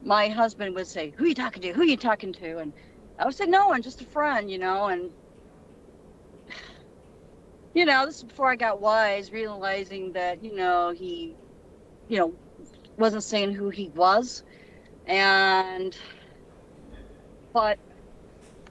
my 0.02 0.28
husband 0.28 0.74
would 0.74 0.86
say, 0.86 1.12
"Who 1.18 1.24
are 1.24 1.28
you 1.28 1.34
talking 1.34 1.60
to? 1.60 1.72
Who 1.74 1.82
are 1.82 1.84
you 1.84 1.98
talking 1.98 2.32
to?" 2.32 2.56
And 2.56 2.72
I 3.18 3.26
would 3.26 3.34
say, 3.34 3.44
"No 3.44 3.68
one, 3.68 3.82
just 3.82 4.00
a 4.00 4.06
friend," 4.06 4.50
you 4.50 4.56
know. 4.56 4.86
And 4.86 5.10
you 7.74 7.84
know, 7.84 8.06
this 8.06 8.16
is 8.16 8.24
before 8.24 8.50
I 8.50 8.56
got 8.56 8.80
wise, 8.80 9.32
realizing 9.32 10.12
that 10.12 10.42
you 10.42 10.56
know 10.56 10.94
he, 10.96 11.36
you 12.08 12.18
know, 12.18 12.34
wasn't 12.96 13.24
saying 13.24 13.52
who 13.52 13.68
he 13.68 13.90
was, 13.90 14.44
and 15.08 15.96
but 17.52 17.78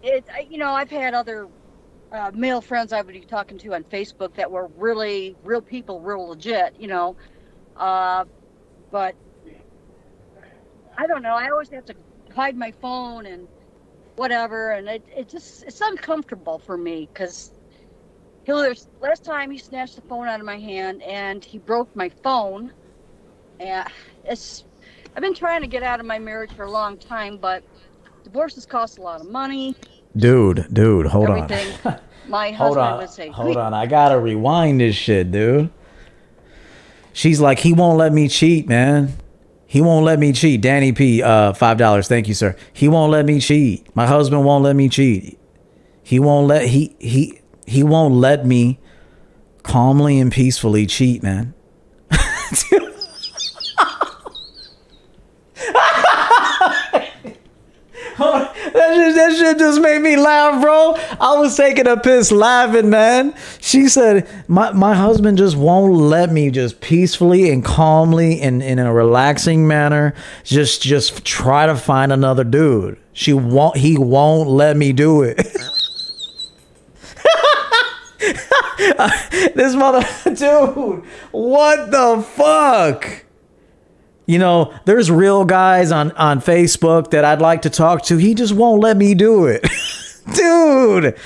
it, 0.03 0.25
you 0.49 0.57
know, 0.57 0.71
I've 0.71 0.91
had 0.91 1.13
other 1.13 1.47
uh, 2.11 2.31
male 2.33 2.61
friends 2.61 2.93
I 2.93 3.01
would 3.01 3.13
be 3.13 3.21
talking 3.21 3.57
to 3.59 3.73
on 3.75 3.83
Facebook 3.85 4.35
that 4.35 4.49
were 4.51 4.67
really 4.77 5.35
real 5.43 5.61
people, 5.61 6.01
real 6.01 6.29
legit, 6.29 6.75
you 6.79 6.87
know. 6.87 7.17
Uh, 7.75 8.25
but 8.91 9.15
I 10.97 11.07
don't 11.07 11.21
know. 11.23 11.35
I 11.35 11.49
always 11.49 11.69
have 11.71 11.85
to 11.85 11.95
hide 12.33 12.55
my 12.55 12.71
phone 12.71 13.25
and 13.25 13.47
whatever, 14.15 14.71
and 14.71 14.87
it, 14.87 15.03
it 15.15 15.29
just 15.29 15.63
it's 15.63 15.81
uncomfortable 15.81 16.59
for 16.59 16.77
me 16.77 17.09
because 17.11 17.51
he'll. 18.45 18.73
Last 19.01 19.25
time 19.25 19.51
he 19.51 19.57
snatched 19.57 19.95
the 19.95 20.01
phone 20.03 20.27
out 20.27 20.39
of 20.39 20.45
my 20.45 20.59
hand 20.59 21.01
and 21.03 21.43
he 21.43 21.57
broke 21.59 21.95
my 21.95 22.09
phone, 22.09 22.73
and 23.59 23.89
it's. 24.25 24.66
I've 25.17 25.23
been 25.23 25.33
trying 25.33 25.61
to 25.61 25.67
get 25.67 25.81
out 25.81 25.99
of 25.99 26.05
my 26.05 26.19
marriage 26.19 26.51
for 26.53 26.65
a 26.65 26.69
long 26.69 26.95
time, 26.95 27.37
but 27.37 27.63
divorces 28.23 28.67
cost 28.67 28.99
a 28.99 29.01
lot 29.01 29.19
of 29.19 29.27
money. 29.27 29.75
Dude, 30.15 30.67
dude, 30.71 31.07
hold 31.07 31.31
everything. 31.31 31.73
on. 31.85 31.99
My 32.27 32.51
hold 32.51 32.77
husband 32.77 32.93
on. 32.93 32.97
would 32.99 33.09
say, 33.09 33.29
hold 33.29 33.57
on. 33.57 33.73
I 33.73 33.87
gotta 33.87 34.19
rewind 34.19 34.79
this 34.79 34.95
shit, 34.95 35.31
dude. 35.31 35.71
She's 37.13 37.41
like, 37.41 37.57
he 37.57 37.73
won't 37.73 37.97
let 37.97 38.13
me 38.13 38.27
cheat, 38.27 38.67
man. 38.67 39.13
He 39.65 39.81
won't 39.81 40.05
let 40.05 40.19
me 40.19 40.33
cheat. 40.33 40.61
Danny 40.61 40.91
P, 40.91 41.23
uh, 41.23 41.53
five 41.53 41.77
dollars. 41.77 42.07
Thank 42.07 42.27
you, 42.27 42.35
sir. 42.35 42.55
He 42.71 42.87
won't 42.87 43.11
let 43.11 43.25
me 43.25 43.39
cheat. 43.39 43.87
My 43.95 44.05
husband 44.05 44.45
won't 44.45 44.63
let 44.63 44.75
me 44.75 44.87
cheat. 44.87 45.39
He 46.03 46.19
won't 46.19 46.45
let 46.45 46.67
he 46.67 46.95
he 46.99 47.39
he 47.65 47.81
won't 47.81 48.13
let 48.13 48.45
me 48.45 48.79
calmly 49.63 50.19
and 50.19 50.31
peacefully 50.31 50.85
cheat, 50.85 51.23
man. 51.23 51.55
that, 58.17 58.53
shit, 58.73 59.15
that 59.15 59.35
shit 59.37 59.59
just 59.59 59.79
made 59.79 60.01
me 60.01 60.15
laugh, 60.15 60.59
bro. 60.61 60.95
I 61.19 61.37
was 61.37 61.55
taking 61.55 61.87
a 61.87 61.97
piss 61.97 62.31
laughing, 62.31 62.89
man. 62.89 63.35
She 63.59 63.87
said, 63.87 64.27
my, 64.47 64.71
my 64.71 64.95
husband 64.95 65.37
just 65.37 65.55
won't 65.55 65.93
let 65.93 66.31
me 66.31 66.49
just 66.49 66.81
peacefully 66.81 67.51
and 67.51 67.63
calmly 67.63 68.41
and 68.41 68.63
in 68.63 68.79
a 68.79 68.91
relaxing 68.91 69.67
manner 69.67 70.15
just 70.43 70.81
just 70.81 71.23
try 71.23 71.67
to 71.67 71.75
find 71.75 72.11
another 72.11 72.43
dude. 72.43 72.97
She 73.13 73.33
won't 73.33 73.77
he 73.77 73.97
won't 73.97 74.49
let 74.49 74.77
me 74.77 74.93
do 74.93 75.21
it. 75.21 75.37
this 79.55 79.75
mother 79.75 80.05
dude, 80.33 81.03
what 81.31 81.91
the 81.91 82.23
fuck? 82.23 83.25
You 84.27 84.37
know, 84.37 84.73
there's 84.85 85.09
real 85.09 85.45
guys 85.45 85.91
on 85.91 86.11
on 86.11 86.41
Facebook 86.41 87.11
that 87.11 87.25
I'd 87.25 87.41
like 87.41 87.63
to 87.63 87.69
talk 87.69 88.03
to. 88.03 88.17
He 88.17 88.35
just 88.35 88.53
won't 88.53 88.81
let 88.81 88.97
me 88.97 89.15
do 89.15 89.45
it. 89.45 89.65
Dude. 90.35 91.17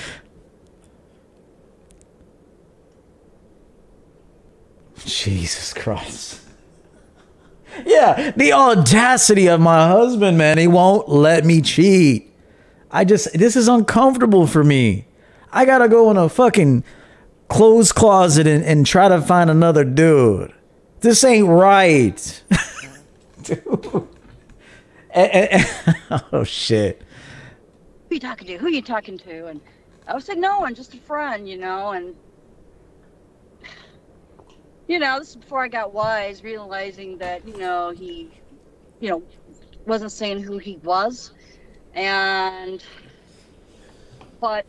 Jesus 5.04 5.74
Christ. 5.74 6.40
Yeah, 7.84 8.30
the 8.36 8.52
audacity 8.52 9.48
of 9.48 9.60
my 9.60 9.88
husband, 9.88 10.38
man. 10.38 10.58
He 10.58 10.68
won't 10.68 11.08
let 11.08 11.44
me 11.44 11.60
cheat. 11.60 12.30
I 12.90 13.04
just 13.04 13.32
this 13.32 13.56
is 13.56 13.66
uncomfortable 13.66 14.46
for 14.46 14.62
me. 14.62 15.06
I 15.50 15.64
gotta 15.64 15.88
go 15.88 16.10
in 16.10 16.16
a 16.16 16.28
fucking 16.28 16.84
clothes 17.48 17.90
closet 17.90 18.46
and, 18.46 18.62
and 18.64 18.86
try 18.86 19.08
to 19.08 19.20
find 19.20 19.50
another 19.50 19.84
dude. 19.84 20.52
This 21.00 21.24
ain't 21.24 21.48
right. 21.48 22.42
dude. 23.42 24.08
oh 26.32 26.44
shit. 26.44 27.02
Who 28.08 28.16
you 28.16 28.20
talking 28.20 28.46
to? 28.46 28.56
Who 28.58 28.68
you 28.68 28.82
talking 28.82 29.18
to? 29.18 29.46
And 29.46 29.60
I 30.06 30.14
was 30.14 30.28
like, 30.28 30.38
no 30.38 30.60
one, 30.60 30.74
just 30.74 30.94
a 30.94 30.98
friend, 30.98 31.48
you 31.48 31.58
know. 31.58 31.90
And 31.90 32.14
you 34.88 34.98
know, 34.98 35.18
this 35.18 35.30
is 35.30 35.36
before 35.36 35.62
I 35.62 35.68
got 35.68 35.92
wise, 35.92 36.42
realizing 36.42 37.18
that 37.18 37.46
you 37.46 37.56
know 37.56 37.90
he, 37.90 38.30
you 39.00 39.10
know, 39.10 39.22
wasn't 39.86 40.12
saying 40.12 40.42
who 40.42 40.58
he 40.58 40.76
was, 40.78 41.32
and 41.94 42.84
but 44.40 44.66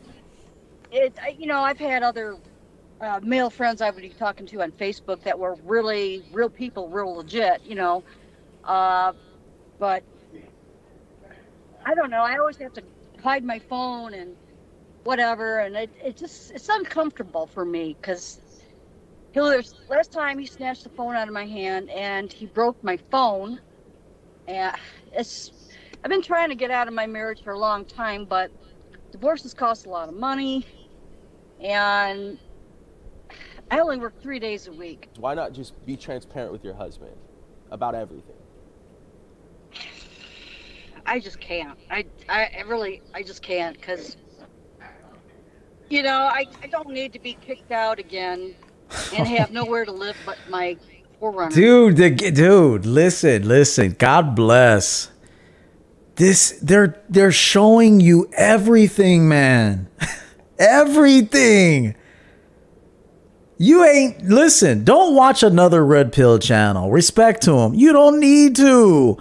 it, 0.92 1.18
you 1.38 1.46
know, 1.46 1.60
I've 1.60 1.78
had 1.78 2.02
other 2.02 2.36
uh, 3.00 3.20
male 3.22 3.50
friends 3.50 3.82
I 3.82 3.90
would 3.90 4.00
be 4.00 4.08
talking 4.10 4.46
to 4.46 4.62
on 4.62 4.72
Facebook 4.72 5.22
that 5.22 5.38
were 5.38 5.56
really 5.64 6.24
real 6.32 6.48
people, 6.48 6.88
real 6.88 7.16
legit, 7.16 7.62
you 7.64 7.74
know. 7.74 8.02
Uh, 8.66 9.12
but 9.78 10.02
I 11.84 11.94
don't 11.94 12.10
know. 12.10 12.22
I 12.22 12.38
always 12.38 12.56
have 12.58 12.72
to 12.74 12.82
hide 13.22 13.44
my 13.44 13.58
phone 13.58 14.14
and 14.14 14.36
whatever, 15.04 15.58
and 15.58 15.76
it, 15.76 15.90
it 16.02 16.16
just 16.16 16.50
it's 16.52 16.68
uncomfortable 16.68 17.46
for 17.46 17.64
me 17.64 17.96
because 18.00 18.40
he'll. 19.32 19.60
Last 19.88 20.12
time 20.12 20.38
he 20.38 20.46
snatched 20.46 20.84
the 20.84 20.90
phone 20.90 21.14
out 21.14 21.28
of 21.28 21.34
my 21.34 21.46
hand 21.46 21.90
and 21.90 22.32
he 22.32 22.46
broke 22.46 22.82
my 22.82 22.96
phone, 23.10 23.60
and 24.48 24.74
it's. 25.12 25.52
I've 26.02 26.10
been 26.10 26.22
trying 26.22 26.50
to 26.50 26.54
get 26.54 26.70
out 26.70 26.86
of 26.86 26.92
my 26.94 27.06
marriage 27.06 27.42
for 27.42 27.52
a 27.52 27.58
long 27.58 27.84
time, 27.86 28.26
but 28.26 28.50
divorces 29.10 29.54
cost 29.54 29.86
a 29.86 29.90
lot 29.90 30.08
of 30.08 30.14
money, 30.14 30.66
and 31.60 32.38
I 33.70 33.80
only 33.80 33.96
work 33.96 34.20
three 34.20 34.38
days 34.38 34.66
a 34.68 34.72
week. 34.72 35.08
Why 35.18 35.34
not 35.34 35.52
just 35.52 35.72
be 35.86 35.96
transparent 35.96 36.52
with 36.52 36.62
your 36.62 36.74
husband 36.74 37.16
about 37.70 37.94
everything? 37.94 38.36
I 41.06 41.20
just 41.20 41.40
can't. 41.40 41.78
I, 41.90 42.04
I 42.28 42.62
really, 42.66 43.02
I 43.12 43.22
just 43.22 43.42
can't 43.42 43.76
because, 43.76 44.16
you 45.90 46.02
know, 46.02 46.28
I, 46.32 46.46
I 46.62 46.66
don't 46.66 46.88
need 46.88 47.12
to 47.12 47.18
be 47.18 47.36
kicked 47.40 47.72
out 47.72 47.98
again 47.98 48.54
and 49.14 49.26
have 49.26 49.50
nowhere 49.52 49.84
to 49.84 49.92
live 49.92 50.16
but 50.24 50.38
my 50.48 50.76
4Runner. 51.20 51.52
Dude, 51.52 51.96
the, 51.96 52.10
dude, 52.10 52.86
listen, 52.86 53.46
listen. 53.46 53.96
God 53.98 54.34
bless. 54.34 55.10
This 56.16 56.60
they're 56.62 57.02
they're 57.08 57.32
showing 57.32 58.00
you 58.00 58.30
everything, 58.36 59.28
man. 59.28 59.88
everything. 60.58 61.96
You 63.58 63.84
ain't 63.84 64.22
listen. 64.22 64.84
Don't 64.84 65.16
watch 65.16 65.42
another 65.42 65.84
red 65.84 66.12
pill 66.12 66.38
channel. 66.38 66.90
Respect 66.90 67.42
to 67.42 67.58
him. 67.58 67.74
You 67.74 67.92
don't 67.92 68.20
need 68.20 68.54
to. 68.56 69.18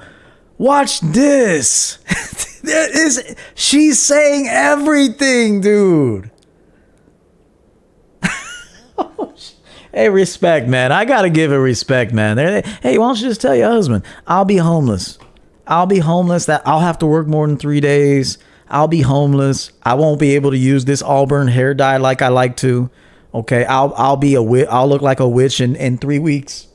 Watch 0.58 1.00
this. 1.02 1.98
there 2.64 3.06
is 3.06 3.36
she's 3.56 4.02
saying 4.02 4.48
everything, 4.48 5.62
dude. 5.62 6.32
hey, 9.94 10.10
respect, 10.10 10.68
man. 10.68 10.92
I 10.92 11.06
gotta 11.06 11.30
give 11.30 11.52
it 11.52 11.58
respect, 11.58 12.14
man. 12.14 12.38
There, 12.38 12.62
hey, 12.82 12.98
why 12.98 13.08
don't 13.08 13.20
you 13.22 13.28
just 13.28 13.42
tell 13.42 13.56
your 13.56 13.70
husband, 13.70 14.06
I'll 14.28 14.46
be 14.46 14.58
homeless. 14.58 15.18
I'll 15.68 15.86
be 15.86 16.00
homeless. 16.00 16.46
That 16.46 16.62
I'll 16.66 16.82
have 16.82 17.00
to 17.00 17.06
work 17.06 17.28
more 17.28 17.48
than 17.48 17.58
three 17.58 17.80
days. 17.80 18.38
I'll 18.70 18.88
be 18.88 19.02
homeless. 19.02 19.72
I 19.84 19.94
won't 19.96 20.20
be 20.20 20.36
able 20.36 20.52
to 20.52 20.58
use 20.58 20.86
this 20.86 21.02
auburn 21.02 21.48
hair 21.48 21.74
dye 21.74 21.98
like 21.98 22.22
I 22.22 22.30
like 22.30 22.58
to. 22.58 22.90
Okay, 23.34 23.66
I'll 23.66 23.94
I'll 23.96 24.18
be 24.18 24.36
a 24.36 24.42
witch. 24.42 24.68
I'll 24.70 24.88
look 24.88 25.02
like 25.02 25.20
a 25.20 25.28
witch 25.28 25.60
in 25.62 25.76
in 25.76 25.98
three 25.98 26.20
weeks. 26.20 26.68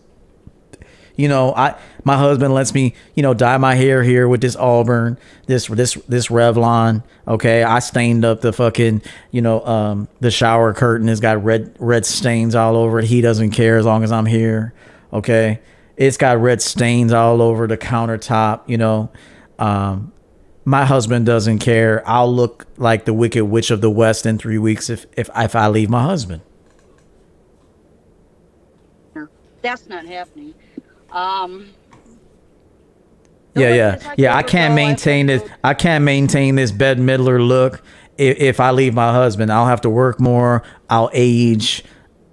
You 1.17 1.29
know, 1.29 1.53
I 1.55 1.75
my 2.09 2.17
husband 2.17 2.55
lets 2.55 2.73
me, 2.73 2.95
you 3.15 3.23
know, 3.23 3.35
dye 3.35 3.59
my 3.59 3.75
hair 3.75 4.03
here 4.03 4.27
with 4.27 4.41
this 4.41 4.57
auburn, 4.57 5.19
this 5.47 5.67
this 5.67 5.93
this 6.09 6.29
Revlon. 6.29 7.05
Okay, 7.29 7.63
I 7.63 7.81
stained 7.81 8.25
up 8.25 8.41
the 8.41 8.51
fucking, 8.51 9.03
you 9.31 9.43
know, 9.43 9.63
um, 9.67 10.09
the 10.19 10.31
shower 10.31 10.73
curtain 10.73 11.07
has 11.09 11.21
got 11.21 11.45
red 11.45 11.77
red 11.79 12.07
stains 12.07 12.55
all 12.55 12.77
over 12.77 13.01
it. 13.01 13.05
He 13.05 13.21
doesn't 13.21 13.51
care 13.51 13.77
as 13.77 13.85
long 13.85 14.05
as 14.05 14.11
I'm 14.11 14.25
here. 14.25 14.73
Okay, 15.13 15.61
it's 15.99 16.17
got 16.17 16.41
red 16.41 16.63
stains 16.63 17.13
all 17.13 17.43
over 17.43 17.67
the 17.67 17.77
countertop. 17.77 18.63
You 18.67 18.79
know, 18.79 19.11
um, 19.59 20.11
my 20.65 20.87
husband 20.87 21.27
doesn't 21.27 21.59
care. 21.59 22.03
I'll 22.09 22.35
look 22.35 22.67
like 22.79 23.05
the 23.05 23.13
Wicked 23.13 23.45
Witch 23.45 23.71
of 23.71 23.83
the 23.83 23.91
West 23.91 24.25
in 24.25 24.39
three 24.39 24.59
weeks 24.59 24.89
if 24.89 25.05
if 25.15 25.29
if 25.37 25.55
I 25.55 25.69
leave 25.69 25.91
my 25.91 26.05
husband. 26.05 26.41
That's 29.61 29.87
not 29.89 30.07
happening. 30.07 30.55
Um, 31.11 31.69
Yeah, 33.55 33.75
yeah, 33.75 34.15
yeah. 34.17 34.37
I 34.37 34.43
can't 34.43 34.75
maintain 34.75 35.27
this. 35.27 35.43
I 35.65 35.75
can't 35.75 36.05
maintain 36.05 36.55
this 36.55 36.71
Bette 36.73 37.01
Midler 37.01 37.45
look. 37.47 37.83
If, 38.17 38.39
if 38.39 38.61
I 38.61 38.71
leave 38.71 38.95
my 38.95 39.13
husband, 39.13 39.53
I'll 39.53 39.67
have 39.67 39.81
to 39.83 39.91
work 39.91 40.21
more. 40.21 40.63
I'll 40.89 41.11
age. 41.13 41.85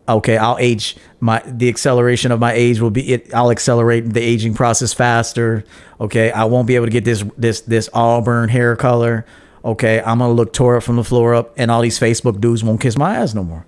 Okay, 0.08 0.38
I'll 0.38 0.58
age. 0.60 0.98
My 1.20 1.42
the 1.46 1.68
acceleration 1.70 2.32
of 2.32 2.40
my 2.40 2.54
age 2.54 2.80
will 2.80 2.92
be 2.92 3.14
it. 3.14 3.34
I'll 3.34 3.50
accelerate 3.52 4.14
the 4.14 4.22
aging 4.22 4.54
process 4.54 4.94
faster. 4.94 5.64
Okay, 6.00 6.32
I 6.32 6.46
won't 6.46 6.68
be 6.68 6.76
able 6.76 6.86
to 6.86 6.92
get 6.92 7.06
this 7.06 7.24
this 7.38 7.62
this 7.62 7.90
auburn 7.94 8.50
hair 8.50 8.76
color. 8.76 9.26
Okay, 9.64 10.00
I'm 10.02 10.20
gonna 10.20 10.34
look 10.34 10.54
tore 10.54 10.78
up 10.78 10.84
from 10.84 10.96
the 10.98 11.04
floor 11.04 11.34
up, 11.34 11.54
and 11.58 11.72
all 11.72 11.82
these 11.82 12.00
Facebook 12.00 12.40
dudes 12.40 12.64
won't 12.64 12.82
kiss 12.82 12.98
my 12.98 13.16
ass 13.16 13.34
no 13.34 13.44
more. 13.44 13.66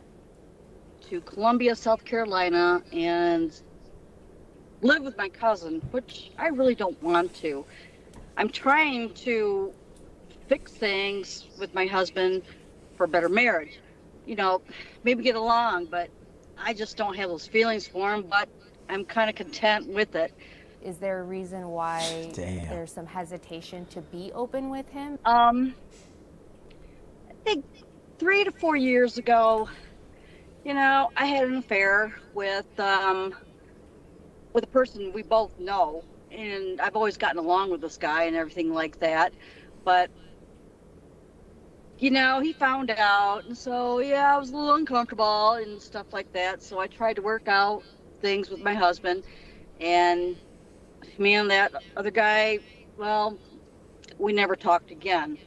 to 1.09 1.21
Columbia, 1.21 1.75
South 1.75 2.03
Carolina, 2.05 2.83
and 2.91 3.61
live 4.81 5.03
with 5.03 5.17
my 5.17 5.29
cousin, 5.29 5.81
which 5.91 6.31
I 6.37 6.47
really 6.47 6.75
don't 6.75 7.01
want 7.01 7.33
to. 7.35 7.65
I'm 8.37 8.49
trying 8.49 9.13
to 9.15 9.73
fix 10.47 10.71
things 10.71 11.47
with 11.59 11.73
my 11.73 11.85
husband 11.85 12.43
for 12.95 13.05
a 13.05 13.07
better 13.07 13.29
marriage. 13.29 13.79
You 14.25 14.35
know, 14.35 14.61
maybe 15.03 15.23
get 15.23 15.35
along, 15.35 15.85
but 15.85 16.09
I 16.57 16.73
just 16.73 16.97
don't 16.97 17.15
have 17.15 17.29
those 17.29 17.47
feelings 17.47 17.87
for 17.87 18.13
him, 18.13 18.23
but 18.23 18.49
I'm 18.89 19.05
kind 19.05 19.29
of 19.29 19.35
content 19.35 19.87
with 19.87 20.15
it. 20.15 20.33
Is 20.83 20.97
there 20.97 21.19
a 21.19 21.23
reason 21.23 21.67
why 21.69 22.31
Damn. 22.33 22.69
there's 22.69 22.91
some 22.91 23.05
hesitation 23.05 23.85
to 23.87 24.01
be 24.01 24.31
open 24.33 24.69
with 24.69 24.87
him? 24.89 25.17
Um, 25.25 25.73
I 27.29 27.33
think 27.43 27.65
three 28.19 28.43
to 28.43 28.51
four 28.51 28.75
years 28.75 29.17
ago, 29.17 29.69
you 30.63 30.73
know, 30.73 31.09
I 31.17 31.25
had 31.25 31.47
an 31.47 31.55
affair 31.55 32.13
with 32.33 32.79
um, 32.79 33.33
with 34.57 34.63
a 34.63 34.67
person 34.67 35.11
we 35.13 35.21
both 35.21 35.51
know, 35.59 36.03
and 36.31 36.81
I've 36.81 36.95
always 36.95 37.15
gotten 37.15 37.37
along 37.37 37.69
with 37.69 37.79
this 37.79 37.95
guy 37.95 38.23
and 38.23 38.35
everything 38.35 38.73
like 38.73 38.97
that. 39.01 39.31
But 39.85 40.09
you 41.99 42.09
know, 42.09 42.39
he 42.39 42.53
found 42.53 42.89
out, 42.89 43.45
and 43.45 43.55
so 43.55 43.99
yeah, 43.99 44.33
I 44.35 44.39
was 44.39 44.49
a 44.49 44.55
little 44.57 44.73
uncomfortable 44.73 45.51
and 45.51 45.79
stuff 45.79 46.07
like 46.11 46.31
that. 46.33 46.63
So 46.63 46.79
I 46.79 46.87
tried 46.87 47.17
to 47.17 47.21
work 47.21 47.47
out 47.47 47.83
things 48.19 48.49
with 48.49 48.59
my 48.63 48.73
husband, 48.73 49.25
and 49.79 50.35
me 51.19 51.35
and 51.35 51.51
that 51.51 51.71
other 51.95 52.09
guy, 52.09 52.57
well, 52.97 53.37
we 54.17 54.33
never 54.33 54.55
talked 54.55 54.89
again. 54.89 55.37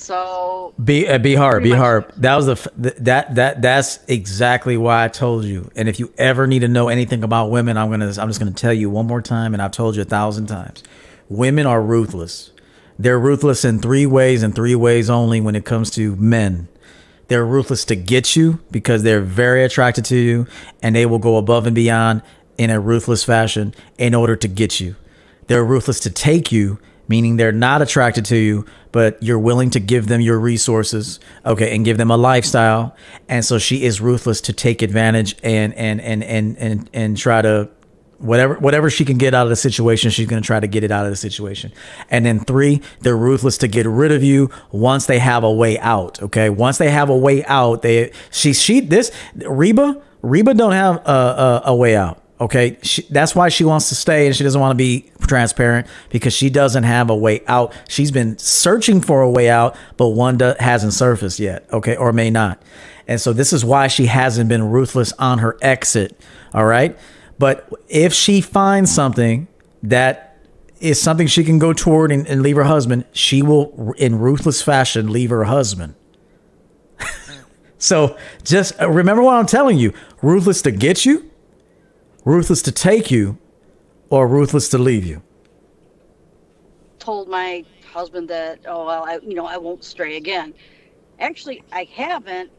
So 0.00 0.72
Be 0.82 1.06
uh, 1.06 1.18
be 1.18 1.34
hard, 1.34 1.62
be 1.62 1.72
hard. 1.72 2.10
That 2.16 2.34
was 2.34 2.46
the 2.46 2.54
th- 2.54 2.94
that 3.00 3.34
that 3.34 3.60
that's 3.60 4.00
exactly 4.08 4.78
why 4.78 5.04
I 5.04 5.08
told 5.08 5.44
you. 5.44 5.70
And 5.76 5.90
if 5.90 6.00
you 6.00 6.10
ever 6.16 6.46
need 6.46 6.60
to 6.60 6.68
know 6.68 6.88
anything 6.88 7.22
about 7.22 7.50
women, 7.50 7.76
I'm 7.76 7.90
gonna 7.90 8.06
I'm 8.06 8.28
just 8.28 8.38
gonna 8.38 8.52
tell 8.52 8.72
you 8.72 8.88
one 8.88 9.06
more 9.06 9.20
time, 9.20 9.52
and 9.52 9.62
I've 9.62 9.72
told 9.72 9.96
you 9.96 10.02
a 10.02 10.06
thousand 10.06 10.46
times. 10.46 10.82
Women 11.28 11.66
are 11.66 11.82
ruthless. 11.82 12.50
They're 12.98 13.18
ruthless 13.18 13.62
in 13.62 13.80
three 13.80 14.06
ways 14.06 14.42
and 14.42 14.54
three 14.54 14.74
ways 14.74 15.10
only 15.10 15.38
when 15.38 15.54
it 15.54 15.66
comes 15.66 15.90
to 15.92 16.16
men. 16.16 16.68
They're 17.28 17.44
ruthless 17.44 17.84
to 17.84 17.94
get 17.94 18.34
you 18.34 18.60
because 18.70 19.02
they're 19.02 19.20
very 19.20 19.62
attracted 19.64 20.06
to 20.06 20.16
you, 20.16 20.46
and 20.82 20.96
they 20.96 21.04
will 21.04 21.18
go 21.18 21.36
above 21.36 21.66
and 21.66 21.74
beyond 21.74 22.22
in 22.56 22.70
a 22.70 22.80
ruthless 22.80 23.22
fashion 23.22 23.74
in 23.98 24.14
order 24.14 24.34
to 24.34 24.48
get 24.48 24.80
you. 24.80 24.96
They're 25.46 25.64
ruthless 25.64 26.00
to 26.00 26.10
take 26.10 26.50
you, 26.50 26.78
meaning 27.10 27.36
they're 27.36 27.50
not 27.50 27.82
attracted 27.82 28.24
to 28.26 28.36
you, 28.36 28.64
but 28.92 29.20
you're 29.20 29.38
willing 29.38 29.68
to 29.70 29.80
give 29.80 30.06
them 30.06 30.20
your 30.20 30.38
resources, 30.38 31.18
okay, 31.44 31.74
and 31.74 31.84
give 31.84 31.98
them 31.98 32.10
a 32.10 32.16
lifestyle. 32.16 32.96
And 33.28 33.44
so 33.44 33.58
she 33.58 33.82
is 33.82 34.00
ruthless 34.00 34.40
to 34.42 34.52
take 34.52 34.80
advantage 34.80 35.34
and 35.42 35.74
and 35.74 36.00
and 36.00 36.22
and 36.22 36.56
and 36.56 36.90
and 36.94 37.16
try 37.16 37.42
to 37.42 37.68
whatever 38.18 38.54
whatever 38.54 38.88
she 38.88 39.04
can 39.04 39.18
get 39.18 39.34
out 39.34 39.42
of 39.42 39.50
the 39.50 39.56
situation, 39.56 40.10
she's 40.10 40.28
going 40.28 40.40
to 40.40 40.46
try 40.46 40.60
to 40.60 40.68
get 40.68 40.84
it 40.84 40.92
out 40.92 41.04
of 41.04 41.10
the 41.10 41.16
situation. 41.16 41.72
And 42.10 42.24
then 42.24 42.38
3, 42.38 42.80
they're 43.00 43.16
ruthless 43.16 43.58
to 43.58 43.68
get 43.68 43.86
rid 43.86 44.12
of 44.12 44.22
you 44.22 44.48
once 44.70 45.06
they 45.06 45.18
have 45.18 45.42
a 45.42 45.50
way 45.50 45.80
out, 45.80 46.22
okay? 46.22 46.48
Once 46.48 46.78
they 46.78 46.90
have 46.90 47.10
a 47.10 47.16
way 47.16 47.44
out, 47.46 47.82
they 47.82 48.12
she 48.30 48.52
she 48.52 48.78
this 48.78 49.10
Reba 49.34 50.00
Reba 50.22 50.54
don't 50.54 50.72
have 50.72 50.96
a 51.04 51.10
a, 51.10 51.62
a 51.66 51.74
way 51.74 51.96
out. 51.96 52.19
Okay, 52.40 52.78
she, 52.80 53.02
that's 53.10 53.34
why 53.34 53.50
she 53.50 53.64
wants 53.64 53.90
to 53.90 53.94
stay 53.94 54.26
and 54.26 54.34
she 54.34 54.42
doesn't 54.42 54.60
want 54.60 54.70
to 54.70 54.76
be 54.76 55.10
transparent 55.26 55.86
because 56.08 56.32
she 56.32 56.48
doesn't 56.48 56.84
have 56.84 57.10
a 57.10 57.16
way 57.16 57.42
out. 57.46 57.74
She's 57.86 58.10
been 58.10 58.38
searching 58.38 59.02
for 59.02 59.20
a 59.20 59.30
way 59.30 59.50
out, 59.50 59.76
but 59.98 60.08
one 60.08 60.38
do- 60.38 60.54
hasn't 60.58 60.94
surfaced 60.94 61.38
yet. 61.38 61.68
Okay, 61.70 61.96
or 61.96 62.14
may 62.14 62.30
not. 62.30 62.62
And 63.06 63.20
so 63.20 63.34
this 63.34 63.52
is 63.52 63.62
why 63.62 63.88
she 63.88 64.06
hasn't 64.06 64.48
been 64.48 64.70
ruthless 64.70 65.12
on 65.18 65.40
her 65.40 65.58
exit. 65.60 66.18
All 66.54 66.64
right, 66.64 66.98
but 67.38 67.70
if 67.88 68.14
she 68.14 68.40
finds 68.40 68.90
something 68.90 69.46
that 69.82 70.38
is 70.80 71.00
something 71.00 71.26
she 71.26 71.44
can 71.44 71.58
go 71.58 71.74
toward 71.74 72.10
and, 72.10 72.26
and 72.26 72.40
leave 72.40 72.56
her 72.56 72.64
husband, 72.64 73.04
she 73.12 73.42
will, 73.42 73.92
in 73.98 74.18
ruthless 74.18 74.62
fashion, 74.62 75.12
leave 75.12 75.28
her 75.28 75.44
husband. 75.44 75.94
so 77.78 78.16
just 78.44 78.80
uh, 78.80 78.88
remember 78.90 79.22
what 79.22 79.34
I'm 79.34 79.46
telling 79.46 79.76
you: 79.76 79.92
ruthless 80.22 80.62
to 80.62 80.70
get 80.70 81.04
you 81.04 81.29
ruthless 82.24 82.62
to 82.62 82.72
take 82.72 83.10
you 83.10 83.38
or 84.08 84.26
ruthless 84.26 84.68
to 84.70 84.78
leave 84.78 85.04
you? 85.04 85.22
Told 86.98 87.28
my 87.28 87.64
husband 87.90 88.28
that 88.28 88.60
oh 88.66 88.86
well, 88.86 89.04
I 89.04 89.18
you 89.22 89.34
know 89.34 89.46
I 89.46 89.56
won't 89.56 89.84
stray 89.84 90.16
again. 90.16 90.54
Actually, 91.18 91.62
I 91.72 91.84
haven't 91.92 92.50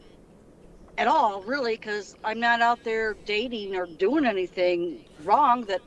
at 0.98 1.06
all 1.06 1.42
really 1.42 1.76
because 1.76 2.16
I'm 2.24 2.40
not 2.40 2.60
out 2.60 2.82
there 2.84 3.14
dating 3.24 3.76
or 3.76 3.86
doing 3.86 4.26
anything 4.26 5.04
wrong 5.24 5.64
that 5.64 5.80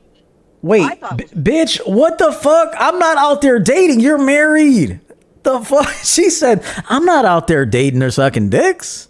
wait 0.62 1.00
bitch 1.00 1.78
what 1.86 2.18
the 2.18 2.32
fuck? 2.32 2.74
I'm 2.78 2.98
not 2.98 3.16
out 3.16 3.42
there 3.42 3.58
dating. 3.58 4.00
You're 4.00 4.18
married. 4.18 5.00
The 5.42 5.60
fuck? 5.64 5.88
She 6.02 6.30
said 6.30 6.64
i'm 6.88 7.04
not 7.04 7.24
out 7.24 7.46
there 7.46 7.66
dating 7.66 8.02
or 8.02 8.10
sucking 8.10 8.50
dicks. 8.50 9.08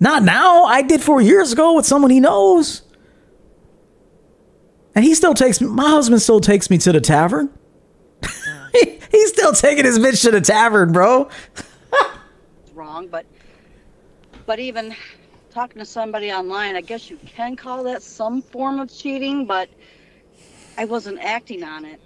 Not 0.00 0.24
now. 0.24 0.64
I 0.64 0.82
did 0.82 1.00
four 1.00 1.20
years 1.20 1.52
ago 1.52 1.74
with 1.74 1.86
someone 1.86 2.10
he 2.10 2.18
knows 2.18 2.81
and 4.94 5.04
he 5.04 5.14
still 5.14 5.34
takes 5.34 5.60
me 5.60 5.68
my 5.68 5.88
husband 5.88 6.20
still 6.20 6.40
takes 6.40 6.70
me 6.70 6.78
to 6.78 6.92
the 6.92 7.00
tavern 7.00 7.50
he, 8.72 8.98
he's 9.10 9.28
still 9.30 9.52
taking 9.52 9.84
his 9.84 9.98
bitch 9.98 10.22
to 10.22 10.30
the 10.30 10.40
tavern 10.40 10.92
bro 10.92 11.28
was 12.72 12.76
wrong, 12.76 13.08
but 13.08 13.26
but 14.46 14.58
even 14.58 14.94
talking 15.50 15.78
to 15.78 15.84
somebody 15.84 16.32
online, 16.32 16.76
I 16.76 16.80
guess 16.80 17.10
you 17.10 17.18
can 17.26 17.56
call 17.56 17.84
that 17.84 18.02
some 18.02 18.42
form 18.42 18.80
of 18.80 18.92
cheating, 18.92 19.46
but 19.46 19.68
I 20.78 20.86
wasn't 20.86 21.20
acting 21.20 21.62
on 21.62 21.84
it. 21.84 22.00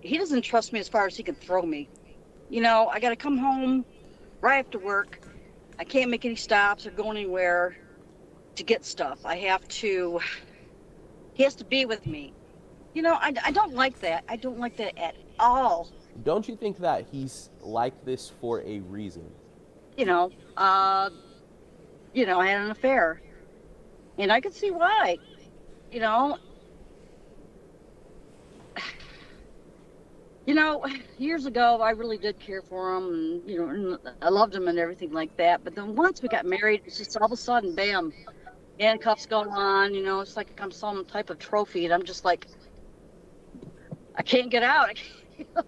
He 0.00 0.18
doesn't 0.18 0.42
trust 0.42 0.72
me 0.72 0.80
as 0.80 0.88
far 0.88 1.06
as 1.06 1.16
he 1.16 1.22
can 1.22 1.34
throw 1.34 1.62
me. 1.62 1.88
You 2.50 2.60
know, 2.60 2.88
I 2.88 3.00
got 3.00 3.10
to 3.10 3.16
come 3.16 3.38
home 3.38 3.84
right 4.40 4.58
after 4.58 4.78
work. 4.78 5.20
I 5.78 5.84
can't 5.84 6.10
make 6.10 6.24
any 6.24 6.36
stops 6.36 6.86
or 6.86 6.90
go 6.90 7.10
anywhere 7.10 7.76
to 8.56 8.62
get 8.62 8.84
stuff. 8.84 9.24
I 9.24 9.36
have 9.36 9.66
to. 9.68 10.20
He 11.34 11.42
has 11.44 11.54
to 11.56 11.64
be 11.64 11.86
with 11.86 12.06
me. 12.06 12.32
You 12.94 13.02
know, 13.02 13.14
I, 13.14 13.32
I 13.44 13.50
don't 13.52 13.74
like 13.74 14.00
that. 14.00 14.24
I 14.28 14.36
don't 14.36 14.58
like 14.58 14.76
that 14.76 14.98
at 14.98 15.14
all. 15.38 15.88
Don't 16.24 16.46
you 16.46 16.56
think 16.56 16.78
that 16.78 17.06
he's 17.10 17.48
like 17.62 18.04
this 18.04 18.32
for 18.40 18.60
a 18.62 18.80
reason? 18.80 19.30
you 19.96 20.04
know, 20.04 20.30
uh, 20.56 21.10
you 22.12 22.26
know, 22.26 22.40
I 22.40 22.48
had 22.48 22.62
an 22.62 22.70
affair. 22.70 23.20
And 24.18 24.30
I 24.30 24.40
could 24.40 24.54
see 24.54 24.70
why. 24.70 25.18
You 25.90 26.00
know, 26.00 26.38
you 30.46 30.54
know, 30.54 30.84
years 31.18 31.46
ago, 31.46 31.80
I 31.80 31.90
really 31.90 32.18
did 32.18 32.38
care 32.38 32.62
for 32.62 32.96
him, 32.96 33.14
and 33.14 33.48
you 33.48 33.66
know, 33.66 33.98
I 34.20 34.28
loved 34.28 34.54
him 34.54 34.68
and 34.68 34.78
everything 34.78 35.12
like 35.12 35.36
that. 35.36 35.64
But 35.64 35.74
then 35.74 35.94
once 35.94 36.22
we 36.22 36.28
got 36.28 36.44
married, 36.44 36.82
it's 36.86 36.98
just 36.98 37.16
all 37.16 37.26
of 37.26 37.32
a 37.32 37.36
sudden, 37.36 37.74
bam, 37.74 38.12
handcuffs 38.80 39.26
going 39.26 39.48
on. 39.50 39.94
You 39.94 40.02
know, 40.02 40.20
it's 40.20 40.36
like 40.36 40.58
I'm 40.60 40.70
some 40.70 41.04
type 41.04 41.30
of 41.30 41.38
trophy, 41.38 41.84
and 41.84 41.94
I'm 41.94 42.02
just 42.02 42.24
like, 42.24 42.46
I 44.16 44.22
can't 44.22 44.50
get 44.50 44.62
out. 44.62 44.88
I 44.90 44.94
can't- 45.36 45.66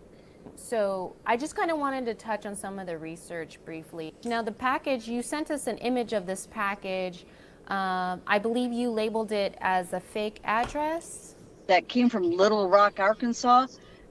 So 0.57 1.15
I 1.27 1.37
just 1.37 1.55
kind 1.57 1.71
of 1.71 1.79
wanted 1.79 2.07
to 2.07 2.15
touch 2.15 2.47
on 2.47 2.57
some 2.57 2.79
of 2.79 2.87
the 2.87 2.97
research 2.99 3.59
briefly. 3.65 4.15
Now, 4.25 4.43
the 4.43 4.53
package, 4.53 5.09
you 5.09 5.23
sent 5.23 5.51
us 5.51 5.67
an 5.67 5.79
image 5.79 6.13
of 6.13 6.27
this 6.27 6.47
package. 6.51 7.25
Um, 7.69 8.21
I 8.27 8.39
believe 8.41 8.73
you 8.73 8.91
labeled 8.91 9.33
it 9.33 9.57
as 9.61 9.93
a 9.95 10.01
fake 10.01 10.41
address. 10.45 11.35
that 11.67 11.89
came 11.89 12.11
from 12.11 12.31
Little 12.31 12.69
Rock, 12.69 13.01
Arkansas. 13.01 13.67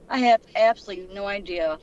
I 0.08 0.18
have 0.18 0.40
absolutely 0.56 1.14
no 1.14 1.26
idea 1.26 1.78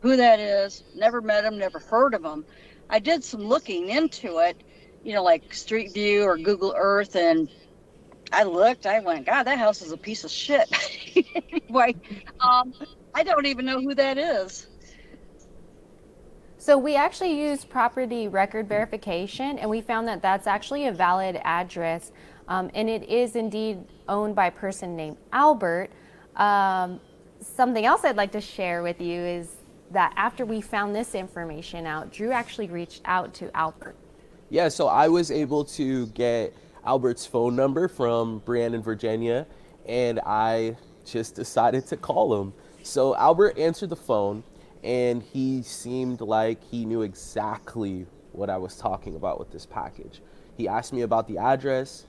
who 0.00 0.16
that 0.16 0.38
is. 0.38 0.84
Never 0.94 1.20
met 1.20 1.44
him, 1.44 1.58
never 1.58 1.80
heard 1.80 2.14
of 2.14 2.24
him. 2.24 2.44
I 2.88 3.00
did 3.00 3.24
some 3.24 3.40
looking 3.42 3.88
into 3.88 4.38
it, 4.38 4.56
you 5.04 5.14
know, 5.14 5.22
like 5.22 5.52
Street 5.54 5.92
View 5.92 6.24
or 6.24 6.36
Google 6.36 6.74
Earth, 6.76 7.16
and 7.16 7.48
I 8.32 8.42
looked. 8.42 8.86
I 8.86 9.00
went, 9.00 9.26
God, 9.26 9.44
that 9.44 9.58
house 9.58 9.82
is 9.82 9.92
a 9.92 9.96
piece 9.96 10.24
of 10.24 10.30
shit. 10.30 10.68
anyway, 11.52 11.94
um, 12.40 12.74
I 13.14 13.22
don't 13.22 13.46
even 13.46 13.64
know 13.64 13.80
who 13.80 13.94
that 13.94 14.18
is. 14.18 14.66
So 16.58 16.76
we 16.76 16.96
actually 16.96 17.40
used 17.40 17.70
property 17.70 18.28
record 18.28 18.68
verification, 18.68 19.58
and 19.58 19.70
we 19.70 19.80
found 19.80 20.08
that 20.08 20.20
that's 20.20 20.46
actually 20.46 20.86
a 20.86 20.92
valid 20.92 21.40
address, 21.44 22.12
um, 22.48 22.70
and 22.74 22.90
it 22.90 23.04
is 23.04 23.36
indeed 23.36 23.78
owned 24.08 24.34
by 24.34 24.46
a 24.46 24.50
person 24.50 24.96
named 24.96 25.16
Albert. 25.32 25.90
Um, 26.36 27.00
something 27.40 27.86
else 27.86 28.04
I'd 28.04 28.16
like 28.16 28.32
to 28.32 28.40
share 28.40 28.82
with 28.82 29.00
you 29.00 29.20
is 29.20 29.56
that 29.92 30.12
after 30.16 30.44
we 30.44 30.60
found 30.60 30.94
this 30.94 31.14
information 31.14 31.86
out, 31.86 32.12
Drew 32.12 32.32
actually 32.32 32.66
reached 32.66 33.02
out 33.04 33.32
to 33.34 33.56
Albert. 33.56 33.96
Yeah, 34.50 34.68
so 34.68 34.88
I 34.88 35.08
was 35.08 35.30
able 35.30 35.66
to 35.66 36.06
get 36.08 36.54
Albert's 36.82 37.26
phone 37.26 37.54
number 37.54 37.86
from 37.86 38.38
Brienne 38.46 38.72
in 38.72 38.82
Virginia, 38.82 39.46
and 39.86 40.20
I 40.24 40.76
just 41.04 41.34
decided 41.34 41.86
to 41.88 41.98
call 41.98 42.40
him. 42.40 42.54
So 42.82 43.14
Albert 43.14 43.58
answered 43.58 43.90
the 43.90 43.96
phone, 43.96 44.42
and 44.82 45.22
he 45.22 45.60
seemed 45.62 46.22
like 46.22 46.62
he 46.64 46.86
knew 46.86 47.02
exactly 47.02 48.06
what 48.32 48.48
I 48.48 48.56
was 48.56 48.76
talking 48.76 49.16
about 49.16 49.38
with 49.38 49.50
this 49.50 49.66
package. 49.66 50.22
He 50.56 50.66
asked 50.66 50.94
me 50.94 51.02
about 51.02 51.28
the 51.28 51.36
address. 51.36 52.06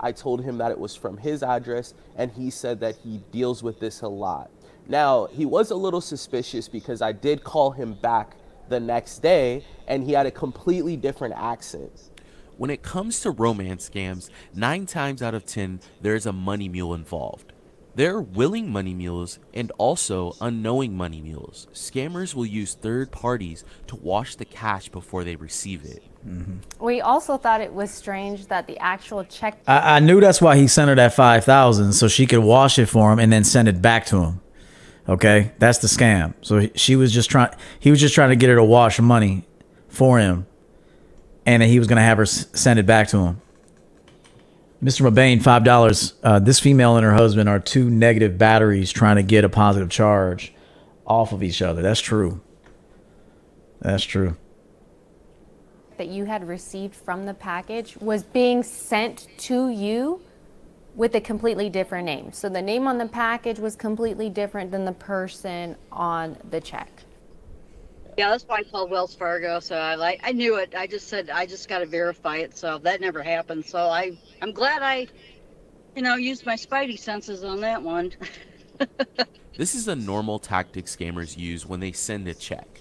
I 0.00 0.12
told 0.12 0.42
him 0.42 0.56
that 0.58 0.70
it 0.70 0.78
was 0.78 0.96
from 0.96 1.18
his 1.18 1.42
address, 1.42 1.92
and 2.16 2.32
he 2.32 2.48
said 2.48 2.80
that 2.80 2.96
he 3.04 3.20
deals 3.32 3.62
with 3.62 3.80
this 3.80 4.00
a 4.00 4.08
lot. 4.08 4.50
Now, 4.88 5.26
he 5.26 5.44
was 5.44 5.70
a 5.70 5.76
little 5.76 6.00
suspicious 6.00 6.68
because 6.68 7.02
I 7.02 7.12
did 7.12 7.44
call 7.44 7.72
him 7.72 7.92
back 7.92 8.34
the 8.72 8.80
next 8.80 9.20
day, 9.20 9.64
and 9.86 10.02
he 10.02 10.12
had 10.12 10.26
a 10.26 10.30
completely 10.30 10.96
different 10.96 11.34
accent. 11.36 12.10
When 12.56 12.70
it 12.70 12.82
comes 12.82 13.20
to 13.20 13.30
romance 13.30 13.88
scams, 13.88 14.30
9 14.54 14.86
times 14.86 15.22
out 15.22 15.34
of 15.34 15.46
10, 15.46 15.80
there's 16.00 16.26
a 16.26 16.32
money 16.32 16.68
mule 16.68 16.94
involved. 16.94 17.52
There 17.94 18.14
are 18.16 18.22
willing 18.22 18.72
money 18.72 18.94
mules 18.94 19.38
and 19.52 19.70
also 19.76 20.34
unknowing 20.40 20.96
money 20.96 21.20
mules. 21.20 21.66
Scammers 21.74 22.34
will 22.34 22.46
use 22.46 22.74
third 22.74 23.10
parties 23.10 23.64
to 23.88 23.96
wash 23.96 24.36
the 24.36 24.46
cash 24.46 24.88
before 24.88 25.24
they 25.24 25.36
receive 25.36 25.84
it. 25.84 26.02
Mm-hmm. 26.26 26.84
We 26.84 27.02
also 27.02 27.36
thought 27.36 27.60
it 27.60 27.74
was 27.74 27.90
strange 27.90 28.46
that 28.46 28.66
the 28.66 28.78
actual 28.78 29.24
check 29.24 29.58
I, 29.66 29.96
I 29.96 30.00
knew 30.00 30.20
that's 30.20 30.40
why 30.40 30.56
he 30.56 30.68
sent 30.68 30.88
her 30.88 30.94
that 30.94 31.14
five 31.14 31.44
thousand 31.44 31.92
so 31.92 32.08
she 32.08 32.26
could 32.26 32.40
wash 32.44 32.78
it 32.78 32.86
for 32.86 33.12
him 33.12 33.18
and 33.18 33.30
then 33.32 33.44
send 33.44 33.68
it 33.68 33.82
back 33.82 34.06
to 34.06 34.22
him. 34.22 34.40
Okay, 35.08 35.52
that's 35.58 35.78
the 35.78 35.88
scam. 35.88 36.34
So 36.42 36.58
he- 36.58 36.72
she 36.74 36.96
was 36.96 37.12
just 37.12 37.30
trying. 37.30 37.50
He 37.80 37.90
was 37.90 38.00
just 38.00 38.14
trying 38.14 38.30
to 38.30 38.36
get 38.36 38.48
her 38.48 38.56
to 38.56 38.64
wash 38.64 39.00
money 39.00 39.44
for 39.88 40.18
him, 40.18 40.46
and 41.44 41.62
he 41.62 41.78
was 41.78 41.88
gonna 41.88 42.02
have 42.02 42.18
her 42.18 42.26
send 42.26 42.78
it 42.78 42.86
back 42.86 43.08
to 43.08 43.18
him. 43.18 43.40
Mr. 44.82 45.02
Mabane, 45.02 45.40
five 45.42 45.64
dollars. 45.64 46.14
Uh, 46.22 46.38
this 46.38 46.58
female 46.60 46.96
and 46.96 47.04
her 47.04 47.14
husband 47.14 47.48
are 47.48 47.58
two 47.58 47.88
negative 47.90 48.38
batteries 48.38 48.92
trying 48.92 49.16
to 49.16 49.22
get 49.22 49.44
a 49.44 49.48
positive 49.48 49.88
charge 49.90 50.52
off 51.06 51.32
of 51.32 51.42
each 51.42 51.62
other. 51.62 51.82
That's 51.82 52.00
true. 52.00 52.40
That's 53.80 54.04
true. 54.04 54.36
that 55.98 56.08
you 56.08 56.24
had 56.24 56.48
received 56.48 56.94
from 56.96 57.26
the 57.26 57.34
package 57.34 57.96
was 57.98 58.24
being 58.24 58.62
sent 58.64 59.28
to 59.38 59.68
you 59.68 60.20
with 60.94 61.14
a 61.14 61.20
completely 61.20 61.70
different 61.70 62.06
name. 62.06 62.32
So 62.32 62.48
the 62.48 62.62
name 62.62 62.86
on 62.86 62.98
the 62.98 63.06
package 63.06 63.58
was 63.58 63.76
completely 63.76 64.28
different 64.28 64.70
than 64.70 64.84
the 64.84 64.92
person 64.92 65.76
on 65.90 66.36
the 66.50 66.60
check. 66.60 66.90
Yeah, 68.18 68.28
that's 68.28 68.44
why 68.44 68.56
I 68.58 68.62
called 68.64 68.90
Wells 68.90 69.14
Fargo. 69.14 69.58
So 69.60 69.76
I 69.76 69.94
like, 69.94 70.20
I 70.22 70.32
knew 70.32 70.56
it. 70.56 70.74
I 70.76 70.86
just 70.86 71.08
said 71.08 71.30
I 71.30 71.46
just 71.46 71.68
got 71.68 71.78
to 71.78 71.86
verify 71.86 72.38
it. 72.38 72.56
So 72.56 72.78
that 72.78 73.00
never 73.00 73.22
happened. 73.22 73.64
So 73.64 73.78
I, 73.78 74.18
I'm 74.42 74.52
glad 74.52 74.82
I, 74.82 75.06
you 75.96 76.02
know, 76.02 76.16
used 76.16 76.44
my 76.44 76.56
spidey 76.56 76.98
senses 76.98 77.42
on 77.42 77.60
that 77.60 77.82
one. 77.82 78.12
This 79.56 79.74
is 79.74 79.86
a 79.86 79.94
normal 79.94 80.38
tactic 80.38 80.86
scammers 80.86 81.36
use 81.36 81.66
when 81.66 81.80
they 81.80 81.92
send 81.92 82.26
a 82.26 82.32
check. 82.32 82.80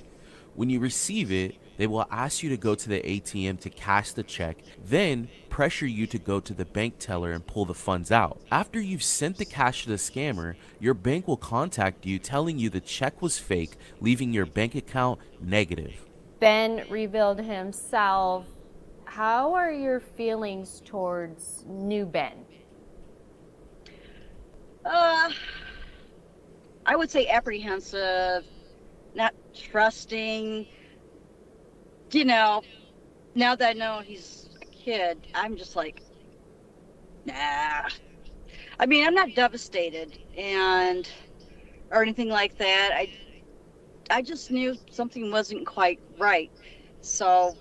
When 0.55 0.69
you 0.69 0.79
receive 0.79 1.29
it, 1.29 1.55
they 1.81 1.87
will 1.87 2.05
ask 2.11 2.43
you 2.43 2.49
to 2.49 2.57
go 2.57 2.75
to 2.75 2.89
the 2.89 3.01
ATM 3.01 3.59
to 3.59 3.67
cash 3.71 4.11
the 4.11 4.21
check, 4.21 4.57
then 4.85 5.27
pressure 5.49 5.87
you 5.87 6.05
to 6.05 6.19
go 6.19 6.39
to 6.39 6.53
the 6.53 6.63
bank 6.63 6.99
teller 6.99 7.31
and 7.31 7.47
pull 7.47 7.65
the 7.65 7.73
funds 7.73 8.11
out. 8.11 8.39
After 8.51 8.79
you've 8.79 9.01
sent 9.01 9.37
the 9.37 9.45
cash 9.45 9.85
to 9.85 9.89
the 9.89 9.95
scammer, 9.95 10.53
your 10.79 10.93
bank 10.93 11.27
will 11.27 11.37
contact 11.37 12.05
you 12.05 12.19
telling 12.19 12.59
you 12.59 12.69
the 12.69 12.81
check 12.81 13.19
was 13.19 13.39
fake, 13.39 13.77
leaving 13.99 14.31
your 14.31 14.45
bank 14.45 14.75
account 14.75 15.21
negative. 15.41 16.05
Ben 16.39 16.85
revealed 16.87 17.39
himself. 17.39 18.45
How 19.05 19.55
are 19.55 19.71
your 19.71 20.01
feelings 20.01 20.83
towards 20.85 21.65
new 21.67 22.05
Ben? 22.05 22.45
Uh, 24.85 25.31
I 26.85 26.95
would 26.95 27.09
say 27.09 27.27
apprehensive, 27.27 28.45
not 29.15 29.33
trusting. 29.55 30.67
You 32.11 32.25
know, 32.25 32.61
now 33.35 33.55
that 33.55 33.69
I 33.69 33.73
know 33.73 34.01
he's 34.03 34.49
a 34.61 34.65
kid, 34.65 35.27
I'm 35.33 35.55
just 35.55 35.75
like, 35.75 36.01
nah. 37.25 37.87
I 38.79 38.85
mean, 38.85 39.05
I'm 39.05 39.13
not 39.13 39.33
devastated 39.35 40.19
and 40.37 41.09
or 41.91 42.01
anything 42.01 42.29
like 42.29 42.57
that. 42.57 42.91
I 42.93 43.13
I 44.09 44.21
just 44.21 44.51
knew 44.51 44.75
something 44.89 45.31
wasn't 45.31 45.65
quite 45.65 45.99
right. 46.17 46.51
So 47.01 47.55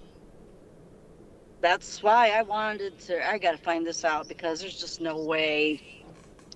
that's 1.61 2.03
why 2.03 2.31
I 2.31 2.43
wanted 2.43 2.99
to 3.01 3.29
I 3.29 3.39
got 3.39 3.53
to 3.53 3.59
find 3.59 3.87
this 3.87 4.05
out 4.05 4.29
because 4.29 4.61
there's 4.61 4.79
just 4.79 5.01
no 5.01 5.23
way 5.23 6.03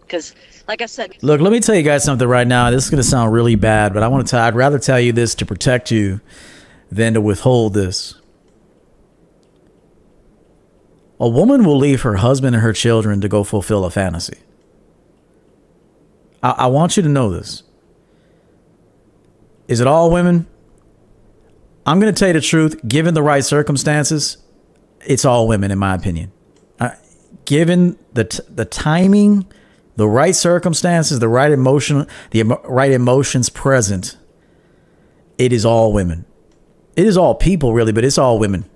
because 0.01 0.35
like 0.67 0.83
I 0.83 0.87
said, 0.87 1.17
Look, 1.23 1.41
let 1.41 1.53
me 1.53 1.61
tell 1.61 1.75
you 1.75 1.83
guys 1.83 2.03
something 2.05 2.27
right 2.27 2.47
now. 2.47 2.71
This 2.71 2.85
is 2.85 2.91
going 2.91 3.03
to 3.03 3.09
sound 3.09 3.33
really 3.33 3.55
bad, 3.55 3.95
but 3.95 4.03
I 4.03 4.09
want 4.09 4.27
to 4.27 4.31
tell. 4.31 4.41
I'd 4.41 4.57
rather 4.57 4.79
tell 4.79 4.99
you 4.99 5.13
this 5.13 5.35
to 5.37 5.47
protect 5.47 5.91
you 5.91 6.21
than 6.95 7.15
to 7.15 7.21
withhold 7.21 7.75
this. 7.75 8.15
A 11.19 11.29
woman 11.29 11.65
will 11.65 11.77
leave 11.77 12.03
her 12.03 12.17
husband 12.17 12.55
and 12.55 12.63
her 12.63 12.73
children 12.73 13.21
to 13.21 13.29
go 13.29 13.43
fulfill 13.43 13.85
a 13.85 13.91
fantasy. 13.91 14.39
I, 16.41 16.51
I 16.51 16.67
want 16.67 16.97
you 16.97 17.03
to 17.03 17.09
know 17.09 17.31
this. 17.31 17.65
Is 19.67 19.81
it 19.81 19.89
all 19.89 20.11
women? 20.11 20.47
I'm 21.85 21.99
going 21.99 22.15
to 22.15 22.19
tell 22.19 22.29
you 22.29 22.35
the 22.35 22.41
truth. 22.41 22.81
Given 22.87 23.15
the 23.15 23.23
right 23.23 23.45
circumstances, 23.45 24.39
it's 25.05 25.25
all 25.25 25.49
women, 25.49 25.73
in 25.73 25.79
my 25.79 25.95
opinion. 25.95 26.31
Uh, 26.79 26.91
given 27.45 27.99
the 28.13 28.25
t- 28.25 28.43
the 28.49 28.65
timing, 28.65 29.47
the 29.97 30.09
right 30.09 30.35
circumstances, 30.35 31.19
the 31.19 31.29
right 31.29 31.51
emotion, 31.51 32.07
the 32.31 32.41
emo- 32.41 32.63
right 32.65 32.93
emotions 32.93 33.49
present, 33.49 34.17
it 35.39 35.53
is 35.53 35.65
all 35.65 35.93
women. 35.93 36.25
It 36.97 37.07
is 37.07 37.17
all 37.17 37.35
people, 37.35 37.73
really, 37.73 37.93
but 37.93 38.05
it's 38.05 38.19
all 38.19 38.39
women. 38.39 38.69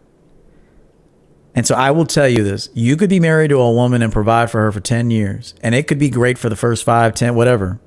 And 1.55 1.67
so 1.67 1.75
I 1.75 1.91
will 1.91 2.07
tell 2.07 2.29
you 2.29 2.45
this 2.45 2.69
you 2.75 2.97
could 2.97 3.11
be 3.11 3.21
married 3.21 3.49
to 3.49 3.61
a 3.61 3.73
woman 3.73 4.03
and 4.03 4.13
provide 4.13 4.51
for 4.51 4.61
her 4.63 4.73
for 4.73 4.81
10 4.81 5.11
years, 5.11 5.55
and 5.61 5.75
it 5.75 5.87
could 5.87 5.99
be 5.99 6.11
great 6.11 6.39
for 6.39 6.49
the 6.49 6.57
first 6.57 6.85
five, 6.85 7.15
10, 7.15 7.35
whatever. 7.35 7.81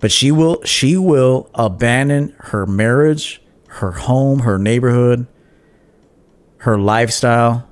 But 0.00 0.10
she 0.10 0.30
will 0.30 0.62
she 0.64 0.96
will 0.96 1.50
abandon 1.54 2.34
her 2.38 2.66
marriage, 2.66 3.42
her 3.68 3.92
home, 3.92 4.40
her 4.40 4.58
neighborhood, 4.58 5.26
her 6.58 6.78
lifestyle. 6.78 7.68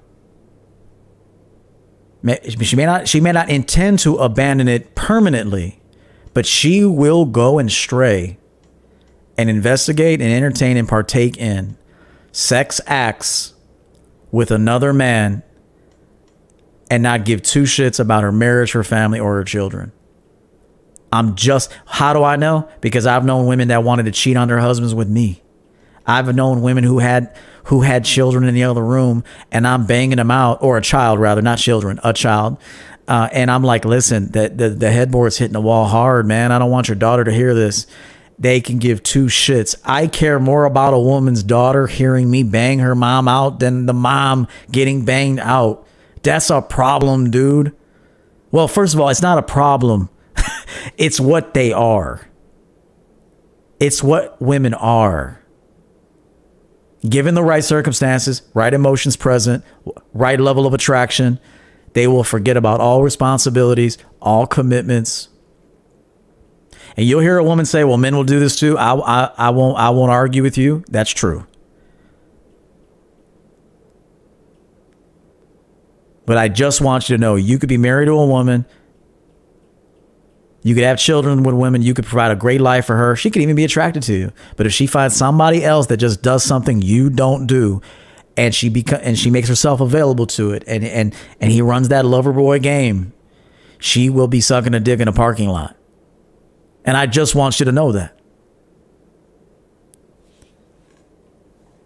She 2.60 2.76
may 2.76 2.86
not 2.86 3.08
she 3.08 3.20
may 3.20 3.32
not 3.32 3.48
intend 3.48 3.98
to 4.00 4.16
abandon 4.16 4.68
it 4.68 4.94
permanently, 4.94 5.80
but 6.32 6.46
she 6.46 6.84
will 6.84 7.24
go 7.24 7.58
and 7.58 7.70
stray 7.70 8.38
and 9.36 9.48
investigate 9.50 10.20
and 10.20 10.32
entertain 10.32 10.76
and 10.76 10.88
partake 10.88 11.36
in 11.36 11.76
sex 12.32 12.80
acts 12.86 13.54
with 14.30 14.50
another 14.50 14.92
man 14.92 15.42
and 16.90 17.02
not 17.02 17.24
give 17.24 17.42
two 17.42 17.62
shits 17.62 17.98
about 17.98 18.22
her 18.22 18.32
marriage, 18.32 18.72
her 18.72 18.84
family, 18.84 19.18
or 19.18 19.34
her 19.34 19.44
children. 19.44 19.92
I'm 21.12 21.34
just, 21.34 21.70
how 21.86 22.12
do 22.12 22.24
I 22.24 22.36
know? 22.36 22.68
Because 22.80 23.06
I've 23.06 23.24
known 23.24 23.46
women 23.46 23.68
that 23.68 23.84
wanted 23.84 24.04
to 24.04 24.12
cheat 24.12 24.36
on 24.36 24.48
their 24.48 24.58
husbands 24.58 24.94
with 24.94 25.08
me. 25.08 25.42
I've 26.06 26.34
known 26.34 26.62
women 26.62 26.84
who 26.84 26.98
had 26.98 27.36
who 27.66 27.82
had 27.82 28.04
children 28.04 28.44
in 28.44 28.54
the 28.54 28.64
other 28.64 28.84
room 28.84 29.22
and 29.52 29.66
I'm 29.66 29.86
banging 29.86 30.16
them 30.16 30.30
out, 30.32 30.62
or 30.62 30.76
a 30.76 30.82
child 30.82 31.20
rather, 31.20 31.42
not 31.42 31.58
children, 31.58 32.00
a 32.02 32.12
child. 32.12 32.58
Uh, 33.06 33.28
and 33.32 33.50
I'm 33.50 33.62
like, 33.62 33.84
listen, 33.84 34.30
the, 34.32 34.48
the, 34.48 34.70
the 34.70 34.90
headboard's 34.90 35.36
hitting 35.36 35.52
the 35.52 35.60
wall 35.60 35.86
hard, 35.86 36.26
man. 36.26 36.50
I 36.50 36.58
don't 36.58 36.70
want 36.70 36.88
your 36.88 36.96
daughter 36.96 37.24
to 37.24 37.32
hear 37.32 37.54
this. 37.54 37.86
They 38.38 38.60
can 38.60 38.78
give 38.78 39.02
two 39.02 39.26
shits. 39.26 39.76
I 39.84 40.06
care 40.06 40.40
more 40.40 40.64
about 40.64 40.94
a 40.94 40.98
woman's 40.98 41.42
daughter 41.42 41.86
hearing 41.86 42.30
me 42.30 42.42
bang 42.42 42.80
her 42.80 42.94
mom 42.94 43.28
out 43.28 43.60
than 43.60 43.86
the 43.86 43.94
mom 43.94 44.48
getting 44.70 45.04
banged 45.04 45.40
out. 45.40 45.86
That's 46.22 46.50
a 46.50 46.60
problem, 46.60 47.30
dude. 47.30 47.74
Well, 48.50 48.68
first 48.68 48.94
of 48.94 49.00
all, 49.00 49.08
it's 49.08 49.22
not 49.22 49.38
a 49.38 49.42
problem. 49.42 50.10
it's 50.98 51.20
what 51.20 51.54
they 51.54 51.72
are. 51.72 52.28
It's 53.78 54.02
what 54.02 54.40
women 54.40 54.74
are 54.74 55.42
given 57.08 57.34
the 57.34 57.42
right 57.42 57.64
circumstances, 57.64 58.42
right 58.54 58.72
emotions 58.72 59.16
present, 59.16 59.64
right 60.12 60.38
level 60.38 60.66
of 60.66 60.74
attraction, 60.74 61.38
they 61.94 62.06
will 62.06 62.24
forget 62.24 62.56
about 62.56 62.80
all 62.80 63.02
responsibilities, 63.02 63.98
all 64.20 64.46
commitments. 64.46 65.28
And 66.96 67.06
you'll 67.06 67.20
hear 67.20 67.38
a 67.38 67.44
woman 67.44 67.64
say, 67.64 67.84
"Well, 67.84 67.96
men 67.96 68.14
will 68.14 68.24
do 68.24 68.38
this 68.38 68.58
too." 68.58 68.76
I, 68.78 68.94
I, 68.94 69.30
I 69.36 69.50
won't. 69.50 69.78
I 69.78 69.90
won't 69.90 70.10
argue 70.10 70.42
with 70.42 70.58
you. 70.58 70.84
That's 70.88 71.10
true. 71.10 71.46
But 76.24 76.38
I 76.38 76.48
just 76.48 76.80
want 76.80 77.08
you 77.08 77.16
to 77.16 77.20
know, 77.20 77.34
you 77.34 77.58
could 77.58 77.68
be 77.68 77.76
married 77.76 78.06
to 78.06 78.12
a 78.12 78.26
woman 78.26 78.64
you 80.62 80.74
could 80.74 80.84
have 80.84 80.98
children 80.98 81.42
with 81.42 81.54
women. 81.54 81.82
You 81.82 81.92
could 81.92 82.06
provide 82.06 82.30
a 82.30 82.36
great 82.36 82.60
life 82.60 82.86
for 82.86 82.96
her. 82.96 83.16
She 83.16 83.30
could 83.30 83.42
even 83.42 83.56
be 83.56 83.64
attracted 83.64 84.02
to 84.04 84.14
you. 84.14 84.32
But 84.56 84.66
if 84.66 84.72
she 84.72 84.86
finds 84.86 85.16
somebody 85.16 85.64
else 85.64 85.88
that 85.88 85.96
just 85.96 86.22
does 86.22 86.44
something 86.44 86.80
you 86.80 87.10
don't 87.10 87.46
do, 87.46 87.82
and 88.36 88.54
she 88.54 88.70
beca- 88.70 89.00
and 89.02 89.18
she 89.18 89.30
makes 89.30 89.48
herself 89.48 89.80
available 89.80 90.26
to 90.28 90.52
it, 90.52 90.62
and 90.66 90.84
and 90.84 91.14
and 91.40 91.50
he 91.50 91.60
runs 91.60 91.88
that 91.88 92.04
lover 92.04 92.32
boy 92.32 92.60
game, 92.60 93.12
she 93.78 94.08
will 94.08 94.28
be 94.28 94.40
sucking 94.40 94.74
a 94.74 94.80
dick 94.80 95.00
in 95.00 95.08
a 95.08 95.12
parking 95.12 95.48
lot. 95.48 95.76
And 96.84 96.96
I 96.96 97.06
just 97.06 97.34
want 97.34 97.60
you 97.60 97.66
to 97.66 97.72
know 97.72 97.92
that. 97.92 98.18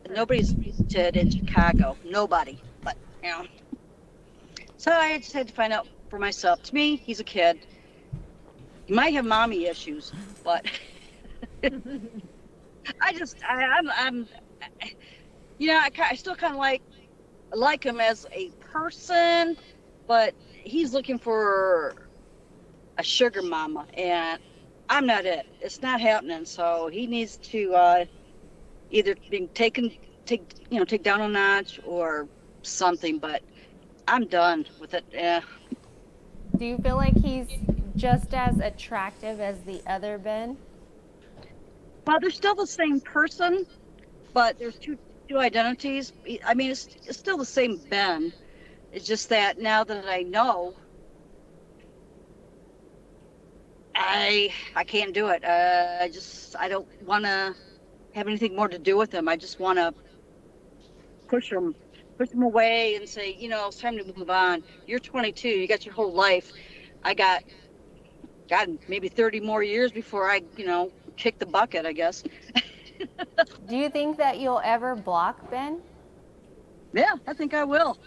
Nobody's 0.08 0.52
did 0.52 1.16
in 1.16 1.30
Chicago. 1.30 1.96
Nobody. 2.04 2.58
But 2.82 2.96
you 3.22 3.30
know. 3.30 3.44
So 4.78 4.92
I 4.92 5.18
just 5.18 5.32
had 5.32 5.48
to 5.48 5.54
find 5.54 5.72
out 5.72 5.86
for 6.08 6.18
myself. 6.18 6.62
To 6.64 6.74
me, 6.74 6.96
he's 6.96 7.20
a 7.20 7.24
kid 7.24 7.66
He 8.86 8.94
might 8.94 9.12
have 9.14 9.24
mommy 9.24 9.66
issues, 9.66 10.12
but 10.42 10.64
I 13.00 13.12
just 13.12 13.36
I, 13.44 13.62
am 13.62 13.90
I'm, 13.90 13.90
I'm 13.98 14.28
you 15.58 15.68
know 15.68 15.78
I, 15.78 15.90
I 16.10 16.14
still 16.14 16.36
kind 16.36 16.54
of 16.54 16.58
like 16.58 16.82
like 17.52 17.84
him 17.84 18.00
as 18.00 18.26
a 18.32 18.50
person, 18.60 19.56
but 20.06 20.34
he's 20.52 20.94
looking 20.94 21.18
for 21.18 21.96
a 22.98 23.02
sugar 23.02 23.42
mama, 23.42 23.86
and 23.94 24.40
I'm 24.88 25.06
not 25.06 25.24
it. 25.24 25.46
It's 25.60 25.82
not 25.82 26.00
happening. 26.00 26.44
So 26.44 26.88
he 26.88 27.06
needs 27.06 27.36
to 27.38 27.74
uh, 27.74 28.04
either 28.90 29.14
be 29.30 29.46
taken 29.48 29.92
take 30.24 30.54
you 30.70 30.78
know 30.78 30.84
take 30.84 31.02
down 31.02 31.20
a 31.20 31.28
notch 31.28 31.80
or 31.84 32.28
something. 32.62 33.18
But 33.18 33.42
I'm 34.08 34.26
done 34.26 34.66
with 34.80 34.94
it. 34.94 35.04
Yeah. 35.12 35.42
Do 36.56 36.64
you 36.64 36.78
feel 36.78 36.96
like 36.96 37.16
he's 37.16 37.48
just 37.96 38.32
as 38.34 38.58
attractive 38.60 39.40
as 39.40 39.62
the 39.64 39.82
other 39.86 40.18
Ben? 40.18 40.56
Well, 42.06 42.18
they're 42.20 42.30
still 42.30 42.54
the 42.54 42.66
same 42.66 43.00
person, 43.00 43.66
but 44.32 44.58
there's 44.58 44.78
two 44.78 44.96
two 45.28 45.38
identities. 45.38 46.12
I 46.44 46.54
mean, 46.54 46.70
it's, 46.70 46.86
it's 47.04 47.18
still 47.18 47.36
the 47.36 47.44
same 47.44 47.78
Ben. 47.90 48.32
It's 48.92 49.06
just 49.06 49.28
that 49.30 49.58
now 49.58 49.84
that 49.84 50.04
I 50.08 50.22
know, 50.22 50.74
I 53.96 54.52
I 54.74 54.84
can't 54.84 55.14
do 55.14 55.28
it. 55.28 55.44
Uh, 55.44 55.98
I 56.00 56.08
just 56.08 56.54
I 56.56 56.68
don't 56.68 56.86
want 57.02 57.24
to 57.24 57.54
have 58.14 58.28
anything 58.28 58.54
more 58.54 58.68
to 58.68 58.78
do 58.78 58.96
with 58.96 59.12
him. 59.12 59.28
I 59.28 59.36
just 59.36 59.58
want 59.58 59.78
to 59.78 59.94
push 61.28 61.50
him 61.50 61.74
push 62.18 62.30
him 62.30 62.42
away 62.42 62.94
and 62.96 63.08
say, 63.08 63.34
you 63.38 63.48
know, 63.48 63.68
it's 63.68 63.80
time 63.80 63.96
to 63.98 64.04
move 64.16 64.30
on. 64.30 64.62
You're 64.86 64.98
22. 64.98 65.48
You 65.48 65.66
got 65.66 65.84
your 65.84 65.94
whole 65.94 66.12
life. 66.12 66.52
I 67.04 67.14
got 67.14 67.44
God, 68.48 68.78
maybe 68.88 69.08
30 69.08 69.40
more 69.40 69.62
years 69.62 69.92
before 69.92 70.30
I, 70.30 70.42
you 70.56 70.66
know, 70.66 70.92
kick 71.16 71.38
the 71.38 71.46
bucket, 71.46 71.84
I 71.84 71.92
guess. 71.92 72.22
Do 73.68 73.76
you 73.76 73.88
think 73.90 74.16
that 74.18 74.38
you'll 74.38 74.62
ever 74.64 74.94
block 74.94 75.50
Ben? 75.50 75.80
Yeah, 76.92 77.14
I 77.26 77.34
think 77.34 77.54
I 77.54 77.64
will. 77.64 77.98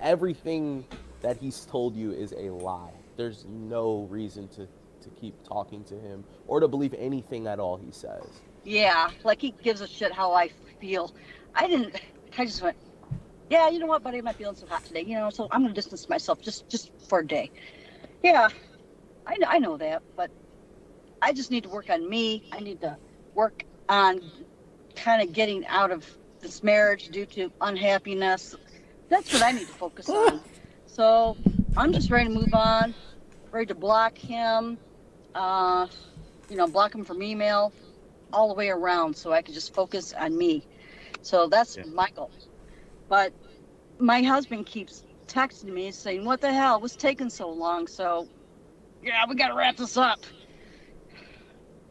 Everything 0.00 0.84
that 1.22 1.36
he's 1.38 1.64
told 1.64 1.96
you 1.96 2.10
is 2.12 2.32
a 2.32 2.50
lie. 2.50 2.92
There's 3.16 3.46
no 3.48 4.06
reason 4.10 4.48
to, 4.48 4.68
to 5.06 5.20
keep 5.20 5.34
talking 5.42 5.84
to 5.84 5.94
him 5.94 6.24
or 6.46 6.60
to 6.60 6.68
believe 6.68 6.94
anything 6.94 7.46
at 7.46 7.58
all 7.58 7.76
he 7.76 7.90
says. 7.90 8.24
Yeah, 8.64 9.10
like 9.24 9.40
he 9.40 9.52
gives 9.62 9.80
a 9.80 9.88
shit 9.88 10.12
how 10.12 10.32
I 10.32 10.50
feel. 10.80 11.14
I 11.54 11.68
didn't, 11.68 12.00
I 12.36 12.44
just 12.44 12.62
went, 12.62 12.76
yeah, 13.48 13.68
you 13.70 13.78
know 13.78 13.86
what, 13.86 14.02
buddy, 14.02 14.18
I'm 14.18 14.24
not 14.24 14.36
feeling 14.36 14.56
so 14.56 14.66
hot 14.66 14.84
today, 14.84 15.02
you 15.02 15.14
know, 15.14 15.30
so 15.30 15.48
I'm 15.50 15.62
going 15.62 15.72
to 15.72 15.74
distance 15.74 16.08
myself 16.08 16.40
just, 16.40 16.68
just 16.68 16.90
for 17.08 17.20
a 17.20 17.26
day. 17.26 17.50
Yeah, 18.22 18.48
I 19.26 19.36
know, 19.36 19.46
I 19.48 19.58
know 19.58 19.76
that, 19.76 20.02
but 20.16 20.30
I 21.22 21.32
just 21.32 21.50
need 21.50 21.62
to 21.62 21.68
work 21.68 21.90
on 21.90 22.08
me. 22.08 22.48
I 22.52 22.60
need 22.60 22.80
to 22.80 22.96
work 23.34 23.64
on 23.88 24.20
kind 24.96 25.22
of 25.22 25.32
getting 25.32 25.66
out 25.66 25.90
of 25.90 26.04
this 26.40 26.62
marriage 26.62 27.08
due 27.08 27.26
to 27.26 27.52
unhappiness. 27.60 28.56
That's 29.08 29.32
what 29.32 29.42
I 29.42 29.52
need 29.52 29.66
to 29.68 29.74
focus 29.74 30.08
on. 30.08 30.40
So 30.86 31.36
I'm 31.76 31.92
just 31.92 32.10
ready 32.10 32.28
to 32.28 32.34
move 32.34 32.54
on, 32.54 32.94
ready 33.50 33.66
to 33.66 33.74
block 33.74 34.16
him, 34.16 34.78
uh, 35.36 35.86
you 36.48 36.56
know, 36.56 36.66
block 36.66 36.94
him 36.94 37.04
from 37.04 37.22
email, 37.22 37.72
all 38.32 38.48
the 38.48 38.54
way 38.54 38.70
around, 38.70 39.16
so 39.16 39.32
I 39.32 39.42
can 39.42 39.54
just 39.54 39.74
focus 39.74 40.12
on 40.18 40.36
me. 40.36 40.66
So 41.22 41.48
that's 41.48 41.76
yeah. 41.76 41.84
my 41.84 42.08
goal. 42.14 42.30
But 43.08 43.32
my 43.98 44.22
husband 44.22 44.66
keeps 44.66 45.04
texting 45.28 45.72
me 45.72 45.90
saying, 45.92 46.24
"What 46.24 46.40
the 46.40 46.52
hell? 46.52 46.80
was 46.80 46.96
taking 46.96 47.30
so 47.30 47.50
long?" 47.50 47.86
So 47.86 48.28
yeah, 49.02 49.24
we 49.28 49.34
got 49.34 49.48
to 49.48 49.54
wrap 49.54 49.76
this 49.76 49.96
up 49.96 50.20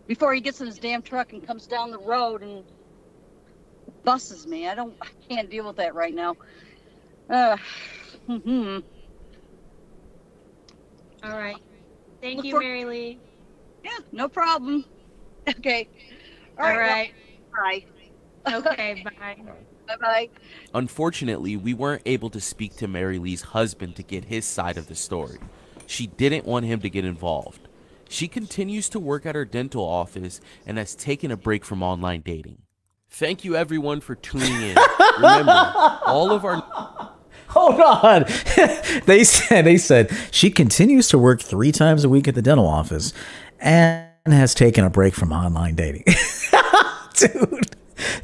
before 0.08 0.34
he 0.34 0.42
gets 0.42 0.60
in 0.60 0.68
his 0.68 0.78
damn 0.80 1.02
truck 1.02 1.34
and 1.34 1.46
comes 1.46 1.68
down 1.68 1.92
the 1.92 2.00
road 2.00 2.42
and 2.44 2.66
busses 4.04 4.48
me. 4.48 4.68
I 4.68 4.76
don't, 4.76 4.96
I 5.02 5.08
can't 5.30 5.50
deal 5.50 5.68
with 5.68 5.78
that 5.78 5.96
right 5.96 6.14
now. 6.14 6.36
Uh, 7.30 7.58
hmm 8.28 8.80
All 11.24 11.38
right. 11.38 11.58
Thank 12.22 12.38
Look 12.38 12.46
you, 12.46 12.52
for, 12.54 12.60
Mary 12.60 12.86
Lee. 12.86 13.20
Yeah, 13.86 13.92
no 14.12 14.28
problem. 14.28 14.84
Okay. 15.48 15.88
All, 16.58 16.66
All 16.66 16.76
right. 16.76 17.14
right. 17.56 17.86
Well, 18.48 18.64
bye. 18.64 18.72
Okay, 18.72 19.04
bye. 19.20 19.38
Bye 19.88 19.96
bye. 20.02 20.30
Unfortunately, 20.74 21.56
we 21.56 21.76
weren't 21.76 22.02
able 22.08 22.32
to 22.32 22.42
speak 22.42 22.76
to 22.78 22.88
Mary 22.88 23.20
Lee's 23.20 23.44
husband 23.44 23.96
to 23.98 24.02
get 24.02 24.26
his 24.26 24.46
side 24.46 24.76
of 24.78 24.88
the 24.88 24.96
story. 24.96 25.38
She 25.86 26.08
didn't 26.08 26.46
want 26.46 26.66
him 26.66 26.80
to 26.82 26.90
get 26.90 27.06
involved. 27.06 27.68
She 28.10 28.28
continues 28.28 28.90
to 28.90 29.00
work 29.00 29.28
at 29.28 29.36
her 29.36 29.46
dental 29.46 29.84
office 29.84 30.42
and 30.66 30.80
has 30.80 30.96
taken 30.96 31.30
a 31.30 31.38
break 31.38 31.64
from 31.64 31.84
online 31.84 32.22
dating. 32.22 32.58
Thank 33.12 33.46
you 33.46 33.56
everyone 33.56 34.02
for 34.02 34.16
tuning 34.16 34.52
in. 34.64 34.76
Remember, 35.18 35.52
all 36.08 36.32
of 36.32 36.44
our 36.44 36.64
Hold 37.50 37.80
on. 37.80 38.26
they 39.06 39.24
said 39.24 39.62
they 39.64 39.78
said 39.78 40.12
she 40.32 40.50
continues 40.50 41.08
to 41.10 41.18
work 41.18 41.42
3 41.42 41.72
times 41.72 42.04
a 42.04 42.10
week 42.10 42.28
at 42.28 42.36
the 42.36 42.42
dental 42.42 42.68
office 42.68 43.14
and 43.60 44.08
has 44.26 44.54
taken 44.54 44.84
a 44.84 44.90
break 44.90 45.14
from 45.14 45.32
online 45.32 45.76
dating. 45.76 46.04
Dude. 47.16 47.76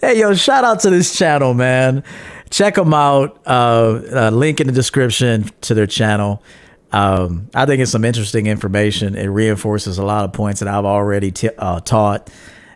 Hey 0.01 0.19
yo, 0.19 0.33
shout 0.33 0.63
out 0.63 0.81
to 0.81 0.89
this 0.89 1.17
channel, 1.17 1.53
man. 1.53 2.03
Check 2.49 2.75
them 2.75 2.93
out. 2.93 3.41
Uh, 3.45 4.01
uh, 4.13 4.29
link 4.31 4.59
in 4.59 4.67
the 4.67 4.73
description 4.73 5.49
to 5.61 5.73
their 5.73 5.87
channel. 5.87 6.43
Um, 6.91 7.49
I 7.55 7.65
think 7.65 7.81
it's 7.81 7.91
some 7.91 8.03
interesting 8.03 8.47
information. 8.47 9.15
It 9.15 9.27
reinforces 9.27 9.97
a 9.97 10.03
lot 10.03 10.25
of 10.25 10.33
points 10.33 10.59
that 10.59 10.67
I've 10.67 10.85
already 10.85 11.33
uh, 11.57 11.79
taught 11.79 12.29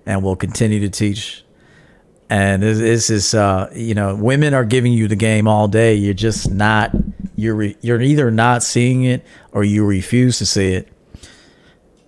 and 0.06 0.24
will 0.24 0.38
continue 0.38 0.80
to 0.82 0.90
teach. 0.90 1.44
And 2.30 2.64
this, 2.64 2.80
this 2.80 3.10
is, 3.10 3.34
uh, 3.34 3.70
you 3.76 3.94
know, 3.94 4.16
women 4.16 4.54
are 4.54 4.66
giving 4.66 4.94
you 4.94 5.08
the 5.08 5.16
game 5.16 5.48
all 5.48 5.68
day. 5.68 5.96
You're 5.96 6.14
just 6.14 6.50
not, 6.50 6.92
you're, 7.36 7.56
re- 7.56 7.78
you're 7.82 8.02
either 8.02 8.32
not 8.32 8.64
seeing 8.64 9.04
it 9.04 9.26
or 9.52 9.64
you 9.64 9.86
refuse 9.86 10.38
to 10.40 10.46
see 10.46 10.74
it. 10.74 10.88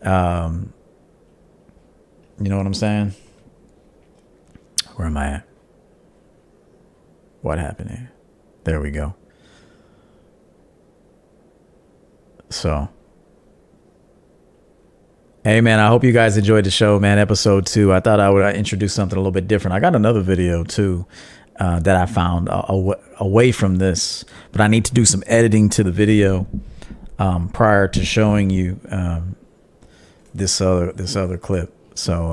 Um, 0.02 0.74
you 2.40 2.50
know 2.50 2.58
what 2.58 2.66
I'm 2.66 2.74
saying? 2.74 3.14
Where 4.96 5.08
am 5.08 5.18
I 5.18 5.28
at? 5.28 5.48
What 7.42 7.60
happened 7.60 7.92
here? 7.92 8.12
There 8.64 8.82
we 8.82 8.92
go. 8.92 9.16
So, 12.50 12.90
hey 15.44 15.62
man, 15.62 15.80
I 15.80 15.88
hope 15.88 16.04
you 16.04 16.12
guys 16.12 16.38
enjoyed 16.38 16.64
the 16.66 16.72
show, 16.72 17.00
man. 17.00 17.20
Episode 17.20 17.66
two. 17.66 17.94
I 17.94 18.00
thought 18.00 18.20
I 18.20 18.30
would 18.30 18.44
uh, 18.44 18.50
introduce 18.50 18.94
something 18.94 19.18
a 19.18 19.20
little 19.20 19.32
bit 19.32 19.48
different. 19.48 19.76
I 19.76 19.80
got 19.80 19.96
another 19.96 20.22
video 20.22 20.64
too 20.64 21.06
uh, 21.60 21.80
that 21.82 21.96
I 21.96 22.06
found 22.06 22.50
uh, 22.50 22.64
aw- 22.68 22.96
away 23.18 23.52
from 23.52 23.78
this, 23.78 24.24
but 24.52 24.62
I 24.62 24.68
need 24.68 24.86
to 24.86 24.94
do 24.94 25.06
some 25.06 25.24
editing 25.28 25.70
to 25.70 25.84
the 25.84 25.92
video 25.92 26.48
um, 27.20 27.50
prior 27.50 27.88
to 27.90 28.06
showing 28.06 28.50
you 28.50 28.80
um, 28.90 29.36
this 30.34 30.62
other 30.62 30.92
this 30.92 31.16
other 31.16 31.38
clip. 31.38 31.74
So. 31.96 32.32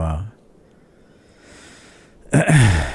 Uh, 2.32 2.90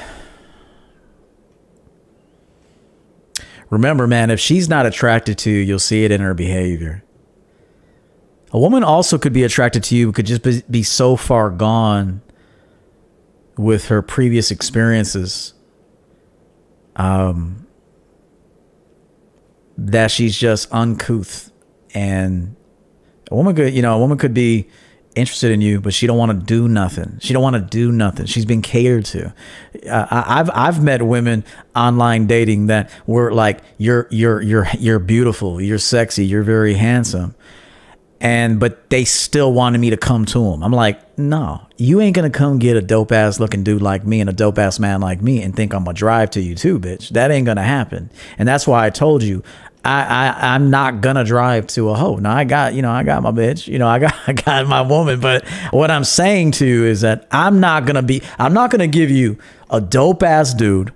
Remember, 3.70 4.08
man, 4.08 4.30
if 4.30 4.40
she's 4.40 4.68
not 4.68 4.84
attracted 4.84 5.38
to 5.38 5.50
you, 5.50 5.58
you'll 5.58 5.78
see 5.78 6.04
it 6.04 6.10
in 6.10 6.20
her 6.20 6.34
behavior. 6.34 7.04
A 8.52 8.58
woman 8.58 8.82
also 8.82 9.16
could 9.16 9.32
be 9.32 9.44
attracted 9.44 9.84
to 9.84 9.96
you, 9.96 10.10
could 10.10 10.26
just 10.26 10.42
be, 10.42 10.62
be 10.68 10.82
so 10.82 11.14
far 11.14 11.50
gone 11.50 12.20
with 13.56 13.86
her 13.86 14.02
previous 14.02 14.50
experiences 14.50 15.54
um, 16.96 17.66
that 19.78 20.10
she's 20.10 20.36
just 20.36 20.72
uncouth. 20.72 21.52
And 21.94 22.56
a 23.30 23.36
woman 23.36 23.54
could, 23.54 23.72
you 23.72 23.82
know, 23.82 23.94
a 23.94 23.98
woman 24.00 24.18
could 24.18 24.34
be 24.34 24.68
interested 25.16 25.50
in 25.50 25.60
you, 25.60 25.80
but 25.80 25.92
she 25.92 26.06
don't 26.06 26.16
want 26.18 26.30
to 26.38 26.46
do 26.46 26.68
nothing. 26.68 27.18
She 27.20 27.32
don't 27.32 27.42
want 27.42 27.56
to 27.56 27.62
do 27.62 27.90
nothing. 27.92 28.26
She's 28.26 28.44
been 28.44 28.62
catered 28.62 29.04
to. 29.06 29.32
Uh, 29.88 30.06
I- 30.10 30.40
I've 30.40 30.50
I've 30.54 30.82
met 30.82 31.02
women 31.02 31.44
online 31.74 32.26
dating 32.26 32.66
that 32.66 32.90
were 33.06 33.32
like, 33.32 33.60
you're 33.78 34.06
you're 34.10 34.40
you're 34.40 34.68
you're 34.78 34.98
beautiful, 34.98 35.60
you're 35.60 35.78
sexy, 35.78 36.24
you're 36.24 36.42
very 36.44 36.74
handsome, 36.74 37.34
and 38.20 38.60
but 38.60 38.90
they 38.90 39.04
still 39.04 39.52
wanted 39.52 39.78
me 39.78 39.90
to 39.90 39.96
come 39.96 40.24
to 40.26 40.50
them. 40.50 40.62
I'm 40.62 40.72
like, 40.72 41.18
no, 41.18 41.66
you 41.76 42.00
ain't 42.00 42.14
gonna 42.14 42.30
come 42.30 42.58
get 42.58 42.76
a 42.76 42.82
dope 42.82 43.12
ass 43.12 43.40
looking 43.40 43.64
dude 43.64 43.82
like 43.82 44.04
me 44.06 44.20
and 44.20 44.28
a 44.30 44.32
dope 44.32 44.58
ass 44.58 44.78
man 44.78 45.00
like 45.00 45.20
me 45.22 45.42
and 45.42 45.56
think 45.56 45.72
I'm 45.74 45.84
gonna 45.84 45.94
drive 45.94 46.30
to 46.32 46.40
you 46.40 46.54
too, 46.54 46.78
bitch. 46.78 47.08
That 47.10 47.30
ain't 47.30 47.46
gonna 47.46 47.62
happen. 47.62 48.10
And 48.38 48.46
that's 48.46 48.66
why 48.66 48.86
I 48.86 48.90
told 48.90 49.22
you. 49.22 49.42
I, 49.84 50.04
I 50.04 50.54
I'm 50.54 50.70
not 50.70 51.00
gonna 51.00 51.24
drive 51.24 51.66
to 51.68 51.90
a 51.90 51.94
hoe. 51.94 52.16
Now 52.16 52.36
I 52.36 52.44
got 52.44 52.74
you 52.74 52.82
know 52.82 52.90
I 52.90 53.02
got 53.02 53.22
my 53.22 53.30
bitch. 53.30 53.66
You 53.66 53.78
know 53.78 53.88
I 53.88 53.98
got 53.98 54.14
I 54.26 54.32
got 54.32 54.66
my 54.66 54.82
woman. 54.82 55.20
But 55.20 55.46
what 55.70 55.90
I'm 55.90 56.04
saying 56.04 56.52
to 56.52 56.66
you 56.66 56.84
is 56.84 57.00
that 57.00 57.26
I'm 57.30 57.60
not 57.60 57.86
gonna 57.86 58.02
be. 58.02 58.22
I'm 58.38 58.52
not 58.52 58.70
gonna 58.70 58.86
give 58.86 59.10
you 59.10 59.38
a 59.70 59.80
dope 59.80 60.22
ass 60.22 60.54
dude 60.54 60.92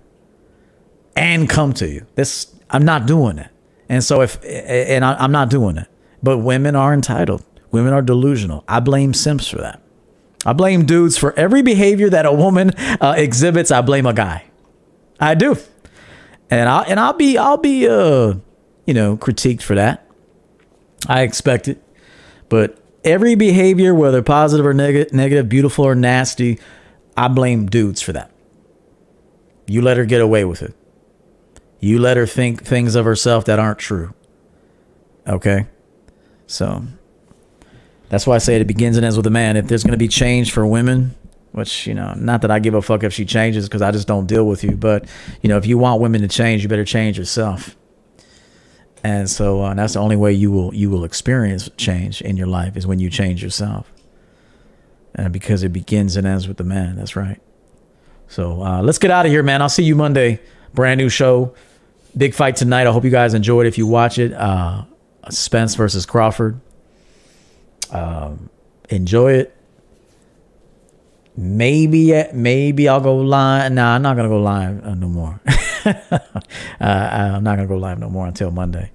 and 1.16 1.48
come 1.48 1.72
to 1.74 1.88
you. 1.88 2.06
This 2.14 2.54
I'm 2.70 2.84
not 2.84 3.06
doing 3.06 3.38
it. 3.38 3.50
And 3.88 4.02
so 4.02 4.20
if 4.20 4.42
and 4.44 5.04
I, 5.04 5.14
I'm 5.14 5.32
not 5.32 5.50
doing 5.50 5.76
it. 5.76 5.88
But 6.22 6.38
women 6.38 6.74
are 6.74 6.94
entitled. 6.94 7.44
Women 7.70 7.92
are 7.92 8.02
delusional. 8.02 8.64
I 8.66 8.80
blame 8.80 9.14
simps 9.14 9.48
for 9.48 9.58
that. 9.58 9.82
I 10.46 10.52
blame 10.52 10.84
dudes 10.84 11.16
for 11.16 11.32
every 11.38 11.62
behavior 11.62 12.10
that 12.10 12.26
a 12.26 12.32
woman 12.32 12.70
uh, 13.00 13.14
exhibits. 13.16 13.70
I 13.70 13.80
blame 13.80 14.06
a 14.06 14.12
guy. 14.12 14.44
I 15.18 15.34
do, 15.34 15.56
and 16.50 16.68
I 16.68 16.82
and 16.82 17.00
I'll 17.00 17.14
be 17.14 17.38
I'll 17.38 17.56
be 17.56 17.88
uh 17.88 18.34
you 18.86 18.94
know 18.94 19.16
critiqued 19.16 19.62
for 19.62 19.74
that. 19.74 20.08
I 21.08 21.22
expect 21.22 21.68
it, 21.68 21.82
but 22.48 22.78
every 23.04 23.34
behavior, 23.34 23.94
whether 23.94 24.22
positive 24.22 24.64
or 24.64 24.74
neg- 24.74 25.12
negative, 25.12 25.48
beautiful 25.48 25.84
or 25.84 25.94
nasty, 25.94 26.58
I 27.16 27.28
blame 27.28 27.66
dudes 27.66 28.00
for 28.00 28.12
that. 28.12 28.30
You 29.66 29.82
let 29.82 29.96
her 29.96 30.04
get 30.04 30.20
away 30.20 30.44
with 30.44 30.62
it. 30.62 30.74
You 31.80 31.98
let 31.98 32.16
her 32.16 32.26
think 32.26 32.64
things 32.64 32.94
of 32.94 33.04
herself 33.04 33.44
that 33.44 33.58
aren't 33.58 33.78
true. 33.78 34.14
Okay, 35.26 35.66
so 36.46 36.84
that's 38.08 38.26
why 38.26 38.34
I 38.34 38.38
say 38.38 38.56
it 38.56 38.66
begins 38.66 38.96
and 38.96 39.04
ends 39.04 39.16
with 39.16 39.26
a 39.26 39.30
man. 39.30 39.56
If 39.56 39.66
there's 39.66 39.82
going 39.82 39.92
to 39.92 39.98
be 39.98 40.08
change 40.08 40.52
for 40.52 40.66
women, 40.66 41.14
which 41.52 41.86
you 41.86 41.94
know, 41.94 42.12
not 42.16 42.42
that 42.42 42.50
I 42.50 42.58
give 42.58 42.74
a 42.74 42.82
fuck 42.82 43.04
if 43.04 43.12
she 43.12 43.24
changes 43.24 43.68
because 43.68 43.82
I 43.82 43.90
just 43.90 44.08
don't 44.08 44.26
deal 44.26 44.46
with 44.46 44.64
you, 44.64 44.76
but 44.76 45.06
you 45.42 45.48
know, 45.48 45.56
if 45.56 45.66
you 45.66 45.78
want 45.78 46.00
women 46.00 46.20
to 46.22 46.28
change, 46.28 46.62
you 46.62 46.68
better 46.68 46.84
change 46.84 47.18
yourself. 47.18 47.76
And 49.04 49.28
so 49.28 49.60
uh, 49.60 49.74
that's 49.74 49.92
the 49.92 50.00
only 50.00 50.16
way 50.16 50.32
you 50.32 50.50
will 50.50 50.74
you 50.74 50.88
will 50.88 51.04
experience 51.04 51.68
change 51.76 52.22
in 52.22 52.38
your 52.38 52.46
life 52.46 52.74
is 52.74 52.86
when 52.86 52.98
you 52.98 53.10
change 53.10 53.42
yourself. 53.42 53.92
And 55.14 55.32
because 55.32 55.62
it 55.62 55.68
begins 55.68 56.16
and 56.16 56.26
ends 56.26 56.48
with 56.48 56.56
the 56.56 56.64
man. 56.64 56.96
That's 56.96 57.14
right. 57.14 57.40
So 58.28 58.62
uh, 58.62 58.82
let's 58.82 58.98
get 58.98 59.10
out 59.10 59.26
of 59.26 59.30
here, 59.30 59.42
man. 59.42 59.60
I'll 59.60 59.68
see 59.68 59.84
you 59.84 59.94
Monday. 59.94 60.40
Brand 60.72 60.98
new 60.98 61.10
show. 61.10 61.54
Big 62.16 62.34
fight 62.34 62.56
tonight. 62.56 62.86
I 62.86 62.92
hope 62.92 63.04
you 63.04 63.10
guys 63.10 63.34
enjoyed. 63.34 63.66
If 63.66 63.76
you 63.76 63.86
watch 63.86 64.18
it, 64.18 64.32
uh, 64.32 64.84
Spence 65.28 65.74
versus 65.74 66.06
Crawford. 66.06 66.60
Um, 67.90 68.48
enjoy 68.88 69.34
it. 69.34 69.56
Maybe 71.36 72.22
maybe 72.32 72.88
I'll 72.88 73.00
go 73.00 73.16
live. 73.16 73.72
Nah, 73.72 73.96
I'm 73.96 74.02
not 74.02 74.16
gonna 74.16 74.28
go 74.28 74.40
live 74.40 74.84
uh, 74.84 74.94
no 74.94 75.08
more. 75.08 75.40
uh, 75.84 76.18
I'm 76.80 77.42
not 77.42 77.56
gonna 77.56 77.66
go 77.66 77.76
live 77.76 77.98
no 77.98 78.08
more 78.08 78.26
until 78.26 78.50
Monday. 78.52 78.92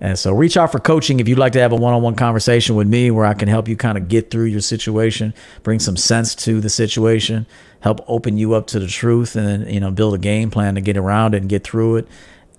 And 0.00 0.18
so 0.18 0.32
reach 0.32 0.56
out 0.56 0.72
for 0.72 0.78
coaching 0.78 1.20
if 1.20 1.28
you'd 1.28 1.38
like 1.38 1.52
to 1.52 1.60
have 1.60 1.72
a 1.72 1.76
one-on-one 1.76 2.14
conversation 2.14 2.74
with 2.74 2.88
me 2.88 3.10
where 3.10 3.26
I 3.26 3.34
can 3.34 3.48
help 3.48 3.68
you 3.68 3.76
kind 3.76 3.98
of 3.98 4.08
get 4.08 4.30
through 4.30 4.46
your 4.46 4.62
situation, 4.62 5.34
bring 5.62 5.78
some 5.78 5.96
sense 5.96 6.34
to 6.36 6.58
the 6.60 6.70
situation, 6.70 7.46
help 7.80 8.00
open 8.08 8.38
you 8.38 8.54
up 8.54 8.66
to 8.68 8.78
the 8.78 8.86
truth 8.86 9.36
and 9.36 9.46
then, 9.46 9.68
you 9.68 9.78
know, 9.78 9.90
build 9.90 10.14
a 10.14 10.18
game 10.18 10.50
plan 10.50 10.76
to 10.76 10.80
get 10.80 10.96
around 10.96 11.34
it 11.34 11.42
and 11.42 11.50
get 11.50 11.64
through 11.64 11.96
it 11.96 12.08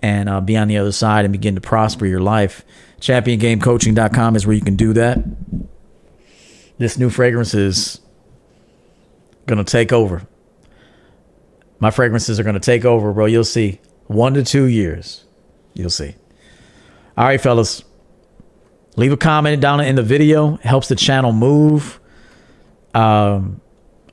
and 0.03 0.29
uh, 0.29 0.39
be 0.39 0.55
on 0.55 0.67
the 0.67 0.77
other 0.77 0.91
side 0.91 1.25
and 1.25 1.31
begin 1.31 1.55
to 1.55 1.61
prosper 1.61 2.05
your 2.05 2.19
life. 2.19 2.63
Championgamecoaching.com 2.99 4.35
is 4.35 4.45
where 4.45 4.55
you 4.55 4.61
can 4.61 4.75
do 4.75 4.93
that. 4.93 5.17
This 6.77 6.99
new 6.99 7.09
fragrance 7.09 7.55
is 7.55 8.01
to 9.47 9.63
take 9.63 9.91
over. 9.91 10.27
My 11.79 11.91
fragrances 11.91 12.39
are 12.39 12.43
to 12.43 12.59
take 12.59 12.85
over, 12.85 13.11
bro. 13.11 13.25
You'll 13.25 13.43
see. 13.43 13.79
One 14.07 14.33
to 14.35 14.43
two 14.43 14.65
years. 14.65 15.25
You'll 15.73 15.89
see. 15.89 16.15
All 17.17 17.25
right, 17.25 17.41
fellas. 17.41 17.83
Leave 18.97 19.11
a 19.11 19.17
comment 19.17 19.61
down 19.61 19.79
in 19.79 19.95
the 19.95 20.03
video. 20.03 20.55
It 20.55 20.61
helps 20.61 20.89
the 20.89 20.95
channel 20.95 21.31
move. 21.31 21.99
Um, 22.93 23.61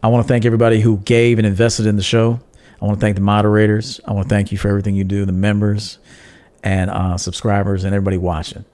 I 0.03 0.09
want 0.09 0.25
to 0.25 0.29
thank 0.29 0.45
everybody 0.45 0.81
who 0.81 0.99
gave 0.99 1.39
and 1.39 1.47
invested 1.47 1.87
in 1.87 1.97
the 1.97 2.03
show. 2.03 2.41
I 2.81 2.85
want 2.85 2.99
to 2.99 3.01
thank 3.01 3.17
the 3.17 3.23
moderators. 3.23 4.01
I 4.05 4.13
want 4.13 4.29
to 4.29 4.35
thank 4.35 4.53
you 4.53 4.59
for 4.59 4.69
everything 4.69 4.95
you 4.95 5.05
do, 5.05 5.25
the 5.25 5.33
members 5.33 5.99
and 6.63 6.91
uh, 6.91 7.17
subscribers 7.19 7.85
and 7.85 7.95
everybody 7.95 8.19
watching. 8.19 8.65